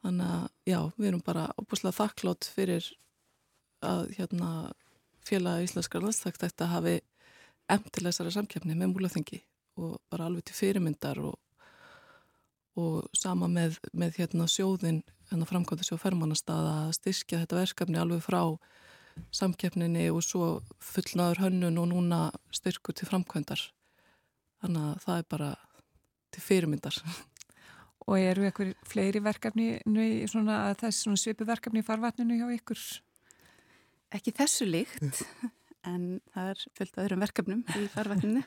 þannig 0.04 0.34
að 0.36 0.46
já, 0.70 0.80
við 0.96 1.08
erum 1.10 1.24
bara 1.26 1.48
óbúslega 1.58 1.98
þakklátt 1.98 2.50
fyrir 2.54 2.90
að 3.86 4.12
hérna 4.18 4.50
félag 5.26 5.66
íslenskar 5.66 6.04
landstækt 6.04 6.44
þetta 6.44 6.70
hafi 6.70 6.94
emtileg 7.72 8.12
þessari 8.12 8.34
samkjöfni 8.36 8.76
með 8.78 8.92
múlaþengi 8.94 9.42
og 9.82 9.98
bara 10.10 10.28
alveg 10.28 10.46
til 10.46 10.58
fyrirmyndar 10.60 11.20
og 11.24 11.34
og 12.76 13.06
sama 13.16 13.48
með, 13.48 13.78
með 13.96 14.18
hérna 14.20 14.44
sjóðin 14.52 14.98
hérna 15.30 15.46
framkvæmda 15.48 15.86
sjóð 15.86 16.02
fermannastað 16.02 16.66
að 16.68 16.90
styrkja 16.98 17.38
þetta 17.42 17.60
verkefni 17.62 18.00
alveg 18.02 18.20
frá 18.24 18.40
samkeppninni 19.32 20.10
og 20.12 20.20
svo 20.24 20.48
fullnaður 20.84 21.46
hönnun 21.46 21.80
og 21.80 21.88
núna 21.94 22.20
styrkur 22.52 22.96
til 22.96 23.08
framkvæmdar 23.08 23.62
þannig 24.60 24.90
að 24.90 25.00
það 25.06 25.22
er 25.22 25.30
bara 25.32 25.54
til 26.34 26.44
fyrirmyndar 26.44 27.00
Og 28.06 28.20
eru 28.22 28.44
eitthvað 28.46 28.68
fleiri 28.86 29.18
verkefni 29.18 29.80
svona, 30.30 30.60
þess 30.78 31.08
svipu 31.18 31.46
verkefni 31.48 31.82
í 31.82 31.86
farvatninu 31.86 32.36
hjá 32.38 32.52
ykkur? 32.54 32.82
Ekki 34.14 34.34
þessu 34.36 34.68
líkt 34.68 35.22
en 35.90 36.18
það 36.34 36.50
er 36.52 36.64
fullt 36.78 37.00
öðrum 37.02 37.22
verkefnum 37.24 37.62
í 37.78 37.86
farvættinu. 37.94 38.42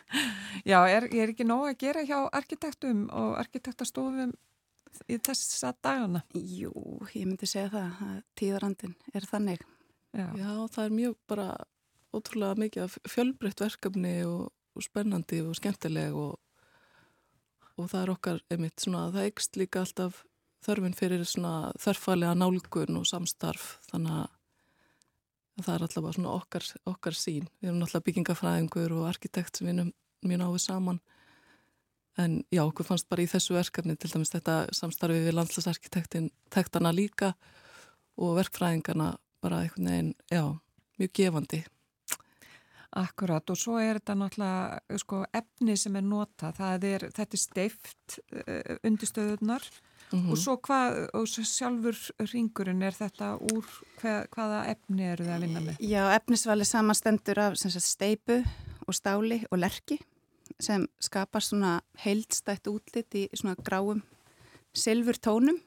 Já, 0.68 0.80
er, 0.88 1.08
er 1.08 1.34
ekki 1.34 1.48
nóg 1.48 1.70
að 1.72 1.82
gera 1.84 2.06
hjá 2.08 2.20
arkitektum 2.26 3.08
og 3.16 3.36
arkitektastofum 3.42 4.36
í 5.10 5.20
þessa 5.24 5.74
dagana? 5.84 6.24
Jú, 6.36 6.74
ég 7.14 7.28
myndi 7.28 7.50
segja 7.50 7.72
það 7.74 8.06
að 8.08 8.22
tíðarandin 8.40 8.96
er 9.14 9.28
þannig. 9.30 9.66
Já, 10.16 10.28
Já 10.40 10.52
það 10.74 10.86
er 10.86 10.96
mjög 10.98 11.20
bara 11.30 11.50
ótrúlega 12.16 12.58
mikið 12.58 12.98
fjölbreytt 13.08 13.62
verkefni 13.62 14.16
og, 14.26 14.48
og 14.74 14.86
spennandi 14.86 15.44
og 15.46 15.54
skemmtileg 15.60 16.16
og, 16.18 16.40
og 17.78 17.92
það 17.92 18.02
er 18.02 18.14
okkar 18.16 18.42
einmitt 18.50 18.82
svona 18.82 19.06
að 19.08 19.20
það 19.20 19.30
ekst 19.30 19.60
líka 19.62 19.84
alltaf 19.84 20.24
þörfin 20.66 20.98
fyrir 20.98 21.24
svona 21.28 21.70
þörfælega 21.80 22.36
nálgun 22.36 23.00
og 23.00 23.08
samstarf 23.08 23.78
þannig 23.92 24.18
að 24.24 24.39
það 25.66 25.76
er 25.76 25.86
alltaf 25.86 26.10
svona 26.16 26.34
okkar, 26.36 26.66
okkar 26.90 27.18
sín 27.18 27.48
við 27.60 27.72
erum 27.72 27.86
alltaf 27.86 28.04
byggingafræðingur 28.08 28.96
og 28.98 29.08
arkitekt 29.10 29.60
sem 29.60 29.68
við 29.70 29.76
erum 29.76 29.94
mjög 30.26 30.42
náðu 30.42 30.62
saman. 30.64 31.00
En 32.20 32.42
já, 32.52 32.64
okkur 32.66 32.88
fannst 32.88 33.08
bara 33.12 33.24
í 33.24 33.30
þessu 33.32 33.56
verkefni 33.56 33.96
til 33.96 34.12
dæmis 34.12 34.34
þetta 34.34 34.56
samstarfi 34.76 35.22
við 35.24 35.38
landslagsarkitektana 35.38 36.92
líka 36.96 37.34
og 38.20 38.36
verkfræðingarna 38.42 39.14
bara 39.40 39.62
einhvern 39.64 39.88
veginn, 39.88 40.16
já, 40.28 40.44
mjög 41.00 41.14
gefandi. 41.16 41.62
Akkurat 43.00 43.52
og 43.54 43.60
svo 43.60 43.78
er 43.80 44.00
þetta 44.00 44.16
náttúrulega 44.18 45.00
sko, 45.00 45.22
efni 45.38 45.78
sem 45.78 45.96
er 45.96 46.04
nota, 46.04 46.50
er, 46.50 47.06
þetta 47.14 47.38
er 47.38 47.42
steift 47.44 48.18
uh, 48.34 48.80
undirstöðunar 48.84 49.64
Mm 50.12 50.20
-hmm. 50.20 50.32
Og 50.32 50.38
svo 50.38 50.56
hvað, 50.58 51.10
og 51.14 51.28
sjálfur 51.28 51.98
ringurinn, 52.34 52.82
er 52.82 52.92
þetta 52.92 53.38
úr 53.54 53.66
hvað, 54.02 54.28
hvaða 54.34 54.66
efni 54.68 55.04
eru 55.04 55.24
það 55.24 55.36
að 55.36 55.42
vinna 55.42 55.60
með? 55.60 55.76
Já, 55.80 56.16
efnisvali 56.16 56.66
samanstendur 56.66 57.40
af 57.40 57.58
sagt, 57.58 57.84
steipu 57.84 58.44
og 58.88 58.96
stáli 58.96 59.46
og 59.52 59.60
lerki 59.60 60.00
sem 60.60 60.88
skapar 61.00 61.42
svona 61.42 61.82
heildstætt 62.04 62.68
útlitt 62.68 63.16
í 63.16 63.28
svona 63.34 63.56
gráum 63.56 64.02
silfur 64.74 65.18
tónum 65.28 65.60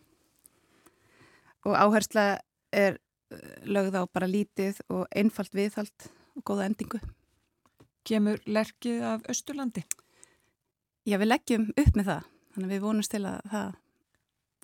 og 1.64 1.76
áhersla 1.76 2.38
er 2.72 2.98
eh, 3.30 3.64
lögð 3.64 3.94
á 3.94 4.02
bara 4.12 4.26
lítið 4.26 4.80
og 4.88 5.06
einfalt 5.14 5.54
viðhald 5.54 6.08
og 6.36 6.44
góða 6.44 6.66
endingu. 6.66 6.98
Kemur 8.04 8.40
lerkið 8.46 9.02
af 9.02 9.22
Östurlandi? 9.30 9.84
Já, 11.06 11.18
við 11.18 11.28
leggjum 11.28 11.68
upp 11.76 11.96
með 11.96 12.08
það, 12.10 12.26
þannig 12.54 12.66
að 12.66 12.74
við 12.74 12.82
vonumst 12.82 13.14
til 13.14 13.24
að 13.26 13.40
það 13.50 13.78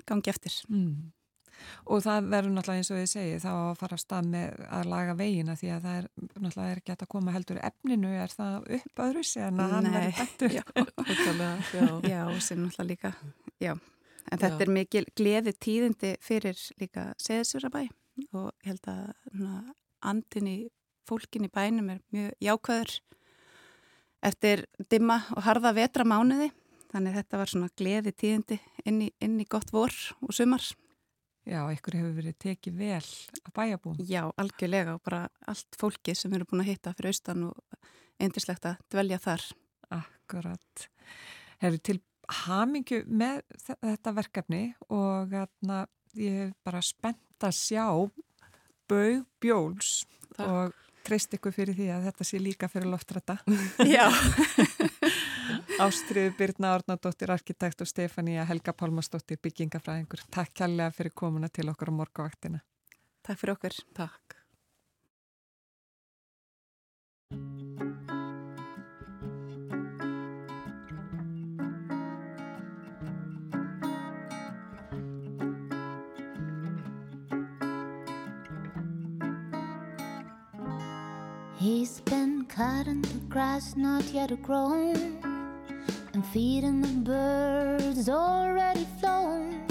gangi 0.06 0.32
eftir. 0.32 0.54
Mm. 0.70 1.12
Og 1.90 2.02
það 2.04 2.28
verður 2.30 2.52
náttúrulega 2.54 2.82
eins 2.82 2.90
og 2.94 3.00
ég 3.00 3.10
segi 3.10 3.38
þá 3.42 3.50
að 3.50 3.78
fara 3.80 3.96
að 3.96 4.02
stað 4.04 4.28
með 4.30 4.60
að 4.76 4.90
laga 4.92 5.14
vegina 5.18 5.56
því 5.58 5.70
að 5.74 5.86
það 5.86 5.96
er 5.98 6.06
náttúrulega 6.28 6.68
er 6.70 6.80
ekki 6.82 6.94
að 6.94 7.08
koma 7.14 7.34
heldur 7.34 7.60
efninu, 7.68 8.12
er 8.14 8.34
það 8.34 8.68
upp 8.78 9.02
öðru 9.06 9.24
sen 9.26 9.62
að 9.64 9.74
hann 9.74 9.90
verður 9.96 10.20
betur? 10.20 10.54
Já, 10.58 10.62
já, 11.74 11.88
já, 12.12 12.20
sem 12.46 12.62
náttúrulega 12.62 12.88
líka, 12.92 13.12
já. 13.58 13.72
En 14.28 14.38
þetta 14.38 14.54
já. 14.54 14.62
er 14.62 14.72
mikil 14.76 15.04
gleði 15.16 15.54
tíðindi 15.66 16.14
fyrir 16.22 16.62
líka 16.78 17.08
seðsurabæ 17.22 17.82
og 18.36 18.48
ég 18.62 18.70
held 18.70 18.88
að 18.92 19.74
andin 20.04 20.50
í 20.50 20.56
fólkin 21.08 21.48
í 21.48 21.50
bænum 21.50 21.90
er 21.94 22.00
mjög 22.14 22.34
jákvæður 22.44 22.96
eftir 24.28 24.64
dimma 24.92 25.22
og 25.34 25.46
harða 25.46 25.72
vetra 25.74 26.06
mánuði 26.06 26.50
Þannig 26.88 27.18
þetta 27.18 27.40
var 27.40 27.50
svona 27.52 27.68
gleði 27.76 28.12
tíðindi 28.16 28.56
inn 28.86 29.00
í, 29.06 29.08
inn 29.24 29.38
í 29.40 29.46
gott 29.48 29.72
vor 29.74 29.94
og 30.22 30.34
sumar. 30.36 30.64
Já, 31.48 31.62
ykkur 31.72 31.96
hefur 31.96 32.16
verið 32.18 32.34
tekið 32.44 32.74
vel 32.76 32.98
að 33.00 33.52
bæjabúin. 33.56 34.00
Já, 34.04 34.26
algjörlega 34.36 34.98
og 34.98 35.04
bara 35.06 35.22
allt 35.48 35.78
fólki 35.80 36.12
sem 36.18 36.34
eru 36.36 36.44
búin 36.48 36.60
að 36.60 36.74
hitta 36.74 36.92
fyrir 36.96 37.14
austan 37.14 37.46
og 37.48 37.78
eindislegt 38.20 38.68
að 38.68 38.82
dvelja 38.92 39.20
þar. 39.22 39.46
Akkurat. 39.96 40.88
Hefur 41.62 41.80
til 41.88 41.96
hamingju 42.44 43.04
með 43.08 43.40
þetta 43.64 44.12
verkefni 44.18 44.62
og 44.92 45.32
atna, 45.40 45.86
ég 46.18 46.36
hef 46.42 46.52
bara 46.68 46.84
spennt 46.84 47.48
að 47.48 47.56
sjá 47.56 47.86
Bög 48.88 49.24
Bjóls 49.40 50.02
Takk. 50.36 50.44
og 50.44 50.76
treyst 51.08 51.32
ykkur 51.32 51.54
fyrir 51.56 51.76
því 51.76 51.88
að 51.94 52.10
þetta 52.10 52.28
sé 52.28 52.42
líka 52.42 52.68
fyrir 52.68 52.92
loftrætta. 52.92 53.38
Já. 53.88 54.04
Ástriðu 55.78 56.32
Birna 56.34 56.72
Árnardóttir, 56.74 57.30
arkitekt 57.30 57.84
og 57.84 57.86
Stefania 57.86 58.42
Helga 58.48 58.72
Pálmarsdóttir, 58.74 59.38
byggingafræðingur. 59.38 60.24
Takk 60.34 60.50
kærlega 60.58 60.90
fyrir 60.90 61.14
komuna 61.14 61.46
til 61.46 61.70
okkur 61.70 61.92
á 61.94 61.98
morgavaktina. 62.00 62.58
Takk 63.22 63.38
fyrir 63.38 63.54
okkur. 63.54 63.78
Takk. 63.94 64.34
He's 81.58 82.00
been 82.00 82.46
cutting 82.46 83.02
the 83.02 83.20
grass 83.28 83.76
not 83.76 84.04
yet 84.12 84.30
grown 84.42 85.27
and 86.18 86.26
feeding 86.26 86.80
the 86.80 87.12
birds 87.12 88.08
already 88.08 88.84
flown, 89.00 89.64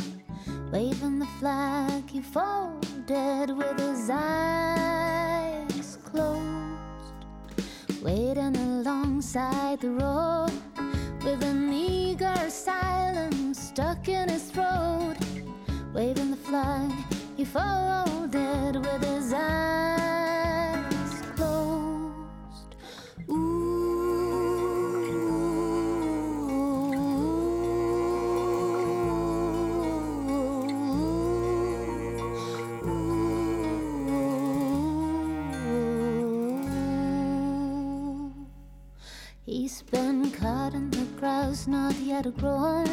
waving 0.72 1.20
the 1.20 1.26
flag 1.42 2.10
he 2.10 2.22
folded 2.22 3.50
with 3.50 3.78
his 3.78 4.10
eyes 4.10 5.98
closed, 6.06 7.20
waiting 8.02 8.56
alongside 8.56 9.82
the 9.82 9.90
road 9.90 10.54
with 11.26 11.44
an 11.44 11.74
eager 11.74 12.50
silence 12.50 13.60
stuck 13.60 14.08
in 14.08 14.30
his 14.30 14.50
throat, 14.50 15.18
waving 15.94 16.32
the 16.32 16.38
flag 16.38 16.94
he 17.36 17.44
folded 17.44 18.78
with 18.78 19.04
his 19.04 19.34
eyes 19.34 19.97
not 42.18 42.26
yet 42.26 42.38
grown, 42.38 42.88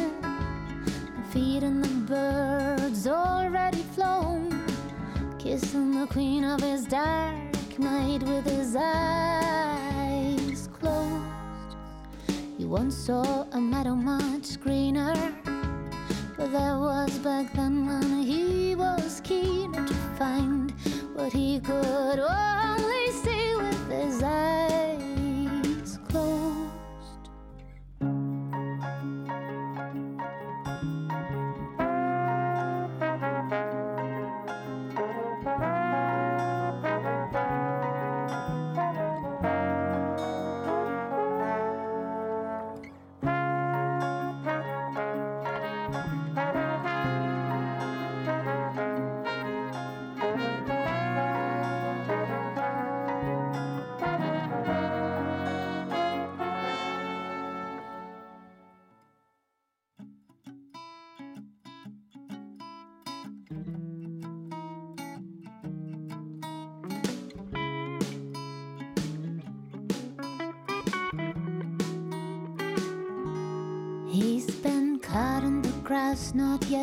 feeding 1.31 1.81
the 1.81 1.87
birds 2.07 3.07
already 3.07 3.81
flown, 3.95 4.51
kissing 5.39 5.99
the 5.99 6.05
queen 6.07 6.43
of 6.43 6.61
his 6.61 6.85
dark 6.85 7.79
night 7.79 8.21
with 8.23 8.45
his 8.45 8.75
eyes 8.75 10.69
closed. 10.79 11.75
You 12.59 12.69
once 12.69 12.95
saw 12.95 13.45
a 13.51 13.59
meadow 13.59 13.95
much 13.95 14.59
greener, 14.61 15.15
but 16.37 16.51
that 16.51 16.77
was 16.77 17.17
back 17.19 17.51
then 17.53 17.87
when 17.87 18.21
he 18.21 18.75
was 18.75 19.21
keen 19.23 19.71
to 19.71 19.93
find 20.19 20.71
what 21.15 21.33
he 21.33 21.59
could 21.61 22.19
only 22.19 23.04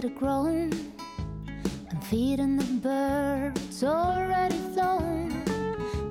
yet 0.02 0.14
grown 0.16 0.72
and 1.90 2.04
feeding 2.04 2.56
the 2.56 2.64
birds 2.82 3.84
already 3.84 4.56
flown, 4.74 5.44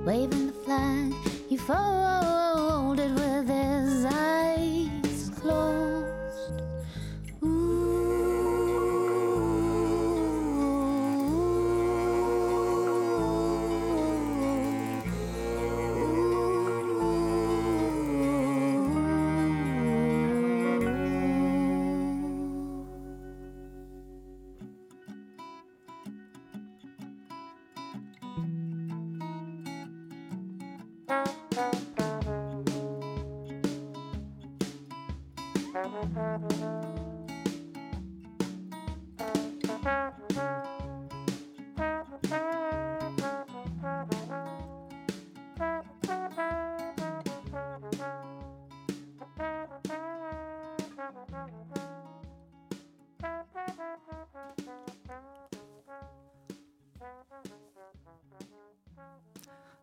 waving 0.05 0.47
the 0.47 0.53
flag. 0.53 1.13
You 1.49 1.57
folded 1.57 2.30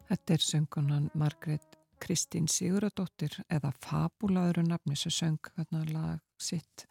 Þetta 0.09 0.35
er 0.35 0.41
söngunan 0.41 1.11
Margrét 1.19 1.77
Kristín 2.01 2.47
Siguradóttir 2.49 3.35
eða 3.53 3.75
Fabulaður 3.85 4.63
nafni 4.65 4.97
sem 4.97 5.13
söng 5.13 5.51
hérna 5.57 5.83
lag 5.91 6.23
sitt 6.41 6.87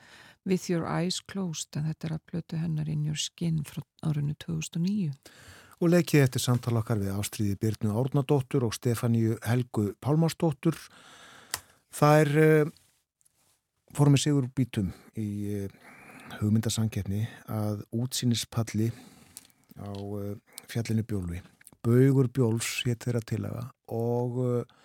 With 0.45 0.69
Your 0.69 0.85
Eyes 0.85 1.18
Closed 1.26 1.73
en 1.80 1.88
þetta 1.89 2.07
er 2.07 2.15
að 2.19 2.27
blötu 2.30 2.60
hennar 2.61 2.91
In 2.91 3.07
Your 3.07 3.18
Skin 3.18 3.64
frá 3.65 3.81
árinu 4.06 4.35
2009. 4.45 5.15
Og 5.81 5.91
leikið 5.95 6.27
eftir 6.27 6.45
samtal 6.45 6.77
okkar 6.77 7.02
við 7.02 7.18
Ástríði 7.18 7.57
Byrnu 7.61 7.98
Árnadóttur 7.98 8.68
og 8.69 8.77
Stefáníu 8.77 9.39
Helgu 9.45 9.89
Pálmarsdóttur. 10.02 10.77
Það 11.94 12.22
er 12.22 12.34
uh, 12.45 12.72
fórum 13.98 14.18
við 14.18 14.27
sigur 14.27 14.49
bítum 14.53 14.94
í 15.18 15.27
uh, 15.65 15.68
hugmyndasangetni 16.38 17.26
að 17.49 17.85
útsýnispalli 17.98 18.94
á 19.81 19.89
uh, 19.89 20.34
fjallinu 20.69 21.06
Bjólfi. 21.06 21.41
Baugur 21.88 22.28
Bjóls 22.34 22.82
hétt 22.88 23.08
þeirra 23.08 23.24
tilaga 23.24 23.64
og 23.96 24.40
uh, 24.44 24.78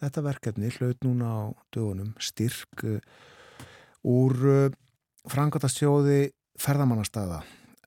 þetta 0.00 0.24
verkefni 0.24 0.72
hlaut 0.78 1.04
núna 1.04 1.28
á 1.28 1.40
dögunum 1.74 2.14
styrk 2.22 2.84
uh, 2.88 2.98
úr 4.08 4.36
uh, 4.48 4.66
frangatastjóði 5.28 6.30
ferðamannastaða 6.58 7.42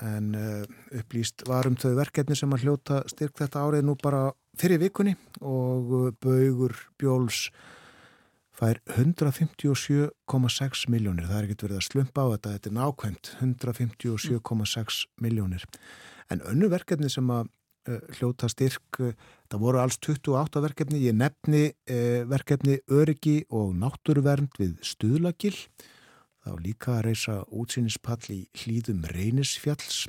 en 0.06 0.32
uh, 0.38 0.64
upplýst 0.98 1.46
varum 1.50 1.78
þau 1.80 1.94
verkefni 1.98 2.38
sem 2.38 2.54
að 2.54 2.66
hljóta 2.66 3.02
styrk 3.12 3.38
þetta 3.42 3.66
árið 3.66 3.86
nú 3.88 3.98
bara 4.02 4.30
fyrir 4.60 4.82
vikunni 4.82 5.16
og 5.42 5.94
uh, 5.98 6.10
Baugur 6.22 6.76
Bjóls 7.02 7.48
fær 8.62 8.78
157,6 8.94 10.84
miljónir. 10.92 11.26
Það 11.26 11.38
er 11.38 11.48
ekkert 11.48 11.64
verið 11.66 11.80
að 11.80 11.88
slumpa 11.88 12.26
á 12.28 12.32
þetta, 12.34 12.54
þetta 12.58 12.70
er 12.70 12.76
nákvæmt 12.78 13.32
157,6 13.40 15.00
miljónir. 15.24 15.66
En 16.30 16.44
önnu 16.46 16.70
verkefni 16.70 17.10
sem 17.10 17.32
að 17.34 17.50
hljóta 18.18 18.50
styrk, 18.52 19.00
uh, 19.02 19.14
það 19.50 19.64
voru 19.64 19.82
alls 19.82 19.98
28 20.04 20.62
verkefni, 20.62 21.02
ég 21.02 21.18
nefni 21.18 21.64
uh, 21.72 22.22
verkefni 22.30 22.78
Öryggi 22.92 23.42
og 23.50 23.74
Náttúruvernd 23.80 24.54
við 24.60 24.78
Stuðlagil, 24.86 25.56
þá 26.46 26.52
líka 26.62 26.98
að 26.98 27.06
reysa 27.10 27.40
útsýnispall 27.50 28.22
í 28.34 28.40
hlýðum 28.62 29.04
Reynisfjalls, 29.10 30.06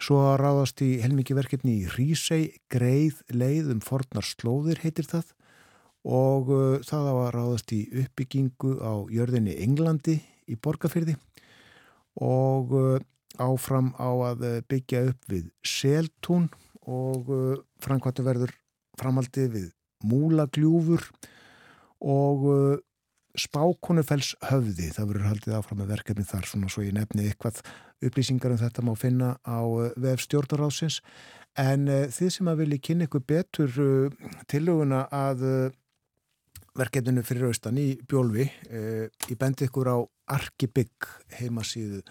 svo 0.00 0.20
að 0.30 0.40
ráðast 0.42 0.82
í 0.84 0.90
helmiki 1.04 1.36
verkefni 1.36 1.78
í 1.82 1.92
Rísei, 1.94 2.56
Greið, 2.72 3.20
Leið 3.32 3.70
um 3.76 3.84
Fornar 3.84 4.24
Slóðir 4.24 4.80
heitir 4.84 5.08
það, 5.08 5.30
og 6.04 6.50
það 6.84 7.06
að 7.12 7.30
ráðast 7.32 7.72
í 7.72 7.84
uppbyggingu 8.02 8.74
á 8.84 8.92
jörðinni 9.08 9.54
Englandi 9.64 10.18
í 10.52 10.56
Borgafyrði 10.60 11.14
og 12.20 12.74
áfram 13.40 13.94
á 13.96 14.12
að 14.28 14.44
byggja 14.68 15.00
upp 15.08 15.32
við 15.32 15.48
Seltún 15.64 16.50
og 16.90 17.30
uh, 17.32 17.60
framkvæmtu 17.84 18.24
verður 18.26 18.52
framhaldið 19.00 19.52
við 19.54 19.70
Múlagljúfur 20.04 21.06
og 22.04 22.48
uh, 22.50 22.82
Spákonufells 23.34 24.34
höfði, 24.46 24.92
það 24.94 25.08
verður 25.10 25.28
haldið 25.32 25.54
áfram 25.58 25.80
með 25.82 25.94
verkefni 25.96 26.26
þar 26.28 26.46
svona 26.46 26.68
svo 26.70 26.84
ég 26.84 26.94
nefni 26.94 27.24
eitthvað 27.26 27.62
upplýsingar 28.04 28.54
um 28.54 28.60
þetta 28.60 28.84
má 28.86 28.92
finna 28.98 29.32
á 29.42 29.58
uh, 29.64 29.88
vef 29.98 30.22
stjórnaráðsins 30.26 31.00
en 31.58 31.86
þið 32.10 32.30
sem 32.34 32.50
að 32.50 32.60
vilji 32.64 32.80
kynna 32.82 33.06
ykkur 33.06 33.22
betur 33.30 33.76
tillöguna 34.50 35.04
að 35.14 35.44
verkefninu 36.74 37.22
fyrir 37.22 37.46
austan 37.46 37.78
í 37.78 37.92
Bjólfi. 38.10 38.48
Ég 39.30 39.38
bendi 39.38 39.68
ykkur 39.68 39.92
á 39.94 39.98
Arkibygg 40.34 41.06
heimasíðu 41.38 42.02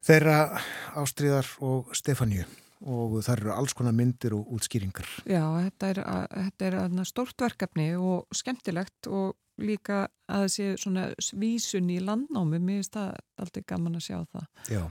þeirra 0.00 0.62
Ástríðar 0.96 1.52
og 1.60 1.92
Stefáníu 1.92 2.48
og 2.86 3.20
það 3.20 3.34
eru 3.36 3.52
alls 3.54 3.76
konar 3.76 3.96
myndir 3.96 4.34
og 4.36 4.48
útskýringar. 4.56 5.08
Já, 5.28 5.44
þetta 5.66 5.92
er, 5.92 6.02
þetta 6.48 6.72
er 6.72 7.08
stort 7.08 7.44
verkefni 7.44 7.92
og 7.98 8.28
skemmtilegt 8.36 9.10
og 9.10 9.36
líka 9.60 10.06
að 10.30 10.44
það 10.44 10.52
sé 10.54 10.66
svona 10.80 11.04
vísun 11.36 11.90
í 11.92 11.98
landnámi, 12.04 12.60
mér 12.62 12.80
finnst 12.80 12.94
það 12.96 13.08
alltaf 13.42 13.66
gaman 13.68 13.98
að 13.98 14.04
sjá 14.06 14.16
það. 14.32 14.46
Já, 14.72 14.82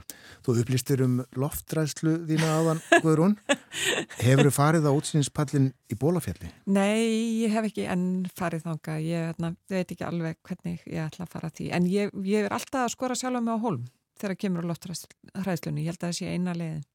þú 0.46 0.54
upplýstir 0.62 1.02
um 1.06 1.16
loftræðslu 1.42 2.14
þína 2.28 2.50
aðan, 2.58 2.82
Guðrún. 3.02 3.36
Hefur 4.26 4.46
þú 4.46 4.52
farið 4.54 4.86
á 4.86 4.92
útsýninspallin 4.92 5.70
í 5.90 5.98
bólafjalli? 6.00 6.52
Nei, 6.70 7.40
ég 7.42 7.54
hef 7.54 7.70
ekki 7.70 7.88
enn 7.90 8.28
farið 8.36 8.68
þánga, 8.68 8.98
ég 9.06 9.42
na, 9.42 9.54
veit 9.72 9.88
ekki 9.88 10.06
alveg 10.06 10.38
hvernig 10.46 10.86
ég 10.86 11.08
ætla 11.08 11.26
að 11.26 11.34
fara 11.34 11.52
því, 11.56 11.70
en 11.76 11.90
ég, 11.90 12.14
ég 12.26 12.46
er 12.46 12.54
alltaf 12.54 12.86
að 12.86 12.94
skora 12.94 13.18
sjálf 13.18 13.42
með 13.42 13.58
á 13.58 13.64
hólm 13.64 13.84
þegar 14.20 14.40
kemur 14.44 14.68
á 14.68 14.70
loftræðslunni, 14.70 15.86
ég 15.86 15.94
held 15.94 16.02
að 16.02 16.08
það 16.10 16.18
sé 16.18 16.34
eina 16.34 16.56
leiðin. 16.56 16.88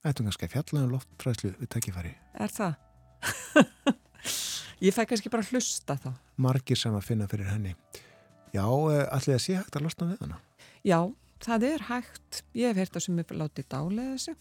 Ættum 0.00 0.24
kannski 0.24 0.46
að 0.48 0.54
fjalla 0.54 0.82
um 0.86 0.92
loftræðslu 0.94 1.50
við 1.58 1.68
takkifæri. 1.74 2.10
Er 2.40 2.52
það? 2.54 2.76
ég 4.86 4.94
fæ 4.96 5.02
kannski 5.10 5.32
bara 5.32 5.44
hlusta 5.44 5.96
þá. 6.00 6.14
Margir 6.40 6.80
sem 6.80 6.96
að 6.96 7.04
finna 7.04 7.26
fyrir 7.28 7.50
henni. 7.50 7.74
Já, 8.54 8.64
eh, 8.64 9.04
allir 9.12 9.36
að 9.36 9.42
sé 9.44 9.58
hægt 9.58 9.76
að 9.76 9.84
losna 9.84 10.08
við 10.08 10.24
hana? 10.24 10.40
Já, 10.88 10.98
það 11.44 11.68
er 11.68 11.86
hægt. 11.90 12.40
Ég 12.56 12.72
hef 12.72 12.80
heyrt 12.80 12.96
það 12.96 13.06
sem 13.06 13.20
er 13.20 13.36
látið 13.42 13.68
dálega 13.76 14.16
þessu. 14.16 14.36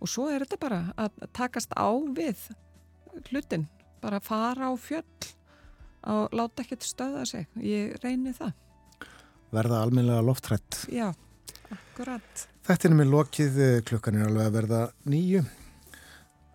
Og 0.00 0.12
svo 0.14 0.28
er 0.32 0.46
þetta 0.46 0.62
bara 0.64 0.80
að 0.96 1.22
takast 1.36 1.76
á 1.76 1.88
við 2.16 2.48
hlutin. 3.28 3.68
Bara 4.00 4.24
fara 4.24 4.72
á 4.72 4.74
fjöll 4.80 5.32
og 6.08 6.32
láta 6.32 6.64
ekkert 6.64 6.88
stöða 6.88 7.26
sig. 7.28 7.50
Ég 7.60 8.00
reyni 8.00 8.32
það. 8.32 8.56
Verða 9.52 9.82
almenlega 9.84 10.24
loftrætt. 10.24 10.86
Já, 10.88 11.10
akkurat. 11.68 12.48
Þetta 12.68 12.84
er 12.84 12.94
með 12.98 13.06
lokið, 13.14 13.54
eh, 13.64 13.78
klukkan 13.80 14.16
er 14.18 14.26
alveg 14.28 14.44
að 14.44 14.56
verða 14.58 14.80
nýju. 15.08 15.40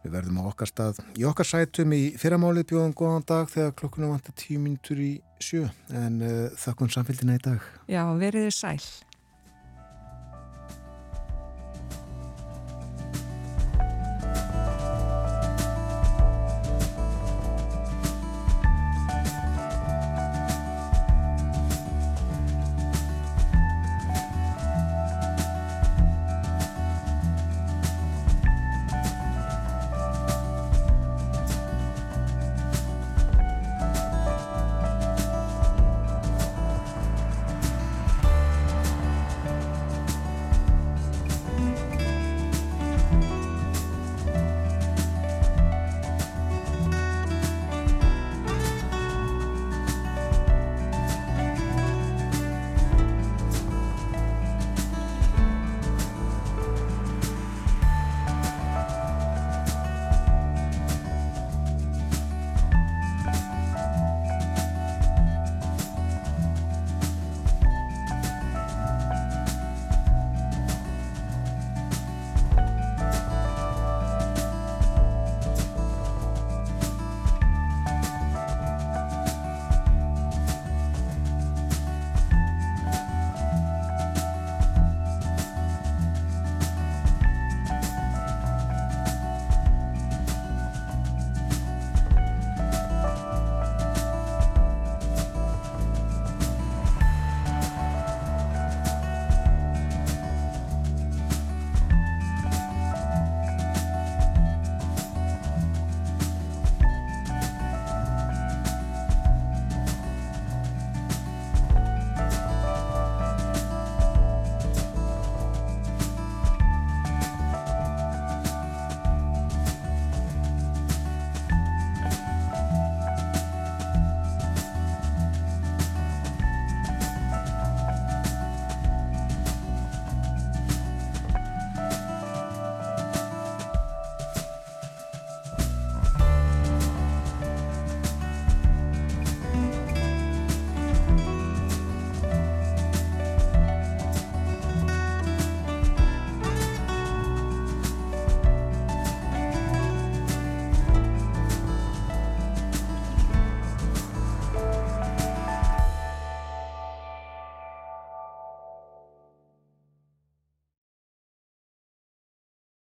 Við 0.04 0.12
verðum 0.14 0.36
á 0.38 0.44
okkar 0.46 0.70
stað 0.70 1.00
í 1.18 1.24
okkar 1.26 1.48
sætum 1.50 1.96
í 1.96 2.02
fyrramálið 2.22 2.68
bjóðan 2.70 2.94
góðan 2.94 3.26
dag 3.26 3.50
þegar 3.50 3.74
klukkunum 3.80 4.12
vantar 4.14 4.36
tíu 4.38 4.60
mínutur 4.62 5.02
í 5.02 5.14
sjö 5.42 5.64
en 5.90 6.22
uh, 6.22 6.54
þakkum 6.54 6.92
samfélgina 6.94 7.40
í 7.40 7.42
dag. 7.42 7.66
Já, 7.90 8.04
veriði 8.20 8.54
sæl. 8.54 8.78